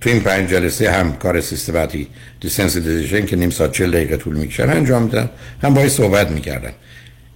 تو 0.00 0.10
این 0.10 0.20
پنج 0.20 0.50
جلسه 0.50 0.90
هم 0.90 1.16
کار 1.16 1.40
systematic 1.40 2.08
desensitization 2.40 3.26
که 3.26 3.36
نیم 3.36 3.50
ساعت 3.50 3.72
40 3.72 3.90
دقیقه 3.90 4.16
طول 4.16 4.36
می‌کشن 4.36 4.70
انجام 4.70 5.02
میدن 5.02 5.30
هم 5.62 5.74
باید 5.74 5.88
صحبت 5.88 6.30
می‌کردن. 6.30 6.72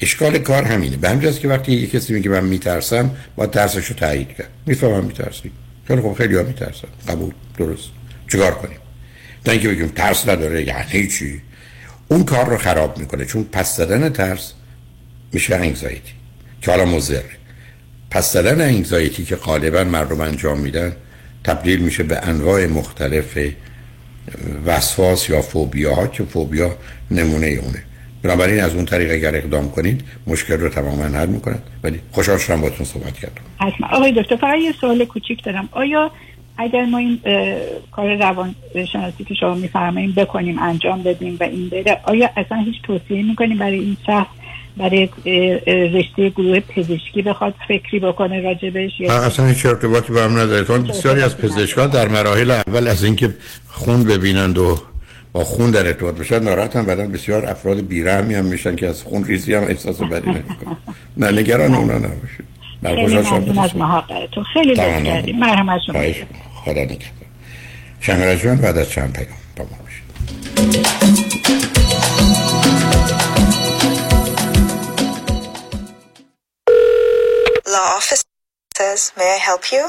اشکال 0.01 0.39
کار 0.39 0.63
همینه. 0.65 0.97
به 0.97 1.09
همجاست 1.09 1.41
که 1.41 1.49
وقتی 1.49 1.73
یه 1.73 1.87
کسی 1.87 2.13
میگه 2.13 2.31
من 2.31 2.45
میترسم 2.45 3.11
با 3.37 3.47
ترسش 3.47 3.87
رو 3.87 3.97
تایید 3.97 4.29
کرد. 4.29 4.49
می‌فهمم 4.67 5.05
میترسی 5.05 5.51
خیلی 5.89 6.01
خب 6.01 6.13
خیلی 6.13 6.35
ها 6.35 6.43
میترسن. 6.43 6.89
قبول. 7.09 7.33
درست. 7.59 7.89
چیکار 8.29 8.55
کنیم؟ 8.55 8.79
تا 9.45 9.53
اینکه 9.53 9.69
بگیم 9.69 9.89
ترس 9.89 10.29
نداره 10.29 10.67
یعنی 10.67 11.09
چی؟ 11.09 11.43
اون 12.09 12.25
کار 12.25 12.49
رو 12.49 12.57
خراب 12.57 12.99
می‌کنه. 12.99 13.25
چون 13.25 13.45
پس 13.53 13.77
زدن 13.77 14.09
ترس 14.09 14.53
میشه 15.33 15.57
انگزایتی 15.57 16.13
که 16.65 16.71
حالا 16.71 16.85
مزره 16.85 17.25
پس 18.11 18.33
زدن 18.33 18.61
انگزایتی 18.61 19.25
که 19.25 19.37
غالبا 19.37 19.85
مردم 19.85 20.21
انجام 20.21 20.59
میدن 20.59 20.93
تبدیل 21.45 21.81
میشه 21.81 22.03
به 22.03 22.29
انواع 22.29 22.67
مختلف 22.67 23.39
وسواس 24.67 25.31
یا 25.31 25.43
فوبیا 25.43 25.95
ها 25.95 26.07
که 26.07 26.25
فوبیا 26.25 26.77
نمونه 27.11 27.47
اونه. 27.47 27.83
بنابراین 28.23 28.61
از 28.61 28.75
اون 28.75 28.85
طریق 28.85 29.11
اگر 29.11 29.37
اقدام 29.37 29.71
کنید 29.71 30.05
مشکل 30.27 30.55
رو 30.55 30.69
تماما 30.69 31.05
حل 31.05 31.27
می‌کنند 31.27 31.63
ولی 31.83 32.01
خوشحال 32.13 32.39
شدم 32.39 32.61
باتون 32.61 32.87
صحبت 32.87 33.15
کردم. 33.15 33.43
حتما. 33.61 33.89
آقای 33.89 34.13
دکتر 34.23 34.37
فقط 34.37 34.59
یه 34.59 34.73
سوال 34.81 35.05
کوچیک 35.05 35.45
دارم. 35.45 35.69
آیا 35.73 36.11
اگر 36.59 36.85
ما 36.85 36.99
این 36.99 37.21
کار 37.91 38.17
روان 38.17 38.55
شناسی 38.93 39.25
که 39.25 39.35
شما 39.35 39.55
میفرمایید 39.55 40.15
بکنیم 40.15 40.59
انجام 40.59 41.03
بدیم 41.03 41.37
و 41.41 41.43
این 41.43 41.69
بره 41.69 42.01
آیا 42.05 42.31
اصلا 42.37 42.59
هیچ 42.59 42.75
توصیه 42.83 43.23
می‌کنیم 43.23 43.59
برای 43.59 43.79
این 43.79 43.97
شخص 44.07 44.44
برای 44.77 45.09
رشته 45.67 46.29
گروه 46.29 46.61
پزشکی 46.61 47.23
بخواد 47.23 47.55
فکری 47.69 48.01
بکنه 48.01 48.41
راجبش 48.41 49.01
اصلا 49.01 49.47
هیچ 49.47 49.67
ارتباطی 49.67 50.13
با 50.13 50.23
هم 50.23 50.39
نداره. 50.39 50.65
چون 50.65 50.83
بسیاری 50.83 51.23
از 51.23 51.37
پزشکان 51.39 51.91
در 51.91 52.09
مراحل 52.09 52.51
اول 52.51 52.89
از 52.89 53.05
اینکه 53.05 53.35
خون 53.69 54.05
ببینند 54.05 54.59
و 54.59 54.79
با 55.33 55.45
خون 55.45 55.71
در 55.71 55.87
ارتباط 55.87 56.15
بشن 56.15 56.43
ناراحت 56.43 56.77
هم 56.77 56.87
بعدا 56.87 57.07
بسیار 57.07 57.47
افراد 57.47 57.81
بیرحمی 57.81 58.35
هم 58.35 58.45
میشن 58.45 58.77
که 58.77 58.87
از 58.87 59.03
خون 59.03 59.25
ریزی 59.25 59.55
هم 59.55 59.63
احساس 59.63 60.01
بدی 60.01 60.31
نمی‌کنن. 60.31 60.77
نه 61.17 61.31
نگران 61.31 61.75
اونا 61.75 61.99
نباشید. 61.99 62.45
خیلی 62.85 63.17
ممنون 63.17 63.59
از 63.59 63.77
محققتون 63.77 64.45
خیلی 64.45 64.73
لطف 64.73 65.05
کردیم. 65.05 65.39
مرحمت 65.39 65.81
شما. 65.87 66.03
خدا 66.55 66.81
نگهدار. 66.81 68.37
شنگ 68.37 68.61
بعد 68.61 68.79
از 68.79 68.91
چند 68.91 69.13
پیام 69.13 69.29
با 69.57 69.65
ما 69.65 69.79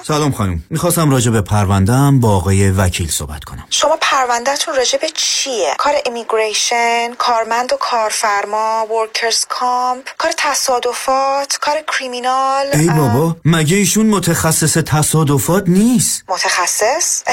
سلام 0.04 0.32
خانم. 0.32 0.64
می‌خواستم 0.70 1.12
راجع 1.12 1.32
به 1.32 1.42
پروندهم 1.42 2.20
با 2.20 2.36
آقای 2.36 2.72
وکیل 2.72 3.10
صحبت 3.10 3.44
کنم. 3.44 3.66
شما 3.70 3.98
پروندهتون 4.02 4.76
راجع 4.76 4.98
به 4.98 5.08
چیه؟ 5.14 5.76
کار 5.78 5.94
امیگریشن، 6.06 7.14
کارمند 7.18 7.74
و 7.74 7.76
کارفرما، 7.76 8.88
ورکرز 8.92 9.46
کامپ، 9.50 10.10
کار 10.18 10.32
تصادفات، 10.38 11.58
کار 11.62 11.76
کریمینال 11.88 12.66
ای 12.74 12.90
بابا 12.90 13.36
مگه 13.46 13.78
ایشون 13.78 14.06
متخصص 14.06 14.78
تصادفات 14.78 15.64
نیست؟ 15.68 16.24
متخصص؟ 16.28 17.24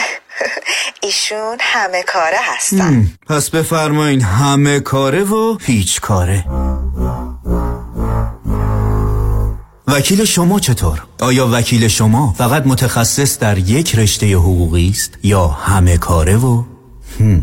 ایشون 1.03 1.57
همه 1.61 2.03
کاره 2.03 2.39
هستن. 2.41 3.07
پس 3.29 3.51
بفرمایین 3.51 4.23
همه 4.23 4.81
کاره 4.81 5.25
و 5.25 5.59
هیچ 5.61 6.01
کاره. 6.01 6.45
وکیل 9.87 10.25
شما 10.25 10.61
چطور؟ 10.61 11.03
آیا 11.21 11.49
وکیل 11.53 11.89
شما 11.89 12.35
فقط 12.39 12.67
متخصص 12.67 13.39
در 13.39 13.59
یک 13.59 13.95
رشته 13.95 14.35
حقوقی 14.35 14.89
است 14.89 15.19
یا 15.23 15.47
همه 15.49 15.97
کاره 15.99 16.37
و 16.37 16.63
هم. 17.21 17.43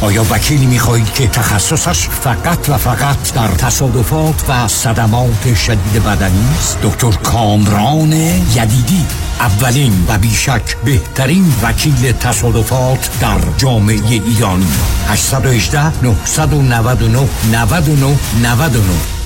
آیا 0.00 0.24
وکیلی 0.30 0.66
می‌خواهید 0.66 1.12
که 1.14 1.28
تخصصش 1.28 2.08
فقط 2.08 2.68
و 2.68 2.78
فقط 2.78 3.34
در 3.34 3.48
تصادفات 3.48 4.44
و 4.48 4.68
صدمات 4.68 5.54
شدید 5.54 6.04
بدنی 6.04 6.48
است؟ 6.58 6.78
دکتر 6.82 7.10
کامران 7.10 8.12
یدیدی 8.12 9.04
اولین 9.40 10.04
و 10.08 10.18
بیشک 10.18 10.76
بهترین 10.84 11.52
وکیل 11.62 12.12
تصادفات 12.12 13.10
در 13.20 13.38
جامعه 13.56 14.10
ایرانی 14.10 14.66
818 15.08 16.04
999 16.04 17.28
99 17.52 18.16
99 18.42 19.21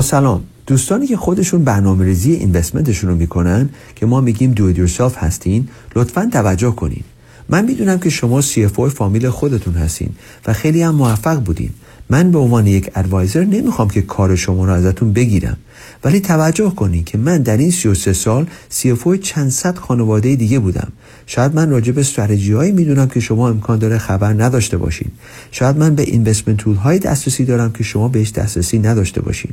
سلام. 0.00 0.42
دوستانی 0.66 1.06
که 1.06 1.16
خودشون 1.16 1.64
برنامه 1.64 2.04
ریزی 2.04 2.32
اینوستمنتشون 2.32 3.10
رو 3.10 3.16
می‌کنن 3.16 3.68
که 3.96 4.06
ما 4.06 4.20
میگیم 4.20 4.52
دو 4.52 4.70
یورسلف 4.70 5.16
هستین 5.16 5.68
لطفا 5.96 6.28
توجه 6.32 6.70
کنین. 6.70 7.04
من 7.48 7.64
می‌دونم 7.64 7.98
که 7.98 8.10
شما 8.10 8.42
CFO 8.42 8.88
فامیل 8.88 9.28
خودتون 9.28 9.74
هستین 9.74 10.10
و 10.46 10.52
خیلی 10.52 10.82
هم 10.82 10.94
موفق 10.94 11.40
بودین. 11.40 11.70
من 12.10 12.30
به 12.30 12.38
عنوان 12.38 12.66
یک 12.66 12.90
ادوایزر 12.94 13.44
نمی‌خوام 13.44 13.88
که 13.88 14.02
کار 14.02 14.36
شما 14.36 14.64
رو 14.64 14.72
ازتون 14.72 15.12
بگیرم. 15.12 15.56
ولی 16.04 16.20
توجه 16.20 16.70
کنین 16.70 17.04
که 17.04 17.18
من 17.18 17.42
در 17.42 17.56
این 17.56 17.70
33 17.70 18.12
سال 18.12 18.46
CFO 18.70 19.18
چند 19.22 19.50
صد 19.50 19.78
خانواده 19.78 20.36
دیگه 20.36 20.58
بودم. 20.58 20.92
شاید 21.30 21.54
من 21.54 21.70
راجع 21.70 21.92
به 21.92 22.00
استراتژی 22.00 22.52
هایی 22.52 22.72
می‌دونم 22.72 23.08
که 23.08 23.20
شما 23.20 23.48
امکان 23.48 23.78
داره 23.78 23.98
خبر 23.98 24.32
نداشته 24.32 24.76
باشین. 24.76 25.08
شاید 25.50 25.76
من 25.76 25.94
به 25.94 26.02
اینوستمنت 26.02 26.56
تول 26.56 26.76
های 26.76 26.98
دسترسی 26.98 27.44
دارم 27.44 27.72
که 27.72 27.84
شما 27.84 28.08
بهش 28.08 28.30
دسترسی 28.30 28.78
نداشته 28.78 29.20
باشین. 29.20 29.50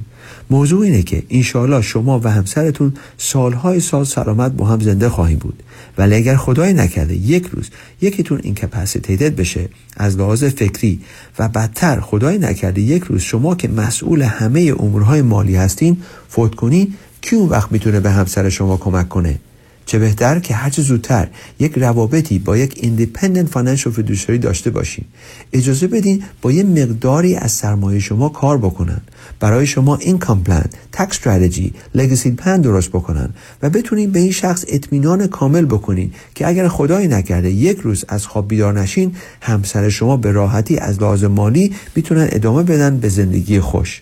موضوع 0.49 0.81
اینه 0.81 1.03
که 1.03 1.23
انشاالله 1.29 1.81
شما 1.81 2.19
و 2.23 2.31
همسرتون 2.31 2.93
سالهای 3.17 3.79
سال 3.79 4.03
سلامت 4.03 4.51
با 4.51 4.65
هم 4.65 4.79
زنده 4.79 5.09
خواهیم 5.09 5.37
بود. 5.37 5.63
ولی 5.97 6.15
اگر 6.15 6.35
خدای 6.35 6.73
نکرده 6.73 7.15
یک 7.15 7.45
روز 7.45 7.69
یکیتون 8.01 8.39
اینکپاسیتیتد 8.43 9.35
بشه 9.35 9.69
از 9.97 10.17
لحاظ 10.17 10.43
فکری 10.43 10.99
و 11.39 11.49
بدتر 11.49 11.99
خدای 11.99 12.37
نکرده 12.37 12.81
یک 12.81 13.03
روز 13.03 13.21
شما 13.21 13.55
که 13.55 13.67
مسئول 13.67 14.21
همه 14.21 14.73
امورهای 14.79 15.21
مالی 15.21 15.55
هستین 15.55 15.97
فوت 16.29 16.55
کنین 16.55 16.93
کی 17.21 17.35
اون 17.35 17.49
وقت 17.49 17.71
می‌تونه 17.71 17.99
به 17.99 18.11
همسر 18.11 18.49
شما 18.49 18.77
کمک 18.77 19.09
کنه؟ 19.09 19.39
چه 19.85 19.99
بهتر 19.99 20.39
که 20.39 20.53
هرچه 20.53 20.81
زودتر 20.81 21.27
یک 21.59 21.77
روابطی 21.77 22.39
با 22.39 22.57
یک 22.57 22.79
independent 22.81 23.49
financial 23.49 23.93
fiduciary 23.93 24.37
داشته 24.37 24.69
باشین 24.69 25.05
اجازه 25.53 25.87
بدین 25.87 26.23
با 26.41 26.51
یه 26.51 26.63
مقداری 26.63 27.35
از 27.35 27.51
سرمایه 27.51 27.99
شما 27.99 28.29
کار 28.29 28.57
بکنن. 28.57 29.01
برای 29.39 29.67
شما 29.67 29.95
این 29.95 30.17
plan 30.17 30.65
tax 30.91 31.17
strategy 31.25 31.73
legacy 31.95 32.31
plan 32.31 32.61
درست 32.61 32.89
بکنن 32.89 33.29
و 33.61 33.69
بتونین 33.69 34.11
به 34.11 34.19
این 34.19 34.31
شخص 34.31 34.65
اطمینان 34.67 35.27
کامل 35.27 35.65
بکنین 35.65 36.11
که 36.35 36.47
اگر 36.47 36.67
خدای 36.67 37.07
نکرده 37.07 37.51
یک 37.51 37.79
روز 37.79 38.05
از 38.07 38.27
خواب 38.27 38.47
بیدار 38.47 38.79
نشین 38.79 39.15
همسر 39.41 39.89
شما 39.89 40.17
به 40.17 40.31
راحتی 40.31 40.77
از 40.77 41.01
لحاظ 41.01 41.23
مالی 41.23 41.73
می‌تونن 41.95 42.27
ادامه 42.31 42.63
بدن 42.63 42.97
به 42.97 43.09
زندگی 43.09 43.59
خوش. 43.59 44.01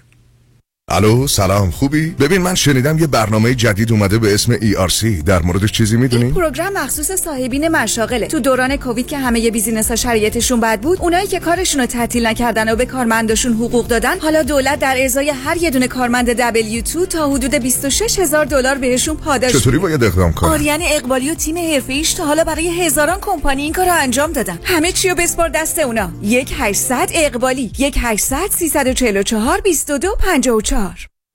الو 0.91 1.27
سلام 1.27 1.71
خوبی؟ 1.71 2.09
ببین 2.09 2.41
من 2.41 2.55
شنیدم 2.55 2.99
یه 2.99 3.07
برنامه 3.07 3.55
جدید 3.55 3.91
اومده 3.91 4.17
به 4.17 4.33
اسم 4.33 4.57
ERC 4.57 5.05
در 5.25 5.41
موردش 5.41 5.71
چیزی 5.71 5.97
می‌دونی؟ 5.97 6.23
این 6.23 6.33
program 6.33 6.73
مخصوص 6.73 7.11
صاحبین 7.11 7.67
مشاغله. 7.67 8.27
تو 8.27 8.39
دوران 8.39 8.75
کووید 8.75 9.07
که 9.07 9.17
همه 9.17 9.51
business 9.51 9.89
ها 9.89 9.95
شرایطشون 9.95 10.59
بد 10.59 10.79
بود 10.81 10.97
اونایی 11.01 11.27
که 11.27 11.39
کارشون 11.39 11.81
رو 11.81 11.87
تعطیل 11.87 12.27
نکردن 12.27 12.73
و 12.73 12.75
به 12.75 12.85
کارمنداشون 12.85 13.53
حقوق 13.53 13.87
دادن 13.87 14.19
حالا 14.19 14.43
دولت 14.43 14.79
در 14.79 15.03
ازای 15.03 15.29
هر 15.29 15.57
یه 15.57 15.69
دونه 15.69 15.87
کارمند 15.87 16.41
W2 16.41 17.07
تا 17.09 17.29
حدود 17.31 17.55
26 17.55 18.19
هزار 18.19 18.45
دلار 18.45 18.75
بهشون 18.75 19.15
پاداش 19.15 19.51
چطوری 19.51 19.77
باید 19.77 20.03
اقدام 20.03 20.33
کنم؟ 20.33 20.49
آریان 20.49 20.79
اقبالی 20.83 21.31
و 21.31 21.33
تیم 21.33 21.57
حرفه‌ایش 21.57 22.13
تا 22.13 22.25
حالا 22.25 22.43
برای 22.43 22.81
هزاران 22.85 23.17
کمپانی 23.21 23.61
این 23.63 23.73
کارو 23.73 23.91
انجام 23.93 24.31
دادن. 24.31 24.59
همه 24.63 24.91
چی 24.91 25.09
رو 25.09 25.15
بسپار 25.15 25.49
دست 25.49 25.79
اونا. 25.79 26.11
1 26.21 26.53
800 26.57 27.09
اقبالی 27.13 27.71
1 27.77 27.95
800 27.99 28.37
344 28.51 29.61
22 29.61 30.15
54 30.19 30.61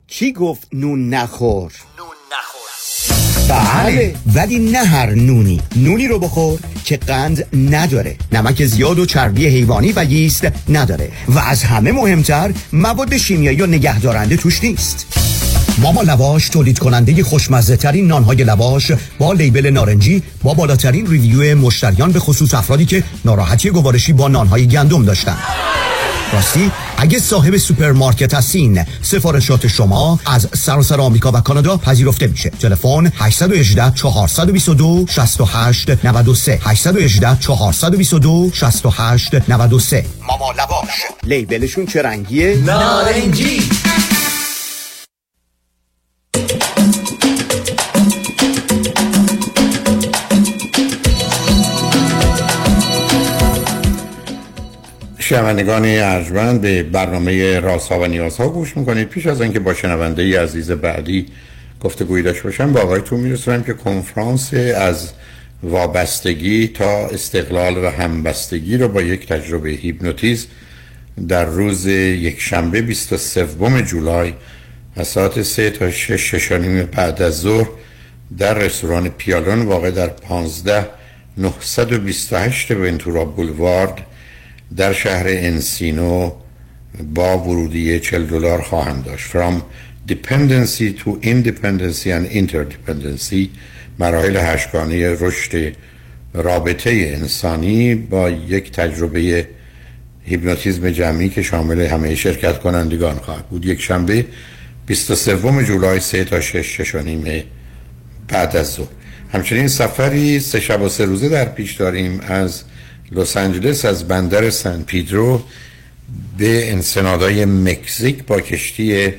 کی 0.08 0.32
گفت 0.32 0.68
نون 0.72 1.08
نخور؟ 1.08 1.72
نون 1.98 2.16
نخور. 2.32 2.66
بله 3.48 4.14
ولی 4.34 4.58
نه 4.58 4.78
هر 4.78 5.10
نونی. 5.10 5.60
نونی 5.76 6.08
رو 6.08 6.18
بخور 6.18 6.60
که 6.84 6.96
قند 6.96 7.46
نداره. 7.70 8.16
نمک 8.32 8.64
زیاد 8.64 8.98
و 8.98 9.06
چربی 9.06 9.46
حیوانی 9.46 9.92
و 9.96 10.04
ییست 10.04 10.48
نداره. 10.68 11.12
و 11.28 11.38
از 11.38 11.62
همه 11.62 11.92
مهمتر 11.92 12.52
مواد 12.72 13.16
شیمیایی 13.16 13.62
و 13.62 13.66
نگهدارنده 13.66 14.36
توش 14.36 14.64
نیست. 14.64 15.06
ماما 15.78 16.02
لواش 16.02 16.48
تولید 16.48 16.78
کننده 16.78 17.22
خوشمزه 17.22 17.76
ترین 17.76 18.06
نانهای 18.06 18.36
لواش 18.36 18.92
با 19.18 19.32
label 19.32 19.70
نارنجی 19.70 20.22
با 20.42 20.54
بالاترین 20.54 21.06
review 21.06 21.58
مشتریان 21.58 22.12
به 22.12 22.20
خصوص 22.20 22.54
افرادی 22.54 22.84
که 22.84 23.04
ناراحتی 23.24 23.70
گوارشی 23.70 24.12
با 24.12 24.28
نانهای 24.28 24.66
گندم 24.66 25.04
داشتن. 25.04 25.36
راستی 26.32 26.70
اگه 26.98 27.18
صاحب 27.18 27.56
سوپرمارکت 27.56 28.34
هستین 28.34 28.84
سفارشات 29.02 29.66
شما 29.66 30.20
از 30.26 30.48
سراسر 30.54 31.00
آمریکا 31.00 31.32
و 31.32 31.40
کانادا 31.40 31.76
پذیرفته 31.76 32.26
میشه. 32.26 32.50
تلفن 32.50 33.12
818 33.18 33.90
422 33.94 35.06
68 35.08 36.04
93 36.04 36.58
818 36.62 37.36
422 37.40 38.50
68 38.54 39.34
93 39.48 40.06
ماما 40.28 40.52
لواش 40.52 40.90
لیبلشون 41.22 41.86
چه 41.86 42.02
رنگیه 42.02 42.56
نارنجی. 42.56 43.62
شنوندگان 55.26 55.84
ارجمند 55.84 56.60
به 56.60 56.82
برنامه 56.82 57.60
رازها 57.60 58.00
و 58.00 58.06
نیازها 58.06 58.48
گوش 58.48 58.76
می‌کنید. 58.76 59.08
پیش 59.08 59.26
از 59.26 59.40
اینکه 59.40 59.60
با 59.60 59.74
شنونده 59.74 60.22
ای 60.22 60.36
عزیز 60.36 60.70
بعدی 60.70 61.26
گفتگوی 61.80 62.22
داشته 62.22 62.42
باشم 62.42 62.72
با 62.72 62.80
آقایتون 62.80 63.20
میرسونم 63.20 63.62
که 63.62 63.72
کنفرانس 63.72 64.54
از 64.76 65.10
وابستگی 65.62 66.68
تا 66.68 67.06
استقلال 67.06 67.76
و 67.76 67.90
همبستگی 67.90 68.76
رو 68.76 68.88
با 68.88 69.02
یک 69.02 69.28
تجربه 69.28 69.70
هیپنوتیزم 69.70 70.48
در 71.28 71.44
روز 71.44 71.86
یک 71.86 72.40
شنبه 72.40 72.82
23 72.82 73.82
جولای 73.82 74.32
از 74.96 75.08
ساعت 75.08 75.42
3 75.42 75.70
تا 75.70 75.90
6 75.90 76.30
ششانیم 76.30 76.84
بعد 76.84 77.22
از 77.22 77.40
ظهر 77.40 77.68
در 78.38 78.54
رستوران 78.54 79.08
پیالون 79.08 79.62
واقع 79.62 79.90
در 79.90 80.08
15 80.08 80.86
928 81.38 82.70
ونتورا 82.70 83.24
بولوارد 83.24 84.06
در 84.76 84.92
شهر 84.92 85.24
انسینو 85.26 86.32
با 87.14 87.38
ورودی 87.38 88.00
40 88.00 88.26
دلار 88.26 88.62
خواهم 88.62 89.02
داشت. 89.02 89.30
From 89.30 89.62
dependency 90.08 90.92
to 91.00 91.10
independency 91.22 92.10
and 92.10 92.26
interdependency 92.34 93.48
مراحل 93.98 94.36
هشتگانه 94.36 95.16
رشد 95.20 95.72
رابطه 96.34 96.90
انسانی 96.90 97.94
با 97.94 98.30
یک 98.30 98.72
تجربه 98.72 99.48
هیپنوتیزم 100.24 100.90
جمعی 100.90 101.28
که 101.28 101.42
شامل 101.42 101.80
همه 101.80 102.14
شرکت 102.14 102.58
کنندگان 102.58 103.16
خواهد 103.16 103.46
بود. 103.46 103.66
یک 103.66 103.80
شنبه 103.80 104.24
23 104.86 105.64
جولای 105.64 106.00
3 106.00 106.24
تا 106.24 106.40
6 106.40 106.80
6 106.80 106.94
نیم 106.94 107.44
بعد 108.28 108.56
از 108.56 108.72
ظهر. 108.72 108.88
همچنین 109.32 109.68
سفری 109.68 110.40
سه 110.40 110.60
شب 110.60 110.82
و 110.82 110.88
سه 110.88 111.04
روزه 111.04 111.28
در 111.28 111.44
پیش 111.44 111.72
داریم 111.72 112.20
از 112.20 112.62
لس 113.12 113.36
آنجلس 113.36 113.84
از 113.84 114.08
بندر 114.08 114.50
سن 114.50 114.82
پیدرو 114.82 115.42
به 116.38 116.72
انسنادای 116.72 117.44
مکزیک 117.44 118.24
با 118.24 118.40
کشتی 118.40 119.14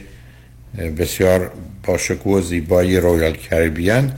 بسیار 0.98 1.52
باشکوه 1.84 2.38
و 2.38 2.42
زیبای 2.42 2.98
Royal 2.98 3.34
Caribbean 3.34 4.14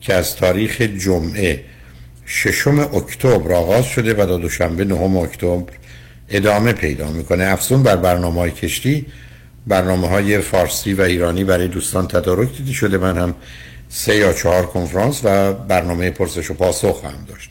که 0.00 0.14
از 0.14 0.36
تاریخ 0.36 0.80
جمعه 0.80 1.64
ششم 2.26 2.78
اکتبر 2.78 3.52
آغاز 3.52 3.84
شده 3.84 4.14
و 4.14 4.26
تا 4.26 4.38
دوشنبه 4.38 4.84
نهم 4.84 5.16
اکتبر 5.16 5.72
ادامه 6.28 6.72
پیدا 6.72 7.10
می‌کنه. 7.10 7.44
افزون 7.44 7.82
بر 7.82 7.96
برنامه 7.96 8.40
های 8.40 8.50
کشتی 8.50 9.06
برنامه 9.66 10.08
های 10.08 10.38
فارسی 10.38 10.94
و 10.94 11.00
ایرانی 11.00 11.44
برای 11.44 11.68
دوستان 11.68 12.08
تدارک 12.08 12.56
دیده 12.56 12.72
شده. 12.72 12.98
من 12.98 13.18
هم 13.18 13.34
سه 13.88 14.16
یا 14.16 14.32
چهار 14.32 14.66
کنفرانس 14.66 15.20
و 15.24 15.52
برنامه 15.52 16.10
پرسش 16.10 16.50
و 16.50 16.54
پاسخ 16.54 17.04
هم 17.04 17.26
داشت 17.28 17.50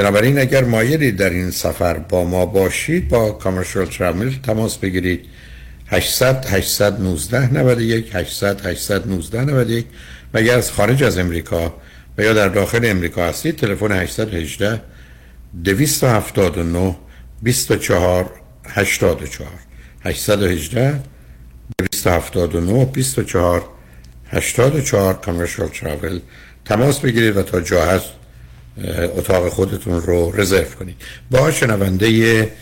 بنابراین 0.00 0.38
اگر 0.38 0.64
مایلی 0.64 1.12
در 1.12 1.30
این 1.30 1.50
سفر 1.50 1.94
با 1.94 2.24
ما 2.24 2.46
باشید 2.46 3.08
با 3.08 3.32
کامرشال 3.32 3.86
ترامل 3.86 4.30
تماس 4.42 4.78
بگیرید. 4.78 5.26
800 5.86 6.46
819 6.46 7.52
91 7.52 8.10
800 8.14 8.66
819 8.66 9.44
91 9.44 9.86
و 10.34 10.38
اگر 10.38 10.58
از 10.58 10.72
خارج 10.72 11.02
از 11.02 11.18
امریکا 11.18 11.74
و 12.18 12.22
یا 12.22 12.32
در 12.32 12.48
داخل 12.48 12.80
امریکا 12.84 13.26
هستید 13.26 13.56
تلفن 13.56 13.92
818 13.92 14.82
279 15.64 16.96
24 17.42 18.30
84 18.68 19.48
818 20.04 21.00
279 21.78 22.84
24 22.84 23.64
84 24.30 25.14
کامرشال 25.14 25.68
ترافل 25.68 26.18
تماس 26.64 27.00
بگیرید 27.00 27.36
و 27.36 27.42
تا 27.42 27.60
جا 27.60 27.84
هست 27.84 28.19
اتاق 29.16 29.48
خودتون 29.48 30.00
رو 30.00 30.32
رزرو 30.36 30.74
کنید. 30.78 30.96
با 31.30 31.50
شنونده 31.50 32.52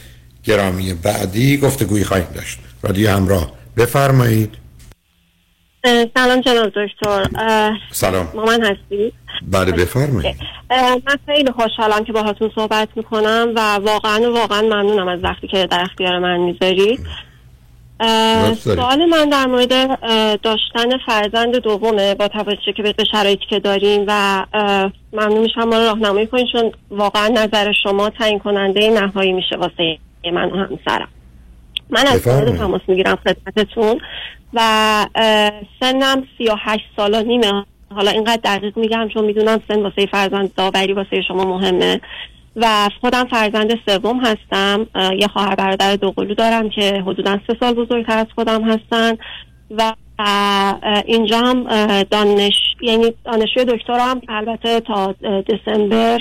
گرامی 0.44 0.94
بعدی 0.94 1.56
گفتگوی 1.56 2.04
خواهیم 2.04 2.26
داشت. 2.34 2.58
رادیو 2.82 3.10
همراه 3.10 3.52
بفرمایید. 3.76 4.54
سلام 6.14 6.40
جناب 6.40 6.72
دکتر. 6.76 7.26
سلام. 7.92 8.28
مامان 8.34 8.62
هستی؟ 8.62 9.12
بله 9.42 9.72
بفرمایید. 9.72 10.36
من 10.70 11.16
خیلی 11.26 11.52
خوشحالم 11.52 12.04
که 12.04 12.12
باهاتون 12.12 12.50
صحبت 12.54 12.88
می‌کنم 12.96 13.52
و 13.56 13.74
واقعا 13.74 14.32
واقعا 14.32 14.62
ممنونم 14.62 15.08
از 15.08 15.24
وقتی 15.24 15.48
که 15.48 15.66
در 15.66 15.80
اختیار 15.80 16.18
من 16.18 16.36
می‌ذارید. 16.36 17.00
سوال 18.54 19.04
من 19.04 19.28
در 19.28 19.46
مورد 19.46 20.00
داشتن 20.40 20.98
فرزند 21.06 21.56
دومه 21.56 22.14
با 22.14 22.28
توجه 22.28 22.72
که 22.76 22.82
به 22.82 23.04
شرایطی 23.12 23.44
که 23.50 23.60
داریم 23.60 24.04
و 24.06 24.44
ممنون 25.12 25.38
میشم 25.38 25.64
ما 25.64 25.78
راهنمایی 25.78 26.26
کنید 26.26 26.46
چون 26.52 26.72
واقعا 26.90 27.28
نظر 27.28 27.72
شما 27.82 28.10
تعیین 28.10 28.38
کننده 28.38 28.90
نهایی 28.90 29.32
میشه 29.32 29.56
واسه 29.56 29.98
من 30.32 30.50
و 30.50 30.56
همسرم. 30.56 31.08
من 31.90 32.06
از 32.06 32.22
تماس 32.58 32.80
می‌گیرم 32.88 33.18
خدمتتون 33.26 34.00
و 34.54 34.60
سنم 35.80 36.24
سی 36.38 36.44
و 36.48 36.54
هشت 36.58 36.84
سال 36.96 37.14
و 37.14 37.22
نیمه. 37.22 37.64
حالا 37.94 38.10
اینقدر 38.10 38.40
دقیق 38.44 38.78
میگم 38.78 39.08
چون 39.14 39.24
می‌دونم 39.24 39.60
سن 39.68 39.82
واسه 39.82 40.06
فرزند 40.06 40.54
داوری 40.54 40.92
واسه 40.92 41.22
شما 41.28 41.44
مهمه. 41.44 42.00
و 42.60 42.88
خودم 43.00 43.24
فرزند 43.24 43.78
سوم 43.86 44.20
هستم. 44.20 44.86
یه 45.18 45.26
خواهر 45.28 45.54
برادر 45.54 45.96
دوقلو 45.96 46.34
دارم 46.34 46.70
که 46.70 47.02
حدودا 47.06 47.38
سه 47.46 47.56
سال 47.60 47.74
بزرگتر 47.74 48.18
از 48.18 48.26
خودم 48.34 48.62
هستن. 48.62 49.16
و 49.70 49.92
اینجا 51.06 51.38
هم 51.38 51.64
دانش 52.02 52.54
یعنی 52.80 53.14
دانشجوی 53.24 53.64
دکترم 53.64 54.20
البته 54.28 54.80
تا 54.80 55.14
دسامبر 55.22 56.18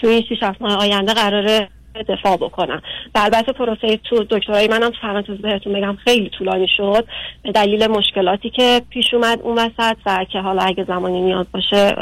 توی 0.00 0.22
6 0.28 0.42
ماه 0.60 0.76
آینده 0.76 1.14
قراره 1.14 1.68
دفاع 2.08 2.36
بکنم 2.36 2.82
و 3.14 3.18
البته 3.18 3.52
پروسه 3.52 3.96
تو 3.96 4.24
دکترای 4.30 4.68
منم 4.68 4.90
فقط 5.02 5.26
بهتون 5.26 5.72
بگم 5.72 5.96
خیلی 6.04 6.30
طولانی 6.38 6.68
شد. 6.76 7.06
به 7.42 7.52
دلیل 7.52 7.86
مشکلاتی 7.86 8.50
که 8.50 8.82
پیش 8.90 9.14
اومد 9.14 9.40
اون 9.42 9.58
وسط 9.58 9.96
و 10.06 10.24
که 10.32 10.38
حالا 10.38 10.62
اگه 10.62 10.84
زمانی 10.84 11.22
نیاز 11.22 11.46
باشه 11.54 11.94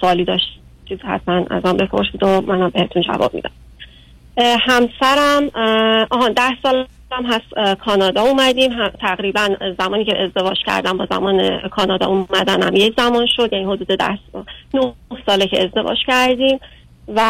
سوالی 0.00 0.24
داشت 0.24 0.60
چیز 0.88 0.98
حتما 1.00 1.44
از 1.50 1.64
آن 1.64 1.76
بپرسید 1.76 2.22
و 2.22 2.40
منم 2.40 2.68
بهتون 2.68 3.02
جواب 3.02 3.34
میدم. 3.34 3.50
همسرم 4.60 5.50
آهان 6.10 6.32
ده 6.32 6.62
سال 6.62 6.86
هم 7.12 7.26
هست 7.26 7.78
کانادا 7.80 8.22
اومدیم. 8.22 8.88
تقریبا 8.88 9.48
زمانی 9.78 10.04
که 10.04 10.22
ازدواج 10.22 10.56
کردم 10.66 10.96
با 10.96 11.06
زمان 11.10 11.68
کانادا 11.68 12.06
اومدنم 12.06 12.76
یک 12.76 12.94
زمان 12.96 13.26
شد 13.36 13.52
یعنی 13.52 13.64
حدود 13.64 13.86
ده 13.86 14.18
نه 14.74 14.92
ساله 15.26 15.46
که 15.46 15.62
ازدواج 15.64 15.98
کردیم. 16.06 16.60
و 17.14 17.20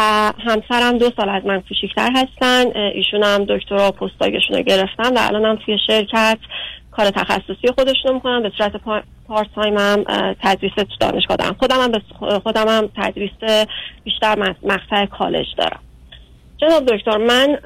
همسرم 0.45 0.97
دو 0.97 1.11
سال 1.17 1.29
از 1.29 1.45
من 1.45 1.61
کوچیکتر 1.61 2.09
هستن. 2.15 2.77
ایشون 2.93 3.23
هم 3.23 3.45
دکترا 3.45 3.91
postdoc 3.91 4.33
شون 4.33 4.57
رو 4.57 4.61
گرفتن 4.63 5.17
و 5.17 5.19
الان 5.19 5.45
هم 5.45 5.55
توی 5.65 5.77
شرکت 5.87 6.37
کار 6.91 7.09
تخصصی 7.09 7.67
خودشون 7.75 8.13
می‌کنن. 8.13 8.43
به 8.43 8.51
صورت 8.57 8.71
part 9.29 9.47
time 9.55 9.77
هم 9.77 10.03
تدریس 10.43 10.71
تو 10.75 10.85
دانشگاه 10.99 11.37
دارم. 11.37 11.55
خودم 11.59 11.75
هم, 11.81 11.91
خودم 12.39 12.67
هم 12.67 12.89
تدریس 12.97 13.31
بیشتر 14.03 14.55
مقطع 14.63 15.05
کالج 15.05 15.45
دارم. 15.57 15.79
جناب 16.57 16.85
دکتر 16.85 17.17
من 17.17 17.57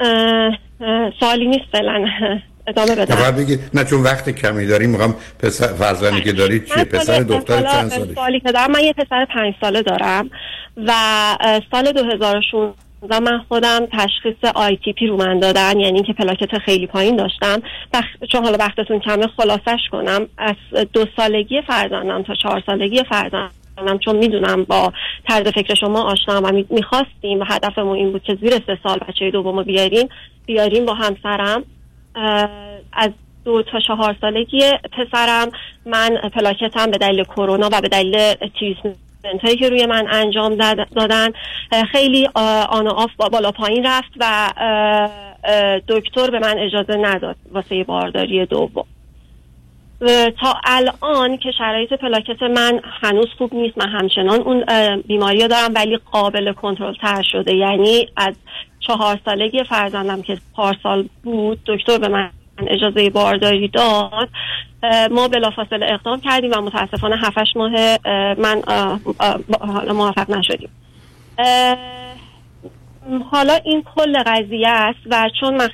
سوالی 1.19 1.47
نیست 1.47 1.65
فعلا. 1.71 2.05
ادامه 2.67 2.95
بدم. 2.95 3.31
بگید 3.31 3.59
نه 3.73 3.83
چون 3.83 4.03
وقت 4.03 4.29
کمی 4.29 4.65
داریم 4.67 4.89
می‌خوام 4.89 5.15
پسر 5.39 5.67
فرزندی 5.67 6.21
که 6.21 6.33
دارید 6.33 6.65
چیه؟ 6.65 6.83
پسر 6.83 7.19
دختر 7.19 7.61
چند 7.61 7.89
سالش 7.89 8.15
سالی 8.15 8.39
که 8.39 8.51
دارم 8.51 8.71
من 8.71 8.79
یه 8.79 8.93
پسر 8.93 9.25
پنج 9.25 9.53
ساله 9.61 9.81
دارم 9.81 10.29
و 10.77 10.91
سال 11.71 11.91
2016 11.91 12.73
و 13.09 13.19
من 13.19 13.39
خودم 13.49 13.85
تشخیص 13.91 14.51
آی 14.55 14.75
تی 14.75 14.93
پی 14.93 15.07
رو 15.07 15.17
من 15.17 15.39
دادن 15.39 15.79
یعنی 15.79 15.95
اینکه 15.95 16.13
پلاکت 16.13 16.57
خیلی 16.57 16.87
پایین 16.87 17.15
داشتم. 17.15 17.61
بخ... 17.93 18.05
چون 18.31 18.43
حالا 18.43 18.57
وقتتون 18.57 18.99
کمه 18.99 19.27
خلاصش 19.27 19.79
کنم. 19.91 20.27
از 20.37 20.55
دو 20.93 21.05
سالگی 21.17 21.61
فرزندم 21.61 22.23
تا 22.23 22.35
چهار 22.35 22.63
سالگی 22.65 23.03
فرزندم 23.03 23.97
چون 24.05 24.15
می‌دونم 24.15 24.63
با 24.63 24.93
طرز 25.29 25.47
فکر 25.47 25.73
شما 25.73 26.01
آشنا 26.03 26.41
و 26.41 26.51
می‌خواستیم 26.69 27.39
و 27.39 27.43
هدفمون 27.47 27.97
این 27.97 28.11
بود 28.11 28.23
که 28.23 28.35
زیر 28.35 28.51
سه 28.51 28.77
سال 28.83 28.97
بچه 28.97 29.31
دومو 29.31 29.63
بیاریم 29.63 30.09
بیاریم 30.45 30.85
با 30.85 30.93
همسرم. 30.93 31.63
از 32.93 33.09
دو 33.45 33.63
تا 33.63 33.79
چهار 33.79 34.15
سالگی 34.21 34.61
پسرم 34.91 35.51
من 35.85 36.17
پلاکتم 36.33 36.91
به 36.91 36.97
دلیل 36.97 37.23
کرونا 37.23 37.69
و 37.71 37.81
به 37.81 37.87
دلیل 37.87 38.33
treatment 38.59 38.95
هایی 39.43 39.57
که 39.57 39.69
روی 39.69 39.85
من 39.85 40.07
انجام 40.11 40.55
دادن 40.95 41.29
خیلی 41.91 42.29
on 42.69 42.87
و 42.87 42.89
off 42.89 43.11
بالا 43.15 43.51
پایین 43.51 43.85
رفت 43.85 44.11
و 44.19 44.49
دکتر 45.87 46.29
به 46.29 46.39
من 46.39 46.59
اجازه 46.59 46.97
نداد 46.97 47.35
واسه 47.51 47.83
بارداری 47.83 48.45
دوم. 48.45 48.85
تا 50.41 50.55
الان 50.63 51.37
که 51.37 51.51
شرایط 51.57 51.93
پلاکت 51.93 52.43
من 52.43 52.79
هنوز 53.01 53.27
خوب 53.37 53.53
نیست 53.53 53.77
من 53.77 53.89
همچنان 53.89 54.41
اون 54.41 54.63
بیماری 55.07 55.47
دارم 55.47 55.71
ولی 55.75 55.99
قابل 56.11 56.53
کنترل 56.53 56.93
تر 56.93 57.23
شده. 57.31 57.55
یعنی 57.55 58.07
از 58.17 58.35
چهار 58.79 59.19
سالگی 59.25 59.63
فرزندم 59.63 60.21
که 60.21 60.37
پارسال 60.55 61.07
بود 61.23 61.59
دکتر 61.65 61.97
به 61.97 62.07
من 62.07 62.29
اجازه 62.67 63.09
بارداری 63.09 63.67
داد. 63.67 64.29
ما 65.11 65.27
بلافاصله 65.27 65.85
اقدام 65.93 66.21
کردیم 66.21 66.51
و 66.51 66.61
متاسفانه 66.61 67.17
هفتش 67.17 67.55
ماه 67.55 67.71
من 68.35 68.61
حالا 69.59 69.93
موفق 69.93 70.31
نشدیم. 70.31 70.69
حالا 73.31 73.53
این 73.65 73.83
کل 73.95 74.23
قضیه 74.23 74.69
است 74.69 74.99
و 75.09 75.29
چون 75.39 75.53
من 75.57 75.69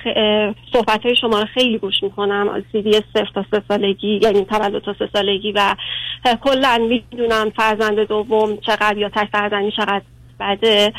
صحبت 0.72 1.06
های 1.06 1.16
شما 1.16 1.40
رو 1.40 1.46
خیلی 1.46 1.78
گوش 1.78 2.02
می‌کنم 2.02 2.48
از 2.48 2.62
سی 2.72 2.92
صفر 2.92 3.30
تا 3.34 3.44
سه 3.50 3.62
سالگی 3.68 4.20
یعنی 4.22 4.44
تولد 4.44 4.78
تا 4.78 4.94
سه 4.98 5.08
سالگی 5.12 5.52
و 5.52 5.76
کلا 6.44 6.78
می‌دونم 6.88 7.50
فرزند 7.50 7.98
دوم 8.08 8.56
چقدر 8.56 8.98
یا 8.98 9.08
تک 9.08 9.28
فرزندی 9.32 9.72
چقدر 9.76 10.02
بده. 10.40 10.92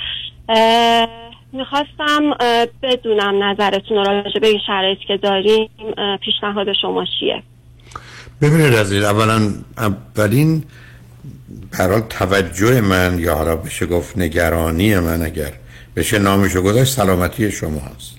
می‌خواستم 1.53 2.33
بدونم 2.83 3.43
نظرتون 3.43 4.05
راجع 4.05 4.39
به 4.39 4.47
این 4.47 4.59
شرایطی 4.67 5.05
که 5.07 5.17
داریم 5.17 5.69
پیشنهاد 6.21 6.73
شما 6.73 7.05
چیه؟ 7.19 7.43
ببینید 8.41 8.73
عزیز 8.73 9.03
اولا 9.03 9.53
اولین 9.77 10.63
برای 11.71 12.01
توجه 12.09 12.81
من 12.81 13.19
یا 13.19 13.35
حالا 13.35 13.55
بشه 13.55 13.85
گفت 13.85 14.17
نگرانی 14.17 14.99
من 14.99 15.23
اگر 15.23 15.53
بشه 15.95 16.19
نامشو 16.19 16.61
گذاشت 16.61 16.95
سلامتی 16.95 17.51
شما 17.51 17.79
هست. 17.79 18.11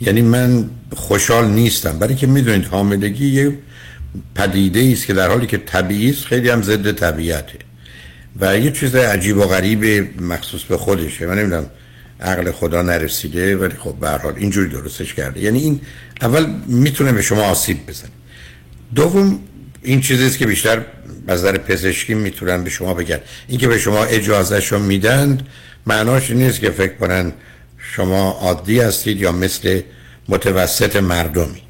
یعنی 0.00 0.22
من 0.22 0.70
خوشحال 0.96 1.46
نیستم. 1.46 1.98
برای 1.98 2.14
که 2.14 2.26
می‌دونید 2.26 2.66
حاملگی 2.66 3.26
یه 3.26 3.58
پدیده 4.34 4.90
است 4.92 5.06
که 5.06 5.14
در 5.14 5.28
حالی 5.28 5.46
که 5.46 5.58
طبیعی 5.58 6.10
است 6.10 6.24
خیلی 6.24 6.48
هم 6.48 6.62
ضد 6.62 6.92
طبیعته. 6.92 7.58
و 8.40 8.58
یه 8.58 8.70
چیز 8.70 8.94
عجیب 8.94 9.36
و 9.36 9.44
غریب 9.44 10.10
مخصوص 10.22 10.62
به 10.62 10.76
خودشه. 10.76 11.26
من 11.26 11.38
نمی‌دونم 11.38 11.66
عقل 12.20 12.50
خدا 12.50 12.82
نرسیده 12.82 13.56
ولی 13.56 13.74
خب 13.78 13.94
به 14.00 14.08
حال 14.08 14.34
اینجوری 14.36 14.68
درستش 14.68 15.14
کرده. 15.14 15.40
یعنی 15.40 15.58
این 15.58 15.80
اول 16.20 16.46
می‌تونه 16.66 17.12
به 17.12 17.22
شما 17.22 17.42
آسیب 17.42 17.86
بزنه. 17.86 18.10
دوم 18.94 19.40
این 19.82 20.00
چیزی 20.00 20.26
است 20.26 20.38
که 20.38 20.46
بیشتر 20.46 20.84
نظر 21.28 21.58
پزشکی 21.58 22.14
می‌تونن 22.14 22.64
به 22.64 22.70
شما 22.70 22.94
بگن. 22.94 23.18
اینکه 23.48 23.68
به 23.68 23.78
شما 23.78 24.04
اجازه 24.04 24.78
میدن 24.78 25.38
معناش 25.86 26.30
نیست 26.30 26.60
که 26.60 26.70
فکر 26.70 26.94
کنن 26.94 27.32
شما 27.78 28.30
عادی 28.30 28.80
هستید 28.80 29.20
یا 29.20 29.32
مثل 29.32 29.80
متوسط 30.28 30.96
مردمی. 30.96 31.62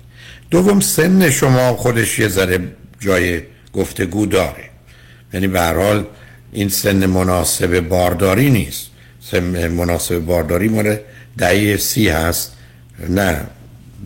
دوم 0.50 0.80
سن 0.80 1.30
شما 1.30 1.76
خودش 1.76 2.18
یه 2.18 2.28
ذره 2.28 2.60
جای 3.00 3.40
گفتگو 3.72 4.26
داره. 4.26 4.64
یعنی 5.34 5.48
به 5.48 5.60
حال 5.60 6.04
این 6.52 6.68
سن 6.68 7.06
مناسب 7.06 7.80
بارداری 7.80 8.50
نیست. 8.50 8.86
سن 9.30 9.68
مناسب 9.68 10.18
بارداری 10.18 10.68
مال 10.68 10.96
دهه 11.38 11.76
سی 11.76 12.08
هست 12.08 12.52
نه 13.08 13.40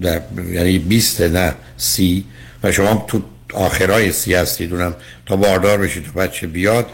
در 0.01 0.21
یعنی 0.53 0.79
20 0.79 1.21
نه 1.21 1.55
سی 1.77 2.25
و 2.65 2.73
شما 2.73 3.05
تو 3.09 3.23
آخرای 3.55 4.13
سی 4.13 4.35
هستید 4.35 4.73
اونم 4.73 4.95
تا 5.27 5.37
باردار 5.37 5.79
بشید 5.79 6.05
تا 6.05 6.21
بچه 6.21 6.47
بیاد 6.47 6.87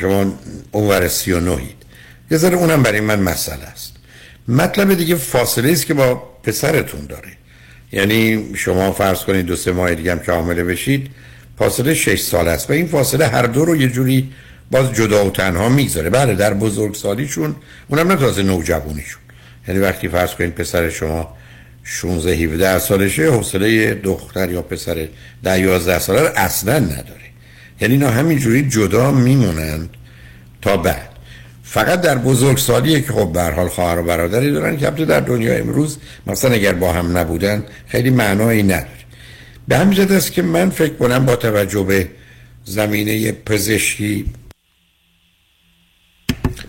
شما 0.00 0.32
اونور 0.70 1.08
سی 1.08 1.32
و 1.32 1.40
نهید. 1.40 1.76
یه 2.30 2.38
ذره 2.38 2.56
اونم 2.56 2.82
برای 2.82 3.00
من 3.00 3.20
مسئله 3.20 3.64
است. 3.64 3.92
مطلب 4.48 4.94
دیگه 4.94 5.14
فاصله 5.14 5.72
است 5.72 5.86
که 5.86 5.94
با 5.94 6.14
پسرتون 6.42 7.06
داره. 7.06 7.28
یعنی 7.92 8.50
شما 8.56 8.92
فرض 8.92 9.18
کنید 9.24 9.46
دو 9.46 9.56
سه 9.56 9.72
ماه 9.72 9.94
دیگه 9.94 10.12
هم 10.12 10.18
که 10.18 10.32
حامله 10.32 10.64
بشید 10.64 11.10
فاصله 11.58 11.94
6 11.94 12.20
سال 12.20 12.48
است 12.48 12.70
و 12.70 12.72
این 12.72 12.86
فاصله 12.86 13.26
هر 13.26 13.42
دو 13.42 13.64
رو 13.64 13.76
یه 13.76 13.88
جوری 13.88 14.32
باز 14.70 14.92
جدا 14.92 15.26
و 15.26 15.30
تنها 15.30 15.68
می‌گذاره. 15.68 16.10
بله 16.10 16.34
در 16.34 16.54
بزرگسالیشون 16.54 17.54
اونم 17.88 18.08
نه 18.08 18.16
تازه 18.16 18.42
نوجوانیشون. 18.42 19.20
یعنی 19.68 19.80
وقتی 19.80 20.08
فرض 20.08 20.34
کنید 20.34 20.54
پسر 20.54 20.90
شما 20.90 21.36
16 21.84 22.30
17 22.30 22.78
سالشه 22.78 23.30
حوصله 23.30 23.94
دختر 23.94 24.50
یا 24.50 24.62
پسر 24.62 25.08
10 25.42 25.60
11 25.60 25.98
ساله 25.98 26.20
رو 26.20 26.28
اصلا 26.36 26.78
نداره. 26.78 27.20
یعنی 27.80 27.94
اینا 27.94 28.10
همینجوری 28.10 28.68
جدا 28.68 29.10
میمونند 29.10 29.90
تا 30.62 30.76
بعد. 30.76 31.08
فقط 31.62 32.00
در 32.00 32.18
بزرگسالیه 32.18 33.00
که 33.00 33.12
خب 33.12 33.32
به 33.32 33.42
حال 33.42 33.68
خواهر 33.68 33.98
و 33.98 34.02
برادری 34.02 34.52
دارن 34.52 34.76
که 34.76 34.86
البته 34.86 35.04
در 35.04 35.20
دنیا 35.20 35.54
امروز 35.54 35.98
مثلا 36.26 36.54
اگر 36.54 36.72
با 36.72 36.92
هم 36.92 37.18
نبودن 37.18 37.64
خیلی 37.86 38.10
معنایی 38.10 38.62
نداره. 38.62 39.00
به 39.68 39.78
همین 39.78 40.00
است 40.00 40.32
که 40.32 40.42
من 40.42 40.70
فکر 40.70 40.94
کنم 40.94 41.26
با 41.26 41.36
توجه 41.36 41.82
به 41.82 42.08
زمینه 42.64 43.32
پزشکی 43.32 44.26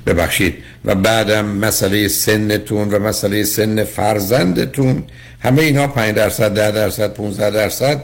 ببخشید. 0.06 0.54
و 0.86 0.96
بعدم 0.96 1.46
مسئله 1.46 2.08
سنتون 2.08 2.90
و 2.90 3.00
مسئله 3.00 3.44
سن 3.44 3.84
فرزندتون. 3.84 5.04
همه 5.40 5.62
اینا 5.62 5.88
5 5.88 6.16
درصد 6.16 6.54
10 6.54 6.72
درصد 6.72 7.14
15 7.14 7.50
درصد 7.50 8.04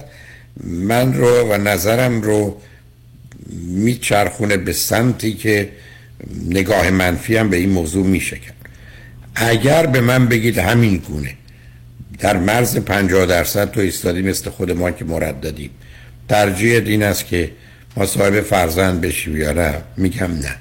من 0.64 1.14
رو 1.14 1.54
و 1.54 1.58
نظرم 1.58 2.22
رو 2.22 2.62
میچرخونه 3.68 4.58
به 4.58 4.74
سمتی 4.74 5.34
که 5.34 5.70
نگاه 6.50 6.90
منفی 6.90 7.38
هم 7.38 7.50
به 7.50 7.58
این 7.58 7.70
موضوع 7.70 8.06
میشه 8.06 8.38
کرد. 8.38 8.54
اگر 9.36 9.86
به 9.86 10.02
من 10.02 10.28
بگید 10.28 10.58
همین 10.58 10.98
گونه 10.98 11.34
در 12.20 12.38
مرز 12.38 12.78
50 12.78 13.26
درصد 13.26 13.72
تو 13.72 13.82
ایستادی 13.82 14.22
مثل 14.22 14.50
خود 14.50 14.72
ما 14.72 14.92
که 14.92 15.06
مرددیم 15.06 15.70
ترجیح 16.30 16.82
این 16.86 17.04
است 17.04 17.26
که 17.26 17.52
ما 17.98 18.06
صاحب 18.06 18.42
فرزند 18.42 19.02
بشیم 19.02 19.38
یا 19.38 19.52
نه؟ 19.52 19.74
میگم 19.98 20.32
نه. 20.32 20.56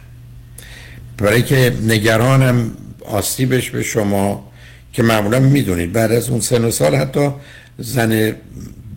برای 1.19 1.43
که 1.43 1.73
نگرانم 1.87 2.71
آسیبش 3.05 3.71
به 3.71 3.83
شما 3.83 4.53
که 4.93 5.03
معمولا 5.03 5.41
می‌دونید. 5.41 5.93
بعد 5.93 6.13
از 6.13 6.29
اون 6.29 6.41
سن 6.41 6.65
و 6.65 6.71
سال 6.71 6.95
حتی 6.95 7.31
زن 7.79 8.37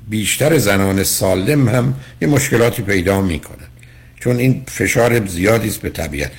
بیشتر 0.09 0.57
زنان 0.57 1.03
سالم 1.03 1.69
هم 1.69 1.93
یه 2.21 2.27
مشکلاتی 2.27 2.81
پیدا 2.81 3.21
می‌کنن. 3.21 3.67
چون 4.19 4.37
این 4.37 4.63
فشار 4.67 5.27
زیادی 5.27 5.67
است 5.67 5.81
به 5.81 5.89
طبیعت. 5.89 6.31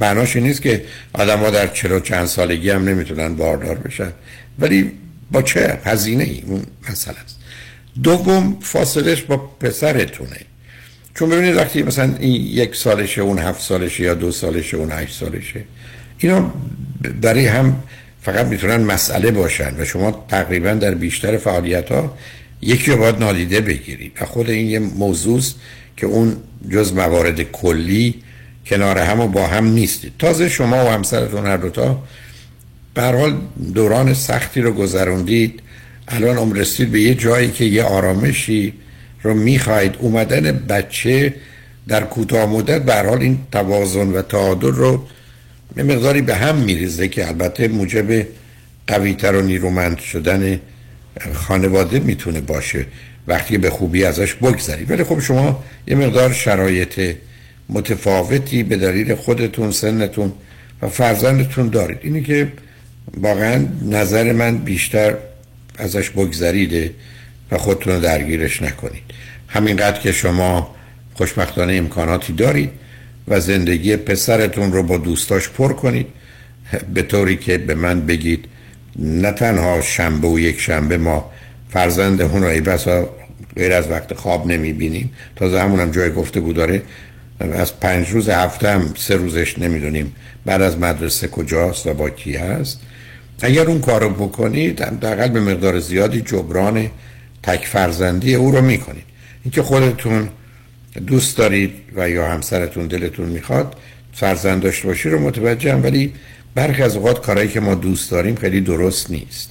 معناش 0.00 0.36
نیست 0.36 0.62
که 0.62 0.84
آدم 1.12 1.38
ها 1.38 1.50
در 1.50 1.66
چرا 1.66 2.00
چند 2.00 2.26
سالگی 2.26 2.70
هم 2.70 2.88
نمی‌تونن 2.88 3.36
باردار 3.36 3.74
بشن. 3.74 4.12
ولی 4.58 4.92
با 5.30 5.42
چه؟ 5.42 5.78
هزینه 5.84 6.24
ای 6.24 6.42
اون 6.46 6.62
مسئله 6.90 7.16
است. 7.24 7.38
دوم 8.02 8.58
فاصلش 8.60 9.22
با 9.22 9.36
پسرتونه. 9.36 10.40
چون 11.18 11.30
ببینید 11.30 11.56
وقتی 11.56 11.82
مثلا 11.82 12.14
این 12.20 12.32
یک 12.32 12.76
سالشه 12.76 13.22
اون 13.22 13.38
هفت 13.38 13.60
سالشه 13.62 14.02
یا 14.02 14.14
دو 14.14 14.30
سالشه 14.30 14.76
اون 14.76 14.92
هشت 14.92 15.14
سالشه 15.14 15.64
اینا 16.18 16.52
برای 17.20 17.46
هم 17.46 17.82
فقط 18.22 18.46
می‌تونن 18.46 18.76
مسئله 18.76 19.30
باشن 19.30 19.74
و 19.78 19.84
شما 19.84 20.24
تقریبا 20.28 20.70
در 20.70 20.94
بیشتر 20.94 21.36
فعالیت 21.36 21.92
ها 21.92 22.16
یکی 22.62 22.90
رو 22.90 22.96
باید 22.96 23.18
نادیده 23.18 23.60
بگیرید. 23.60 24.12
و 24.20 24.24
خود 24.24 24.50
این 24.50 24.66
یه 24.66 24.78
موضوع 24.78 25.40
که 25.96 26.06
اون 26.06 26.36
جز 26.70 26.92
موارد 26.92 27.42
کلی 27.42 28.14
کنار 28.66 28.98
هم 28.98 29.20
و 29.20 29.28
با 29.28 29.46
هم 29.46 29.66
نیستید. 29.66 30.12
تازه 30.18 30.48
شما 30.48 30.84
و 30.84 30.88
همسرتون 30.88 31.46
هر 31.46 31.56
دوتا 31.56 32.02
به 32.94 33.02
حال 33.02 33.36
دوران 33.74 34.14
سختی 34.14 34.60
رو 34.60 34.72
گذروندید. 34.72 35.60
الان 36.08 36.36
عمر 36.36 36.56
رسید 36.56 36.92
به 36.92 37.00
یه 37.00 37.14
جایی 37.14 37.50
که 37.50 37.64
یه 37.64 37.82
آرامشی 37.82 38.74
رو 39.28 39.34
می‌خواهید. 39.34 39.94
اومدن 39.98 40.52
بچه 40.52 41.34
در 41.88 42.04
کوتاه 42.04 42.46
مدت 42.46 42.82
به 42.82 42.94
حال 42.94 43.20
این 43.20 43.38
توازن 43.52 44.08
و 44.08 44.22
تعادل 44.22 44.72
رو 44.72 45.06
یه 45.76 45.82
مقداری 45.82 46.22
به 46.22 46.34
هم 46.34 46.56
میریزه 46.56 47.08
که 47.08 47.28
البته 47.28 47.68
موجب 47.68 48.26
قویتر 48.86 49.34
و 49.34 49.42
نیرومند 49.42 49.98
شدن 49.98 50.60
خانواده 51.32 51.98
می‌تونه 51.98 52.40
باشه. 52.40 52.86
وقتی 53.26 53.58
به 53.58 53.70
خوبی 53.70 54.04
ازش 54.04 54.34
بگذرید 54.34 54.90
ولی 54.90 55.04
خب 55.04 55.20
شما 55.20 55.64
یه 55.86 55.94
مقدار 55.94 56.32
شرایط 56.32 57.16
متفاوتی 57.68 58.62
به 58.62 58.76
دلیل 58.76 59.14
خودتون 59.14 59.70
سنتون 59.70 60.32
و 60.82 60.88
فرزندتون 60.88 61.68
دارید. 61.68 61.98
اینی 62.02 62.22
که 62.22 62.52
واقعا 63.16 63.66
نظر 63.82 64.32
من 64.32 64.58
بیشتر 64.58 65.14
ازش 65.78 66.10
بگذریده 66.10 66.90
و 67.50 67.58
خودتون 67.58 68.00
درگیرش 68.00 68.62
نکنید. 68.62 69.07
همینقدر 69.48 70.00
که 70.00 70.12
شما 70.12 70.74
خوشبختانه 71.14 71.74
امکاناتی 71.74 72.32
دارید 72.32 72.70
و 73.28 73.40
زندگی 73.40 73.96
پسرتون 73.96 74.72
رو 74.72 74.82
با 74.82 74.96
دوستاش 74.96 75.48
پر 75.48 75.72
کنید 75.72 76.06
به 76.94 77.02
طوری 77.02 77.36
که 77.36 77.58
به 77.58 77.74
من 77.74 78.06
بگید 78.06 78.44
نه 78.98 79.32
تنها 79.32 79.80
شنبه 79.80 80.28
و 80.28 80.38
یک 80.38 80.60
شنبه 80.60 80.98
ما 80.98 81.30
فرزند 81.70 82.22
اون 82.22 82.42
رو 82.42 82.60
بسا 82.60 83.08
غیر 83.56 83.72
از 83.72 83.90
وقت 83.90 84.14
خواب 84.14 84.46
نمی 84.46 84.72
بینیم 84.72 85.10
تازه 85.36 85.60
هم 85.60 85.90
جای 85.90 86.12
گفته 86.12 86.40
بود 86.40 86.56
داره 86.56 86.82
از 87.40 87.80
پنج 87.80 88.10
روز 88.10 88.28
هفته 88.28 88.70
هم 88.70 88.94
سه 88.96 89.16
روزش 89.16 89.58
نمی‌دونیم 89.58 90.12
بعد 90.44 90.62
از 90.62 90.78
مدرسه 90.78 91.28
کجاست 91.28 91.86
و 91.86 91.94
با 91.94 92.10
کی 92.10 92.36
هست. 92.36 92.80
اگر 93.42 93.64
اون 93.64 93.80
کارو 93.80 94.10
بکنید 94.10 94.76
دقیقا 94.76 95.28
به 95.28 95.40
مقدار 95.40 95.78
زیادی 95.78 96.20
جبران 96.20 96.90
تک 97.42 97.66
فرزندی 97.66 98.34
او 98.34 98.50
رو 98.50 98.62
می‌کنید. 98.62 99.04
اینکه 99.44 99.62
خودتون 99.62 100.28
دوست 101.06 101.36
دارید 101.36 101.72
و 101.96 102.10
یا 102.10 102.28
همسرتون 102.28 102.86
دلتون 102.86 103.28
می‌خواد 103.28 103.76
فرزند 104.12 104.62
داشته 104.62 104.88
باشی 104.88 105.08
رو 105.08 105.18
متوجهم 105.18 105.82
ولی 105.82 106.12
برخی 106.54 106.82
از 106.82 106.96
اوقات 106.96 107.26
کارهایی 107.26 107.48
که 107.48 107.60
ما 107.60 107.74
دوست 107.74 108.10
داریم 108.10 108.34
خیلی 108.34 108.60
درست 108.60 109.10
نیست. 109.10 109.50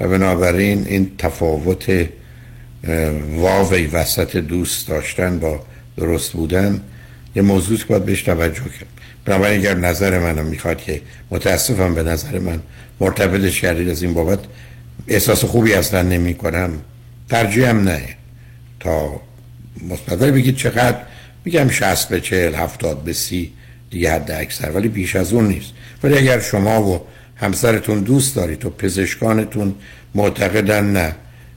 و 0.00 0.08
بنابراین 0.08 0.86
این 0.86 1.10
تفاوت 1.18 2.08
واوی 3.36 3.86
وسط 3.86 4.36
دوست 4.36 4.88
داشتن 4.88 5.38
با 5.38 5.60
درست 5.96 6.32
بودن 6.32 6.80
یه 7.36 7.42
موضوع 7.42 7.78
که 7.78 7.84
باید 7.84 8.04
بهش 8.04 8.22
توجه 8.22 8.62
کرد 8.62 8.88
بنابراین 9.24 9.60
اگر 9.60 9.74
نظر 9.74 10.18
منم 10.18 10.46
می‌خواد 10.46 10.82
که 10.82 11.00
متاسفم 11.30 11.94
به 11.94 12.02
نظر 12.02 12.38
من 12.38 12.60
مرتبطش 13.00 13.60
کردید 13.60 13.88
از 13.88 14.02
این 14.02 14.14
بابت 14.14 14.38
احساس 15.08 15.44
خوبی 15.44 15.74
اصلا 15.74 16.02
نمی 16.02 16.34
کنم 16.34 16.70
ترجیحم 17.28 17.80
نه. 17.80 18.02
مثبت 19.90 20.18
بگید 20.18 20.56
چقدر. 20.56 20.98
میگم 21.44 21.68
60 21.68 22.08
به 22.08 22.20
40 22.20 22.54
70 22.54 23.04
به 23.04 23.12
30 23.12 23.52
دیگه 23.90 24.12
حد 24.12 24.30
اکثر 24.30 24.70
ولی 24.70 24.88
بیش 24.88 25.16
از 25.16 25.32
اون 25.32 25.48
نیست. 25.48 25.72
ولی 26.02 26.18
اگر 26.18 26.40
شما 26.40 26.82
و 26.82 27.00
همسرتون 27.36 28.00
دوست 28.00 28.36
دارید 28.36 28.64
و 28.64 28.70
پزشکانتون 28.70 29.74
معتقدن 30.14 30.92
نه 30.92 31.14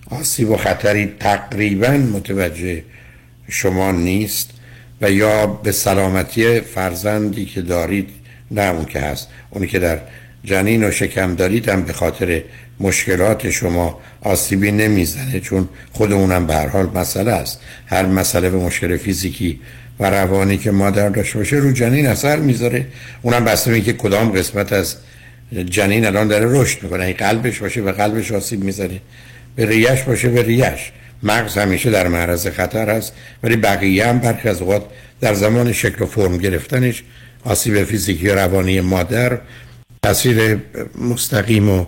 آسیب 0.10 0.50
و 0.50 0.58
خطری 0.58 1.14
تقریبا 1.20 1.88
متوجه 1.88 2.84
شما 3.50 3.92
نیست 3.92 4.50
و 5.02 5.12
یا 5.12 5.48
به 5.48 5.72
سلامتی 5.72 6.62
فرزندی 6.62 7.46
که 7.46 7.62
دارید 7.62 8.10
نه 8.52 8.62
اون 8.62 8.86
که 8.86 9.00
هست. 9.00 9.28
اونی 9.50 9.68
که 9.68 9.80
در 9.80 10.00
جنین 10.44 10.84
و 10.84 10.92
شکم 10.92 11.36
دارید 11.36 11.70
هم 11.70 11.82
به 11.82 11.94
خاطر 11.94 12.44
مشکلات 12.80 13.50
شما 13.50 14.00
آسیبی 14.22 14.72
نمی‌زنه 14.72 15.40
چون 15.40 15.70
خودمونم 15.92 16.48
به 16.48 16.54
هر 16.54 16.68
حال 16.68 16.90
مسئله 16.96 17.32
است. 17.32 17.60
هر 17.86 18.06
مسئله 18.06 18.50
به 18.50 18.58
مشکل 18.58 18.98
فیزیکی 18.98 19.60
و 20.00 20.10
روانی 20.10 20.58
که 20.58 20.72
مادر 20.72 21.10
داشته 21.10 21.38
باشه 21.38 21.56
رو 21.56 21.72
جنین 21.72 22.08
اثر 22.08 22.38
می‌ذاره. 22.38 22.86
اونم 23.22 23.46
بسته 23.46 23.82
که 23.82 23.94
کدام 23.94 24.32
قسمت 24.32 24.74
از 24.74 24.96
جنین 25.70 26.06
الان 26.06 26.28
داره 26.28 26.62
رشد 26.62 26.84
می‌کنه. 26.84 27.06
این 27.06 27.14
قلبش 27.14 27.60
باشه 27.60 27.82
به 27.82 27.92
قلبش 27.92 28.32
آسیب 28.32 28.64
می‌زنه 28.64 29.02
به 29.56 29.66
ریش 29.66 30.02
باشه 30.02 30.30
به 30.30 30.44
ریش. 30.44 30.92
مغز 31.24 31.58
همیشه 31.58 31.92
در 31.92 32.08
معرض 32.08 32.48
خطر 32.48 32.90
است 32.90 33.14
ولی 33.44 33.56
بقیه 33.56 34.08
هم 34.08 34.20
برخی 34.20 34.50
از 34.50 34.62
اوقات 34.62 34.84
در 35.22 35.34
زمان 35.34 35.74
شکل 35.74 36.04
و 36.04 36.06
فرم 36.06 36.38
گرفتنش 36.38 37.04
آسیب 37.44 37.84
فیزیکی 37.84 38.28
و 38.28 38.36
روانی 38.36 38.82
مادر 38.82 39.38
تاثیر 40.04 40.58
مستقیم 41.02 41.70
و 41.70 41.86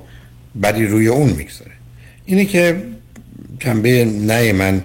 بدی 0.63 0.85
روی 0.85 1.07
اون 1.07 1.29
می‌گذاره. 1.29 1.71
اینه 2.25 2.45
که 2.45 2.83
جنبه 3.59 4.05
نه 4.05 4.53
من 4.53 4.81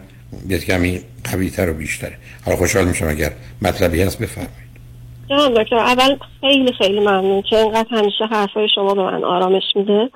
یه 0.48 0.58
کمی 0.58 1.00
قوی 1.32 1.50
تر 1.50 1.70
و 1.70 1.74
بیشتره. 1.74 2.16
حالا 2.44 2.56
خوشحال 2.56 2.88
میشم 2.88 3.08
اگر 3.08 3.32
مطلبی 3.62 4.02
هست 4.02 4.18
بفرمایید. 4.18 4.64
جناب 5.30 5.62
دکتر 5.62 5.76
اول 5.76 6.16
خیلی 6.40 6.72
خیلی 6.78 7.00
ممنون 7.00 7.42
که 7.42 7.56
اینقدر 7.56 7.88
همیشه 7.90 8.24
حرفای 8.30 8.68
شما 8.74 8.94
به 8.94 9.02
من 9.02 9.24
آرامش 9.24 9.62
میده. 9.76 10.10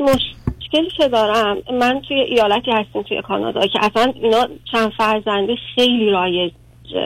مشکلی 0.00 0.90
که 0.96 1.08
دارم 1.08 1.56
من 1.72 2.00
توی 2.08 2.20
ایالتی 2.20 2.70
هستیم 2.70 3.02
توی 3.02 3.22
کانادا 3.22 3.66
که 3.66 3.78
اصلا 3.82 4.12
اینا 4.22 4.48
چند 4.72 4.92
فرزنده 4.98 5.54
خیلی 5.74 6.10
رایجه 6.10 6.54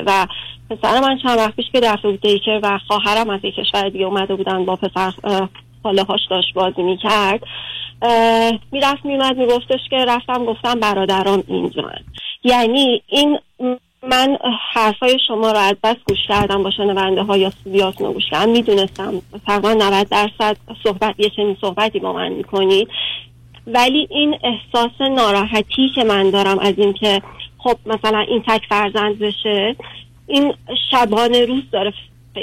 و 0.06 0.26
پسر 0.70 1.00
من 1.00 1.18
چند 1.22 1.38
وقت 1.38 1.56
پیش 1.56 1.66
که 1.72 1.80
رفته 1.80 2.08
بود 2.08 2.20
دیکر 2.20 2.60
و 2.62 2.78
خواهرم 2.88 3.30
از 3.30 3.40
یک 3.42 3.54
کشور 3.54 3.88
دیگه 3.88 4.04
اومده 4.04 4.34
بودن 4.34 4.64
با 4.64 4.76
پسر 4.76 5.12
حاله 5.82 6.02
هاش 6.02 6.20
داشت 6.30 6.54
بازی 6.54 6.82
می‌کرد 6.82 7.40
می‌رفت 8.72 9.04
میومد 9.04 9.38
میگفتش 9.38 9.80
که 9.90 9.96
رفتم 9.96 10.44
گفتم 10.44 10.80
برادرام 10.80 11.42
اینجا. 11.48 11.90
یعنی 12.44 13.02
این 13.06 13.38
من 14.02 14.38
حرفای 14.72 15.18
شما 15.28 15.52
رو 15.52 15.58
از 15.58 15.74
بس 15.82 15.96
گوش 16.08 16.18
کردم 16.28 16.62
با 16.62 16.70
شنونده 16.70 17.22
ها 17.22 17.36
یا 17.36 17.50
سویات 17.64 18.02
گوش 18.02 18.30
کردم. 18.30 18.50
می‌دونستم 18.50 19.22
تقریبا 19.46 19.72
90 19.72 20.08
درصد 20.08 20.56
صحبت 20.84 21.14
یه 21.18 21.30
چنین 21.30 21.56
صحبتی 21.60 21.98
با 21.98 22.12
من 22.12 22.28
می‌کنید. 22.28 22.88
ولی 23.66 24.08
این 24.10 24.38
احساس 24.44 25.00
ناراحتی 25.00 25.88
که 25.94 26.04
من 26.04 26.30
دارم 26.30 26.58
از 26.58 26.74
اینکه 26.78 27.22
خب 27.58 27.76
مثلا 27.86 28.18
این 28.18 28.42
تک 28.46 28.62
فرزند 28.68 29.18
بشه 29.18 29.76
این 30.26 30.54
شبانه 30.90 31.44
روز 31.44 31.62
داره 31.72 31.92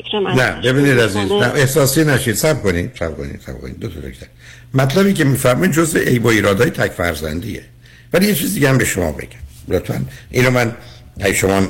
فکر 0.01 0.19
من 0.19 0.31
نه 0.31 0.61
ببینید 0.61 0.99
از 0.99 1.15
این 1.15 1.31
احساسی 1.31 2.03
نشید 2.03 2.35
سب 2.35 2.63
کنید 2.63 2.91
سب 2.99 3.17
کنید 3.17 3.41
سب 3.45 3.61
کنید. 3.61 3.79
دو 3.79 3.87
تا 3.87 3.95
مطلبی 4.73 5.13
که 5.13 5.23
میفرمایید 5.23 5.73
جزء 5.73 5.99
ای 5.99 6.19
با 6.19 6.31
ایرادای 6.31 6.69
تک 6.69 6.91
فرزندیه. 6.91 7.63
ولی 8.13 8.27
یه 8.27 8.35
چیز 8.35 8.53
دیگه 8.53 8.69
هم 8.69 8.77
به 8.77 8.85
شما 8.85 9.11
بگم. 9.11 9.27
لطفا 9.67 10.01
اینو 10.31 10.51
من 10.51 10.75
اگه 11.19 11.33
شما 11.33 11.67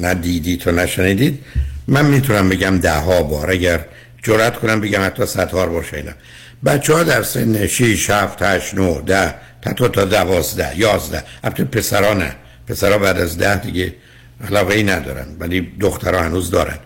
ندیدید 0.00 0.68
و 0.68 0.70
نشنیدید 0.70 1.38
من 1.88 2.06
می‌تونم 2.06 2.48
بگم 2.48 2.78
ده 2.78 2.98
ها 2.98 3.22
بار. 3.22 3.50
اگر 3.50 3.84
جرات 4.22 4.56
کنم 4.56 4.80
بگم 4.80 5.04
حتی 5.04 5.26
صدها 5.26 5.66
بار 5.66 5.82
شنیدم. 5.82 6.14
بچه 6.64 6.94
ها 6.94 7.02
در 7.02 7.22
سن 7.22 7.66
6 7.66 8.10
7 8.10 8.42
8 8.42 8.74
9 8.74 9.02
10 9.06 9.34
تا 9.60 9.88
تا 9.88 10.04
12 10.04 10.78
11 10.78 11.24
البته 11.44 11.64
پسرا 11.64 12.14
نه. 12.14 12.36
پسرا 12.68 12.98
بعد 12.98 13.18
از 13.18 13.38
10 13.38 13.56
دیگه 13.56 13.94
علاقه 14.48 14.74
ای 14.74 14.82
ندارن. 14.82 15.26
ولی 15.38 15.72
دخترها 15.80 16.22
هنوز 16.22 16.50
دارن. 16.50 16.78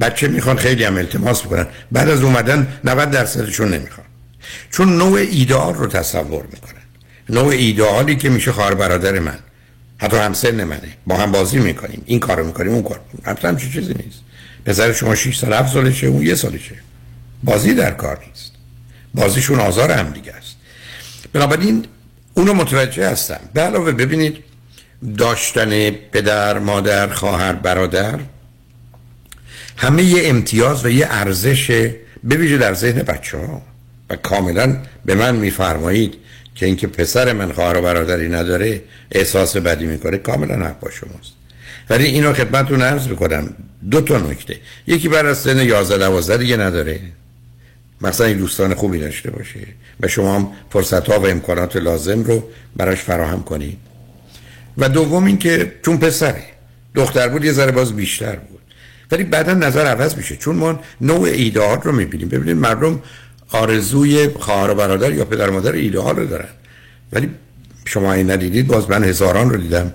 بچه 0.00 0.28
می‌خوان 0.28 0.56
خیلی 0.56 0.84
هم 0.84 0.96
التماس 0.96 1.42
بکنن. 1.42 1.66
بعد 1.92 2.08
از 2.08 2.22
اومدن 2.22 2.80
90 2.84 3.10
درصدشون 3.10 3.74
نمی‌خوان. 3.74 4.06
چون 4.70 4.96
نوع 4.96 5.18
ایدئال 5.18 5.74
رو 5.74 5.86
تصور 5.86 6.44
می‌کنن. 6.52 6.82
نوع 7.28 7.48
ایدئالی 7.48 8.16
که 8.16 8.28
میشه 8.28 8.52
خواهر 8.52 8.74
برادر 8.74 9.18
من. 9.18 9.38
حتی 9.98 10.16
همسن 10.16 10.64
منه. 10.64 10.96
با 11.06 11.16
هم 11.16 11.32
بازی 11.32 11.58
می‌کنیم. 11.58 12.02
این 12.06 12.20
کارو 12.20 12.46
می‌کنیم 12.46 12.72
اون 12.72 12.82
کار 12.82 13.00
می‌کنیم. 13.12 13.36
هم 13.42 13.56
چیزی 13.56 13.94
نیست. 13.94 14.20
پسر 14.64 14.92
شما 14.92 15.14
6 15.14 15.38
سال 15.38 15.52
7 15.52 15.72
سالشه 15.72 16.06
اون 16.06 16.22
یه 16.22 16.34
سالشه. 16.34 16.74
بازی 17.44 17.74
در 17.74 17.90
کار 17.90 18.18
نیست. 18.28 18.52
بازیشون 19.14 19.60
آزار 19.60 19.90
هم 19.90 20.10
دیگه 20.10 20.32
است. 20.32 20.56
بنابراین 21.32 21.86
اونو 22.34 22.54
متوجه 22.54 23.10
هستم. 23.10 23.40
به 23.54 23.60
علاوه 23.60 23.92
ببینید 23.92 24.36
داشتن 25.18 25.90
پدر 25.90 26.58
مادر 26.58 27.08
خواهر 27.08 27.52
برادر 27.52 28.18
همه 29.76 30.02
یه 30.02 30.28
امتیاز 30.28 30.84
و 30.84 30.88
یه 30.88 31.06
ارزش 31.10 31.90
بویژه 32.22 32.58
در 32.58 32.74
ذهن 32.74 33.02
بچه 33.02 33.38
ها 33.38 33.62
و 34.10 34.16
کاملا 34.16 34.76
به 35.04 35.14
من 35.14 35.36
میفرمایید 35.36 36.14
که 36.54 36.66
اینکه 36.66 36.86
پسر 36.86 37.32
من 37.32 37.52
خواهر 37.52 37.76
و 37.76 37.82
برادری 37.82 38.28
نداره 38.28 38.82
احساس 39.12 39.56
بدی 39.56 39.86
می‌کنه 39.86 40.18
کاملا 40.18 40.66
حق 40.66 40.80
با 40.80 40.90
شماست. 40.90 41.32
ولی 41.90 42.04
اینو 42.04 42.32
خدمتتون 42.32 42.82
عرض 42.82 43.08
می‌کنم 43.08 43.54
دو 43.90 44.00
تا 44.00 44.18
نکته. 44.18 44.56
یکی 44.86 45.08
بر 45.08 45.26
از 45.26 45.38
سن 45.38 45.58
11 45.58 45.98
12 45.98 46.36
دیگه 46.36 46.56
نداره. 46.56 47.00
مثلا 48.00 48.26
این 48.26 48.38
دوستان 48.38 48.74
خوبی 48.74 48.98
داشته 48.98 49.30
باشه. 49.30 49.60
و 50.00 50.08
شما 50.08 50.34
هم 50.36 50.48
فرصت 50.70 51.10
ها 51.10 51.20
و 51.20 51.26
امکانات 51.26 51.76
لازم 51.76 52.22
رو 52.22 52.48
براش 52.76 52.98
فراهم 52.98 53.42
کنید. 53.42 53.78
و 54.78 54.88
دوم 54.88 55.24
اینکه 55.24 55.72
چون 55.82 55.98
پسره 55.98 56.42
دختر 56.94 57.28
بود 57.28 57.44
یه 57.44 57.52
ذره 57.52 57.72
باز 57.72 57.96
بیشتر 57.96 58.36
بود. 58.36 58.53
ولی 59.10 59.24
بعدا 59.24 59.54
نظر 59.54 59.86
عوض 59.86 60.16
میشه. 60.16 60.36
چون 60.36 60.56
ما 60.56 60.80
نوع 61.00 61.22
ایدئال 61.22 61.80
رو 61.82 61.92
می‌بینیم. 61.92 62.28
ببینید 62.28 62.56
مردم 62.56 63.02
آرزوی 63.50 64.28
خواهر 64.28 64.70
و 64.70 64.74
برادر 64.74 65.12
یا 65.12 65.24
پدر 65.24 65.50
مادر 65.50 65.72
ایدئال 65.72 66.16
رو 66.16 66.26
دارن. 66.26 66.48
ولی 67.12 67.30
شما 67.84 68.12
این 68.12 68.30
ندیدید 68.30 68.66
باز 68.66 68.90
من 68.90 69.04
هزاران 69.04 69.50
رو 69.50 69.56
دیدم 69.56 69.94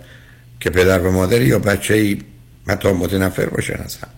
که 0.59 0.69
پدر 0.69 0.99
و 0.99 1.11
مادر 1.11 1.41
یا 1.41 1.59
بچه 1.59 1.93
ای 1.93 2.21
حتی 2.67 2.91
متنفر 2.91 3.45
باشن 3.45 3.73
از 3.73 3.95
هم. 3.95 4.09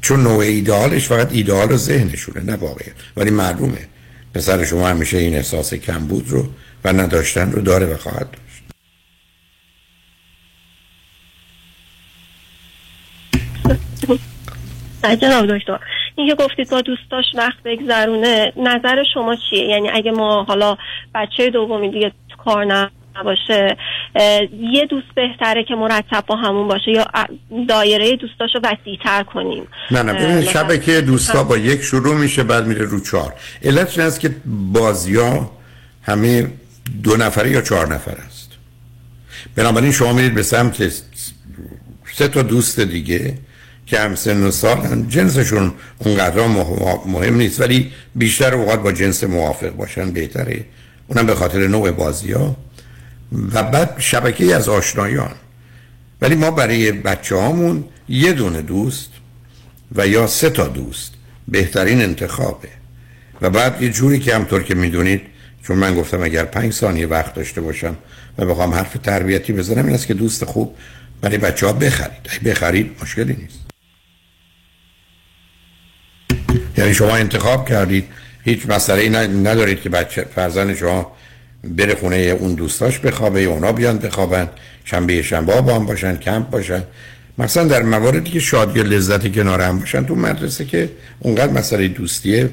چون 0.00 0.22
نوع 0.22 0.38
ایدئالش 0.38 1.08
فقط 1.08 1.32
ایدئال 1.32 1.76
ذهنشونه 1.76 2.40
نه 2.40 2.56
واقعیت. 2.56 2.94
ولی 3.16 3.30
معلومه. 3.30 3.88
پسر 4.34 4.64
شما 4.64 4.88
همیشه 4.88 5.18
این 5.18 5.34
احساس 5.34 5.74
کمبود 5.74 6.30
رو 6.30 6.48
و 6.84 6.92
نداشتن 6.92 7.52
رو 7.52 7.62
داره 7.62 7.86
و 7.86 7.96
خواهد 7.96 8.30
داشت 8.30 8.62
جناب 15.04 15.56
دکتر. 15.56 15.78
این 16.14 16.28
که 16.28 16.34
گفتید 16.34 16.70
با 16.70 16.80
دوستاش 16.80 17.24
وقت 17.34 17.62
بگذرونه 17.64 18.52
نظر 18.56 19.04
شما 19.14 19.36
چیه؟ 19.50 19.64
یعنی 19.64 19.90
اگه 19.90 20.10
ما 20.10 20.44
حالا 20.44 20.76
بچه 21.14 21.50
دومی 21.50 21.90
دیگه 21.90 22.12
کار 22.44 22.88
نباشه 23.16 23.76
یه 24.60 24.86
دوست 24.90 25.06
بهتره 25.14 25.64
که 25.64 25.74
مرتب 25.74 26.24
با 26.26 26.36
همون 26.36 26.68
باشه 26.68 26.90
یا 26.90 27.06
دایره 27.68 28.16
دوستاش 28.16 28.50
رو 28.54 28.60
تر 29.04 29.22
کنیم؟ 29.22 29.66
نه 29.90 30.02
نه 30.02 30.12
ببینید 30.12 30.48
شبکه 30.48 31.00
دوستا 31.00 31.44
با 31.44 31.56
یک 31.56 31.82
شروع 31.82 32.14
میشه 32.14 32.42
بعد 32.42 32.66
میره 32.66 32.84
رو 32.84 33.00
چهار. 33.00 33.34
علت 33.62 33.98
این 33.98 34.06
است 34.06 34.20
که 34.20 34.30
بازی 34.46 35.16
ها 35.16 35.50
همه 36.02 36.50
دو 37.02 37.16
نفره 37.16 37.50
یا 37.50 37.60
چهار 37.60 37.94
نفر 37.94 38.16
است. 38.26 38.52
بنابراین 39.56 39.92
شما 39.92 40.12
میرید 40.12 40.34
به 40.34 40.42
سمت 40.42 40.92
سه 42.14 42.28
تا 42.28 42.42
دوست 42.42 42.80
دیگه 42.80 43.34
که 43.90 44.00
هم 44.00 44.14
سن 44.14 44.42
و 44.42 44.50
سال 44.50 45.06
جنسشون 45.08 45.72
اونقدر 45.98 46.46
مهم 47.06 47.36
نیست 47.36 47.60
ولی 47.60 47.92
بیشتر 48.14 48.54
اوقات 48.54 48.82
با 48.82 48.92
جنس 48.92 49.24
موافق 49.24 49.70
باشن 49.70 50.10
بهتره. 50.10 50.64
اونم 51.06 51.26
به 51.26 51.34
خاطر 51.34 51.66
نوع 51.66 51.90
بازی 51.90 52.32
ها 52.32 52.56
و 53.52 53.62
بعد 53.62 53.94
شبکه 53.98 54.56
از 54.56 54.68
آشنایان. 54.68 55.32
ولی 56.20 56.34
ما 56.34 56.50
برای 56.50 56.92
بچه 56.92 57.36
هامون 57.36 57.84
یه 58.08 58.32
دونه 58.32 58.62
دوست 58.62 59.10
و 59.94 60.06
یا 60.06 60.26
سه 60.26 60.50
تا 60.50 60.68
دوست 60.68 61.12
بهترین 61.48 62.02
انتخابه. 62.02 62.68
و 63.40 63.50
بعد 63.50 63.82
یه 63.82 63.90
جوری 63.90 64.18
که 64.18 64.34
همطور 64.34 64.62
که 64.62 64.74
می‌دونید 64.74 65.22
چون 65.62 65.76
من 65.76 65.94
گفتم 65.94 66.22
اگر 66.22 66.44
پنج 66.44 66.72
ثانیه 66.72 67.06
وقت 67.06 67.34
داشته 67.34 67.60
باشم 67.60 67.96
و 68.38 68.46
بخوام 68.46 68.74
حرف 68.74 68.96
تربیتی 69.02 69.52
بزنم 69.52 69.86
این 69.86 69.94
است 69.94 70.06
که 70.06 70.14
دوست 70.14 70.44
خوب 70.44 70.74
برای 71.20 71.38
بچه 71.38 71.66
ها 71.66 71.72
بخرید 71.72 72.42
بخرید 72.44 72.90
مشکلی 73.02 73.32
نیست. 73.34 73.57
یعنی 76.78 76.94
شما 76.94 77.16
انتخاب 77.16 77.68
کردید. 77.68 78.04
هیچ 78.44 78.66
مسئله 78.68 79.00
ای 79.00 79.08
ندارید 79.28 79.80
که 79.80 79.88
بچه 79.88 80.26
فرزند 80.34 80.74
شما 80.74 81.12
بره 81.64 81.94
خونه 81.94 82.16
اون 82.16 82.54
دوستاش 82.54 82.98
بخوابه 82.98 83.42
یا 83.42 83.50
اونا 83.50 83.72
بیان 83.72 83.98
بخوابن. 83.98 84.48
شنبه 84.84 85.22
شنبه 85.22 85.60
با 85.60 85.74
هم 85.74 85.86
باشن 85.86 86.16
کمپ 86.16 86.50
باشن. 86.50 86.82
مثلا 87.38 87.64
در 87.64 87.82
مواردی 87.82 88.30
که 88.30 88.40
شادی 88.40 88.80
و 88.80 88.82
لذت 88.82 89.32
کنار 89.32 89.60
هم 89.60 89.78
باشن 89.78 90.04
تو 90.04 90.14
مدرسه 90.14 90.64
که 90.64 90.90
اونقدر 91.18 91.52
مسئله 91.52 91.88
دوستیه 91.88 92.50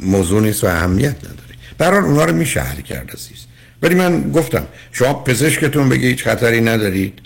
موضوع 0.00 0.42
نیست 0.42 0.64
و 0.64 0.66
اهمیت 0.66 1.16
نداره. 1.16 1.54
برای 1.78 2.00
اونا 2.00 2.24
رو 2.24 2.32
میشه 2.32 2.60
حل 2.60 2.80
کرد 2.80 3.10
عزیز. 3.10 3.46
ولی 3.82 3.94
من 3.94 4.30
گفتم 4.30 4.66
شما 4.92 5.14
پزشکتون 5.14 5.88
بگه 5.88 6.08
هیچ 6.08 6.24
خطری 6.24 6.60
ندارید. 6.60 7.18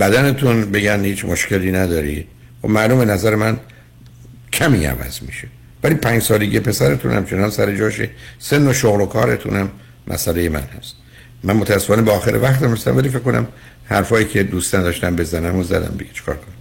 بدنتون 0.00 0.70
بگن 0.70 1.04
هیچ 1.04 1.24
مشکلی 1.24 1.72
ندارید. 1.72 2.26
و 2.62 2.66
خب 2.66 2.72
معلوم 2.72 3.10
نظر 3.10 3.34
من 3.34 3.60
کمی 4.52 4.84
عوض 4.84 5.22
میشه. 5.22 5.48
ولی 5.84 5.94
پنج 5.94 6.22
سالگی 6.22 6.60
پسرتون 6.60 7.12
همچنان 7.12 7.50
سر 7.50 7.76
جاشه 7.76 8.10
سن 8.38 8.66
و 8.66 8.72
شغل 8.72 9.00
و 9.00 9.06
کارتونم 9.06 9.70
مسئله 10.06 10.48
من 10.48 10.62
هست. 10.78 10.96
من 11.42 11.56
متاسفانه 11.56 12.02
به 12.02 12.12
آخر 12.12 12.38
وقتم 12.42 12.72
رسیدم 12.72 12.96
ولی 12.96 13.08
فکر 13.08 13.18
کنم 13.18 13.48
حرفایی 13.84 14.26
که 14.26 14.42
دوستان 14.42 14.82
داشتم 14.82 15.16
بزنم 15.16 15.56
و 15.56 15.62
زدم. 15.62 15.96
دیگه 15.98 16.10
چیکار 16.12 16.36
کنم؟ 16.36 16.54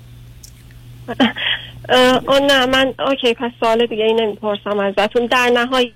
اون 2.28 2.46
نه 2.52 2.66
من 2.66 2.94
اوکی 3.00 3.34
پس 3.34 3.52
سوال 3.60 3.86
دیگه 3.86 4.04
ای 4.04 4.14
نمی‌پرسم 4.14 4.80
ازتون. 4.80 5.26
در 5.26 5.50
نهایت 5.54 5.92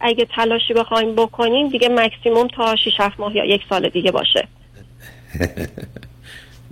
اگه 0.00 0.26
تلاشی 0.36 0.74
بخوایم 0.74 1.14
بکنیم 1.14 1.68
دیگه 1.68 1.88
مکسیموم 1.88 2.48
تا 2.48 2.76
6 2.76 2.90
7 2.98 3.20
ماه 3.20 3.36
یا 3.36 3.44
یک 3.44 3.60
سال 3.68 3.88
دیگه 3.88 4.10
باشه. 4.10 4.48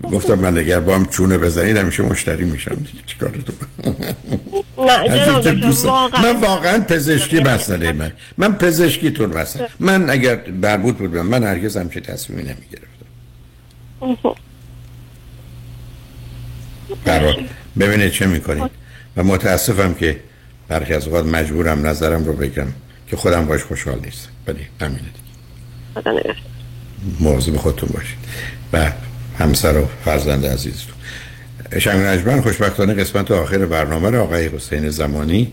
گفتم 0.02 0.34
من 0.34 0.58
اگر 0.58 0.80
با 0.80 0.94
هم 0.94 1.06
چونه 1.06 1.38
بزنید 1.38 1.76
همیشه 1.76 2.02
مشتری 2.02 2.44
میشم. 2.44 2.74
دیگه 2.74 3.02
چیکار 3.06 3.30
تو 3.30 3.52
نه 4.78 6.22
من 6.22 6.40
واقعا 6.40 6.78
پزشکی 6.80 7.40
مسئله 7.40 7.92
من. 7.92 8.12
من 8.38 8.54
پزشکیتون 8.54 9.38
مسئله. 9.38 9.68
من 9.80 10.10
اگر 10.10 10.36
بربود 10.36 10.98
بود 10.98 11.16
من 11.16 11.44
هرگز 11.44 11.76
همچه 11.76 12.00
تصمیمی 12.00 12.42
نمی‌گرفتم. 12.42 12.88
برای 17.04 17.46
ببینید 17.80 18.12
چه 18.12 18.26
می‌کنید 18.26 18.70
و 19.16 19.24
متاسفم 19.24 19.94
که 19.94 20.20
برخی 20.68 20.94
از 20.94 21.06
اوقات 21.06 21.26
مجبورم 21.26 21.86
نظرم 21.86 22.24
رو 22.24 22.32
بگم 22.32 22.66
که 23.08 23.16
خودم 23.16 23.46
باش 23.46 23.62
خوشحال 23.62 24.00
نیستم. 24.04 24.30
ولی 24.46 24.66
همینه 24.80 25.00
دیگه. 25.00 26.34
مواظب 27.20 27.56
خودتون 27.56 27.88
باشید. 27.94 28.18
و 28.72 28.92
همسر 29.38 29.78
و 29.78 29.88
فرزند 30.04 30.46
عزیزتون 30.46 30.94
شنگ 31.78 32.00
نجمن 32.00 32.40
خوشبختانه 32.40 32.94
قسمت 32.94 33.30
آخر 33.30 33.66
برنامه 33.66 34.10
رو 34.10 34.22
آقای 34.22 34.48
حسین 34.48 34.90
زمانی 34.90 35.52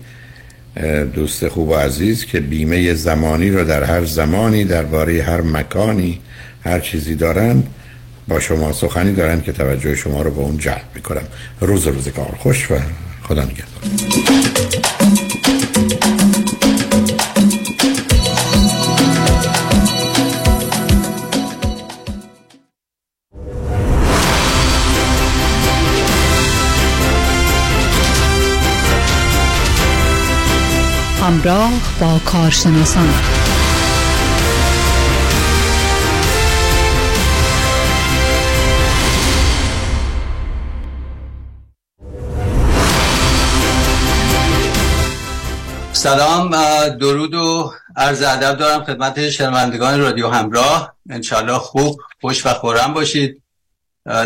دوست 1.13 1.47
خوب 1.47 1.69
و 1.69 1.75
عزیز 1.75 2.25
که 2.25 2.39
بیمه 2.39 2.93
زمانی 2.93 3.49
رو 3.49 3.63
در 3.63 3.83
هر 3.83 4.05
زمانی 4.05 4.63
درباره 4.63 5.23
هر 5.23 5.41
مکانی 5.41 6.19
هر 6.63 6.79
چیزی 6.79 7.15
دارن 7.15 7.63
با 8.27 8.39
شما 8.39 8.73
سخنی 8.73 9.13
دارن 9.13 9.41
که 9.41 9.51
توجه 9.51 9.95
شما 9.95 10.21
رو 10.21 10.31
به 10.31 10.39
اون 10.39 10.57
جلب 10.57 10.85
می‌کنم. 10.95 11.23
روز 11.61 11.87
روز 11.87 12.07
کار 12.07 12.35
خوش 12.39 12.71
و 12.71 12.75
خدا 13.23 13.43
نگهدار. 13.43 14.64
همراه 31.45 31.71
با 32.01 32.19
کارشناسان. 32.25 33.13
سلام 45.93 46.49
درود 46.89 47.33
و 47.33 47.73
عرض 47.95 48.21
ادب 48.21 48.57
دارم 48.57 48.83
خدمت 48.83 49.29
شنوندگان 49.29 49.99
رادیو 49.99 50.29
همراه. 50.29 50.93
انشالله 51.09 51.57
خوب 51.57 52.01
خوش 52.21 52.45
و 52.45 52.49
خورم 52.49 52.93
باشید. 52.93 53.41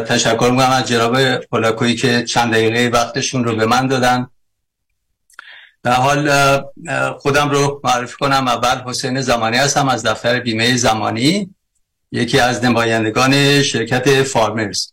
تشکر 0.08 0.50
می‌کنم 0.52 0.72
از 0.72 0.88
جناب 0.88 1.36
پولاکویی 1.36 1.96
که 1.96 2.24
چند 2.24 2.52
دقیقه 2.52 2.98
وقتشون 2.98 3.44
رو 3.44 3.56
به 3.56 3.66
من 3.66 3.88
دادن. 3.88 4.28
حال 5.86 6.32
خودم 7.20 7.50
رو 7.50 7.82
معرفی 7.84 8.16
کنم. 8.20 8.48
اول 8.48 8.82
حسین 8.86 9.22
زمانی 9.22 9.58
هستم 9.58 9.88
از 9.90 10.04
دفتر 10.06 10.40
بیمه 10.40 10.78
زمانی 10.78 11.56
یکی 12.12 12.40
از 12.40 12.64
نمایندگان 12.66 13.64
شرکت 13.64 14.24
فارمرز. 14.24 14.88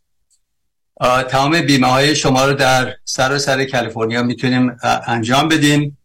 تمام 1.29 1.61
بیمه 1.61 1.87
های 1.87 2.17
شما 2.17 2.45
رو 2.45 2.55
در 2.55 2.95
سر 3.05 3.39
سر 3.39 3.65
کالیفرنیا 3.65 4.23
می‌تونیم 4.23 4.77
انجام 5.07 5.49
بدیم. 5.49 5.99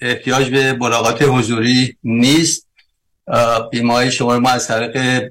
احتیاج 0.00 0.50
به 0.50 0.72
ملاقات 0.72 1.22
حضوری 1.22 1.96
نیست. 2.04 2.66
بیمه 3.70 3.92
های 3.92 4.10
شما 4.10 4.34
رو 4.34 4.40
ما 4.40 4.50
از 4.50 4.68
طریق 4.68 5.30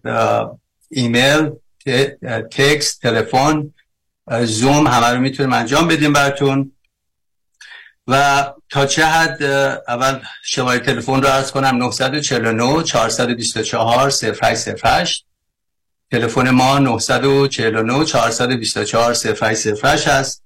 ایمیل 0.89 1.49
تکست 2.51 3.01
تلفن 3.01 3.73
زوم 4.41 4.87
همه 4.87 5.07
رو 5.07 5.19
می‌تونیم 5.19 5.53
انجام 5.53 5.87
بدیم 5.87 6.13
براتون. 6.13 6.71
و 8.07 8.45
تا 8.69 8.85
چه 8.85 9.05
حد 9.05 9.43
اول 9.87 10.19
شماره 10.43 10.79
تلفن 10.79 11.21
رو 11.21 11.27
ارز 11.27 11.51
کنم 11.51 11.77
949 11.77 12.83
424 12.83 14.11
0808 14.41 15.25
تلفن 16.11 16.49
ما 16.49 16.79
949 16.79 18.05
424 18.05 19.13
0808 19.13 20.07
هست. 20.07 20.43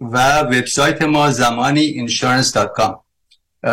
و 0.00 0.40
وبسایت 0.40 1.02
ما 1.02 1.30
زمانی 1.30 2.08
insurance.com 2.08 2.94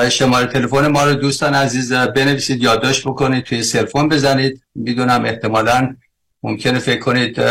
شماره 0.10 0.46
تلفن 0.46 0.88
ما 0.88 1.04
رو 1.04 1.14
دوستان 1.14 1.54
عزیز 1.54 1.94
بنویسید 1.94 2.64
یادداشت 2.64 3.08
بکنید 3.08 3.44
توی 3.44 3.64
سلفون 3.64 4.10
بزنید. 4.10 4.64
می‌دونم 4.76 5.26
احتمالا 5.26 5.96
ممکنه 6.44 6.80
فکر 6.80 7.00
کنید 7.00 7.42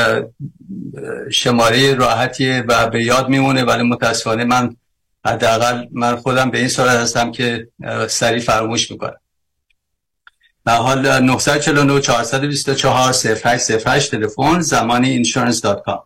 شماره 1.32 1.94
راحتیه 1.94 2.64
و 2.68 2.86
به 2.86 3.04
یاد 3.04 3.28
میمونه 3.28 3.64
ولی 3.64 3.82
متاسفانه 3.82 4.44
من 4.44 4.76
حداقل 5.24 5.86
من 5.92 6.16
خودم 6.16 6.50
به 6.50 6.58
این 6.58 6.68
صورت 6.68 6.96
هستم 6.96 7.32
که 7.32 7.68
سریع 8.08 8.40
فراموش 8.40 8.90
می‌کنم. 8.90 9.20
حال 10.66 11.20
949 11.22 12.00
424 12.00 13.12
0808 13.44 14.10
تلفن 14.10 14.60
زمانی 14.60 15.24
insurance.com 15.24 15.98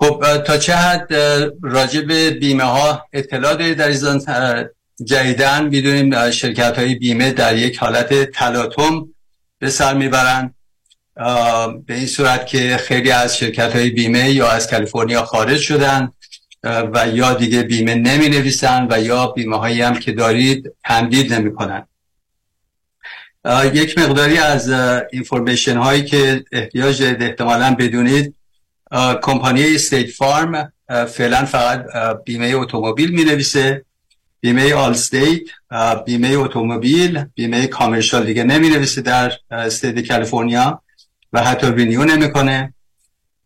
خب 0.00 0.42
تا 0.46 0.58
چه 0.58 0.74
حد 0.74 1.14
راجع 1.62 2.00
به 2.00 2.30
بیمه 2.30 2.64
ها 2.64 3.06
اطلاع 3.12 3.54
دارید؟ 3.54 3.78
در 3.78 3.88
این 3.88 4.68
جدیدن 5.04 5.64
می‌دونیم 5.64 6.30
شرکت 6.30 6.78
های 6.78 6.94
بیمه 6.94 7.32
در 7.32 7.56
یک 7.56 7.78
حالت 7.78 8.30
تلاطم 8.30 9.08
به 9.58 9.70
سر 9.70 9.94
می‌برند 9.94 10.54
به 11.86 11.94
این 11.94 12.06
صورت 12.06 12.46
که 12.46 12.76
خیلی 12.76 13.10
از 13.10 13.36
شرکت 13.36 13.76
های 13.76 13.90
بیمه 13.90 14.30
یا 14.30 14.50
از 14.50 14.70
کالیفرنیا 14.70 15.24
خارج 15.24 15.60
شدن. 15.60 16.12
و 16.64 17.08
یا 17.12 17.34
دیگه 17.34 17.62
بیمه 17.62 17.94
نمی 17.94 18.28
نویسن 18.28 18.86
و 18.90 19.00
یا 19.00 19.26
بیمه 19.26 19.56
هایی 19.56 19.82
هم 19.82 19.94
که 19.94 20.12
دارید 20.12 20.72
تمدید 20.84 21.34
نمی 21.34 21.54
کنن 21.54 21.86
یک 23.74 23.98
مقداری 23.98 24.38
از 24.38 24.70
information 25.12 25.76
هایی 25.76 26.04
که 26.04 26.44
احتیاج 26.52 27.02
دارید 27.02 27.22
احتمالا 27.22 27.76
بدونید 27.78 28.34
کمپانی 29.22 29.74
State 29.74 30.10
Farm 30.10 30.72
فعلا 31.08 31.44
فقط 31.44 31.84
بیمه 32.24 32.46
اتومبیل 32.46 33.10
می 33.10 33.24
نویسه 33.24 33.84
بیمه 34.40 34.74
Allstate 34.74 35.40
بیمه 36.06 36.28
اتومبیل 36.28 37.24
بیمه 37.34 37.66
commercial 37.66 38.26
دیگه 38.26 38.44
نمی 38.44 38.68
نویسه 38.68 39.00
در 39.00 39.32
state 39.50 40.08
کالیفرنیا 40.08 40.82
و 41.32 41.44
حتی 41.44 41.66
renew 41.66 42.04
نمی‌کنه. 42.04 42.74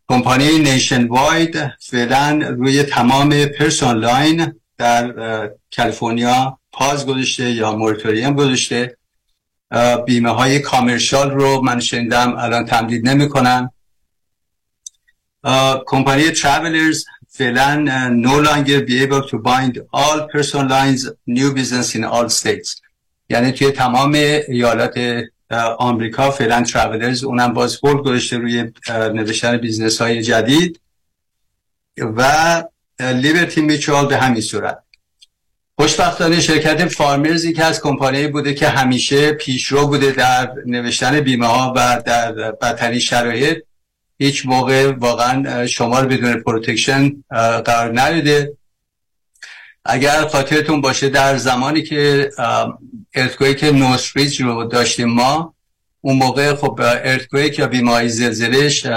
کمپانی 0.07 0.59
Nationwide 0.59 1.71
فعلا 1.79 2.55
روی 2.57 2.83
تمام 2.83 3.45
personal 3.45 3.97
line 3.97 4.53
در 4.77 5.13
کالیفرنیا 5.75 6.59
pause 6.71 7.05
گذاشته 7.05 7.51
یا 7.51 7.75
moratorium 7.75 8.33
گذاشته. 8.33 8.97
بیمه 10.05 10.29
های 10.29 10.59
commercial 10.59 11.31
رو 11.31 11.61
من 11.61 11.79
شنیدم 11.79 12.35
الان 12.37 12.65
تمدید 12.65 13.09
نمی‌کنن. 13.09 13.69
کمپانی 15.85 16.31
Travelers 16.31 17.05
فعلا 17.29 17.85
no 18.23 18.47
longer 18.47 18.81
be 18.81 19.03
able 19.03 19.29
to 19.29 19.37
bind 19.37 19.79
all 19.93 20.27
personal 20.33 20.67
lines 20.67 21.09
new 21.27 21.53
business 21.53 21.95
in 21.95 22.03
all 22.03 22.29
states. 22.29 22.81
یعنی 23.29 23.51
توی 23.51 23.71
تمام 23.71 24.13
ایالات 24.47 25.23
آمریکا 25.77 26.31
فعلا 26.31 26.63
Travelers 26.63 27.23
اونم 27.23 27.53
باز 27.53 27.79
hold 27.83 28.03
گذاشته 28.03 28.37
روی 28.37 28.71
نوشتن 28.89 29.57
business 29.57 30.01
های 30.01 30.21
جدید. 30.21 30.79
و 31.97 32.63
Liberty 32.99 33.61
Mutual 33.61 34.07
به 34.07 34.17
همین 34.17 34.41
صورت. 34.41 34.85
خوشبختانه 35.79 36.41
شرکت 36.41 36.87
Farmers 36.87 37.45
که 37.45 37.63
از 37.63 37.81
کمپانی 37.81 38.27
بوده 38.27 38.53
که 38.53 38.67
همیشه 38.67 39.31
پیشرو 39.31 39.87
بوده 39.87 40.11
در 40.11 40.53
نوشتن 40.65 41.19
بیمه 41.19 41.47
ها 41.47 41.73
و 41.75 42.03
در 42.05 42.31
بدترین 42.51 42.99
شرایط 42.99 43.57
هیچ 44.17 44.45
موقع 44.45 44.91
واقعا 44.91 45.67
شما 45.67 45.99
رو 45.99 46.07
بدون 46.07 46.33
protection 46.33 47.23
قرار 47.65 47.99
ندیده 48.01 48.57
اگر 49.85 50.27
خاطرتون 50.27 50.81
باشه 50.81 51.09
در 51.09 51.37
زمانی 51.37 51.83
که 51.83 52.31
earthquake 53.13 53.63
Northridge 53.63 54.41
رو 54.41 54.63
داشتیم 54.63 55.09
ما 55.09 55.55
اون 56.01 56.17
موقع 56.17 56.55
خب 56.55 56.79
earthquake 56.83 57.59
یا 57.59 57.67
بیمه 57.67 58.09
زلزلش 58.09 58.87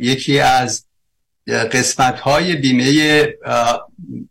یکی 0.00 0.40
از 0.40 0.84
قسمت 1.72 2.20
های 2.20 2.56
بیمه 2.56 3.28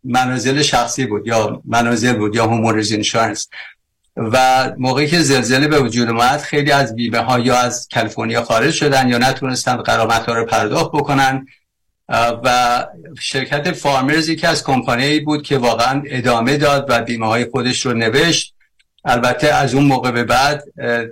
منازل 0.04 0.62
شخصی 0.62 1.06
بود 1.06 1.28
یا 1.28 1.62
منازل 1.66 2.14
بود 2.14 2.36
یا 2.36 2.46
homeowners 2.46 2.92
insurance 2.92 3.48
و 4.18 4.72
موقعی 4.78 5.08
که 5.08 5.20
زلزله 5.20 5.68
به 5.68 5.80
وجود 5.80 6.10
اومد 6.10 6.40
خیلی 6.40 6.72
از 6.72 6.96
بیمه 6.96 7.20
ها 7.20 7.40
یا 7.40 7.58
از 7.58 7.88
کالیفرنیا 7.94 8.44
خارج 8.44 8.74
شدن 8.74 9.10
یا 9.10 9.18
نتونستن 9.18 9.78
غرامت 9.78 10.26
ها 10.26 10.34
رو 10.34 10.46
پرداخت 10.46 10.92
بکنن. 10.92 11.48
و 12.10 12.88
شرکت 13.20 13.72
فارمرز 13.72 14.30
یکی 14.30 14.48
از 14.48 14.64
کمپانی 14.64 15.20
بود 15.20 15.44
که 15.44 15.58
واقعا 15.58 16.04
ادامه 16.06 16.58
داد 16.58 16.86
و 16.90 17.02
بیمه 17.02 17.28
های 17.28 17.46
خودش 17.46 17.86
رو 17.86 17.94
نوشت. 17.94 18.54
البته 19.06 19.48
از 19.48 19.74
اون 19.74 19.84
موقع 19.84 20.12
به 20.12 20.24
بعد 20.24 20.64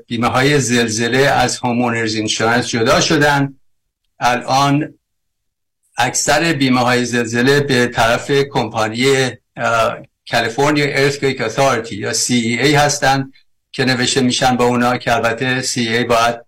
بیمه 0.08 0.28
های 0.28 0.60
زلزله 0.60 1.18
از 1.18 1.58
هومونرز 1.58 2.16
اینشورنس 2.16 2.68
جدا 2.68 3.02
شدن. 3.02 3.54
الان 4.20 4.94
اکثر 5.98 6.54
بیمه 6.54 6.80
های 6.80 7.06
زلزله 7.06 7.60
به 7.60 7.88
طرف 7.88 8.32
کمپانی 8.32 9.32
کالیفرنیا 10.32 10.86
ارثکویک 10.86 11.42
اتھارتی 11.42 11.96
یا 11.96 12.14
CEA 12.14 12.76
هستن 12.76 13.32
که 13.72 13.86
نوشته 13.86 14.22
میشن 14.22 14.58
با 14.58 14.66
اونا 14.66 14.98
که 14.98 15.16
البته 15.16 15.62
CEA 15.62 16.06
باید 16.10 16.45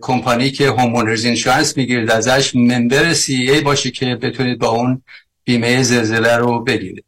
کمپانی 0.00 0.50
که 0.50 0.68
homeowners 0.68 1.24
insurance 1.24 1.76
می‌گیرید 1.76 2.10
ازش 2.10 2.56
ممبر 2.56 3.14
CEA 3.14 3.62
باشه 3.64 3.90
که 3.90 4.16
بتونید 4.16 4.58
با 4.58 4.68
اون 4.68 5.02
بیمه 5.44 5.82
زلزله 5.82 6.36
رو 6.36 6.60
بگیرید. 6.60 7.04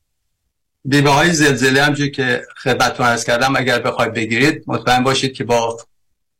بیمه 0.85 1.11
های 1.11 1.33
زلزله 1.33 1.83
همونجور 1.83 2.09
که 2.09 2.43
خدمتتون 2.63 3.07
عرض 3.07 3.25
کردم 3.25 3.57
اگر 3.57 3.79
بخواید 3.79 4.13
بگیرید 4.13 4.65
مطمئن 4.67 5.03
باشید 5.03 5.33
که 5.33 5.45
با 5.45 5.79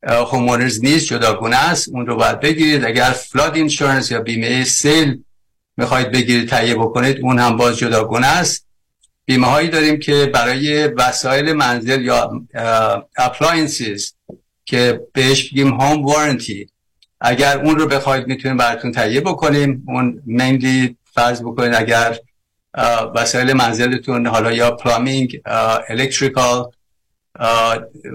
homeowners 0.03 0.85
نیست 0.85 1.07
جداگونه 1.07 1.57
است. 1.57 1.89
اون 1.89 2.07
رو 2.07 2.17
باید 2.17 2.41
بگیرید. 2.41 2.85
اگر 2.85 3.11
flood 3.11 3.57
insurance 3.57 4.11
یا 4.11 4.21
بیمه 4.21 4.65
سیل 4.65 5.23
می‌خواید 5.77 6.11
بگیرید 6.13 6.49
تهیه 6.49 6.75
بکنید 6.75 7.19
اون 7.21 7.39
هم 7.39 7.57
باز 7.57 7.79
جداگونه 7.79 8.27
است. 8.27 8.67
بیمه 9.25 9.47
هایی 9.47 9.69
داریم 9.69 9.99
که 9.99 10.31
برای 10.35 10.87
وسایل 10.87 11.53
منزل 11.53 12.03
یا 12.03 12.31
appliances 13.17 14.16
که 14.67 15.01
بهش 15.13 15.53
بگیم 15.53 15.81
home 15.81 16.05
warranty 16.05 16.69
اگر 17.21 17.59
اون 17.59 17.77
رو 17.77 17.87
بخواید 17.87 18.27
می‌تونیم 18.27 18.57
براتون 18.57 18.93
تهیه 18.93 19.21
بکنیم 19.21 19.85
اون 19.89 20.23
mainly 20.27 20.97
فرض 21.05 21.43
بکنید 21.43 21.75
اگر 21.75 22.19
وسایل 23.15 23.53
منزلتون 23.53 24.27
حالا 24.27 24.53
یا 24.53 24.71
plumbing 24.71 25.41
electrical 25.89 26.71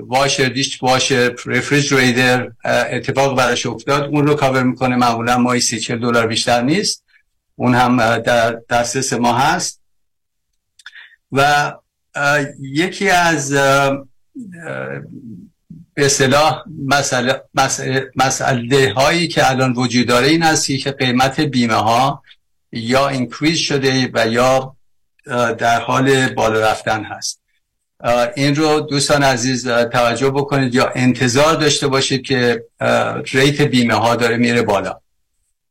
washer 0.08 0.46
dishwasher 0.46 1.36
refrigerator 1.46 2.52
اتفاق 2.66 3.38
براش 3.38 3.66
افتاد 3.66 4.04
اون 4.04 4.28
رو 4.28 4.36
کاور 4.36 4.64
می‌کنه. 4.64 4.96
معمولا 4.96 5.38
ماهی 5.38 5.60
سی 5.60 5.80
چل 5.80 6.00
دلار 6.00 6.28
بیشتر 6.28 6.62
نیست. 6.62 7.06
اون 7.56 7.76
هم 7.76 8.18
در 8.18 8.60
دسترس 8.70 9.14
ما 9.14 9.34
هست. 9.34 9.82
و 11.32 11.74
یکی 12.60 13.10
از 13.10 13.54
به 16.02 16.06
اصطلاح 16.06 16.64
مسئله 18.16 18.94
هایی 18.96 19.28
که 19.28 19.50
الان 19.50 19.74
وجود 19.74 20.08
داره 20.08 20.28
این 20.28 20.44
است 20.44 20.68
که 20.68 20.92
قیمت 20.92 21.40
بیمه 21.40 21.74
ها 21.74 22.24
یا 22.72 23.08
increase 23.08 23.58
شده 23.58 24.10
و 24.14 24.28
یا 24.28 24.76
در 25.58 25.80
حال 25.80 26.28
بالا 26.28 26.60
رفتن 26.60 27.04
هست. 27.04 27.42
این 28.36 28.56
رو 28.56 28.80
دوستان 28.80 29.24
عزیز 29.24 29.68
توجه 29.68 30.30
بکنید 30.30 30.76
یا 30.76 30.92
انتظار 30.96 31.56
داشته 31.56 31.88
باشید 31.88 32.22
که 32.22 32.64
rate 33.32 33.62
بیمه 33.62 33.94
ها 33.94 34.16
داره 34.16 34.38
میره 34.38 34.62
بالا. 34.62 35.00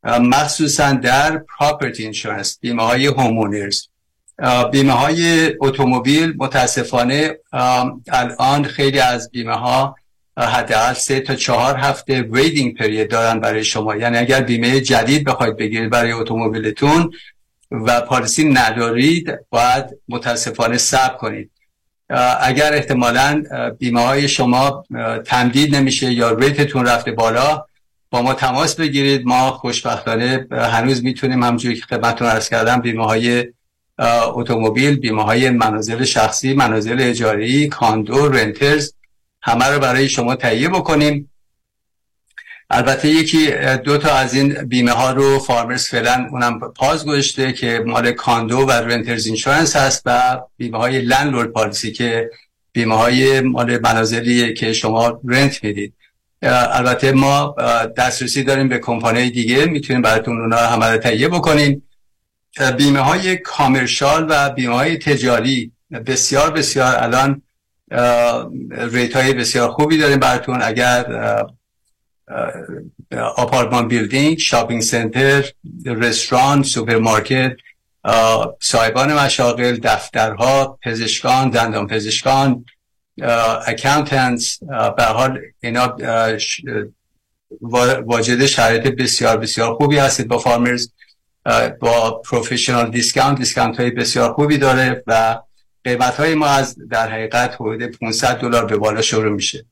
مخصوصا 0.03 0.91
در 0.91 1.37
property 1.37 2.05
insurance 2.05 2.59
بیمه 2.61 2.83
های 2.83 3.05
homeowners 3.05 3.81
بیمه 4.71 4.93
های 4.93 5.53
اتومبیل 5.59 6.33
متاسفانه 6.37 7.37
الان 8.11 8.63
خیلی 8.63 8.99
از 8.99 9.31
بیمه 9.31 9.55
ها 9.55 9.95
حداقل 10.37 10.93
سه 10.93 11.19
تا 11.19 11.35
چهار 11.35 11.75
هفته 11.75 12.21
ویدینگ 12.21 12.77
پرید 12.77 13.11
دارن 13.11 13.39
برای 13.39 13.63
شما. 13.63 13.95
یعنی 13.95 14.17
اگر 14.17 14.41
بیمه 14.41 14.81
جدید 14.81 15.23
بخواید 15.23 15.57
بگیرید 15.57 15.89
برای 15.89 16.11
اتومبیلتون 16.11 17.11
و 17.71 18.01
پالیسی 18.01 18.43
ندارید 18.43 19.39
باید 19.49 19.85
متاسفانه 20.09 20.77
صبر 20.77 21.15
کنید. 21.15 21.51
اگر 22.41 22.73
احتمالا 22.73 23.43
بیمه 23.79 24.01
های 24.01 24.27
شما 24.27 24.85
تمدید 25.25 25.75
نمیشه 25.75 26.11
یا 26.11 26.31
ریتتون 26.31 26.85
رفته 26.85 27.11
بالا 27.11 27.65
با 28.09 28.21
ما 28.21 28.33
تماس 28.33 28.75
بگیرید. 28.75 29.25
ما 29.25 29.51
خوشبختانه 29.51 30.47
هنوز 30.51 31.03
می‌تونیم 31.03 31.43
همجوری 31.43 31.75
که 31.75 31.81
خدمتتون 31.81 32.27
عرض 32.27 32.49
کردم 32.49 32.81
بیمه 32.81 33.05
های 33.05 33.45
اتومبیل 34.35 34.95
بیمه 34.95 35.23
های 35.23 35.49
منازل 35.49 36.03
شخصی 36.03 36.53
منازل 36.53 36.97
اجاری 37.01 37.67
condo 37.67 38.29
renters 38.29 38.93
همه 39.41 39.65
رو 39.65 39.79
برای 39.79 40.09
شما 40.09 40.35
تهیه 40.35 40.69
بکنیم. 40.69 41.27
البته 42.69 43.07
یکی 43.07 43.51
دو 43.83 43.97
تا 43.97 44.15
از 44.15 44.33
این 44.33 44.53
بیمه 44.53 44.91
ها 44.91 45.11
رو 45.11 45.39
Farmers 45.39 45.87
فعلا 45.87 46.27
اونم 46.31 46.59
pause 46.59 47.05
گذاشته 47.05 47.53
که 47.53 47.83
مال 47.85 48.11
condo 48.11 48.57
و 48.57 48.71
renters 48.71 49.25
insurance 49.25 49.75
هست 49.75 50.01
و 50.05 50.41
بیمه 50.57 50.77
های 50.77 51.01
landlord 51.01 51.51
policy 51.51 51.91
که 51.91 52.29
بیمه 52.71 52.95
های 52.95 53.41
مال 53.41 53.79
منازلی 53.79 54.53
که 54.53 54.73
شما 54.73 55.21
rent 55.25 55.63
می‌دید. 55.63 55.93
البته 56.41 57.11
ما 57.11 57.55
دسترسی 57.97 58.43
داریم 58.43 58.69
به 58.69 58.77
کمپانی 58.79 59.29
دیگه 59.29 59.65
می‌تونیم 59.65 60.01
براتون 60.01 60.41
اونا 60.41 60.57
همه 60.57 60.85
رو 60.85 60.97
تهیه 60.97 61.27
بکنیم. 61.27 61.87
بیمه 62.77 62.99
های 62.99 63.37
commercial 63.37 64.25
و 64.29 64.49
بیمه 64.49 64.75
های 64.75 64.97
تجاری 64.97 65.71
بسیار 66.05 66.51
بسیار 66.51 66.95
الان 66.95 67.41
rate 68.71 69.15
های 69.15 69.33
بسیار 69.33 69.69
خوبی 69.69 69.97
داریم 69.97 70.19
براتون. 70.19 70.61
اگر 70.61 71.05
آپارتمان 73.35 73.87
building 73.87 74.37
shopping 74.37 74.81
center 74.81 75.51
رستوران 75.85 76.63
سوپرمارکت 76.63 77.51
صاحبان 78.59 79.13
مشاغل 79.13 79.79
دفترها 79.83 80.79
پزشکان 80.83 81.49
دندان 81.49 81.87
پزشکان 81.87 82.65
accountants 83.67 84.59
به 84.97 85.03
حال 85.03 85.39
اینا 85.59 85.95
واجد 88.05 88.45
شرایط 88.45 88.87
بسیار 88.87 89.37
بسیار 89.37 89.73
خوبی 89.73 89.97
هستید 89.97 90.27
با 90.27 90.37
Farmers. 90.37 90.91
با 91.79 92.21
professional 92.29 92.91
discount 92.91 93.37
discount 93.37 93.79
های 93.79 93.91
بسیار 93.91 94.33
خوبی 94.33 94.57
داره 94.57 95.03
و 95.07 95.39
قیمت 95.83 96.15
های 96.15 96.35
ما 96.35 96.47
از 96.47 96.75
در 96.89 97.09
حقیقت 97.09 97.55
حدود 97.55 97.83
500 97.83 98.37
دلار 98.37 98.65
به 98.65 98.77
بالا 98.77 99.01
شروع 99.01 99.31
میشه. 99.31 99.65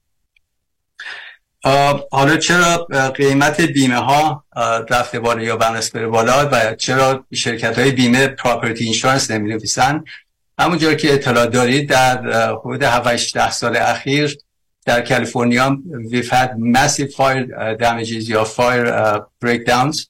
حالا 2.11 2.37
چرا 2.37 2.87
قیمت 3.15 3.61
بیمه 3.61 3.97
ها 3.97 4.45
رفته 4.89 5.19
بالا 5.19 5.41
یا 5.41 5.57
بنس 5.57 5.91
بره 5.91 6.07
بالا 6.07 6.49
و 6.51 6.75
چرا 6.75 7.25
شرکت 7.33 7.79
های 7.79 7.91
بیمه 7.91 8.27
property 8.27 8.83
insurance 8.83 9.31
نمی 9.31 9.49
نویسن 9.49 10.03
همونجور 10.59 10.93
که 10.93 11.13
اطلاع 11.13 11.45
دارید 11.45 11.89
در 11.89 12.17
حدود 12.51 12.83
7 12.83 13.49
سال 13.49 13.77
اخیر 13.77 14.37
در 14.85 15.01
کالیفرنیا 15.01 15.77
we've 16.11 16.29
had 16.29 16.49
massive 16.57 17.11
fire 17.13 17.75
damages 17.79 18.29
یا 18.29 18.43
fire 18.43 18.87
breakdowns. 19.45 20.07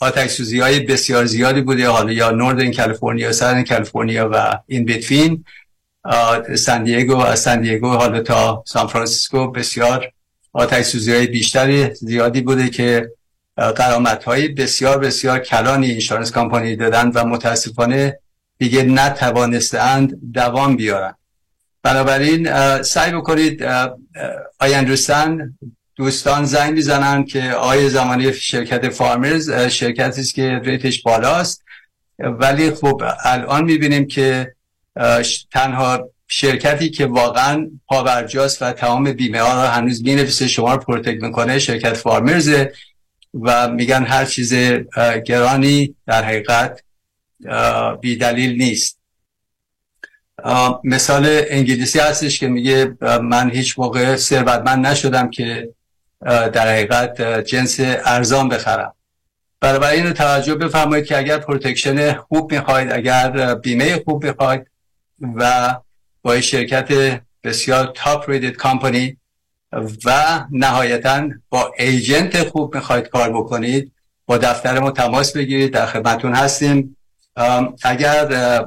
آتش 0.00 0.30
سوزی 0.30 0.60
های 0.60 0.80
بسیار 0.80 1.24
زیادی 1.24 1.60
بوده. 1.60 1.88
حالا 1.88 2.12
یا 2.12 2.30
Northern 2.30 2.72
California 2.72 3.32
Southern 3.32 3.64
California 3.64 4.30
و 4.32 4.58
این 4.66 4.84
between 4.84 5.44
San 6.56 6.84
Diego 6.84 7.16
از 7.16 7.40
سان 7.40 7.60
دیگو 7.60 7.88
حالا 7.88 8.20
تا 8.20 8.64
سان 8.66 8.86
فرانسیسکو 8.86 9.50
بسیار 9.50 10.12
آتش 10.52 10.84
سوزی 10.84 11.12
های 11.12 11.26
بیشتری 11.26 11.94
زیادی 11.94 12.40
بوده 12.40 12.68
که 12.68 13.10
غرامت 13.56 14.24
های 14.24 14.48
بسیار 14.48 14.98
بسیار 14.98 15.38
کلانی 15.38 15.90
insurance 15.90 16.32
company 16.32 16.76
دادن 16.76 17.08
و 17.08 17.24
متاسفانه 17.24 18.18
دیگه 18.58 18.82
نتوانستند 18.82 20.32
دوام 20.34 20.76
بیارن. 20.76 21.14
بنابراین 21.82 22.52
سعی 22.82 23.12
بکنید 23.12 23.62
ای 24.60 24.74
دوستان 26.00 26.44
زنگ 26.44 26.74
می‌زنن 26.74 27.24
که 27.24 27.52
آیا 27.52 27.88
زمانی 27.88 28.32
شرکت 28.32 28.88
Farmers 28.88 29.50
شرکتی 29.50 30.20
است 30.20 30.34
که 30.34 30.60
rate 30.64 30.89
ش 30.89 31.02
بالاست. 31.02 31.64
ولی 32.18 32.70
خب 32.70 33.02
الان 33.24 33.64
می‌بینیم 33.64 34.06
که 34.06 34.54
تنها 35.52 36.10
شرکتی 36.28 36.90
که 36.90 37.06
واقعا 37.06 37.70
پابرجاست 37.86 38.62
و 38.62 38.72
تمام 38.72 39.12
بیمه 39.12 39.40
ها 39.40 39.62
رو 39.62 39.68
هنوز 39.68 40.04
می‌نویسه 40.04 40.48
شما 40.48 40.74
رو 40.74 40.80
protect 40.80 41.22
می‌کنه 41.22 41.58
شرکت 41.58 41.92
Farmers 41.92 42.62
ه 42.62 42.72
و 43.34 43.68
میگن 43.68 44.04
هر 44.04 44.24
چیز 44.24 44.54
گرانی 45.26 45.94
در 46.06 46.24
حقیقت 46.24 46.82
بی 48.00 48.16
دلیل 48.16 48.62
نیست. 48.62 49.00
مثال 50.84 51.26
انگلیسی 51.28 51.98
هستش 51.98 52.38
که 52.38 52.48
میگه 52.48 52.96
من 53.22 53.50
هیچ 53.50 53.78
موقع 53.78 54.16
ثروتمند 54.16 54.86
نشدم 54.86 55.30
که 55.30 55.68
در 56.26 56.68
حقیقت 56.72 57.40
جنس 57.40 57.80
ارزان 57.80 58.48
بخرم. 58.48 58.94
برای 59.60 60.00
این 60.00 60.12
توجه 60.12 60.54
بفرمایید 60.54 61.06
که 61.06 61.18
اگر 61.18 61.38
protection 61.38 62.12
خوب 62.12 62.52
می‌خواید 62.52 62.92
اگر 62.92 63.54
بیمه 63.54 64.02
خوب 64.04 64.24
می‌خواید 64.24 64.70
و 65.34 65.74
با 66.22 66.40
شرکت 66.40 67.20
بسیار 67.44 67.92
top 67.94 68.30
rated 68.30 68.56
company 68.56 69.16
و 70.04 70.40
نهایتا 70.50 71.28
با 71.48 71.72
agent 71.78 72.42
خوب 72.42 72.74
می‌خواید 72.74 73.08
کار 73.08 73.32
بکنید 73.32 73.92
با 74.26 74.38
دفتر 74.38 74.78
ما 74.78 74.90
تماس 74.90 75.36
بگیرید 75.36 75.72
در 75.72 75.86
خدمتون 75.86 76.34
هستیم. 76.34 76.96
اگر 77.82 78.64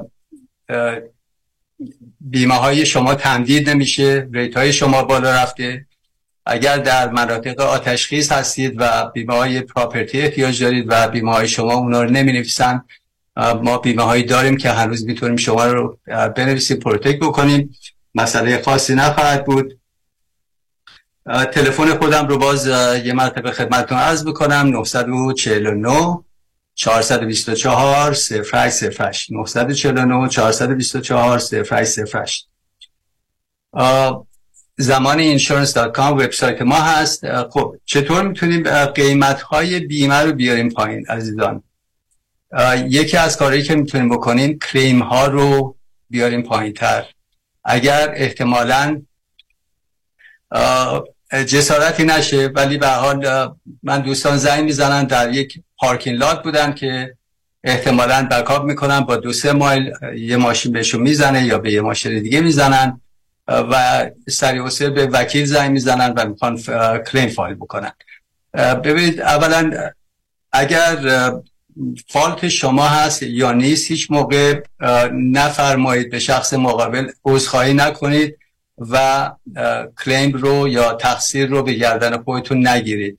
بیمه 2.20 2.54
های 2.54 2.86
شما 2.86 3.14
تمدید 3.14 3.70
نمیشه 3.70 4.28
ریت 4.32 4.56
های 4.56 4.72
شما 4.72 5.02
بالا 5.02 5.30
رفته 5.34 5.86
اگر 6.46 6.76
در 6.78 7.10
مناطق 7.10 7.60
آتشخیز 7.60 8.32
هستید 8.32 8.74
و 8.76 9.10
بیمه 9.14 9.34
های 9.34 9.60
پراپرتی 9.60 10.20
احتیاج 10.20 10.62
دارید 10.62 10.86
و 10.88 11.08
بیمه 11.08 11.32
های 11.32 11.48
شما 11.48 11.74
اونا 11.74 12.02
رو 12.02 12.10
نمی 12.10 12.32
نویسن 12.32 12.84
ما 13.36 13.78
بیمه 13.78 14.02
هایی 14.02 14.22
داریم 14.24 14.56
که 14.56 14.70
هنوز 14.70 15.06
می‌تونیم 15.06 15.36
شما 15.36 15.66
رو 15.66 15.98
بنویسیم 16.36 16.76
پروتک 16.76 17.20
بکنیم. 17.20 17.76
مسئله 18.14 18.62
خاصی 18.62 18.94
نخواهد 18.94 19.44
بود. 19.44 19.78
تلفن 21.26 21.98
خودم 21.98 22.26
رو 22.26 22.38
باز 22.38 22.66
یه 23.04 23.12
مرتبه 23.12 23.50
خدمتتون 23.50 23.98
عرض 23.98 24.24
بکنم 24.24 24.66
949 24.66 26.24
424 26.74 28.16
0808 28.52 29.32
949 29.32 30.28
424 30.28 31.38
0808 31.70 32.48
زمان 34.76 35.38
insurance.com 35.38 35.98
وبسایت 35.98 36.62
ما 36.62 36.76
هست. 36.80 37.42
خب 37.42 37.76
چطور 37.84 38.28
می‌تونیم 38.28 38.84
قیمت 38.84 39.42
های 39.42 39.80
بیمه 39.80 40.14
رو 40.14 40.32
بیاریم 40.32 40.68
پایین 40.68 41.06
عزیزان؟ 41.08 41.62
یکی 42.88 43.16
از 43.16 43.36
کارهایی 43.36 43.62
که 43.62 43.74
می‌تونیم 43.74 44.08
بکنیم 44.08 44.58
کلیم 44.58 45.02
ها 45.02 45.26
رو 45.26 45.76
بیاریم 46.10 46.42
پایین 46.42 46.72
تر 46.72 47.04
اگر 47.64 48.12
احتمالا 48.16 49.02
جسارتی 51.30 52.04
نشه 52.04 52.46
ولی 52.46 52.78
به 52.78 52.88
حال 52.88 53.48
من 53.82 54.00
دوستان 54.00 54.36
زنگ 54.36 54.64
می‌زنن 54.64 55.04
در 55.04 55.32
یک 55.32 55.60
پارکینگ 55.78 56.18
لات 56.18 56.42
بودن 56.42 56.74
که 56.74 57.16
احتمالا 57.64 58.28
بکاپ 58.30 58.64
می‌کنن 58.64 59.00
با 59.00 59.16
دو 59.16 59.32
سه 59.32 59.52
مایل 59.52 59.92
یه 60.16 60.36
ماشین 60.36 60.72
بهشون 60.72 61.02
می‌زنه 61.02 61.44
یا 61.44 61.58
به 61.58 61.72
یه 61.72 61.80
ماشین 61.80 62.22
دیگه 62.22 62.40
می‌زنن. 62.40 63.00
و 63.48 64.06
سریع 64.28 64.90
به 64.90 65.06
وکیل 65.06 65.44
زنگ 65.44 65.70
می‌زنن 65.70 66.12
و 66.16 66.28
می‌خوان 66.28 66.62
کلیم 67.02 67.28
فایل 67.28 67.54
بکنن. 67.54 67.92
ببینید 68.54 69.20
اولا 69.20 69.90
اگر 70.52 70.96
فالت 72.08 72.48
شما 72.48 72.88
هست 72.88 73.22
یا 73.22 73.52
نیست 73.52 73.90
هیچ 73.90 74.10
موقع 74.10 74.60
نفرمایید 75.12 76.10
به 76.10 76.18
شخص 76.18 76.54
مقابل 76.54 77.08
عذرخواهی 77.24 77.74
نکنید 77.74 78.38
و 78.78 79.30
کلیم 80.04 80.32
رو 80.32 80.68
یا 80.68 80.92
تقصیر 80.92 81.48
رو 81.48 81.62
به 81.62 81.72
گردن 81.72 82.22
خودتون 82.22 82.68
نگیرید. 82.68 83.18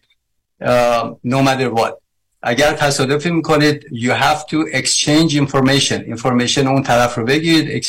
no 1.28 1.42
matter 1.46 1.78
what. 1.78 1.94
اگر 2.42 2.74
تصادفی 2.74 3.30
می‌کنید 3.30 3.86
you 3.92 4.12
have 4.12 4.40
to 4.40 4.74
exchange 4.74 5.34
information. 5.34 6.18
Information 6.18 6.58
اون 6.58 6.84
طرف 6.84 7.16
رو 7.16 7.26
بگیرید 7.26 7.84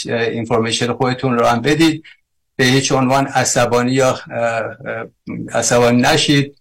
information 0.46 0.90
خودتون 0.90 1.38
رو 1.38 1.46
هم 1.46 1.60
بدید. 1.60 2.04
به 2.56 2.64
هیچ 2.64 2.92
عنوان 2.92 3.26
عصبانی 3.26 3.92
یا 3.92 4.20
عصبانی 5.52 6.02
نشید 6.02 6.58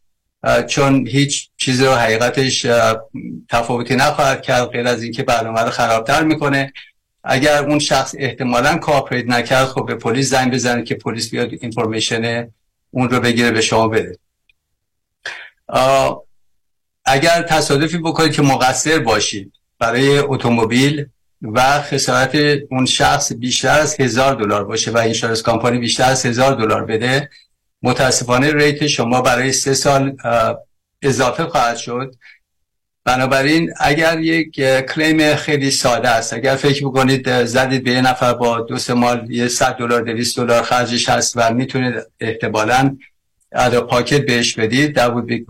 چون 0.68 1.08
هیچ 1.08 1.50
چیزی 1.58 1.86
رو 1.86 1.92
حقیقتش 1.92 2.66
تفاوتی 3.50 3.96
نخواهد 3.96 4.42
کرد 4.42 4.68
غیر 4.68 4.88
از 4.88 5.04
اینکه 5.04 5.24
برنامه 5.24 5.62
رو 5.62 5.70
خرابتر 5.70 6.24
می‌کنه. 6.24 6.74
اگر 7.24 7.66
اون 7.66 7.80
شخص 7.80 8.16
احتمالا 8.18 8.78
cooperate 8.78 9.26
نکرد 9.26 9.66
خب 9.66 9.86
به 9.86 9.96
پلیس 9.96 10.30
زنگ 10.30 10.54
بزنه 10.54 10.84
که 10.84 10.96
پلیس 10.96 11.30
بیاد 11.30 11.50
information 11.62 12.48
اون 12.92 13.10
رو 13.10 13.20
بگیره 13.20 13.52
به 13.52 13.62
شما 13.62 13.88
بده. 13.88 14.18
اگر 17.06 17.42
تصادفی 17.42 17.98
بکنید 17.98 18.34
که 18.34 18.42
مقصر 18.42 19.00
باشید 19.00 19.54
برای 19.80 20.18
اتومبیل 20.18 21.06
و 21.41 21.82
خسارت 21.82 22.36
اون 22.72 22.86
شخص 22.86 23.34
بیشتر 23.34 23.80
از 23.80 23.99
هزار 23.99 24.36
دلار 24.36 24.66
باشه 24.66 24.91
و 24.91 24.98
insurance 24.98 25.41
company 25.41 25.78
بیشتر 25.78 26.03
از 26.03 26.26
هزار 26.26 26.56
دلار 26.56 26.86
بده 26.86 27.30
متاسفانه 27.82 28.53
rate 28.53 28.88
شما 28.88 29.22
برای 29.22 29.52
سه 29.52 29.74
سال 29.74 30.18
اضافه 31.02 31.45
خواهد 31.45 31.78
شد. 31.78 32.16
بنابراین 33.03 33.74
اگر 33.80 34.20
یک 34.20 34.56
claim 34.86 35.36
خیلی 35.36 35.72
ساده 35.72 36.10
است 36.10 36.34
اگر 36.34 36.56
فکر 36.56 36.86
بکنید 36.86 37.45
زدید 37.45 37.84
به 37.84 37.91
یه 37.91 38.02
نفر 38.02 38.34
با 38.34 38.62
دو 38.62 38.78
سه 38.78 38.94
مال 38.94 39.32
یه 39.32 39.48
صد 39.48 39.76
دلار 39.78 40.02
دویست 40.02 40.38
دلار 40.38 40.64
خرجش 40.64 41.10
هست 41.10 41.34
و 41.36 41.53
می‌تونید 41.53 41.94
احتمالا 42.20 42.98
out 43.52 43.82
of 43.82 43.93
pocket 43.93 44.26
بهش 44.26 44.56
بدید 44.56 44.99
that 44.99 45.12
would 45.12 45.28
be 45.28 45.45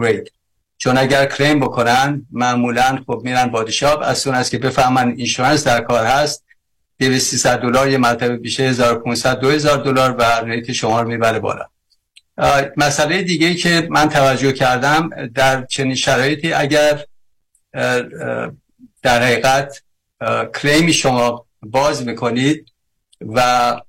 چون 0.85 0.97
اگر 0.97 1.25
claim 1.25 1.59
بکنن 1.59 2.25
معمولا 2.31 2.99
خب 3.07 3.21
میرن 3.23 3.45
body 3.45 3.73
shop 3.73 4.01
as 4.03 4.27
soon 4.27 4.35
as 4.35 4.51
که 4.51 4.57
بفهمن 4.57 5.13
insurance 5.17 5.63
در 5.63 5.81
کار 5.81 6.05
هست. 6.05 6.45
200 6.99 7.47
دلار 7.47 7.89
یه 7.89 7.97
مرتبه 7.97 8.37
میشه 8.37 8.63
1500 8.63 9.39
2000 9.39 9.77
دلار 9.77 10.15
و 10.19 10.23
rate 10.23 10.71
شما 10.71 11.01
رو 11.01 11.07
می‌بره 11.07 11.39
بالا. 11.39 11.65
مسئله 12.77 13.21
دیگه 13.21 13.55
که 13.55 13.87
من 13.91 14.09
توجه 14.09 14.51
کردم 14.51 15.09
در 15.35 15.65
چنین 15.65 15.95
شرایطی 15.95 16.53
اگر 16.53 17.05
در 19.01 19.23
حقیقت 19.23 19.81
کلیمی 20.61 20.93
شما 20.93 21.45
باز 21.61 22.07
می‌کنید 22.07 22.71
و 23.21 23.81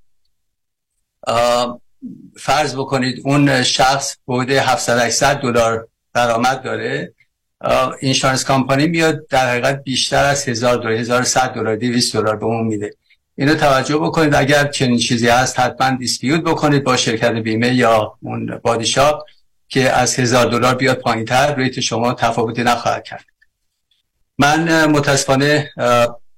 فرض 2.37 2.75
بکنید 2.75 3.21
اون 3.25 3.63
شخص 3.63 4.17
بوده 4.25 4.63
700 4.63 4.99
800 4.99 5.37
دلار 5.41 5.89
درآمد 6.17 6.63
داره. 6.63 7.13
اینشورنس 8.01 8.45
کامپانی 8.45 8.87
میاد 8.87 9.27
در 9.29 9.51
حقیقت 9.51 9.85
بیشتر 9.85 10.25
از 10.25 10.49
1000 10.49 10.77
دلار 10.77 10.93
1100 10.93 11.55
دلار 11.55 11.77
200 11.77 12.17
دلار 12.17 12.37
به 12.37 12.45
اون 12.45 12.67
میده. 12.67 12.91
اینو 13.35 13.55
توجه 13.55 13.97
بکنید 13.97 14.35
اگر 14.35 14.67
چنین 14.67 14.99
چیزی 14.99 15.29
هست 15.29 15.61
حتما 15.61 15.97
دیسپیوت 15.97 16.41
بکنید 16.41 16.85
با 16.85 16.97
شرکت 16.97 17.33
بیمه 17.33 17.75
یا 17.75 18.19
اون 18.23 18.61
بادیشاپ 18.63 19.23
که 19.69 19.91
از 19.91 20.19
هزار 20.19 20.47
دلار 20.47 20.75
بیاد 20.75 20.99
پایین 20.99 21.25
تر 21.25 21.55
ریت 21.55 21.81
شما 21.81 22.15
تفاوتی 22.15 22.63
نخواهد 22.63 23.05
کرد. 23.05 23.25
من 24.39 24.87
متاسفانه 24.87 25.71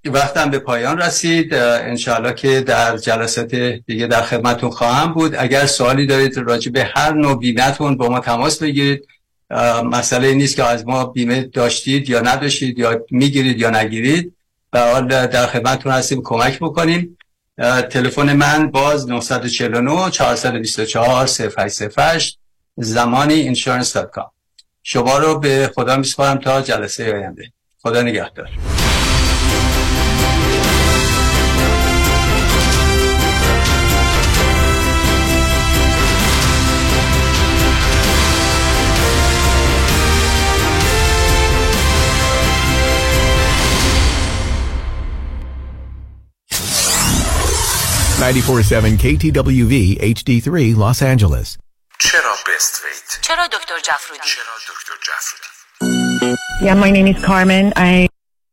وقتم 0.05 0.51
به 0.51 0.59
پایان 0.59 0.99
رسید. 0.99 1.55
انشاءالله 1.55 2.33
که 2.33 2.61
در 2.61 2.97
جلسات 2.97 3.55
دیگه 3.87 4.07
در 4.07 4.23
خدمتون 4.23 4.71
خواهم 4.71 5.13
بود. 5.13 5.35
اگر 5.39 5.67
سوالی 5.67 6.07
دارید 6.07 6.39
راجع 6.39 6.73
به 6.73 6.85
هر 6.85 7.13
نوع 7.13 7.39
بیمهتون 7.39 7.97
با 7.97 8.09
ما 8.09 8.21
تماس 8.21 8.63
بگیرید. 8.63 9.07
مسئله 9.85 10.35
نیست 10.35 10.57
که 10.57 10.65
از 10.65 10.87
ما 10.87 11.05
بیمه 11.05 11.43
داشتید 11.43 12.11
یا 12.11 12.21
نداشتید 12.21 12.79
یا 12.79 13.05
می‌گیرید 13.11 13.59
یا 13.59 13.71
نگیرید. 13.71 14.35
به 14.71 14.81
حال 14.81 15.27
در 15.27 15.47
خدمتتون 15.47 15.93
هستیم. 15.93 16.23
کمک 16.23 16.59
بکنیم. 16.59 17.19
تلفن 17.91 18.33
من 18.33 18.71
باز 18.71 19.09
949 19.09 20.11
424 20.11 21.27
0808 21.27 22.39
زمانی 22.77 23.55
insurance.com 23.55 24.31
شما 24.83 25.19
رو 25.19 25.39
به 25.39 25.71
خدا 25.75 25.97
میسپارم 25.97 26.39
تا 26.39 26.63
جلسه 26.63 27.13
آینده. 27.15 27.53
خدا 27.83 28.03
نگهدار. 28.03 28.78
94.7 48.20 48.98
KTWV 49.04 49.76
HD3 50.16 50.76
Los 50.76 51.02
Angeles 51.02 51.58
چرا 52.00 52.36
best 52.46 52.74
wait 52.84 53.22
چرا 53.22 53.48
دکتر 53.48 53.80
جفرودی 53.84 54.22
چرا 54.24 54.56
دکتر 54.70 54.96
جفرودی 55.08 55.54
Yeah, 56.62 56.76
my 56.76 56.92
name 56.92 57.08
is 57.08 57.20
Carmen. 57.26 57.74
I 57.76 58.08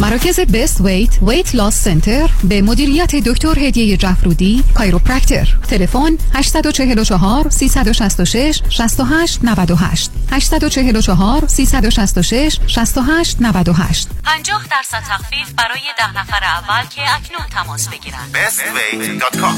مراکز 0.00 0.40
بست 0.40 0.80
ویت 0.80 1.18
ویت 1.22 1.54
لاس 1.54 1.74
سنتر 1.84 2.30
به 2.44 2.62
مدیریت 2.62 3.16
دکتر 3.16 3.58
هدیه 3.58 3.96
جفرودی 3.96 4.64
کایروپرکتر 4.74 5.58
تلفن 5.68 6.18
844 6.34 7.50
366 7.50 8.62
68 8.68 9.44
98 9.44 10.10
844 10.32 11.46
366 11.46 12.58
68 12.66 13.36
98 13.40 14.08
50 14.24 14.62
درصد 14.70 15.02
تخفیف 15.08 15.52
برای 15.52 15.80
ده 15.98 16.20
نفر 16.20 16.44
اول 16.44 16.86
که 16.88 17.00
اکنون 17.02 17.48
تماس 17.50 17.88
بگیرند. 17.88 18.36
Bestweight.com 18.36 19.56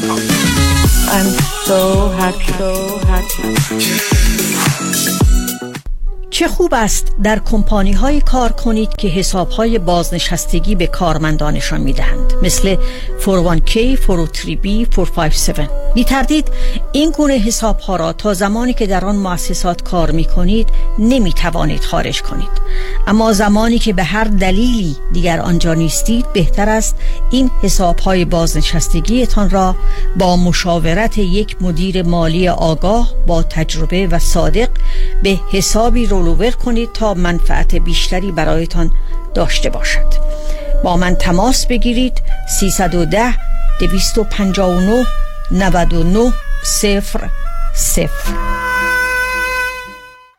I'm 1.16 1.30
so 1.66 1.80
happy. 2.20 2.52
So 2.58 2.70
happy. 3.10 4.89
چه 6.30 6.48
خوب 6.48 6.74
است 6.74 7.12
در 7.22 7.38
کمپانی 7.38 7.92
های 7.92 8.20
کار 8.20 8.52
کنید 8.52 8.96
که 8.96 9.08
حساب 9.08 9.50
های 9.50 9.78
بازنشستگی 9.78 10.74
به 10.74 10.86
کارمندانشان 10.86 11.80
می 11.80 11.92
دهند 11.92 12.32
مثل 12.42 12.76
41k, 13.20 13.96
403b, 13.96 14.88
457 14.90 15.70
بی 15.94 16.04
تردید 16.04 16.48
این 16.92 17.10
گونه 17.10 17.34
حساب 17.34 17.78
ها 17.78 17.96
را 17.96 18.12
تا 18.12 18.34
زمانی 18.34 18.72
که 18.72 18.86
در 18.86 19.04
آن 19.04 19.16
مؤسسات 19.16 19.82
کار 19.82 20.10
می 20.10 20.24
کنید 20.24 20.68
نمی 20.98 21.32
توانید 21.32 21.84
خارج 21.84 22.22
کنید. 22.22 22.50
اما 23.06 23.32
زمانی 23.32 23.78
که 23.78 23.92
به 23.92 24.04
هر 24.04 24.24
دلیلی 24.24 24.96
دیگر 25.12 25.40
آنجا 25.40 25.74
نیستید 25.74 26.32
بهتر 26.32 26.68
است 26.68 26.96
این 27.30 27.50
حساب 27.62 27.98
های 27.98 28.24
بازنشستگیتان 28.24 29.50
را 29.50 29.76
با 30.18 30.36
مشاورت 30.36 31.18
یک 31.18 31.56
مدیر 31.62 32.02
مالی 32.02 32.48
آگاه 32.48 33.14
با 33.26 33.42
تجربه 33.42 34.06
و 34.06 34.18
صادق 34.18 34.68
به 35.22 35.40
حسابی 35.52 36.06
رولوور 36.20 36.50
کنید 36.50 36.92
تا 36.92 37.14
منفعت 37.14 37.74
بیشتری 37.74 38.32
برایتان 38.32 38.92
داشته 39.34 39.70
باشد. 39.70 40.06
با 40.84 40.96
من 40.96 41.14
تماس 41.14 41.66
بگیرید 41.66 42.22
310 42.48 43.34
259 43.80 45.06
99 45.50 46.32
صفر 46.64 47.28
صفر. 47.74 48.69